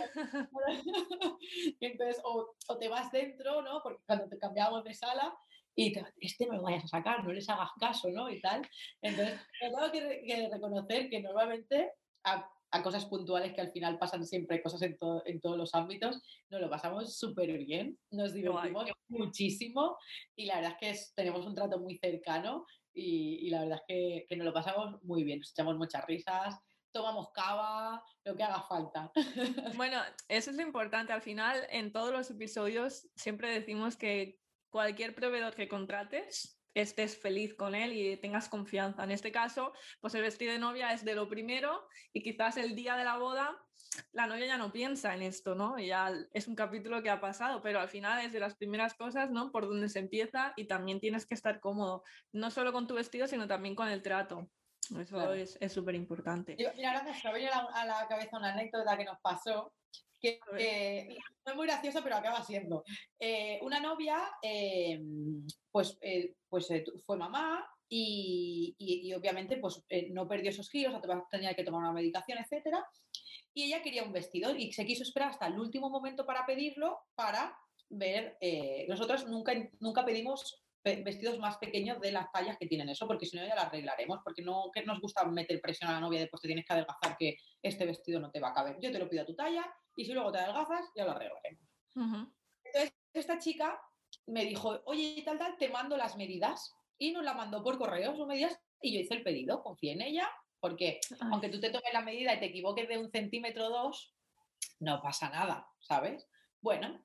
entonces, 1.81 2.23
o, 2.25 2.55
te 2.79 2.89
vas 2.89 3.11
dentro, 3.11 3.62
¿no? 3.62 3.83
Porque 3.83 4.03
cuando 4.07 4.29
te 4.29 4.39
cambiamos 4.39 4.85
de 4.85 4.95
sala 4.95 5.37
y 5.75 5.93
te, 5.93 6.05
este 6.21 6.49
me 6.49 6.57
lo 6.57 6.62
vayas 6.62 6.85
a 6.85 6.89
sacar, 6.89 7.25
no 7.25 7.33
les 7.33 7.49
hagas 7.49 7.71
caso, 7.79 8.09
¿no? 8.11 8.31
Y 8.31 8.41
tal. 8.41 8.62
Entonces, 9.03 9.41
tengo 9.61 9.93
que, 9.93 10.49
reconocer 10.51 11.11
que 11.11 11.21
normalmente 11.21 11.93
a, 12.25 12.51
cosas 12.83 13.07
puntuales 13.07 13.55
que 13.55 13.62
al 13.62 13.73
final 13.73 13.99
pasan 13.99 14.27
siempre 14.27 14.62
cosas 14.62 14.83
en, 14.83 14.99
en 15.25 15.41
todos 15.41 15.57
los 15.57 15.75
ámbitos, 15.75 16.23
nos 16.51 16.61
lo 16.61 16.69
pasamos 16.69 17.17
súper 17.17 17.57
bien, 17.57 17.99
nos 18.11 18.35
divertimos 18.35 18.91
muchísimo 19.09 19.97
y 20.37 20.45
la 20.45 20.57
verdad 20.57 20.77
es 20.83 21.07
que 21.09 21.12
tenemos 21.14 21.47
un 21.47 21.55
trato 21.55 21.79
muy 21.79 21.97
cercano 21.97 22.67
y, 22.97 23.51
la 23.51 23.61
verdad 23.61 23.78
es 23.78 23.84
que, 23.86 24.26
que, 24.28 24.36
nos 24.36 24.47
lo 24.47 24.55
pasamos 24.55 25.03
muy 25.05 25.22
bien, 25.22 25.38
nos 25.40 25.51
echamos 25.51 25.76
muchas 25.76 26.05
risas, 26.07 26.59
tomamos 26.92 27.30
cava, 27.32 28.03
lo 28.24 28.34
que 28.34 28.42
haga 28.42 28.62
falta. 28.62 29.12
Bueno, 29.76 30.01
eso 30.28 30.51
es 30.51 30.57
lo 30.57 30.62
importante. 30.62 31.12
Al 31.12 31.20
final, 31.20 31.66
en 31.70 31.92
todos 31.92 32.11
los 32.11 32.30
episodios 32.30 33.09
siempre 33.14 33.51
decimos 33.51 33.97
que 33.97 34.40
cualquier 34.70 35.14
proveedor 35.14 35.55
que 35.55 35.68
contrates, 35.68 36.59
estés 36.74 37.18
feliz 37.18 37.55
con 37.55 37.74
él 37.74 37.92
y 37.92 38.16
tengas 38.18 38.49
confianza. 38.49 39.05
En 39.05 39.11
este 39.11 39.32
caso, 39.32 39.72
pues 40.01 40.14
el 40.14 40.22
vestido 40.22 40.53
de 40.53 40.59
novia 40.59 40.92
es 40.92 41.05
de 41.05 41.14
lo 41.14 41.28
primero 41.28 41.86
y 42.12 42.22
quizás 42.22 42.57
el 42.57 42.74
día 42.74 42.97
de 42.97 43.05
la 43.05 43.16
boda 43.16 43.57
la 44.12 44.26
novia 44.26 44.47
ya 44.47 44.59
no 44.59 44.72
piensa 44.72 45.14
en 45.14 45.22
esto, 45.22 45.55
¿no? 45.55 45.78
Ya 45.78 46.12
es 46.32 46.49
un 46.49 46.55
capítulo 46.55 47.03
que 47.03 47.11
ha 47.11 47.20
pasado, 47.20 47.62
pero 47.62 47.80
al 47.80 47.88
final 47.88 48.24
es 48.24 48.32
de 48.32 48.40
las 48.40 48.55
primeras 48.55 48.94
cosas, 48.94 49.30
¿no? 49.30 49.51
Por 49.53 49.66
donde 49.66 49.88
se 49.88 49.99
empieza 49.99 50.53
y 50.57 50.64
también 50.66 51.01
tienes 51.01 51.26
que 51.26 51.34
estar 51.34 51.61
cómodo, 51.61 52.03
no 52.32 52.51
solo 52.51 52.72
con 52.72 52.86
tu 52.86 52.94
vestido, 52.94 53.26
sino 53.26 53.47
también 53.47 53.74
con 53.74 53.88
el 53.88 54.03
trato. 54.03 54.49
Eso 54.99 55.32
es 55.32 55.72
súper 55.72 55.94
importante. 55.94 56.57
Mira, 56.57 56.92
ahora 56.92 57.03
me 57.03 57.38
viene 57.38 57.51
a 57.53 57.84
la 57.84 58.07
cabeza 58.09 58.36
una 58.38 58.53
anécdota 58.53 58.97
que 58.97 59.05
nos 59.05 59.18
pasó, 59.20 59.72
que, 60.20 60.38
no 61.44 61.53
es 61.53 61.57
muy 61.57 61.66
gracioso, 61.66 62.01
pero 62.03 62.16
acaba 62.16 62.42
siendo. 62.42 62.84
Eh, 63.18 63.59
una 63.62 63.80
novia, 63.80 64.30
em, 64.42 65.47
pues, 65.70 65.99
eh, 66.01 66.34
pues 66.49 66.70
eh, 66.70 66.84
fue 67.05 67.16
mamá 67.16 67.68
y, 67.88 68.74
y, 68.78 69.12
obviamente 69.14 69.59
pues, 69.59 69.84
no 70.11 70.26
perdió 70.26 70.51
esos 70.51 70.68
kilos, 70.68 71.01
tenía 71.30 71.55
que 71.55 71.64
tomar 71.64 71.80
una 71.80 71.92
medicación, 71.92 72.38
etcétera 72.38 72.84
y 73.57 73.65
ella 73.65 73.83
quería 73.83 74.03
un 74.03 74.13
vestido 74.13 74.55
y 74.55 74.71
se 74.73 74.85
quiso 74.85 75.03
esperar 75.03 75.31
hasta 75.31 75.47
el 75.47 75.59
último 75.59 75.89
momento 75.89 76.27
para 76.27 76.45
pedirlo, 76.45 77.01
para 77.15 77.59
ver, 77.89 78.37
eh, 78.43 78.85
nosotros 78.87 79.27
nunca, 79.27 79.55
nunca 79.81 80.05
pedimos 80.05 80.63
vestidos 80.85 81.39
más 81.39 81.57
pequeños 81.57 81.99
de 82.01 82.13
las 82.13 82.31
tallas 82.31 82.59
que 82.59 82.67
tienen 82.67 82.91
eso, 82.91 83.07
porque 83.07 83.25
si 83.25 83.35
no 83.35 83.47
ya 83.47 83.55
las 83.55 83.65
arreglaremos, 83.65 84.21
porque 84.23 84.43
no 84.43 84.71
que 84.75 84.85
nos 84.85 85.01
gusta 85.01 85.25
meter 85.25 85.59
presión 85.63 85.89
a 85.89 85.95
la 85.95 86.01
novia 86.01 86.21
después 86.21 86.43
te 86.43 86.49
tienes 86.49 86.67
que 86.67 86.75
adelgazar 86.75 87.17
que 87.17 87.39
este 87.63 87.87
vestido 87.87 88.21
no 88.21 88.31
te 88.31 88.41
va 88.41 88.51
a 88.51 88.55
caber. 88.55 88.77
Yo 88.79 88.93
te 88.93 88.99
lo 88.99 89.09
pido 89.09 89.23
a 89.23 89.27
tu 89.27 89.35
talla 89.35 89.65
y 89.97 90.05
si 90.05 90.13
luego 90.13 90.31
te 90.31 90.39
adelgazas 90.39 90.91
ya 90.95 91.07
lo 91.07 91.13
arreglaremos. 91.13 91.67
Entonces 92.63 92.93
esta 93.15 93.39
chica 93.39 93.81
me 94.27 94.45
dijo, 94.45 94.83
oye, 94.85 95.23
tal, 95.25 95.39
tal, 95.39 95.57
te 95.57 95.71
mando 95.71 95.97
las 95.97 96.17
medidas 96.19 96.75
y 96.99 97.11
nos 97.11 97.25
la 97.25 97.33
mandó 97.33 97.65
por 97.65 97.79
correo, 97.79 98.15
sus 98.15 98.27
medidas, 98.27 98.61
y 98.83 98.93
yo 98.93 99.01
hice 99.01 99.15
el 99.15 99.23
pedido, 99.23 99.63
confié 99.63 99.93
en 99.93 100.03
ella, 100.03 100.31
porque 100.67 100.99
aunque 101.31 101.49
tú 101.49 101.61
te 101.61 101.71
tomes 101.71 101.93
la 101.93 102.01
medida 102.01 102.35
y 102.35 102.41
te 102.41 102.47
equivoques 102.47 102.89
de 102.89 102.99
un 102.99 103.09
centímetro 103.09 103.67
o 103.67 103.71
dos, 103.71 104.12
no 104.81 105.01
pasa 105.01 105.29
nada, 105.29 105.71
¿sabes? 105.79 106.29
Bueno, 106.61 107.05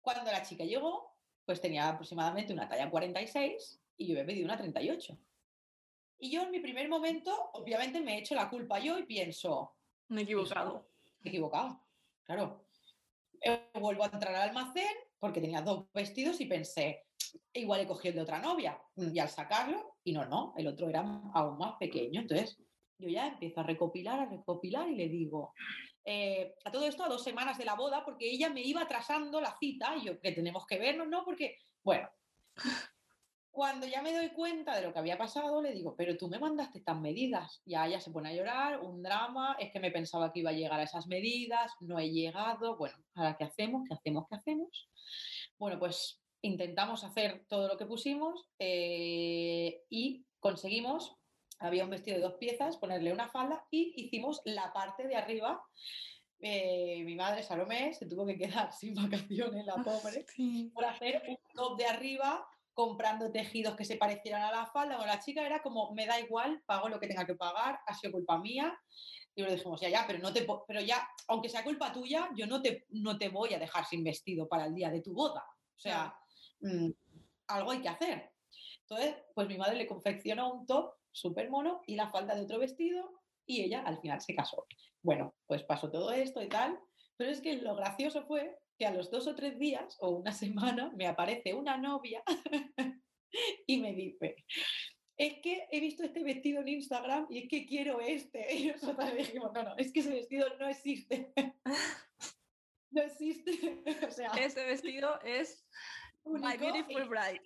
cuando 0.00 0.32
la 0.32 0.42
chica 0.42 0.64
llegó, 0.64 1.14
pues 1.44 1.60
tenía 1.60 1.88
aproximadamente 1.88 2.52
una 2.52 2.68
talla 2.68 2.90
46 2.90 3.80
y 3.96 4.08
yo 4.08 4.18
he 4.18 4.24
pedido 4.24 4.46
una 4.46 4.58
38. 4.58 5.16
Y 6.18 6.32
yo 6.32 6.42
en 6.42 6.50
mi 6.50 6.58
primer 6.58 6.88
momento, 6.88 7.50
obviamente 7.52 8.00
me 8.00 8.16
he 8.16 8.18
hecho 8.18 8.34
la 8.34 8.50
culpa 8.50 8.80
yo 8.80 8.98
y 8.98 9.04
pienso... 9.04 9.76
Me 10.08 10.22
he 10.22 10.24
equivocado. 10.24 10.90
Me 11.20 11.28
he 11.28 11.32
equivocado, 11.32 11.80
claro. 12.24 12.66
Eh, 13.40 13.70
vuelvo 13.74 14.02
a 14.02 14.10
entrar 14.12 14.34
al 14.34 14.48
almacén 14.48 14.96
porque 15.20 15.40
tenía 15.40 15.62
dos 15.62 15.86
vestidos 15.92 16.40
y 16.40 16.46
pensé, 16.46 17.06
igual 17.52 17.82
he 17.82 17.86
cogido 17.86 18.10
el 18.10 18.16
de 18.16 18.22
otra 18.22 18.40
novia. 18.40 18.78
Y 18.96 19.18
al 19.18 19.28
sacarlo, 19.28 19.96
y 20.04 20.12
no, 20.12 20.24
no, 20.26 20.54
el 20.56 20.66
otro 20.66 20.88
era 20.88 21.00
aún 21.32 21.58
más 21.58 21.76
pequeño. 21.78 22.20
Entonces, 22.20 22.58
yo 22.98 23.08
ya 23.08 23.28
empiezo 23.28 23.60
a 23.60 23.64
recopilar, 23.64 24.20
a 24.20 24.26
recopilar 24.26 24.88
y 24.88 24.94
le 24.94 25.08
digo, 25.08 25.52
eh, 26.04 26.54
a 26.64 26.70
todo 26.70 26.86
esto 26.86 27.04
a 27.04 27.08
dos 27.08 27.24
semanas 27.24 27.58
de 27.58 27.64
la 27.64 27.74
boda, 27.74 28.04
porque 28.04 28.30
ella 28.30 28.50
me 28.50 28.62
iba 28.62 28.82
atrasando 28.82 29.40
la 29.40 29.56
cita 29.58 29.96
y 29.96 30.06
yo, 30.06 30.20
que 30.20 30.32
tenemos 30.32 30.66
que 30.66 30.78
vernos, 30.78 31.08
¿no? 31.08 31.24
Porque, 31.24 31.58
bueno, 31.82 32.08
cuando 33.54 33.86
ya 33.86 34.02
me 34.02 34.12
doy 34.12 34.30
cuenta 34.30 34.74
de 34.74 34.82
lo 34.82 34.92
que 34.92 34.98
había 34.98 35.16
pasado, 35.16 35.62
le 35.62 35.72
digo, 35.72 35.94
pero 35.96 36.16
tú 36.16 36.28
me 36.28 36.40
mandaste 36.40 36.78
estas 36.78 37.00
medidas. 37.00 37.62
Ya 37.64 37.86
ella 37.86 38.00
se 38.00 38.10
pone 38.10 38.30
a 38.30 38.34
llorar, 38.34 38.80
un 38.80 39.00
drama, 39.00 39.56
es 39.60 39.70
que 39.70 39.78
me 39.78 39.92
pensaba 39.92 40.32
que 40.32 40.40
iba 40.40 40.50
a 40.50 40.54
llegar 40.54 40.80
a 40.80 40.82
esas 40.82 41.06
medidas, 41.06 41.72
no 41.78 42.00
he 42.00 42.10
llegado. 42.10 42.76
Bueno, 42.76 42.96
ahora 43.14 43.36
qué 43.36 43.44
hacemos, 43.44 43.84
qué 43.88 43.94
hacemos, 43.94 44.26
qué 44.28 44.34
hacemos. 44.34 44.90
Bueno, 45.56 45.78
pues 45.78 46.20
intentamos 46.42 47.04
hacer 47.04 47.44
todo 47.48 47.68
lo 47.68 47.78
que 47.78 47.86
pusimos 47.86 48.44
eh, 48.58 49.82
y 49.88 50.26
conseguimos, 50.40 51.16
había 51.58 51.84
un 51.84 51.90
vestido 51.90 52.16
de 52.16 52.22
dos 52.22 52.34
piezas, 52.34 52.76
ponerle 52.76 53.12
una 53.12 53.28
falda 53.28 53.64
y 53.70 53.92
hicimos 53.96 54.40
la 54.44 54.72
parte 54.72 55.06
de 55.06 55.16
arriba. 55.16 55.62
Eh, 56.40 57.02
mi 57.04 57.14
madre, 57.14 57.42
Salomé, 57.42 57.94
se 57.94 58.06
tuvo 58.06 58.26
que 58.26 58.36
quedar 58.36 58.72
sin 58.78 58.94
vacaciones, 58.94 59.64
la 59.64 59.76
pobre, 59.76 60.26
por 60.72 60.84
hacer 60.84 61.22
un 61.28 61.38
top 61.54 61.78
de 61.78 61.86
arriba 61.86 62.46
comprando 62.72 63.30
tejidos 63.30 63.76
que 63.76 63.84
se 63.84 63.96
parecieran 63.96 64.42
a 64.42 64.50
la 64.50 64.66
falda. 64.66 64.96
Bueno, 64.96 65.12
la 65.12 65.20
chica 65.20 65.46
era 65.46 65.62
como, 65.62 65.92
me 65.94 66.06
da 66.06 66.18
igual, 66.20 66.62
pago 66.66 66.88
lo 66.88 66.98
que 66.98 67.06
tenga 67.06 67.24
que 67.24 67.36
pagar, 67.36 67.78
ha 67.86 67.94
sido 67.94 68.12
culpa 68.12 68.38
mía. 68.38 68.76
Y 69.36 69.42
le 69.42 69.52
dijimos, 69.52 69.80
ya, 69.80 69.88
ya, 69.88 70.04
pero, 70.06 70.18
no 70.20 70.32
te, 70.32 70.46
pero 70.66 70.80
ya, 70.80 71.08
aunque 71.28 71.48
sea 71.48 71.64
culpa 71.64 71.92
tuya, 71.92 72.28
yo 72.36 72.46
no 72.46 72.62
te, 72.62 72.86
no 72.90 73.18
te 73.18 73.28
voy 73.28 73.54
a 73.54 73.58
dejar 73.58 73.84
sin 73.84 74.04
vestido 74.04 74.48
para 74.48 74.66
el 74.66 74.74
día 74.74 74.90
de 74.90 75.02
tu 75.02 75.12
boda. 75.12 75.44
O 75.76 75.78
sea, 75.78 76.14
Mm, 76.64 76.90
algo 77.48 77.70
hay 77.70 77.82
que 77.82 77.88
hacer. 77.88 78.30
Entonces, 78.80 79.16
pues 79.34 79.48
mi 79.48 79.58
madre 79.58 79.76
le 79.76 79.86
confeccionó 79.86 80.52
un 80.52 80.66
top 80.66 80.94
súper 81.14 81.48
mono 81.48 81.82
y 81.86 81.94
la 81.94 82.10
falda 82.10 82.34
de 82.34 82.42
otro 82.42 82.58
vestido 82.58 83.22
y 83.46 83.62
ella 83.62 83.82
al 83.82 84.00
final 84.00 84.20
se 84.20 84.34
casó. 84.34 84.66
Bueno, 85.02 85.34
pues 85.46 85.62
pasó 85.62 85.90
todo 85.90 86.12
esto 86.12 86.42
y 86.42 86.48
tal, 86.48 86.78
pero 87.16 87.30
es 87.30 87.40
que 87.40 87.56
lo 87.56 87.76
gracioso 87.76 88.24
fue 88.26 88.58
que 88.78 88.86
a 88.86 88.92
los 88.92 89.10
dos 89.10 89.26
o 89.26 89.34
tres 89.34 89.58
días 89.58 89.96
o 90.00 90.10
una 90.10 90.32
semana 90.32 90.92
me 90.96 91.06
aparece 91.06 91.54
una 91.54 91.76
novia 91.76 92.22
y 93.66 93.80
me 93.80 93.94
dice, 93.94 94.36
es 95.16 95.34
que 95.42 95.66
he 95.70 95.80
visto 95.80 96.02
este 96.02 96.24
vestido 96.24 96.60
en 96.60 96.68
Instagram 96.68 97.26
y 97.30 97.38
es 97.38 97.48
que 97.48 97.66
quiero 97.66 98.00
este. 98.00 98.46
Y 98.54 98.66
nosotros 98.66 99.14
dijimos, 99.16 99.52
no, 99.52 99.62
no, 99.62 99.76
es 99.76 99.92
que 99.92 100.00
ese 100.00 100.10
vestido 100.10 100.46
no 100.58 100.68
existe. 100.68 101.32
no 102.90 103.02
existe. 103.02 103.82
o 104.06 104.10
sea, 104.10 104.30
ese 104.32 104.64
vestido 104.64 105.20
es 105.22 105.66
My 106.24 106.56
Beautiful 106.56 107.08
Bride. 107.08 107.42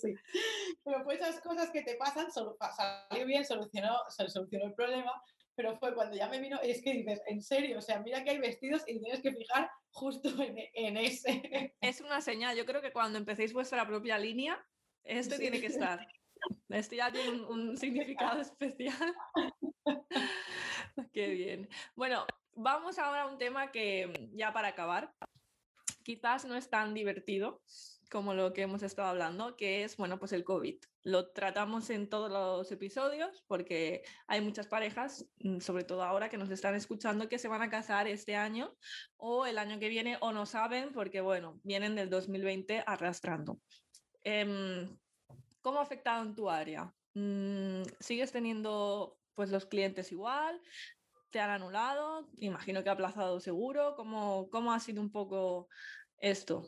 Sí, 0.00 0.14
Pero 0.84 1.04
fue 1.04 1.14
esas 1.14 1.40
cosas 1.40 1.70
que 1.70 1.82
te 1.82 1.96
pasan, 1.96 2.28
salió 2.30 3.26
bien, 3.26 3.44
solucionó, 3.44 3.98
se 4.08 4.28
solucionó 4.28 4.66
el 4.66 4.74
problema, 4.74 5.12
pero 5.54 5.76
fue 5.78 5.94
cuando 5.94 6.16
ya 6.16 6.28
me 6.28 6.40
vino, 6.40 6.58
es 6.62 6.82
que 6.82 6.92
dices, 6.92 7.20
en 7.26 7.42
serio, 7.42 7.78
o 7.78 7.82
sea, 7.82 8.00
mira 8.00 8.24
que 8.24 8.30
hay 8.30 8.38
vestidos 8.38 8.82
y 8.86 8.98
tienes 9.00 9.20
que 9.20 9.32
fijar 9.32 9.70
justo 9.90 10.30
en, 10.40 10.96
ese. 10.96 11.74
Es 11.80 12.00
una 12.00 12.20
señal, 12.20 12.56
yo 12.56 12.64
creo 12.64 12.80
que 12.80 12.92
cuando 12.92 13.18
empecéis 13.18 13.52
vuestra 13.52 13.86
propia 13.86 14.18
línea, 14.18 14.58
esto 15.04 15.36
tiene 15.36 15.60
que 15.60 15.66
estar. 15.66 16.06
Esto 16.70 16.94
ya 16.94 17.12
tiene 17.12 17.30
un, 17.30 17.44
un 17.44 17.76
significado 17.76 18.40
especial. 18.40 19.14
Qué 21.12 21.28
bien. 21.28 21.68
Bueno, 21.94 22.26
vamos 22.54 22.98
ahora 22.98 23.22
a 23.22 23.26
un 23.26 23.38
tema 23.38 23.70
que 23.70 24.30
ya 24.32 24.52
para 24.52 24.68
acabar, 24.68 25.14
quizás 26.02 26.44
no 26.44 26.56
es 26.56 26.68
tan 26.70 26.94
divertido 26.94 27.62
como 28.10 28.34
lo 28.34 28.52
que 28.52 28.62
hemos 28.62 28.82
estado 28.82 29.08
hablando, 29.08 29.56
que 29.56 29.84
es, 29.84 29.96
bueno, 29.96 30.18
pues 30.18 30.32
el 30.32 30.44
COVID. 30.44 30.76
Lo 31.04 31.30
tratamos 31.30 31.88
en 31.90 32.08
todos 32.08 32.30
los 32.30 32.70
episodios 32.72 33.44
porque 33.46 34.02
hay 34.26 34.40
muchas 34.40 34.66
parejas, 34.66 35.26
mm, 35.38 35.60
sobre 35.60 35.84
todo 35.84 36.02
ahora 36.02 36.28
que 36.28 36.36
nos 36.36 36.50
están 36.50 36.74
escuchando, 36.74 37.28
que 37.28 37.38
se 37.38 37.48
van 37.48 37.62
a 37.62 37.70
casar 37.70 38.08
este 38.08 38.34
año 38.34 38.76
o 39.16 39.46
el 39.46 39.58
año 39.58 39.78
que 39.78 39.88
viene 39.88 40.18
o 40.20 40.32
no 40.32 40.44
saben 40.44 40.92
porque, 40.92 41.20
bueno, 41.20 41.60
vienen 41.62 41.94
del 41.94 42.10
2020 42.10 42.82
arrastrando. 42.86 43.60
Em, 44.24 44.98
¿Cómo 45.62 45.78
ha 45.78 45.82
afectado 45.82 46.24
en 46.24 46.34
tu 46.34 46.50
área? 46.50 46.92
Mm, 47.14 47.82
¿Sigues 48.00 48.32
teniendo 48.32 49.18
pues 49.34 49.50
los 49.50 49.66
clientes 49.66 50.10
igual? 50.10 50.60
¿Te 51.30 51.38
han 51.38 51.50
anulado? 51.50 52.28
Imagino 52.38 52.82
que 52.82 52.88
ha 52.88 52.94
aplazado 52.94 53.40
seguro. 53.40 53.94
¿Cómo, 53.94 54.50
cómo 54.50 54.72
ha 54.72 54.80
sido 54.80 55.00
un 55.00 55.12
poco 55.12 55.68
esto 56.18 56.66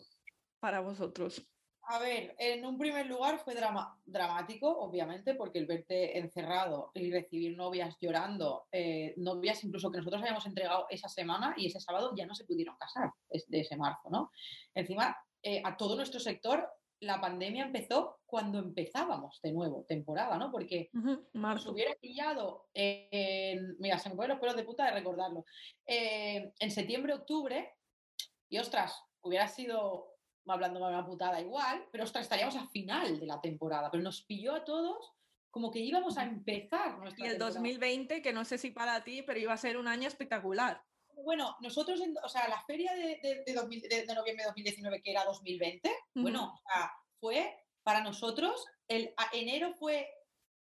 para 0.63 0.81
vosotros? 0.81 1.45
A 1.89 1.99
ver, 1.99 2.37
en 2.39 2.65
un 2.65 2.79
primer 2.79 3.07
lugar 3.07 3.41
fue 3.41 3.57
drama 3.57 4.01
dramático, 4.05 4.71
obviamente, 4.71 5.35
porque 5.35 5.59
el 5.59 5.67
verte 5.67 6.17
encerrado 6.17 6.93
y 6.95 7.11
recibir 7.11 7.57
novias 7.57 7.97
llorando, 8.01 8.69
eh, 8.71 9.13
novias 9.17 9.65
incluso 9.65 9.91
que 9.91 9.99
nosotros 9.99 10.23
habíamos 10.23 10.47
entregado 10.47 10.87
esa 10.89 11.09
semana 11.09 11.55
y 11.57 11.67
ese 11.67 11.81
sábado 11.81 12.13
ya 12.17 12.27
no 12.27 12.37
se 12.37 12.45
pudieron 12.45 12.77
casar 12.77 13.11
de 13.29 13.61
ese 13.61 13.77
marzo, 13.77 14.09
¿no? 14.11 14.31
Encima, 14.73 15.17
eh, 15.43 15.61
a 15.65 15.77
todo 15.77 15.97
nuestro 15.97 16.21
sector, 16.21 16.69
la 17.01 17.21
pandemia 17.21 17.65
empezó 17.65 18.21
cuando 18.25 18.61
empezábamos 18.61 19.41
de 19.43 19.51
nuevo 19.51 19.85
temporada, 19.89 20.39
¿no? 20.39 20.53
Porque 20.53 20.89
nos 21.33 21.67
hubiera 21.67 21.97
pillado, 21.97 22.69
en, 22.73 23.77
mira, 23.81 23.99
se 23.99 24.09
me 24.09 24.15
ponen 24.15 24.31
los 24.31 24.39
pelos 24.39 24.55
de 24.55 24.63
puta 24.63 24.85
de 24.85 24.93
recordarlo, 24.93 25.45
eh, 25.85 26.53
en 26.61 26.71
septiembre, 26.71 27.15
octubre, 27.15 27.75
y 28.49 28.59
ostras, 28.59 29.03
hubiera 29.21 29.49
sido 29.49 30.12
hablando 30.47 30.81
de 30.81 30.87
una 30.87 31.07
putada 31.07 31.41
igual, 31.41 31.87
pero 31.91 32.05
estaríamos 32.05 32.57
a 32.57 32.67
final 32.69 33.21
de 33.21 33.27
la 33.27 33.41
temporada, 33.41 33.91
pero 33.91 34.03
nos 34.03 34.23
pilló 34.23 34.55
a 34.55 34.65
todos 34.65 35.13
como 35.51 35.71
que 35.71 35.81
íbamos 35.81 36.17
a 36.17 36.25
empezar 36.25 36.99
nuestra 36.99 37.27
Y 37.27 37.29
el 37.29 37.39
2020, 37.39 38.23
que 38.23 38.33
no 38.33 38.45
sé 38.45 38.57
si 38.57 38.71
para 38.71 39.05
ti, 39.05 39.23
pero 39.23 39.39
iba 39.39 39.53
a 39.53 39.59
ser 39.59 39.77
un 39.77 39.87
año 39.87 40.09
espectacular. 40.09 40.83
Bueno, 41.25 41.57
nosotros, 41.61 42.01
o 42.25 42.29
sea, 42.29 42.49
la 42.49 42.63
feria 42.63 42.95
de, 42.95 43.45
de, 43.47 43.55
noviembre 43.55 43.89
de 43.91 44.47
2019, 44.47 45.03
que 45.03 45.11
era 45.11 45.25
2020, 45.25 45.91
bueno, 46.15 46.55
o 46.55 46.59
sea, 46.67 46.91
fue 47.21 47.55
para 47.83 48.03
nosotros, 48.03 48.65
el 48.89 49.15
enero 49.33 49.75
fue 49.75 50.09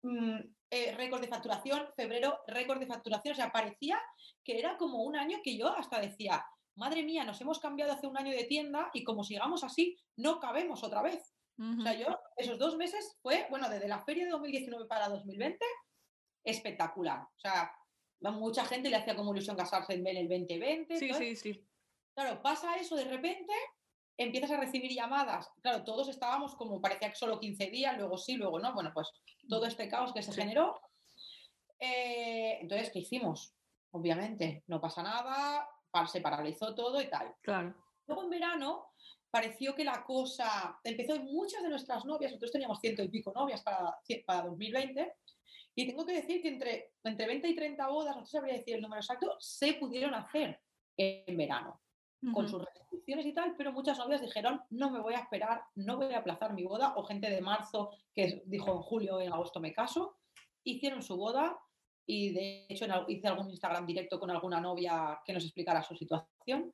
mm, 0.04 0.40
eh, 0.70 0.94
récord 0.96 1.22
de 1.22 1.28
facturación, 1.28 1.88
febrero 1.96 2.40
récord 2.48 2.80
de 2.80 2.88
facturación, 2.88 3.34
o 3.34 3.36
sea, 3.36 3.52
parecía 3.52 4.00
que 4.44 4.60
era 4.60 4.78
como 4.78 5.04
un 5.04 5.16
año 5.16 5.40
que 5.44 5.58
yo 5.58 5.68
hasta 5.76 6.00
decía, 6.00 6.46
madre 6.76 7.04
mía, 7.04 7.24
nos 7.24 7.40
hemos 7.42 7.60
cambiado 7.60 7.94
hace 7.94 8.08
un 8.08 8.18
año 8.18 8.32
de 8.32 8.44
tienda 8.44 8.90
y 8.94 9.04
como 9.04 9.24
sigamos 9.24 9.64
así, 9.64 9.98
no 10.18 10.40
cabemos 10.40 10.84
otra 10.84 11.02
vez. 11.02 11.34
O 11.58 11.82
sea, 11.82 11.94
yo, 11.94 12.08
esos 12.36 12.60
dos 12.60 12.76
meses 12.76 13.18
fue, 13.22 13.48
bueno, 13.50 13.70
desde 13.70 13.88
la 13.88 14.04
feria 14.04 14.26
de 14.26 14.32
2019 14.32 14.88
para 14.88 15.08
2020, 15.08 15.58
espectacular. 16.44 17.22
O 17.22 17.40
sea, 17.40 17.72
mucha 18.20 18.66
gente 18.66 18.90
le 18.90 18.98
hacía 18.98 19.16
como 19.16 19.34
ilusión 19.34 19.56
casarse 19.56 19.94
en 19.94 20.06
el 20.06 20.28
2020. 20.28 20.98
Sí, 20.98 21.14
sí, 21.14 21.36
sí. 21.36 21.68
Claro, 22.14 22.42
pasa 22.42 22.76
eso 22.76 22.96
de 22.96 23.06
repente, 23.06 23.54
empiezas 24.18 24.52
a 24.52 24.60
recibir 24.60 24.92
llamadas. 24.92 25.50
Claro, 25.62 25.84
todos 25.84 26.10
estábamos 26.10 26.56
como, 26.56 26.82
parecía 26.82 27.10
que 27.10 27.16
solo 27.16 27.40
15 27.40 27.68
días, 27.68 27.98
luego 27.98 28.18
sí, 28.18 28.36
luego 28.36 28.60
no. 28.60 28.74
Bueno, 28.74 28.92
pues 28.94 29.10
todo 29.48 29.66
este 29.66 29.88
caos 29.88 30.14
que 30.14 30.24
se 30.24 30.34
generó. 30.34 30.80
Eh, 31.80 32.60
entonces, 32.62 32.90
¿qué 32.92 33.00
hicimos? 33.00 33.54
Obviamente, 33.92 34.64
no 34.68 34.82
pasa 34.82 35.04
nada, 35.04 35.68
se 36.08 36.22
paralizó 36.22 36.76
todo 36.76 37.02
y 37.02 37.10
tal. 37.10 37.34
Claro. 37.42 37.74
Luego 38.08 38.24
en 38.24 38.30
verano 38.30 38.88
pareció 39.32 39.76
que 39.76 39.84
la 39.84 40.04
cosa 40.04 40.80
empezó 40.84 41.16
en 41.16 41.26
muchas 41.26 41.62
de 41.62 41.70
nuestras 41.70 42.06
novias, 42.06 42.32
nosotros 42.32 42.52
teníamos 42.52 42.80
ciento 42.80 43.04
y 43.04 43.10
pico 43.10 43.34
novias 43.34 43.62
para, 43.64 43.98
para 44.26 44.44
2020, 44.44 45.14
y 45.76 45.88
tengo 45.88 46.06
que 46.06 46.14
decir 46.14 46.42
que 46.42 46.48
entre, 46.48 46.94
entre 47.04 47.28
20 47.28 47.50
y 47.50 47.56
30 47.56 47.88
bodas, 47.88 48.16
no 48.16 48.26
sabría 48.26 48.54
decir 48.54 48.76
el 48.76 48.82
número 48.82 49.02
exacto, 49.02 49.36
se 49.40 49.74
pudieron 49.74 50.14
hacer 50.14 50.62
en 50.96 51.36
verano, 51.36 51.82
con 52.34 52.48
sus 52.48 52.64
restricciones 52.64 53.26
y 53.26 53.34
tal, 53.34 53.56
pero 53.58 53.74
muchas 53.74 53.98
novias 53.98 54.22
dijeron, 54.22 54.62
no 54.70 54.90
me 54.90 55.02
voy 55.02 55.16
a 55.16 55.20
esperar, 55.20 55.64
no 55.76 55.98
voy 55.98 56.14
a 56.14 56.20
aplazar 56.20 56.54
mi 56.54 56.64
boda, 56.64 56.94
o 56.96 57.04
gente 57.04 57.30
de 57.30 57.42
marzo 57.42 57.92
que 58.14 58.42
dijo 58.46 58.72
en 58.72 58.80
julio, 58.80 59.20
en 59.20 59.34
agosto 59.34 59.60
me 59.60 59.74
caso, 59.74 60.18
hicieron 60.64 61.04
su 61.04 61.18
boda 61.18 61.60
y 62.06 62.34
de 62.34 62.66
hecho 62.70 62.86
hice 63.08 63.28
algún 63.28 63.50
Instagram 63.50 63.86
directo 63.86 64.20
con 64.20 64.32
alguna 64.32 64.60
novia 64.60 65.20
que 65.26 65.34
nos 65.34 65.44
explicara 65.44 65.84
su 65.84 65.96
situación. 65.96 66.74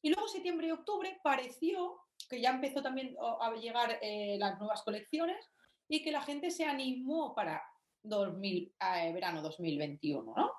Y 0.00 0.10
luego 0.10 0.28
septiembre 0.28 0.68
y 0.68 0.70
octubre 0.70 1.18
pareció 1.22 2.00
que 2.28 2.40
ya 2.40 2.50
empezó 2.50 2.82
también 2.82 3.16
a 3.40 3.52
llegar 3.54 3.98
eh, 4.02 4.36
las 4.38 4.58
nuevas 4.58 4.82
colecciones 4.82 5.50
y 5.88 6.02
que 6.02 6.12
la 6.12 6.22
gente 6.22 6.50
se 6.50 6.64
animó 6.64 7.34
para 7.34 7.62
2000, 8.02 8.74
eh, 8.80 9.12
verano 9.12 9.42
2021, 9.42 10.34
¿no? 10.36 10.52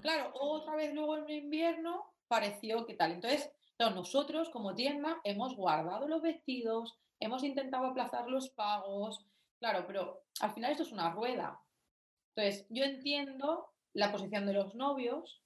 Claro, 0.00 0.30
otra 0.34 0.76
vez 0.76 0.94
luego 0.94 1.16
en 1.16 1.28
invierno 1.28 2.04
pareció 2.28 2.86
que 2.86 2.94
tal. 2.94 3.10
Entonces, 3.10 3.50
nosotros 3.78 4.50
como 4.50 4.74
tienda 4.74 5.20
hemos 5.24 5.56
guardado 5.56 6.06
los 6.06 6.22
vestidos, 6.22 6.96
hemos 7.18 7.42
intentado 7.42 7.86
aplazar 7.86 8.28
los 8.28 8.50
pagos, 8.50 9.26
claro, 9.58 9.84
pero 9.86 10.22
al 10.40 10.52
final 10.52 10.70
esto 10.70 10.84
es 10.84 10.92
una 10.92 11.10
rueda. 11.10 11.60
Entonces, 12.36 12.66
yo 12.68 12.84
entiendo 12.84 13.70
la 13.92 14.10
posición 14.10 14.46
de 14.46 14.54
los 14.54 14.74
novios 14.74 15.42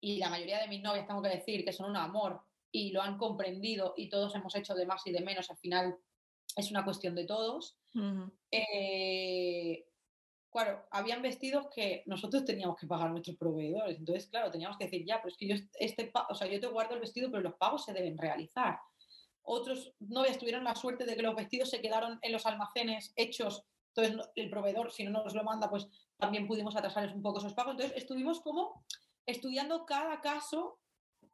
y 0.00 0.18
la 0.18 0.28
mayoría 0.28 0.60
de 0.60 0.68
mis 0.68 0.82
novias, 0.82 1.06
tengo 1.06 1.22
que 1.22 1.30
decir, 1.30 1.64
que 1.64 1.72
son 1.72 1.90
un 1.90 1.96
amor 1.96 2.42
y 2.70 2.90
lo 2.90 3.02
han 3.02 3.18
comprendido 3.18 3.94
y 3.96 4.08
todos 4.08 4.34
hemos 4.34 4.54
hecho 4.54 4.74
de 4.74 4.86
más 4.86 5.06
y 5.06 5.12
de 5.12 5.20
menos, 5.20 5.50
al 5.50 5.56
final 5.56 5.96
es 6.56 6.70
una 6.70 6.84
cuestión 6.84 7.14
de 7.14 7.24
todos. 7.24 7.78
Eh, 8.50 9.86
claro, 10.50 10.86
habían 10.90 11.22
vestidos 11.22 11.68
que 11.74 12.02
nosotros 12.06 12.44
teníamos 12.44 12.76
que 12.76 12.86
pagar 12.86 13.08
a 13.08 13.10
nuestros 13.10 13.36
proveedores, 13.36 13.98
entonces, 13.98 14.26
claro, 14.26 14.50
teníamos 14.50 14.76
que 14.76 14.84
decir, 14.84 15.06
ya, 15.06 15.16
pero 15.22 15.28
es 15.28 15.36
que 15.38 15.46
yo, 15.46 15.56
este, 15.78 16.12
o 16.28 16.34
sea, 16.34 16.46
yo 16.46 16.60
te 16.60 16.66
guardo 16.66 16.94
el 16.94 17.00
vestido, 17.00 17.30
pero 17.30 17.42
los 17.42 17.54
pagos 17.54 17.84
se 17.84 17.94
deben 17.94 18.18
realizar. 18.18 18.78
Otros 19.42 19.94
novias 19.98 20.38
tuvieron 20.38 20.64
la 20.64 20.74
suerte 20.74 21.04
de 21.04 21.16
que 21.16 21.22
los 21.22 21.34
vestidos 21.34 21.70
se 21.70 21.80
quedaron 21.80 22.18
en 22.22 22.32
los 22.32 22.46
almacenes 22.46 23.12
hechos 23.16 23.64
entonces, 23.94 24.30
el 24.36 24.48
proveedor, 24.48 24.90
si 24.90 25.04
no 25.04 25.10
nos 25.10 25.34
lo 25.34 25.44
manda, 25.44 25.68
pues 25.68 25.88
también 26.16 26.46
pudimos 26.46 26.74
atrasarles 26.76 27.14
un 27.14 27.22
poco 27.22 27.38
esos 27.38 27.54
pagos. 27.54 27.72
Entonces, 27.72 27.96
estuvimos 27.96 28.40
como 28.40 28.84
estudiando 29.26 29.84
cada 29.84 30.20
caso 30.20 30.78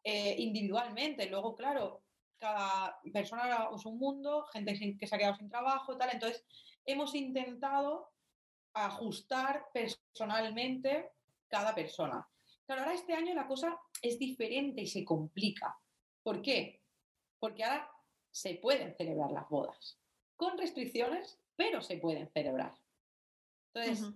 eh, 0.02 0.34
individualmente. 0.38 1.26
Luego, 1.26 1.54
claro, 1.54 2.02
cada 2.38 3.00
persona 3.12 3.68
es 3.74 3.86
un 3.86 3.98
mundo, 3.98 4.44
gente 4.52 4.96
que 4.98 5.06
se 5.06 5.14
ha 5.14 5.18
quedado 5.18 5.36
sin 5.36 5.48
trabajo, 5.48 5.96
tal. 5.96 6.10
Entonces, 6.12 6.44
hemos 6.84 7.14
intentado 7.14 8.10
ajustar 8.74 9.66
personalmente 9.72 11.10
cada 11.48 11.74
persona. 11.74 12.28
Claro, 12.66 12.82
ahora 12.82 12.94
este 12.94 13.14
año 13.14 13.34
la 13.34 13.46
cosa 13.46 13.78
es 14.02 14.18
diferente 14.18 14.82
y 14.82 14.86
se 14.86 15.04
complica. 15.04 15.78
¿Por 16.22 16.42
qué? 16.42 16.82
Porque 17.38 17.64
ahora 17.64 17.90
se 18.30 18.54
pueden 18.56 18.94
celebrar 18.96 19.30
las 19.30 19.48
bodas 19.48 19.98
con 20.36 20.56
restricciones, 20.56 21.38
pero 21.58 21.82
se 21.82 21.96
pueden 21.96 22.28
celebrar. 22.28 22.72
Entonces, 23.74 24.14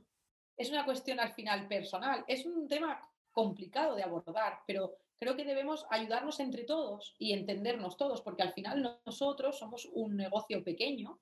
es 0.57 0.70
una 0.70 0.84
cuestión 0.84 1.18
al 1.18 1.34
final 1.34 1.66
personal. 1.66 2.24
Es 2.28 2.47
un 2.47 2.68
tema 2.68 3.01
complicado 3.32 3.97
de 3.97 4.05
abordar, 4.05 4.61
pero 4.64 4.95
creo 5.18 5.34
que 5.34 5.45
debemos 5.45 5.84
ayudarnos 5.90 6.38
entre 6.38 6.62
todos 6.62 7.16
y 7.18 7.32
entendernos 7.32 7.97
todos, 7.97 8.22
porque 8.22 8.45
al 8.45 8.53
final 8.53 9.01
nosotros 9.05 9.59
somos 9.59 9.88
un 9.93 10.16
negocio 10.16 10.62
pequeño 10.62 11.18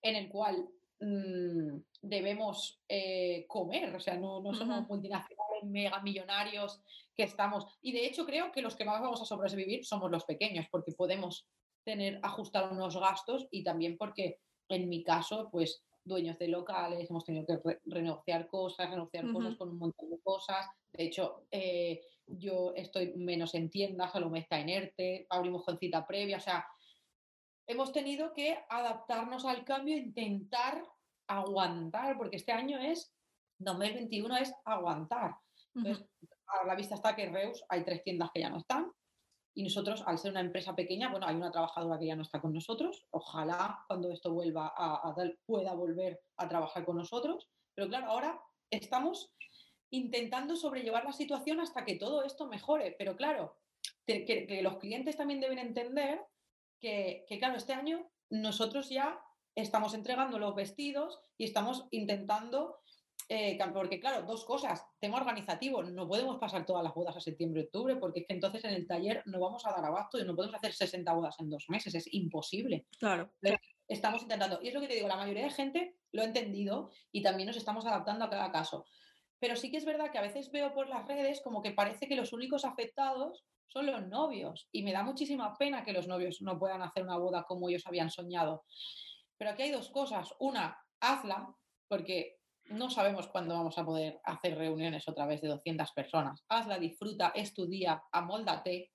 en 0.00 0.14
el 0.14 0.28
cual 0.28 0.68
mm, 1.00 1.76
debemos 2.02 2.80
eh, 2.88 3.44
comer, 3.48 3.96
o 3.96 4.00
sea, 4.00 4.16
no, 4.16 4.40
somos 4.54 4.88
multinacionales 4.88 5.64
mega 5.64 6.00
millonarios 6.02 6.80
que 7.16 7.24
estamos. 7.24 7.66
Y 7.82 7.90
de 7.90 8.06
hecho 8.06 8.24
creo 8.24 8.52
que 8.52 8.62
los 8.62 8.76
que 8.76 8.84
más 8.84 9.00
vamos 9.00 9.20
a 9.20 9.24
sobrevivir 9.24 9.84
somos 9.84 10.08
los 10.08 10.24
pequeños, 10.24 10.66
porque 10.70 10.92
podemos 10.92 11.48
tener, 11.82 12.20
ajustar 12.22 12.70
unos 12.70 12.96
gastos 12.96 13.48
y 13.50 13.64
también 13.64 13.96
porque 13.96 14.38
en 14.68 14.88
mi 14.88 15.02
caso, 15.02 15.48
pues 15.50 15.82
dueños 16.04 16.38
de 16.38 16.48
locales, 16.48 17.08
hemos 17.08 17.24
tenido 17.24 17.46
que 17.46 17.80
renegociar 17.84 18.48
cosas, 18.48 18.88
renegociar 18.88 19.30
cosas 19.30 19.56
con 19.56 19.68
un 19.70 19.78
montón 19.78 20.10
de 20.10 20.18
cosas. 20.20 20.66
De 20.92 21.04
hecho, 21.04 21.46
eh, 21.50 22.00
yo 22.26 22.72
estoy 22.74 23.12
menos 23.14 23.54
en 23.54 23.70
tiendas, 23.70 24.12
Salomé 24.12 24.40
está 24.40 24.58
en 24.58 24.70
ERTE, 24.70 25.26
abrimos 25.30 25.64
con 25.64 25.78
cita 25.78 26.06
previa, 26.06 26.38
o 26.38 26.40
sea, 26.40 26.66
hemos 27.66 27.92
tenido 27.92 28.32
que 28.32 28.58
adaptarnos 28.68 29.44
al 29.44 29.64
cambio 29.64 29.94
e 29.94 30.00
intentar 30.00 30.82
aguantar, 31.28 32.16
porque 32.16 32.36
este 32.36 32.52
año 32.52 32.78
es, 32.78 33.12
2021 33.58 34.36
es 34.38 34.52
aguantar. 34.64 35.36
Entonces, 35.74 36.06
a 36.46 36.66
la 36.66 36.74
vista 36.74 36.94
está 36.94 37.14
que 37.14 37.24
en 37.24 37.34
Reus 37.34 37.62
hay 37.68 37.84
tres 37.84 38.02
tiendas 38.02 38.30
que 38.32 38.40
ya 38.40 38.48
no 38.48 38.58
están, 38.58 38.90
y 39.58 39.64
nosotros, 39.64 40.04
al 40.06 40.18
ser 40.18 40.30
una 40.30 40.40
empresa 40.40 40.76
pequeña, 40.76 41.10
bueno, 41.10 41.26
hay 41.26 41.34
una 41.34 41.50
trabajadora 41.50 41.98
que 41.98 42.06
ya 42.06 42.14
no 42.14 42.22
está 42.22 42.40
con 42.40 42.52
nosotros. 42.52 43.08
Ojalá 43.10 43.82
cuando 43.88 44.12
esto 44.12 44.32
vuelva 44.32 44.72
a, 44.76 45.12
dar 45.16 45.36
pueda 45.46 45.74
volver 45.74 46.20
a 46.36 46.48
trabajar 46.48 46.84
con 46.84 46.96
nosotros. 46.96 47.48
Pero 47.74 47.88
claro, 47.88 48.06
ahora 48.06 48.40
estamos 48.70 49.32
intentando 49.90 50.54
sobrellevar 50.54 51.04
la 51.04 51.12
situación 51.12 51.58
hasta 51.58 51.84
que 51.84 51.96
todo 51.96 52.22
esto 52.22 52.46
mejore. 52.46 52.94
Pero 52.96 53.16
claro, 53.16 53.56
que, 54.06 54.60
los 54.62 54.76
clientes 54.76 55.16
también 55.16 55.40
deben 55.40 55.58
entender 55.58 56.24
que, 56.80 57.26
claro, 57.40 57.56
este 57.56 57.72
año 57.72 58.08
nosotros 58.30 58.88
ya 58.90 59.20
estamos 59.56 59.92
entregando 59.92 60.38
los 60.38 60.54
vestidos 60.54 61.20
y 61.36 61.46
estamos 61.46 61.88
intentando 61.90 62.78
eh, 63.28 63.58
porque 63.74 64.00
claro, 64.00 64.22
dos 64.22 64.44
cosas, 64.44 64.84
tema 64.98 65.18
organizativo, 65.18 65.82
no 65.82 66.08
podemos 66.08 66.38
pasar 66.38 66.64
todas 66.64 66.82
las 66.82 66.94
bodas 66.94 67.16
a 67.16 67.20
septiembre, 67.20 67.62
octubre, 67.62 67.96
porque 67.96 68.20
es 68.20 68.26
que 68.26 68.34
entonces 68.34 68.64
en 68.64 68.72
el 68.72 68.86
taller 68.86 69.22
no 69.26 69.40
vamos 69.40 69.66
a 69.66 69.70
dar 69.70 69.84
abasto 69.84 70.18
y 70.18 70.24
no 70.24 70.34
podemos 70.34 70.56
hacer 70.56 70.72
60 70.72 71.12
bodas 71.12 71.36
en 71.38 71.50
dos 71.50 71.66
meses, 71.68 71.94
es 71.94 72.12
imposible. 72.12 72.86
Claro. 72.98 73.30
estamos 73.86 74.22
intentando, 74.22 74.60
y 74.62 74.68
es 74.68 74.74
lo 74.74 74.80
que 74.80 74.88
te 74.88 74.94
digo, 74.94 75.08
la 75.08 75.16
mayoría 75.16 75.44
de 75.44 75.50
gente 75.50 75.96
lo 76.12 76.22
ha 76.22 76.24
entendido 76.24 76.90
y 77.12 77.22
también 77.22 77.46
nos 77.48 77.56
estamos 77.56 77.84
adaptando 77.86 78.24
a 78.24 78.30
cada 78.30 78.50
caso. 78.50 78.86
pero 79.40 79.54
sí 79.54 79.70
que 79.70 79.76
es 79.76 79.84
verdad 79.84 80.10
que 80.10 80.18
a 80.18 80.22
veces 80.22 80.50
veo 80.50 80.74
por 80.74 80.88
las 80.88 81.06
redes 81.06 81.40
como 81.42 81.62
que 81.62 81.70
parece 81.70 82.08
que 82.08 82.16
los 82.16 82.32
únicos 82.32 82.64
afectados 82.64 83.44
son 83.68 83.86
los 83.86 84.06
novios 84.08 84.68
y 84.72 84.82
me 84.82 84.92
da 84.92 85.02
muchísima 85.02 85.56
pena 85.56 85.84
que 85.84 85.92
los 85.92 86.08
novios 86.08 86.40
no 86.40 86.58
puedan 86.58 86.82
hacer 86.82 87.04
una 87.04 87.18
boda 87.18 87.44
como 87.44 87.68
ellos 87.68 87.86
habían 87.86 88.10
soñado. 88.10 88.64
Pero 89.36 89.50
aquí 89.50 89.62
hay 89.62 89.70
dos 89.70 89.90
cosas. 89.90 90.34
Una, 90.40 90.76
hazla, 91.00 91.54
porque 91.86 92.37
no 92.70 92.90
sabemos 92.90 93.28
cuándo 93.28 93.54
vamos 93.54 93.78
a 93.78 93.84
poder 93.84 94.20
hacer 94.24 94.56
reuniones 94.56 95.08
otra 95.08 95.26
vez 95.26 95.40
de 95.40 95.48
200 95.48 95.92
personas. 95.92 96.44
Hazla, 96.48 96.78
disfruta, 96.78 97.32
es 97.34 97.54
tu 97.54 97.66
día, 97.66 98.02
amóldate. 98.12 98.90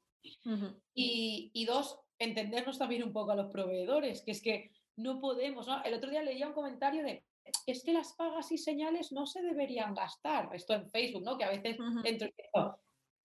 y, 0.93 1.51
y, 1.53 1.65
dos, 1.65 1.99
entendernos 2.17 2.77
también 2.79 3.03
un 3.03 3.11
poco 3.11 3.31
a 3.31 3.35
los 3.35 3.51
proveedores, 3.51 4.23
que 4.23 4.31
es 4.31 4.41
que 4.41 4.71
no 4.95 5.19
podemos, 5.19 5.67
¿no? 5.67 5.83
El 5.83 5.95
otro 5.95 6.09
día 6.09 6.23
leía 6.23 6.47
un 6.47 6.53
comentario 6.53 7.03
de, 7.03 7.25
es 7.65 7.83
que 7.83 7.93
las 7.93 8.13
pagas 8.13 8.51
y 8.51 8.57
señales 8.57 9.11
no 9.11 9.25
se 9.25 9.41
deberían 9.41 9.93
gastar. 9.93 10.49
Esto 10.53 10.73
en 10.73 10.89
Facebook, 10.89 11.23
¿no? 11.23 11.37
Que 11.37 11.43
a 11.43 11.49
veces 11.49 11.77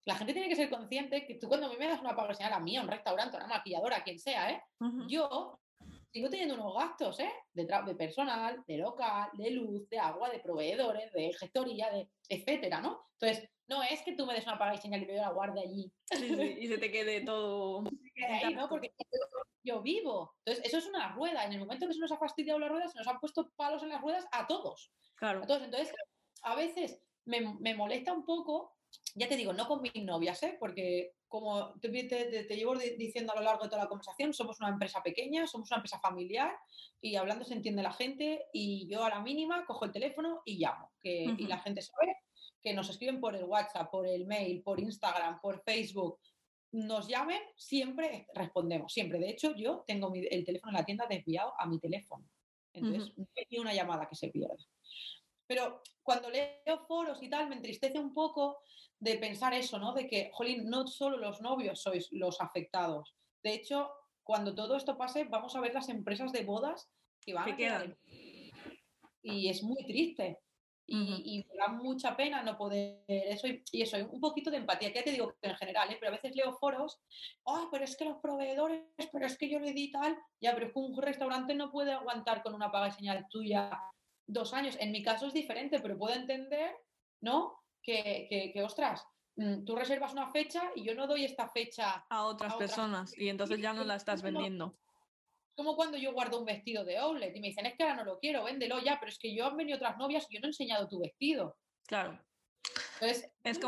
La 0.04 0.14
gente 0.14 0.32
tiene 0.32 0.48
que 0.48 0.56
ser 0.56 0.70
consciente 0.70 1.26
que 1.26 1.34
tú 1.34 1.48
cuando 1.48 1.66
a 1.66 1.70
mí 1.70 1.76
me 1.78 1.86
das 1.86 2.00
una 2.00 2.16
paga 2.16 2.34
señal 2.34 2.54
a 2.54 2.60
mí, 2.60 2.76
a 2.76 2.82
un 2.82 2.88
restaurante, 2.88 3.36
a 3.36 3.40
una 3.40 3.56
maquilladora, 3.56 4.02
quien 4.02 4.18
sea, 4.18 4.50
¿eh? 4.50 4.62
Yo 5.08 5.60
sigo 6.12 6.30
teniendo 6.30 6.54
unos 6.54 6.74
gastos, 6.74 7.20
¿eh? 7.20 7.32
De, 7.52 7.66
de, 7.86 7.94
personal, 7.94 8.64
de 8.66 8.78
local, 8.78 9.30
de 9.34 9.50
luz, 9.50 9.88
de 9.88 9.98
agua, 9.98 10.30
de 10.30 10.40
proveedores, 10.40 11.12
de 11.12 11.32
gestoría, 11.32 11.90
de 11.90 12.08
etcétera, 12.28 12.80
¿no? 12.80 13.06
Entonces, 13.20 13.48
no 13.68 13.82
es 13.82 14.02
que 14.02 14.14
tú 14.14 14.24
me 14.24 14.34
des 14.34 14.44
una 14.44 14.58
paga 14.58 14.74
y 14.74 14.78
señal 14.78 15.02
y 15.02 15.06
yo 15.06 15.14
la 15.14 15.30
guarde 15.30 15.60
allí. 15.60 15.92
y 16.60 16.66
se 16.66 16.78
te 16.78 16.90
quede 16.90 17.20
todo. 17.22 17.84
ahí, 18.28 18.54
¿no? 18.54 18.68
Porque 18.68 18.92
yo 19.62 19.82
vivo. 19.82 20.34
Entonces, 20.44 20.64
eso 20.66 20.78
es 20.78 20.86
una 20.86 21.12
rueda. 21.12 21.44
En 21.44 21.52
el 21.52 21.58
momento 21.58 21.86
que 21.86 21.94
se 21.94 22.00
nos 22.00 22.12
ha 22.12 22.18
fastidiado 22.18 22.58
la 22.58 22.68
rueda, 22.68 22.88
se 22.88 22.98
nos 22.98 23.08
han 23.08 23.20
puesto 23.20 23.50
palos 23.56 23.82
en 23.82 23.90
las 23.90 24.00
ruedas 24.00 24.26
a 24.32 24.46
todos. 24.46 24.90
Claro. 25.16 25.42
Entonces, 25.42 25.94
a 26.42 26.54
veces 26.54 27.02
me, 27.26 27.54
me 27.60 27.74
molesta 27.74 28.12
un 28.12 28.24
poco, 28.24 28.76
ya 29.14 29.28
te 29.28 29.36
digo, 29.36 29.52
no 29.52 29.68
con 29.68 29.82
mis 29.82 30.04
novias, 30.04 30.42
¿eh? 30.42 30.56
Porque 30.58 31.12
como 31.28 31.74
te, 31.80 31.88
te, 31.90 32.44
te, 32.44 32.56
llevo 32.56 32.74
diciendo 32.76 33.32
a 33.32 33.36
lo 33.36 33.42
largo 33.42 33.64
de 33.64 33.68
toda 33.68 33.82
la 33.82 33.88
conversación, 33.88 34.32
somos 34.32 34.58
una 34.60 34.70
empresa 34.70 35.02
pequeña, 35.02 35.46
somos 35.46 35.70
una 35.70 35.76
empresa 35.76 36.00
familiar 36.00 36.52
y 37.00 37.16
hablando 37.16 37.44
se 37.44 37.54
entiende 37.54 37.82
la 37.82 37.92
gente 37.92 38.46
y 38.52 38.88
yo 38.88 39.04
a 39.04 39.10
la 39.10 39.20
mínima 39.20 39.64
cojo 39.66 39.84
el 39.84 39.92
teléfono 39.92 40.42
y 40.44 40.58
llamo. 40.58 40.90
Que, 41.00 41.34
Y 41.38 41.46
la 41.46 41.58
gente 41.58 41.82
sabe 41.82 42.16
que 42.62 42.74
nos 42.74 42.88
escriben 42.90 43.20
por 43.20 43.36
el 43.36 43.44
WhatsApp, 43.44 43.90
por 43.90 44.06
el 44.06 44.26
mail, 44.26 44.62
por 44.62 44.80
Instagram, 44.80 45.40
por 45.40 45.62
Facebook, 45.62 46.18
nos 46.72 47.08
llamen, 47.08 47.40
siempre 47.56 48.26
respondemos, 48.34 48.92
siempre. 48.92 49.18
De 49.18 49.30
hecho, 49.30 49.54
yo 49.54 49.84
tengo 49.86 50.12
el 50.14 50.44
teléfono 50.44 50.70
en 50.70 50.78
la 50.78 50.84
tienda 50.84 51.06
desviado 51.08 51.54
a 51.58 51.66
mi 51.66 51.78
teléfono. 51.78 52.24
Entonces, 52.72 53.16
no 53.16 53.26
hay 53.36 53.58
una 53.58 53.74
llamada 53.74 54.08
que 54.08 54.16
se 54.16 54.28
pierda. 54.28 54.56
Pero 55.48 55.82
cuando 56.02 56.30
leo 56.30 56.78
foros 56.86 57.22
y 57.22 57.30
tal, 57.30 57.48
me 57.48 57.56
entristece 57.56 57.98
un 57.98 58.12
poco 58.12 58.58
de 59.00 59.16
pensar 59.16 59.54
eso, 59.54 59.78
¿no? 59.78 59.94
De 59.94 60.06
que, 60.06 60.30
jolín, 60.32 60.68
no 60.68 60.86
solo 60.86 61.16
los 61.16 61.40
novios 61.40 61.80
sois 61.80 62.08
los 62.12 62.40
afectados. 62.40 63.14
De 63.42 63.54
hecho, 63.54 63.90
cuando 64.22 64.54
todo 64.54 64.76
esto 64.76 64.98
pase, 64.98 65.24
vamos 65.24 65.56
a 65.56 65.60
ver 65.60 65.72
las 65.72 65.88
empresas 65.88 66.32
de 66.32 66.44
bodas 66.44 66.90
que 67.20 67.32
van 67.32 67.50
a 67.50 67.56
quedar. 67.56 67.96
Y 69.22 69.48
es 69.48 69.62
muy 69.62 69.84
triste. 69.86 70.38
Y, 70.90 71.44
me 71.46 71.56
da 71.56 71.68
mucha 71.68 72.16
pena 72.16 72.42
no 72.42 72.56
poder 72.56 73.04
eso 73.06 73.46
y, 73.46 73.82
eso, 73.82 73.98
un 74.10 74.20
poquito 74.20 74.50
de 74.50 74.56
empatía, 74.56 74.90
que 74.90 75.00
ya 75.00 75.04
te 75.04 75.10
digo 75.10 75.34
que 75.40 75.50
en 75.50 75.56
general, 75.56 75.90
¿eh? 75.90 75.98
pero 76.00 76.10
a 76.10 76.16
veces 76.16 76.34
leo 76.34 76.56
foros, 76.56 76.98
ah, 77.46 77.68
pero 77.70 77.84
es 77.84 77.94
que 77.94 78.06
los 78.06 78.16
proveedores, 78.22 78.84
pero 79.12 79.26
es 79.26 79.36
que 79.36 79.50
yo 79.50 79.60
le 79.60 79.74
di 79.74 79.90
tal, 79.90 80.16
ya, 80.40 80.54
pero 80.54 80.68
es 80.68 80.72
que 80.72 80.78
un 80.78 80.96
restaurante 80.96 81.54
no 81.54 81.70
puede 81.70 81.92
aguantar 81.92 82.42
con 82.42 82.54
una 82.54 82.72
paga 82.72 82.86
de 82.86 82.92
señal 82.92 83.26
tuya 83.28 83.70
dos 84.28 84.54
años. 84.54 84.76
En 84.78 84.92
mi 84.92 85.02
caso 85.02 85.26
es 85.26 85.32
diferente, 85.32 85.80
pero 85.80 85.98
puedo 85.98 86.14
entender, 86.14 86.70
¿no? 87.20 87.64
Que, 87.82 88.28
que, 88.30 88.52
que 88.52 88.62
ostras, 88.62 89.04
mm, 89.36 89.64
tú 89.64 89.74
reservas 89.74 90.12
una 90.12 90.30
fecha 90.30 90.70
y 90.76 90.84
yo 90.84 90.94
no 90.94 91.08
doy 91.08 91.24
esta 91.24 91.48
fecha 91.48 92.06
a 92.08 92.26
otras, 92.26 92.54
personas 92.54 93.16
y 93.18 93.28
entonces 93.28 93.60
ya 93.60 93.72
no 93.72 93.82
la 93.82 93.96
estás 93.96 94.22
vendiendo 94.22 94.78
como 95.58 95.74
cuando 95.74 95.98
yo 95.98 96.12
guardo 96.12 96.38
un 96.38 96.44
vestido 96.44 96.84
de 96.84 96.98
outlet 96.98 97.34
y 97.34 97.40
me 97.40 97.48
dicen, 97.48 97.66
es 97.66 97.74
que 97.74 97.82
ahora 97.82 97.96
no 97.96 98.04
lo 98.04 98.20
quiero, 98.20 98.44
véndelo 98.44 98.78
ya, 98.78 98.96
pero 99.00 99.10
es 99.10 99.18
que 99.18 99.34
yo 99.34 99.44
han 99.44 99.56
venido 99.56 99.76
otras 99.76 99.98
novias 99.98 100.24
y 100.30 100.34
yo 100.34 100.40
no 100.40 100.46
he 100.46 100.50
enseñado 100.50 100.86
tu 100.86 101.00
vestido. 101.00 101.58
Claro. 101.88 102.24
Entonces, 103.00 103.32
es, 103.34 103.58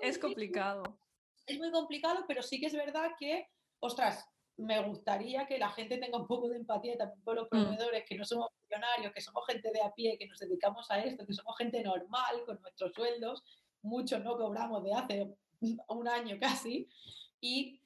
es, 0.00 0.18
complicado. 0.18 0.98
Es 1.46 1.56
muy 1.56 1.70
complicado, 1.70 2.24
pero 2.26 2.42
sí 2.42 2.58
que 2.58 2.66
es 2.66 2.72
verdad 2.72 3.12
que, 3.16 3.46
ostras, 3.78 4.28
me 4.56 4.80
gustaría 4.82 5.46
que 5.46 5.58
la 5.58 5.70
gente 5.70 5.98
tenga 5.98 6.18
un 6.18 6.26
poco 6.26 6.48
de 6.48 6.56
empatía 6.56 6.96
también 6.96 7.22
por 7.22 7.34
los 7.34 7.46
mm. 7.46 7.48
proveedores, 7.48 8.04
que 8.06 8.16
no 8.16 8.24
somos 8.24 8.48
funcionarios, 8.58 9.12
que 9.12 9.20
somos 9.20 9.44
gente 9.46 9.70
de 9.72 9.82
a 9.82 9.92
pie, 9.92 10.18
que 10.18 10.26
nos 10.26 10.38
dedicamos 10.38 10.90
a 10.90 11.00
esto, 11.02 11.26
que 11.26 11.32
somos 11.32 11.56
gente 11.56 11.82
normal 11.82 12.44
con 12.46 12.60
nuestros 12.60 12.92
sueldos, 12.92 13.42
muchos 13.82 14.22
no 14.22 14.36
cobramos 14.36 14.84
de 14.84 14.94
hace 14.94 15.34
un 15.88 16.08
año 16.08 16.36
casi, 16.40 16.88
y 17.40 17.80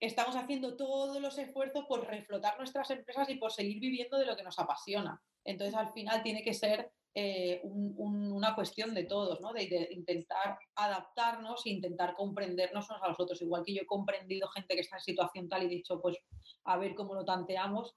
estamos 0.00 0.36
haciendo 0.36 0.76
todos 0.76 1.20
los 1.20 1.38
esfuerzos 1.38 1.84
por 1.86 2.06
reflotar 2.06 2.58
nuestras 2.58 2.90
empresas 2.90 3.28
y 3.30 3.36
por 3.36 3.52
seguir 3.52 3.78
viviendo 3.80 4.18
de 4.18 4.26
lo 4.26 4.36
que 4.36 4.42
nos 4.42 4.58
apasiona. 4.58 5.22
Entonces, 5.44 5.74
al 5.74 5.92
final 5.92 6.22
tiene 6.22 6.42
que 6.42 6.54
ser 6.54 6.92
eh, 7.14 7.60
una 7.64 8.54
cuestión 8.54 8.94
de 8.94 9.04
todos, 9.04 9.40
¿no? 9.40 9.52
De, 9.52 9.88
intentar 9.92 10.58
adaptarnos 10.74 11.64
e 11.66 11.70
intentar 11.70 12.14
comprendernos 12.14 12.88
unos 12.90 13.02
a 13.02 13.08
los 13.08 13.20
otros. 13.20 13.42
Igual 13.42 13.64
que 13.64 13.74
yo 13.74 13.82
he 13.82 13.86
comprendido 13.86 14.48
gente 14.48 14.74
que 14.74 14.80
está 14.80 14.96
en 14.96 15.02
situación 15.02 15.48
tal 15.48 15.64
y 15.64 15.68
dicho, 15.68 16.00
pues 16.00 16.16
a 16.64 16.76
ver 16.78 16.94
cómo 16.94 17.14
lo 17.14 17.24
tanteamos, 17.24 17.94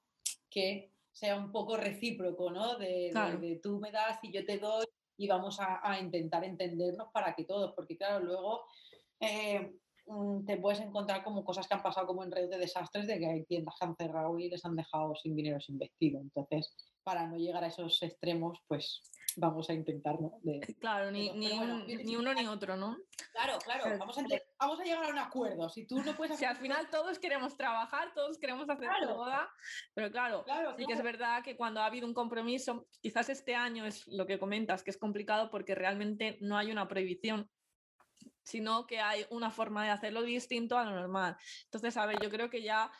que 0.50 0.92
sea 1.12 1.38
un 1.38 1.52
poco 1.52 1.78
recíproco, 1.78 2.52
¿no? 2.52 2.78
De, 2.78 3.60
tú 3.64 3.80
me 3.80 3.92
das 3.92 4.20
y 4.22 4.32
yo 4.32 4.46
te 4.46 4.58
doy 4.58 4.86
y 5.18 5.28
vamos 5.28 5.60
a, 5.62 5.98
intentar 6.00 6.44
entendernos 6.44 7.08
para 7.14 7.34
que 7.34 7.46
todos, 7.46 7.74
porque 7.74 7.96
claro, 7.96 8.26
luego 8.26 8.66
eh, 9.22 9.80
Mm, 10.08 10.46
te 10.46 10.58
puedes 10.58 10.80
encontrar 10.82 11.24
como 11.24 11.44
cosas 11.44 11.68
que 11.68 11.74
han 11.74 11.82
pasado 11.82 12.06
como 12.06 12.24
en 12.24 12.32
redes 12.32 12.52
de 12.52 12.58
desastres 12.60 13.08
de 13.08 13.18
que 13.18 13.26
hay 13.26 13.44
tiendas 13.46 13.76
que 13.80 13.86
han 13.86 13.96
cerrado 13.96 14.38
y 14.38 14.50
les 14.50 14.64
han 14.64 14.76
dejado 14.76 15.16
sin 15.16 15.36
dinero, 15.36 15.60
sin 15.60 15.80
vestido. 15.80 16.20
Entonces, 16.22 16.76
para 17.06 17.27
no 17.27 17.38
llegar 17.38 17.64
a 17.64 17.68
esos 17.68 18.02
extremos, 18.02 18.60
pues 18.68 19.03
vamos 19.38 19.69
a 19.69 19.73
intentar, 19.73 20.19
¿no? 20.19 20.40
claro, 20.80 21.11
ni, 21.11 21.32
ni, 21.34 22.15
uno 22.15 22.34
ni 22.34 22.48
otro, 22.48 22.76
¿no? 22.76 22.98
Claro, 23.32 23.60
claro, 23.60 23.98
vamos 23.99 24.18
a, 24.18 24.23
vamos 24.60 24.80
a 24.80 24.84
llegar 24.84 25.06
a 25.06 25.10
un 25.10 25.19
acuerdo. 25.19 25.69
Si 25.69 25.86
tú 25.86 26.02
no 26.02 26.15
puedes 26.15 26.40
Si 26.40 26.45
al 26.45 26.57
final 26.57 26.90
todos 26.90 27.19
queremos 27.19 27.56
trabajar, 27.56 28.11
todos 28.15 28.40
queremos 28.40 28.68
hacer 28.68 28.88
claro. 28.88 29.15
boda, 29.18 29.48
pero 29.94 30.11
claro, 30.11 30.44
claro 30.45 30.73
sí 30.77 30.86
que 30.88 30.94
es 30.94 31.03
verdad 31.03 31.44
que 31.44 31.56
cuando 31.56 31.80
ha 31.82 31.86
habido 31.86 32.07
un 32.07 32.15
compromiso, 32.15 32.88
quizás 33.02 33.30
este 33.30 33.53
año 33.53 33.86
es 33.86 34.07
lo 34.07 34.26
que 34.26 34.40
comentas, 34.40 34.82
que 34.82 34.90
es 34.90 34.98
complicado 34.98 35.52
porque 35.52 35.76
realmente 35.76 36.40
no 36.41 36.57
hay 36.57 36.72
una 36.72 36.88
prohibición 36.88 37.48
sino 38.45 38.86
que 38.86 38.99
hay 38.99 39.26
una 39.32 39.49
forma 39.49 39.84
de 39.84 39.90
hacerlo 39.90 40.22
distinto 40.22 40.77
a 40.77 40.86
lo 40.86 40.91
normal. 40.91 41.36
Entonces, 41.64 41.98
a 41.98 42.06
ver, 42.06 42.18
yo 42.22 42.30
creo 42.30 42.49
que 42.49 42.61
ya 42.61 42.91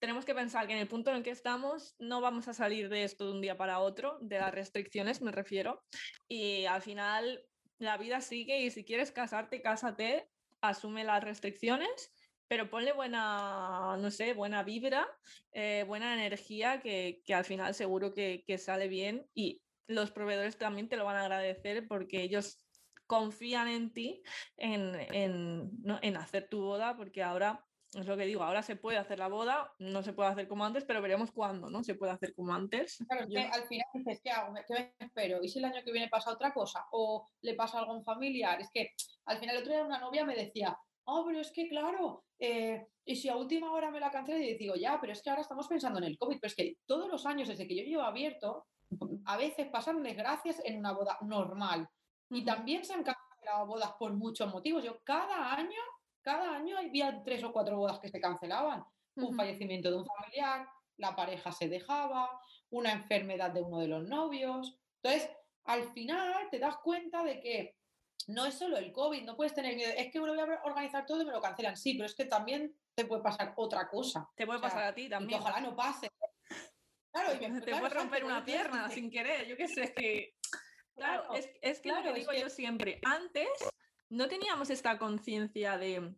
tenemos 0.00 0.24
que 0.24 0.34
pensar 0.34 0.66
que 0.66 0.72
en 0.72 0.80
el 0.80 0.88
punto 0.88 1.10
en 1.10 1.18
el 1.18 1.22
que 1.22 1.30
estamos 1.30 1.94
no 1.98 2.20
vamos 2.20 2.48
a 2.48 2.54
salir 2.54 2.88
de 2.88 3.04
esto 3.04 3.26
de 3.26 3.32
un 3.32 3.40
día 3.40 3.56
para 3.56 3.78
otro, 3.78 4.18
de 4.20 4.38
las 4.38 4.52
restricciones 4.52 5.20
me 5.20 5.30
refiero, 5.30 5.84
y 6.28 6.64
al 6.64 6.82
final 6.82 7.44
la 7.78 7.96
vida 7.96 8.20
sigue 8.20 8.60
y 8.60 8.70
si 8.70 8.84
quieres 8.84 9.12
casarte, 9.12 9.62
cásate, 9.62 10.28
asume 10.60 11.04
las 11.04 11.22
restricciones, 11.22 12.12
pero 12.48 12.68
ponle 12.68 12.92
buena, 12.92 13.96
no 13.98 14.10
sé, 14.10 14.34
buena 14.34 14.62
vibra, 14.62 15.06
eh, 15.52 15.84
buena 15.86 16.14
energía, 16.14 16.80
que, 16.80 17.22
al 17.32 17.44
final 17.44 17.74
seguro 17.74 18.12
que, 18.12 18.42
que 18.46 18.58
sale 18.58 18.88
bien 18.88 19.26
y 19.34 19.62
los 19.86 20.10
proveedores 20.10 20.56
también 20.56 20.88
te 20.88 20.96
lo 20.96 21.04
van 21.04 21.16
a 21.16 21.22
agradecer 21.22 21.86
porque 21.86 22.22
ellos 22.22 22.58
confían 23.06 23.66
en 23.66 23.92
ti, 23.92 24.22
en, 24.56 24.94
en, 25.12 26.16
hacer 26.16 26.48
tu 26.48 26.60
boda, 26.60 26.96
porque 26.96 27.24
ahora 27.24 27.66
es 27.92 28.06
lo 28.06 28.16
que 28.16 28.24
digo, 28.24 28.42
ahora 28.42 28.62
se 28.62 28.76
puede 28.76 28.98
hacer 28.98 29.18
la 29.18 29.28
boda, 29.28 29.72
no 29.78 30.02
se 30.02 30.12
puede 30.12 30.30
hacer 30.30 30.46
como 30.46 30.64
antes, 30.64 30.84
pero 30.84 31.02
veremos 31.02 31.32
cuándo, 31.32 31.68
¿no? 31.70 31.82
Se 31.82 31.96
puede 31.96 32.12
hacer 32.12 32.34
como 32.34 32.54
antes. 32.54 32.98
Claro, 33.08 33.26
que 33.28 33.38
al 33.38 33.64
final 33.64 33.86
dices, 33.94 34.20
¿qué 34.22 34.30
hago? 34.30 34.54
¿Qué 34.66 34.74
me 34.74 35.06
espero? 35.06 35.42
¿Y 35.42 35.48
si 35.48 35.58
el 35.58 35.64
año 35.64 35.82
que 35.84 35.92
viene 35.92 36.08
pasa 36.08 36.32
otra 36.32 36.52
cosa? 36.52 36.86
¿O 36.92 37.26
le 37.42 37.54
pasa 37.54 37.78
algo 37.78 37.90
a 37.90 37.94
algún 37.94 38.04
familiar? 38.04 38.60
Es 38.60 38.70
que 38.72 38.92
al 39.26 39.38
final 39.38 39.56
el 39.56 39.62
otro 39.62 39.72
día 39.72 39.84
una 39.84 39.98
novia 39.98 40.24
me 40.24 40.36
decía, 40.36 40.78
oh, 41.04 41.24
pero 41.26 41.40
es 41.40 41.50
que 41.52 41.68
claro, 41.68 42.24
eh, 42.38 42.86
y 43.04 43.16
si 43.16 43.28
a 43.28 43.36
última 43.36 43.72
hora 43.72 43.90
me 43.90 43.98
la 43.98 44.10
cancelé 44.10 44.50
y 44.50 44.58
digo, 44.58 44.76
ya, 44.76 44.98
pero 45.00 45.12
es 45.12 45.22
que 45.22 45.30
ahora 45.30 45.42
estamos 45.42 45.66
pensando 45.66 45.98
en 45.98 46.04
el 46.04 46.18
COVID, 46.18 46.38
pero 46.40 46.48
es 46.48 46.54
que 46.54 46.76
todos 46.86 47.08
los 47.10 47.26
años 47.26 47.48
desde 47.48 47.66
que 47.66 47.76
yo 47.76 47.82
llevo 47.82 48.02
abierto, 48.02 48.66
a 49.24 49.36
veces 49.36 49.68
pasan 49.68 50.02
desgracias 50.02 50.60
en 50.64 50.78
una 50.78 50.92
boda 50.92 51.18
normal. 51.22 51.88
Y 52.30 52.44
también 52.44 52.84
se 52.84 52.94
han 52.94 53.02
cancelado 53.02 53.66
bodas 53.66 53.92
por 53.98 54.12
muchos 54.12 54.52
motivos. 54.52 54.84
Yo 54.84 55.00
cada 55.02 55.54
año, 55.54 55.80
cada 56.22 56.54
año 56.54 56.78
había 56.78 57.22
tres 57.22 57.42
o 57.44 57.52
cuatro 57.52 57.76
bodas 57.76 57.98
que 57.98 58.08
se 58.08 58.20
cancelaban. 58.20 58.84
Un 59.16 59.36
fallecimiento 59.36 59.90
de 59.90 59.96
un 59.96 60.06
familiar, 60.06 60.66
la 60.96 61.14
pareja 61.14 61.52
se 61.52 61.68
dejaba, 61.68 62.40
una 62.70 62.92
enfermedad 62.92 63.50
de 63.50 63.62
uno 63.62 63.80
de 63.80 63.88
los 63.88 64.06
novios. 64.06 64.78
Entonces, 65.02 65.30
al 65.64 65.84
final 65.92 66.48
te 66.50 66.58
das 66.58 66.76
cuenta 66.78 67.22
de 67.22 67.40
que 67.40 67.76
no 68.28 68.46
es 68.46 68.54
solo 68.54 68.76
el 68.76 68.92
COVID, 68.92 69.24
no 69.24 69.36
puedes 69.36 69.54
tener 69.54 69.76
miedo. 69.76 69.92
Es 69.96 70.12
que 70.12 70.20
me 70.20 70.26
lo 70.26 70.34
voy 70.34 70.42
a 70.42 70.62
organizar 70.64 71.04
todo 71.06 71.22
y 71.22 71.26
me 71.26 71.32
lo 71.32 71.40
cancelan. 71.40 71.76
Sí, 71.76 71.94
pero 71.94 72.06
es 72.06 72.14
que 72.14 72.26
también 72.26 72.74
te 72.94 73.04
puede 73.04 73.22
pasar 73.22 73.52
otra 73.56 73.88
cosa. 73.88 74.28
Te 74.36 74.46
puede 74.46 74.60
pasar 74.60 74.84
a 74.84 74.94
ti 74.94 75.08
también. 75.08 75.40
ojalá 75.40 75.60
no 75.60 75.74
pase. 75.74 76.08
Claro, 77.12 77.34
y 77.34 77.48
me, 77.48 77.60
te 77.60 77.72
puede 77.72 77.94
romper 77.94 78.24
una 78.24 78.44
pierna 78.44 78.88
sin 78.88 79.10
querer. 79.10 79.46
Yo 79.46 79.56
qué 79.56 79.66
sé, 79.66 79.82
es 79.82 79.92
que 79.92 80.34
Claro, 80.94 81.34
es, 81.34 81.50
es, 81.62 81.80
que 81.80 81.88
lo 81.90 82.02
que 82.02 82.12
digo 82.12 82.32
yo 82.32 82.50
siempre, 82.50 83.00
antes 83.02 83.48
no 84.10 84.28
teníamos 84.28 84.70
esta 84.70 84.98
conciencia 84.98 85.78
de 85.78 86.14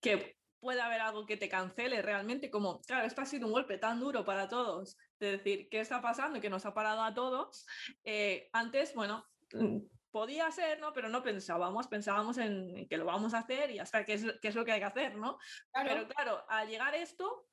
que 0.00 0.36
puede 0.58 0.80
haber 0.80 1.02
algo 1.02 1.26
que 1.26 1.36
te 1.36 1.48
cancele 1.48 2.00
realmente, 2.00 2.50
como, 2.50 2.80
claro, 2.80 3.06
esto 3.06 3.20
ha 3.20 3.26
sido 3.26 3.46
un 3.46 3.52
golpe 3.52 3.76
tan 3.76 4.00
duro 4.00 4.24
para 4.24 4.48
todos, 4.48 4.96
de 5.20 5.32
decir, 5.32 5.68
¿qué 5.70 5.80
está 5.80 6.00
pasando? 6.00 6.40
Que 6.40 6.48
nos 6.48 6.64
ha 6.64 6.72
parado 6.72 7.02
a 7.02 7.12
todos. 7.12 7.66
Eh, 8.02 8.48
antes, 8.52 8.94
bueno, 8.94 9.26
mm, 9.52 9.80
podía 10.10 10.50
ser, 10.50 10.80
¿no? 10.80 10.94
Pero 10.94 11.10
no 11.10 11.22
pensábamos, 11.22 11.86
pensábamos 11.88 12.38
en 12.38 12.88
que 12.88 12.96
lo 12.96 13.04
vamos 13.04 13.34
a 13.34 13.40
hacer 13.40 13.70
y 13.70 13.78
hasta 13.78 14.06
qué 14.06 14.14
es, 14.14 14.24
qué 14.40 14.48
es 14.48 14.54
lo 14.54 14.64
que 14.64 14.72
hay 14.72 14.80
que 14.80 14.86
hacer, 14.86 15.16
¿no? 15.16 15.38
Pero 15.72 16.08
claro, 16.08 16.44
al 16.48 16.68
llegar 16.68 16.94
esto, 16.94 17.46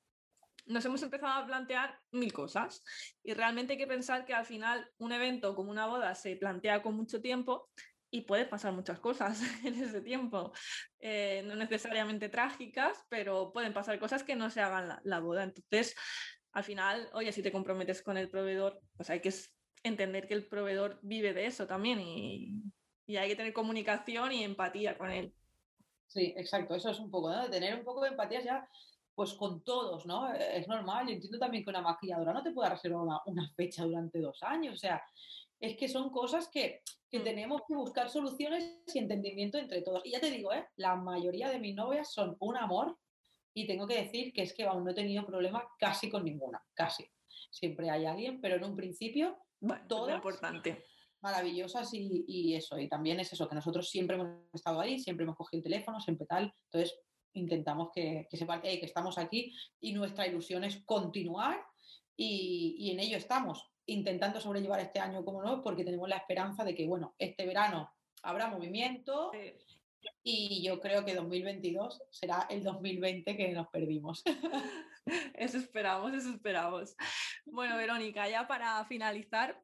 nos 0.65 0.85
hemos 0.85 1.01
empezado 1.03 1.33
a 1.33 1.45
plantear 1.45 1.99
mil 2.11 2.31
cosas 2.31 2.83
y 3.23 3.33
realmente 3.33 3.73
hay 3.73 3.79
que 3.79 3.87
pensar 3.87 4.25
que 4.25 4.33
al 4.33 4.45
final 4.45 4.89
un 4.99 5.11
evento 5.11 5.55
como 5.55 5.71
una 5.71 5.87
boda 5.87 6.15
se 6.15 6.35
plantea 6.35 6.81
con 6.81 6.95
mucho 6.95 7.21
tiempo 7.21 7.69
y 8.11 8.21
puede 8.21 8.45
pasar 8.45 8.73
muchas 8.73 8.99
cosas 8.99 9.41
en 9.65 9.81
ese 9.81 10.01
tiempo, 10.01 10.51
eh, 10.99 11.41
no 11.45 11.55
necesariamente 11.55 12.29
trágicas, 12.29 13.03
pero 13.09 13.51
pueden 13.53 13.73
pasar 13.73 13.97
cosas 13.97 14.23
que 14.23 14.35
no 14.35 14.49
se 14.49 14.61
hagan 14.61 14.99
la, 15.03 15.19
boda. 15.19 15.43
Entonces, 15.43 15.95
al 16.51 16.63
final, 16.65 17.09
oye, 17.13 17.31
si 17.31 17.41
te 17.41 17.51
comprometes 17.51 18.03
con 18.03 18.17
el 18.17 18.29
proveedor, 18.29 18.79
pues 18.97 19.09
hay 19.09 19.21
que 19.21 19.33
entender 19.83 20.27
que 20.27 20.33
el 20.33 20.47
proveedor 20.47 20.99
vive 21.01 21.33
de 21.33 21.45
eso 21.45 21.65
también 21.65 22.01
y, 22.01 22.61
y 23.07 23.15
hay 23.17 23.29
que 23.29 23.35
tener 23.37 23.53
comunicación 23.53 24.33
y 24.33 24.43
empatía 24.43 24.97
con 24.97 25.09
él. 25.09 25.33
Sí, 26.07 26.33
exacto, 26.35 26.75
eso 26.75 26.89
es 26.89 26.99
un 26.99 27.09
poco, 27.09 27.31
¿no? 27.31 27.49
Tener 27.49 27.73
un 27.73 27.85
poco 27.85 28.01
de 28.01 28.09
empatía 28.09 28.43
ya 28.43 28.69
pues 29.15 29.33
con 29.33 29.63
todos, 29.63 30.05
¿no? 30.05 30.33
Es 30.33 30.67
normal. 30.67 31.07
Yo 31.07 31.13
entiendo 31.13 31.37
también 31.37 31.63
que 31.63 31.69
una 31.69 31.81
maquilladora 31.81 32.33
no 32.33 32.41
te 32.41 32.51
pueda 32.51 32.69
reservar 32.69 33.01
una, 33.01 33.19
una, 33.25 33.49
fecha 33.55 33.83
durante 33.83 34.19
dos 34.19 34.41
años. 34.41 34.75
O 34.75 34.77
sea, 34.77 35.03
es 35.61 35.77
que 35.77 35.87
son 35.87 36.09
cosas 36.09 36.49
que, 36.49 36.81
que, 37.09 37.19
mm. 37.19 37.23
tenemos 37.23 37.61
que 37.67 37.75
buscar 37.75 38.09
soluciones 38.09 38.81
y 38.93 38.97
entendimiento 38.97 39.59
entre 39.59 39.83
todos. 39.83 40.01
Y 40.03 40.11
ya 40.11 40.19
te 40.19 40.31
digo, 40.31 40.51
¿eh? 40.51 40.67
la 40.75 40.95
mayoría 40.95 41.49
de 41.49 41.59
mis 41.59 41.75
novias 41.75 42.11
son 42.11 42.35
un 42.39 42.57
amor 42.57 42.97
y 43.53 43.67
tengo 43.67 43.87
que 43.87 44.01
decir 44.01 44.33
que 44.33 44.41
es 44.41 44.53
que 44.53 44.63
aún 44.63 44.83
no 44.83 44.91
he 44.91 44.95
tenido 44.95 45.25
problema 45.25 45.63
casi 45.77 46.09
con 46.09 46.25
ninguna, 46.25 46.61
casi. 46.73 47.05
Siempre 47.51 47.89
hay 47.91 48.05
alguien, 48.05 48.41
pero 48.41 48.55
en 48.55 48.63
un 48.63 48.75
principio, 48.75 49.37
bueno, 49.59 49.85
todas 49.87 50.15
importante. 50.15 50.83
maravillosas 51.21 51.93
y, 51.93 52.25
y, 52.27 52.55
eso. 52.55 52.79
Y 52.79 52.89
también 52.89 53.19
es 53.19 53.31
eso, 53.31 53.47
que 53.47 53.55
nosotros 53.55 53.87
siempre 53.87 54.15
hemos 54.15 54.45
estado 54.53 54.79
ahí, 54.79 54.97
siempre 54.97 55.25
hemos 55.25 55.35
cogido 55.35 55.59
el 55.59 55.63
teléfono, 55.63 55.99
siempre 55.99 56.25
tal. 56.25 56.51
Entonces, 56.71 56.97
intentamos 57.33 57.89
que, 57.93 58.25
que 58.29 58.37
sepan 58.37 58.61
que 58.61 58.79
estamos 58.81 59.17
aquí 59.19 59.53
y 59.79 59.93
nuestra 59.93 60.27
ilusión 60.27 60.63
es 60.63 60.83
continuar 60.85 61.63
y, 62.17 62.75
y 62.79 62.91
en 62.91 62.99
ello 62.99 63.17
estamos 63.17 63.71
intentando 63.91 64.39
sobrellevar 64.39 64.79
este 64.79 64.99
año 64.99 65.23
como 65.23 65.41
no, 65.43 65.61
porque 65.63 65.83
tenemos 65.83 66.07
la 66.07 66.17
esperanza 66.17 66.63
de 66.63 66.75
que, 66.75 66.87
bueno, 66.87 67.15
este 67.17 67.45
verano 67.45 67.91
habrá 68.23 68.47
movimiento 68.47 69.31
y 70.23 70.63
yo 70.63 70.79
creo 70.79 71.05
que 71.05 71.15
2022 71.15 72.01
será 72.09 72.47
el 72.49 72.63
2020 72.63 73.35
que 73.35 73.51
nos 73.51 73.67
perdimos. 73.69 74.23
Eso 75.33 75.57
esperamos, 75.57 76.13
eso 76.13 76.29
esperamos. 76.29 76.95
Bueno, 77.45 77.75
Verónica, 77.75 78.29
ya 78.29 78.47
para 78.47 78.85
finalizar, 78.85 79.59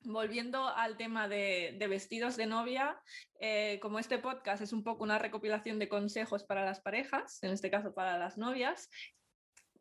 volviendo 0.00 0.66
al 0.66 0.96
tema 0.96 1.28
de, 1.28 1.76
vestidos 1.88 2.36
de 2.36 2.46
novia, 2.46 3.00
eh, 3.38 3.78
como 3.80 4.00
este 4.00 4.18
podcast 4.18 4.62
es 4.62 4.72
un 4.72 4.82
poco 4.82 5.04
una 5.04 5.20
recopilación 5.20 5.78
de 5.78 5.88
consejos 5.88 6.42
para 6.42 6.64
las 6.64 6.80
parejas, 6.80 7.40
en 7.42 7.52
este 7.52 7.70
caso 7.70 7.94
para 7.94 8.18
las 8.18 8.36
novias, 8.36 8.90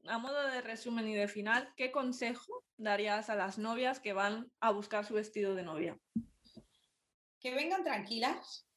a 0.08 0.18
modo 0.18 0.48
de 0.48 0.62
resumen 0.62 1.08
y 1.08 1.14
de 1.14 1.28
final, 1.28 1.74
¿qué 1.76 1.92
consejo 1.92 2.64
darías 2.78 3.30
a 3.30 3.36
las 3.36 3.58
novias 3.58 4.00
que 4.00 4.14
van 4.14 4.52
a 4.60 4.72
buscar 4.72 5.06
su 5.06 5.14
vestido 5.14 5.56
de 5.56 5.64
novia? 5.64 5.98
Que 7.40 7.54
vengan 7.54 7.84
tranquilas, 7.84 8.68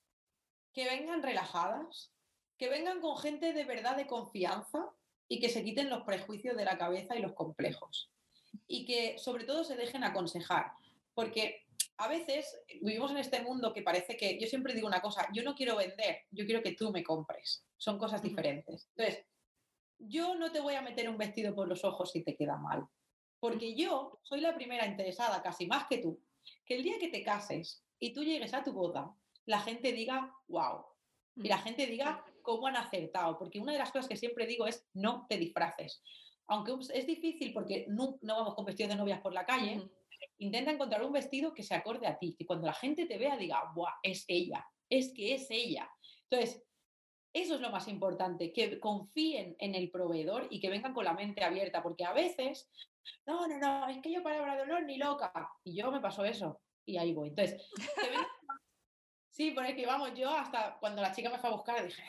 que 0.72 0.84
vengan 0.84 1.22
relajadas, 1.22 2.12
que 2.58 2.68
vengan 2.68 3.00
con 3.00 3.16
gente 3.18 3.52
de 3.52 3.64
verdad 3.64 3.96
de 3.96 4.06
confianza 4.06 4.90
y 5.28 5.40
que 5.40 5.48
se 5.48 5.64
quiten 5.64 5.90
los 5.90 6.04
prejuicios 6.04 6.56
de 6.56 6.64
la 6.64 6.78
cabeza 6.78 7.16
y 7.16 7.22
los 7.22 7.34
complejos. 7.34 8.10
Y 8.66 8.84
que 8.84 9.18
sobre 9.18 9.44
todo 9.44 9.64
se 9.64 9.76
dejen 9.76 10.04
aconsejar, 10.04 10.72
porque 11.14 11.66
a 11.98 12.08
veces 12.08 12.58
vivimos 12.82 13.10
en 13.10 13.18
este 13.18 13.42
mundo 13.42 13.72
que 13.72 13.82
parece 13.82 14.16
que 14.16 14.38
yo 14.38 14.46
siempre 14.46 14.74
digo 14.74 14.86
una 14.86 15.00
cosa, 15.00 15.28
yo 15.32 15.42
no 15.42 15.54
quiero 15.54 15.76
vender, 15.76 16.24
yo 16.30 16.44
quiero 16.46 16.62
que 16.62 16.72
tú 16.72 16.90
me 16.90 17.02
compres. 17.02 17.64
Son 17.76 17.98
cosas 17.98 18.22
diferentes. 18.22 18.88
Entonces, 18.96 19.24
yo 19.98 20.34
no 20.34 20.52
te 20.52 20.60
voy 20.60 20.74
a 20.74 20.82
meter 20.82 21.08
un 21.08 21.18
vestido 21.18 21.54
por 21.54 21.68
los 21.68 21.84
ojos 21.84 22.10
si 22.12 22.22
te 22.22 22.36
queda 22.36 22.56
mal, 22.56 22.86
porque 23.40 23.74
yo 23.74 24.18
soy 24.22 24.40
la 24.40 24.54
primera 24.54 24.86
interesada, 24.86 25.42
casi 25.42 25.66
más 25.66 25.86
que 25.86 25.98
tú, 25.98 26.20
que 26.64 26.76
el 26.76 26.82
día 26.82 26.98
que 26.98 27.08
te 27.08 27.22
cases 27.22 27.84
y 27.98 28.12
tú 28.12 28.22
llegues 28.22 28.54
a 28.54 28.62
tu 28.62 28.72
boda, 28.72 29.14
la 29.46 29.60
gente 29.60 29.92
diga, 29.92 30.34
wow, 30.48 30.84
y 31.36 31.48
la 31.48 31.58
gente 31.58 31.86
diga 31.86 32.24
cómo 32.42 32.66
han 32.66 32.76
acertado, 32.76 33.38
porque 33.38 33.60
una 33.60 33.72
de 33.72 33.78
las 33.78 33.90
cosas 33.90 34.08
que 34.08 34.16
siempre 34.16 34.46
digo 34.46 34.66
es 34.66 34.86
no 34.94 35.26
te 35.28 35.36
disfraces. 35.36 36.02
Aunque 36.48 36.72
es 36.94 37.06
difícil 37.06 37.52
porque 37.52 37.86
no, 37.88 38.18
no 38.22 38.36
vamos 38.36 38.54
con 38.54 38.64
vestidos 38.64 38.90
de 38.90 38.96
novias 38.96 39.20
por 39.20 39.32
la 39.32 39.44
calle, 39.44 39.90
intenta 40.38 40.70
encontrar 40.70 41.02
un 41.02 41.12
vestido 41.12 41.52
que 41.52 41.62
se 41.62 41.74
acorde 41.74 42.06
a 42.06 42.18
ti, 42.18 42.34
que 42.38 42.46
cuando 42.46 42.66
la 42.66 42.72
gente 42.72 43.06
te 43.06 43.18
vea 43.18 43.36
diga, 43.36 43.72
wow, 43.74 43.86
es 44.02 44.24
ella, 44.28 44.64
es 44.88 45.12
que 45.12 45.34
es 45.34 45.46
ella. 45.50 45.90
Entonces, 46.30 46.62
eso 47.42 47.56
es 47.56 47.60
lo 47.60 47.70
más 47.70 47.86
importante, 47.86 48.50
que 48.50 48.80
confíen 48.80 49.56
en 49.58 49.74
el 49.74 49.90
proveedor 49.90 50.46
y 50.48 50.58
que 50.58 50.70
vengan 50.70 50.94
con 50.94 51.04
la 51.04 51.12
mente 51.12 51.44
abierta, 51.44 51.82
porque 51.82 52.04
a 52.04 52.14
veces, 52.14 52.70
no, 53.26 53.46
no, 53.46 53.58
no, 53.58 53.88
es 53.88 53.98
que 53.98 54.10
yo 54.10 54.22
palabra 54.22 54.56
de 54.56 54.62
honor 54.62 54.84
ni 54.84 54.96
loca. 54.96 55.30
Y 55.62 55.76
yo 55.76 55.90
me 55.92 56.00
pasó 56.00 56.24
eso 56.24 56.62
y 56.86 56.96
ahí 56.96 57.12
voy. 57.12 57.28
Entonces, 57.28 57.60
sí, 59.28 59.50
por 59.50 59.66
que 59.66 59.84
vamos, 59.84 60.14
yo 60.14 60.30
hasta 60.30 60.78
cuando 60.80 61.02
la 61.02 61.12
chica 61.12 61.28
me 61.28 61.38
fue 61.38 61.50
a 61.50 61.52
buscar 61.52 61.84
dije, 61.84 62.02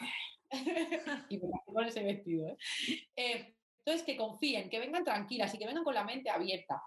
y 1.29 1.37
me 1.37 1.49
con 1.65 1.83
ese 1.83 2.03
vestido. 2.03 2.47
¿eh? 2.47 2.57
¿eh? 3.17 3.55
entonces, 3.79 4.05
que 4.05 4.15
confíen, 4.15 4.69
que 4.69 4.79
vengan 4.79 5.03
tranquilas 5.03 5.53
y 5.53 5.57
que 5.57 5.67
vengan 5.67 5.83
con 5.83 5.93
la 5.93 6.05
mente 6.05 6.29
abierta. 6.29 6.81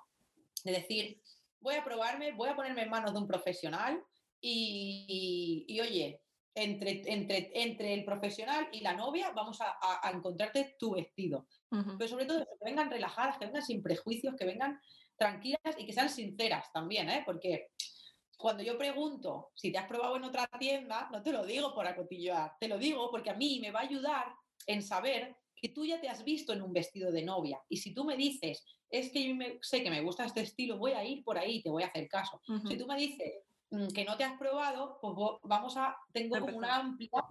De 0.64 0.72
decir, 0.72 1.20
voy 1.60 1.74
a 1.74 1.84
probarme, 1.84 2.32
voy 2.32 2.48
a 2.48 2.56
ponerme 2.56 2.84
en 2.84 2.90
manos 2.90 3.12
de 3.12 3.18
un 3.18 3.26
profesional 3.26 4.02
y, 4.40 5.66
y 5.68 5.80
oye, 5.80 6.22
entre, 6.62 7.02
entre, 7.06 7.50
entre 7.54 7.94
el 7.94 8.04
profesional 8.04 8.68
y 8.72 8.80
la 8.80 8.94
novia 8.94 9.30
vamos 9.30 9.58
a, 9.60 10.10
encontrarte 10.12 10.76
tu 10.78 10.94
vestido. 10.94 11.46
Pero 11.70 12.08
sobre 12.08 12.26
todo 12.26 12.40
que 12.40 12.64
vengan 12.64 12.90
relajadas, 12.90 13.38
que 13.38 13.46
vengan 13.46 13.62
sin 13.62 13.82
prejuicios, 13.82 14.34
que 14.36 14.44
vengan 14.44 14.80
tranquilas 15.16 15.60
y 15.78 15.86
que 15.86 15.92
sean 15.92 16.08
sinceras 16.08 16.72
también, 16.72 17.08
¿eh? 17.10 17.22
porque 17.24 17.68
cuando 18.36 18.62
yo 18.62 18.78
pregunto 18.78 19.50
si 19.54 19.70
te 19.70 19.78
has 19.78 19.86
probado 19.86 20.16
en 20.16 20.24
otra 20.24 20.48
tienda, 20.58 21.08
no 21.12 21.22
te 21.22 21.32
lo 21.32 21.44
digo 21.44 21.74
por 21.74 21.86
acotillar, 21.86 22.52
te 22.58 22.68
lo 22.68 22.78
digo 22.78 23.10
porque 23.10 23.30
a 23.30 23.34
mí 23.34 23.60
me 23.60 23.70
va 23.70 23.80
a 23.80 23.84
ayudar 23.84 24.34
en 24.66 24.82
saber 24.82 25.36
que 25.54 25.68
tú 25.68 25.84
ya 25.84 26.00
te 26.00 26.08
has 26.08 26.24
visto 26.24 26.52
en 26.52 26.62
un 26.62 26.72
vestido 26.72 27.12
de 27.12 27.22
novia. 27.22 27.60
Y 27.68 27.76
si 27.76 27.92
tú 27.92 28.04
me 28.04 28.16
dices, 28.16 28.64
es 28.88 29.10
que 29.10 29.28
yo 29.28 29.34
sé 29.60 29.82
que 29.82 29.90
me 29.90 30.00
gusta 30.00 30.24
este 30.24 30.40
estilo, 30.40 30.78
voy 30.78 30.92
a 30.92 31.04
ir 31.04 31.22
por 31.22 31.38
ahí, 31.38 31.62
te 31.62 31.70
voy 31.70 31.82
a 31.82 31.88
hacer 31.88 32.08
caso. 32.08 32.40
Si 32.66 32.78
tú 32.78 32.86
me 32.86 32.96
dices, 32.96 33.34
que 33.94 34.04
no 34.04 34.16
te 34.16 34.24
has 34.24 34.36
probado, 34.38 34.98
pues 35.00 35.14
vamos 35.44 35.76
a, 35.76 35.96
tengo 36.12 36.38
como 36.40 36.58
una 36.58 36.76
amplia 36.76 37.24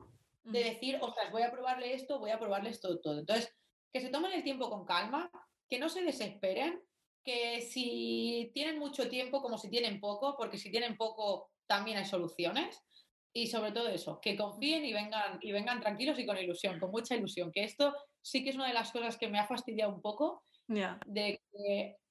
de 0.44 0.64
decir, 0.64 0.98
ostras, 1.02 1.32
voy 1.32 1.42
a 1.42 1.52
probarle 1.52 1.94
esto, 1.94 2.20
voy 2.20 2.32
a 2.32 2.40
probarle 2.40 2.70
esto 2.70 3.00
todo. 3.00 3.20
Entonces, 3.20 3.54
que 3.92 4.00
se 4.00 4.10
tomen 4.10 4.32
el 4.32 4.44
tiempo 4.44 4.70
con 4.70 4.86
calma, 4.86 5.30
que 5.68 5.80
no 5.80 5.90
se 5.90 6.02
desesperen, 6.02 6.82
que 7.24 7.62
si 7.62 8.52
tienen 8.54 8.80
mucho 8.80 9.10
tiempo 9.10 9.42
como 9.42 9.58
si 9.58 9.70
tienen 9.70 10.00
poco, 10.00 10.36
porque 10.38 10.58
si 10.58 10.72
tienen 10.72 10.96
poco 10.96 11.52
también 11.68 11.98
hay 11.98 12.06
soluciones. 12.06 12.82
Y 13.32 13.48
sobre 13.48 13.72
todo 13.72 13.90
eso, 13.90 14.20
que 14.22 14.36
confíen 14.36 14.84
y 14.86 14.94
vengan, 14.94 15.38
y 15.42 15.52
vengan 15.52 15.82
tranquilos 15.82 16.18
y 16.18 16.26
con 16.26 16.38
ilusión, 16.38 16.80
con 16.80 16.90
mucha 16.90 17.16
ilusión, 17.16 17.52
que 17.52 17.64
esto 17.64 17.94
sí 18.22 18.44
que 18.44 18.50
es 18.50 18.56
una 18.56 18.68
de 18.68 18.74
las 18.74 18.92
cosas 18.92 19.18
que 19.18 19.28
me 19.28 19.38
ha 19.38 19.46
fastidiado 19.46 19.94
un 19.94 20.02
poco, 20.02 20.44
de, 20.68 21.40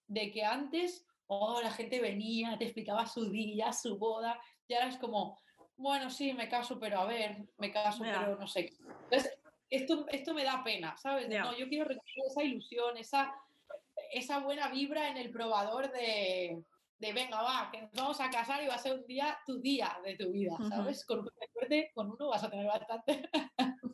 de 0.06 0.30
que 0.30 0.44
antes 0.44 1.07
oh, 1.28 1.60
la 1.62 1.70
gente 1.70 2.00
venía, 2.00 2.58
te 2.58 2.64
explicaba 2.64 3.06
su 3.06 3.30
día, 3.30 3.72
su 3.72 3.96
boda, 3.98 4.40
y 4.66 4.74
ahora 4.74 4.88
es 4.88 4.96
como, 4.96 5.38
bueno, 5.76 6.10
sí, 6.10 6.32
me 6.34 6.48
caso, 6.48 6.78
pero 6.78 7.00
a 7.00 7.04
ver, 7.06 7.46
me 7.58 7.70
caso, 7.70 8.02
pero 8.02 8.36
no 8.36 8.46
sé. 8.46 8.72
Entonces, 9.04 9.38
esto, 9.70 10.06
esto 10.08 10.34
me 10.34 10.44
da 10.44 10.62
pena, 10.64 10.96
¿sabes? 10.96 11.28
No, 11.28 11.56
yo 11.56 11.68
quiero 11.68 11.84
recibir 11.84 12.24
esa 12.26 12.42
ilusión, 12.42 12.96
esa, 12.96 13.32
esa 14.12 14.40
buena 14.40 14.68
vibra 14.68 15.08
en 15.08 15.18
el 15.18 15.30
probador 15.30 15.92
de, 15.92 16.62
de, 16.98 17.12
venga, 17.12 17.42
va, 17.42 17.70
que 17.70 17.82
nos 17.82 17.92
vamos 17.92 18.20
a 18.20 18.30
casar 18.30 18.62
y 18.62 18.66
va 18.66 18.74
a 18.74 18.78
ser 18.78 18.94
un 18.94 19.06
día, 19.06 19.38
tu 19.46 19.60
día 19.60 19.96
de 20.04 20.16
tu 20.16 20.32
vida, 20.32 20.56
¿sabes? 20.68 21.04
Con 21.04 21.28
suerte, 21.52 21.90
con 21.94 22.10
uno 22.10 22.28
vas 22.28 22.42
a 22.42 22.50
tener 22.50 22.66
bastante. 22.66 23.28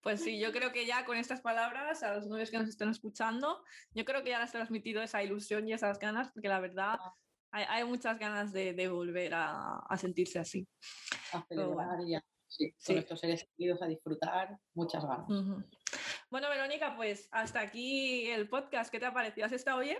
Pues 0.00 0.22
sí, 0.22 0.38
yo 0.38 0.52
creo 0.52 0.72
que 0.72 0.86
ya 0.86 1.04
con 1.04 1.16
estas 1.16 1.40
palabras, 1.40 2.02
a 2.02 2.14
los 2.14 2.26
novios 2.26 2.50
que 2.50 2.58
nos 2.58 2.68
están 2.68 2.90
escuchando, 2.90 3.62
yo 3.94 4.04
creo 4.04 4.22
que 4.22 4.30
ya 4.30 4.40
les 4.40 4.50
he 4.50 4.52
transmitido 4.52 5.02
esa 5.02 5.22
ilusión 5.22 5.68
y 5.68 5.72
esas 5.72 5.98
ganas, 5.98 6.30
porque 6.32 6.48
la 6.48 6.60
verdad 6.60 6.98
ah. 7.00 7.14
hay, 7.50 7.84
muchas 7.84 8.18
ganas 8.18 8.52
de, 8.52 8.88
volver 8.88 9.32
a, 9.34 9.84
sentirse 9.96 10.38
así. 10.38 10.66
A 11.32 11.44
celebrar 11.46 12.00
y 12.06 12.14
a, 12.14 12.24
sí, 12.46 12.74
con 12.84 12.98
estos 12.98 13.20
seres 13.20 13.46
queridos 13.56 13.82
a 13.82 13.86
disfrutar, 13.86 14.56
muchas 14.74 15.04
ganas. 15.04 15.26
Bueno, 16.30 16.48
Verónica, 16.48 16.96
pues 16.96 17.28
hasta 17.30 17.60
aquí 17.60 18.26
el 18.30 18.48
podcast. 18.48 18.90
¿Qué 18.90 18.98
te 18.98 19.06
ha 19.06 19.12
parecido? 19.12 19.46
¿Has 19.46 19.52
estado 19.52 19.80
bien? 19.80 19.98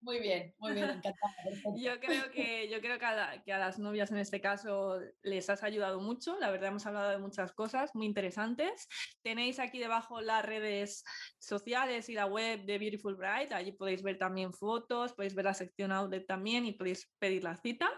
Muy 0.00 0.20
bien, 0.20 0.54
muy 0.58 0.72
bien, 0.72 0.90
encantada. 0.90 1.34
Yo 1.76 1.98
creo 1.98 2.30
que, 2.30 2.68
yo 2.68 2.80
creo 2.80 2.98
que 2.98 3.06
a, 3.06 3.42
que 3.44 3.52
a, 3.52 3.58
las 3.58 3.78
novias 3.78 4.10
en 4.12 4.18
este 4.18 4.40
caso 4.40 5.00
les 5.22 5.50
has 5.50 5.62
ayudado 5.64 6.00
mucho. 6.00 6.38
La 6.38 6.50
verdad 6.50 6.68
hemos 6.68 6.86
hablado 6.86 7.10
de 7.10 7.18
muchas 7.18 7.52
cosas 7.52 7.94
muy 7.94 8.06
interesantes. 8.06 8.88
Tenéis 9.22 9.58
aquí 9.58 9.78
debajo 9.78 10.20
las 10.20 10.44
redes 10.44 11.04
sociales 11.38 12.08
y 12.08 12.14
la 12.14 12.26
web 12.26 12.64
de 12.64 12.78
Beautiful 12.78 13.16
Bride. 13.16 13.54
Allí 13.54 13.72
podéis 13.72 14.02
ver 14.02 14.18
también 14.18 14.52
fotos, 14.52 15.14
podéis 15.14 15.34
ver 15.34 15.46
la 15.46 15.54
sección 15.54 15.90
outlet 15.90 16.26
también 16.26 16.64
y 16.64 16.72
podéis 16.72 17.10
pedir 17.18 17.42
la 17.42 17.56
cita. 17.56 17.90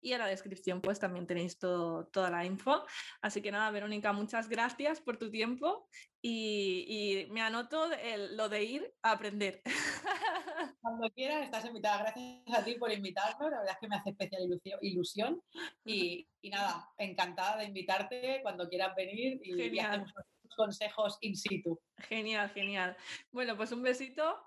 Y 0.00 0.12
en 0.12 0.18
la 0.18 0.26
descripción 0.26 0.80
pues 0.80 0.98
también 0.98 1.26
tenéis 1.26 1.58
todo, 1.58 2.06
toda 2.08 2.30
la 2.30 2.44
info. 2.44 2.84
Así 3.22 3.40
que 3.40 3.52
nada, 3.52 3.70
Verónica, 3.70 4.12
muchas 4.12 4.48
gracias 4.48 5.00
por 5.00 5.18
tu 5.18 5.30
tiempo 5.30 5.88
y, 6.26 6.86
y 6.88 7.26
me 7.32 7.42
anoto 7.42 7.92
el, 7.92 8.34
lo 8.34 8.48
de 8.48 8.64
ir 8.64 8.94
a 9.02 9.10
aprender. 9.12 9.60
Cuando 10.80 11.10
quieras, 11.10 11.44
estás 11.44 11.66
invitada. 11.66 11.98
Gracias 11.98 12.58
a 12.58 12.64
ti 12.64 12.76
por 12.76 12.90
invitarnos. 12.90 13.50
La 13.50 13.58
verdad 13.58 13.74
es 13.74 13.78
que 13.78 13.88
me 13.88 13.96
hace 13.96 14.10
especial 14.10 14.42
ilusión. 14.80 15.42
Y, 15.84 16.26
y 16.40 16.48
nada, 16.48 16.88
encantada 16.96 17.58
de 17.58 17.64
invitarte 17.66 18.40
cuando 18.42 18.66
quieras 18.70 18.96
venir 18.96 19.38
y, 19.44 19.52
genial. 19.52 20.06
y 20.42 20.48
consejos 20.56 21.18
in 21.20 21.36
situ. 21.36 21.78
Genial, 21.98 22.48
genial. 22.54 22.96
Bueno, 23.30 23.54
pues 23.54 23.72
un 23.72 23.82
besito 23.82 24.42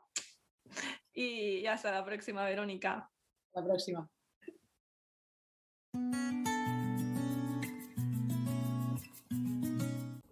y 1.14 1.64
hasta 1.68 1.92
la 1.92 2.04
próxima, 2.04 2.44
Verónica. 2.44 3.12
La 3.54 3.64
próxima. 3.64 4.10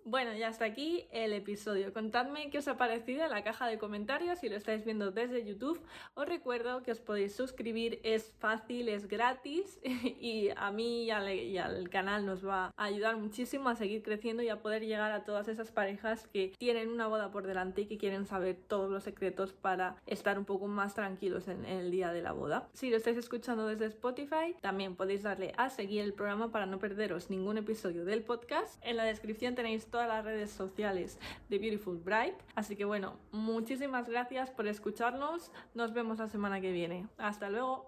Bueno, 0.07 0.36
ya 0.36 0.49
hasta 0.49 0.65
aquí 0.65 1.07
el 1.10 1.34
episodio. 1.34 1.91
Contadme 1.91 2.52
qué 2.52 2.60
os 2.60 2.68
ha 2.68 2.77
parecido 2.77 3.23
en 3.26 3.32
la 3.32 3.44
caja 3.44 3.65
de 3.65 3.80
comentarios 3.80 4.38
si 4.38 4.49
lo 4.49 4.56
estáis 4.56 4.86
viendo 4.86 5.10
desde 5.10 5.44
YouTube. 5.44 5.82
Os 6.14 6.27
recuerdo 6.27 6.84
que 6.84 6.91
os 6.91 6.99
podéis 6.99 7.36
suscribir, 7.36 8.02
es 8.03 8.32
fácil, 8.38 8.88
es 8.88 9.07
gratis 9.07 9.80
y 9.84 10.49
a 10.56 10.69
mí 10.69 11.06
y 11.06 11.10
al, 11.10 11.90
canal 11.90 12.23
nos 12.23 12.45
va 12.45 12.72
a 12.77 12.84
ayudar 12.84 13.18
muchísimo 13.18 13.68
a 13.68 13.76
seguir 13.76 14.03
creciendo 14.03 14.44
y 14.44 14.49
a 14.49 14.61
poder 14.61 14.86
llegar 14.86 15.11
a 15.11 15.23
todas 15.23 15.48
esas 15.48 15.72
parejas 15.72 16.27
que 16.27 16.53
tienen 16.60 16.90
una 16.90 17.07
boda 17.07 17.32
por 17.32 17.48
delante 17.48 17.82
y 17.82 17.86
que 17.88 17.98
quieren 17.98 18.27
saber 18.27 18.57
todos 18.68 18.91
los 18.91 19.02
secretos 19.02 19.53
para 19.53 19.95
estar 20.06 20.38
un 20.38 20.45
poco 20.45 20.68
más 20.68 20.94
tranquilos 20.94 21.48
en, 21.48 21.65
en 21.65 21.80
el 21.80 21.90
día 21.90 22.14
de 22.14 22.22
la 22.22 22.32
boda. 22.32 22.69
Si 22.73 22.91
lo 22.91 22.98
estáis 22.98 23.18
escuchando 23.18 23.65
desde 23.65 23.88
Spotify, 23.88 24.56
también 24.61 24.95
podéis 24.95 25.23
darle 25.23 25.56
a 25.57 25.72
seguir 25.72 26.03
el 26.03 26.14
programa 26.14 26.52
para 26.52 26.68
no 26.68 26.77
perderos 26.77 27.32
ningún 27.32 27.57
episodio 27.57 28.06
del 28.06 28.22
podcast. 28.22 28.80
En 28.86 28.98
la 28.98 29.06
descripción 29.06 29.56
tenéis 29.56 29.88
las 30.07 30.23
redes 30.26 30.52
sociales 30.52 31.19
de 31.49 31.60
Beautiful 31.60 31.98
Bright. 31.98 32.36
Así 32.56 32.76
que 32.76 32.86
bueno, 32.86 33.18
muchísimas 33.32 34.10
gracias 34.10 34.52
por 34.52 34.68
escucharnos. 34.68 35.52
Nos 35.73 35.94
vemos 35.94 36.19
la 36.19 36.27
semana 36.27 36.61
que 36.61 36.72
viene. 36.72 37.07
Hasta 37.18 37.49
luego. 37.49 37.88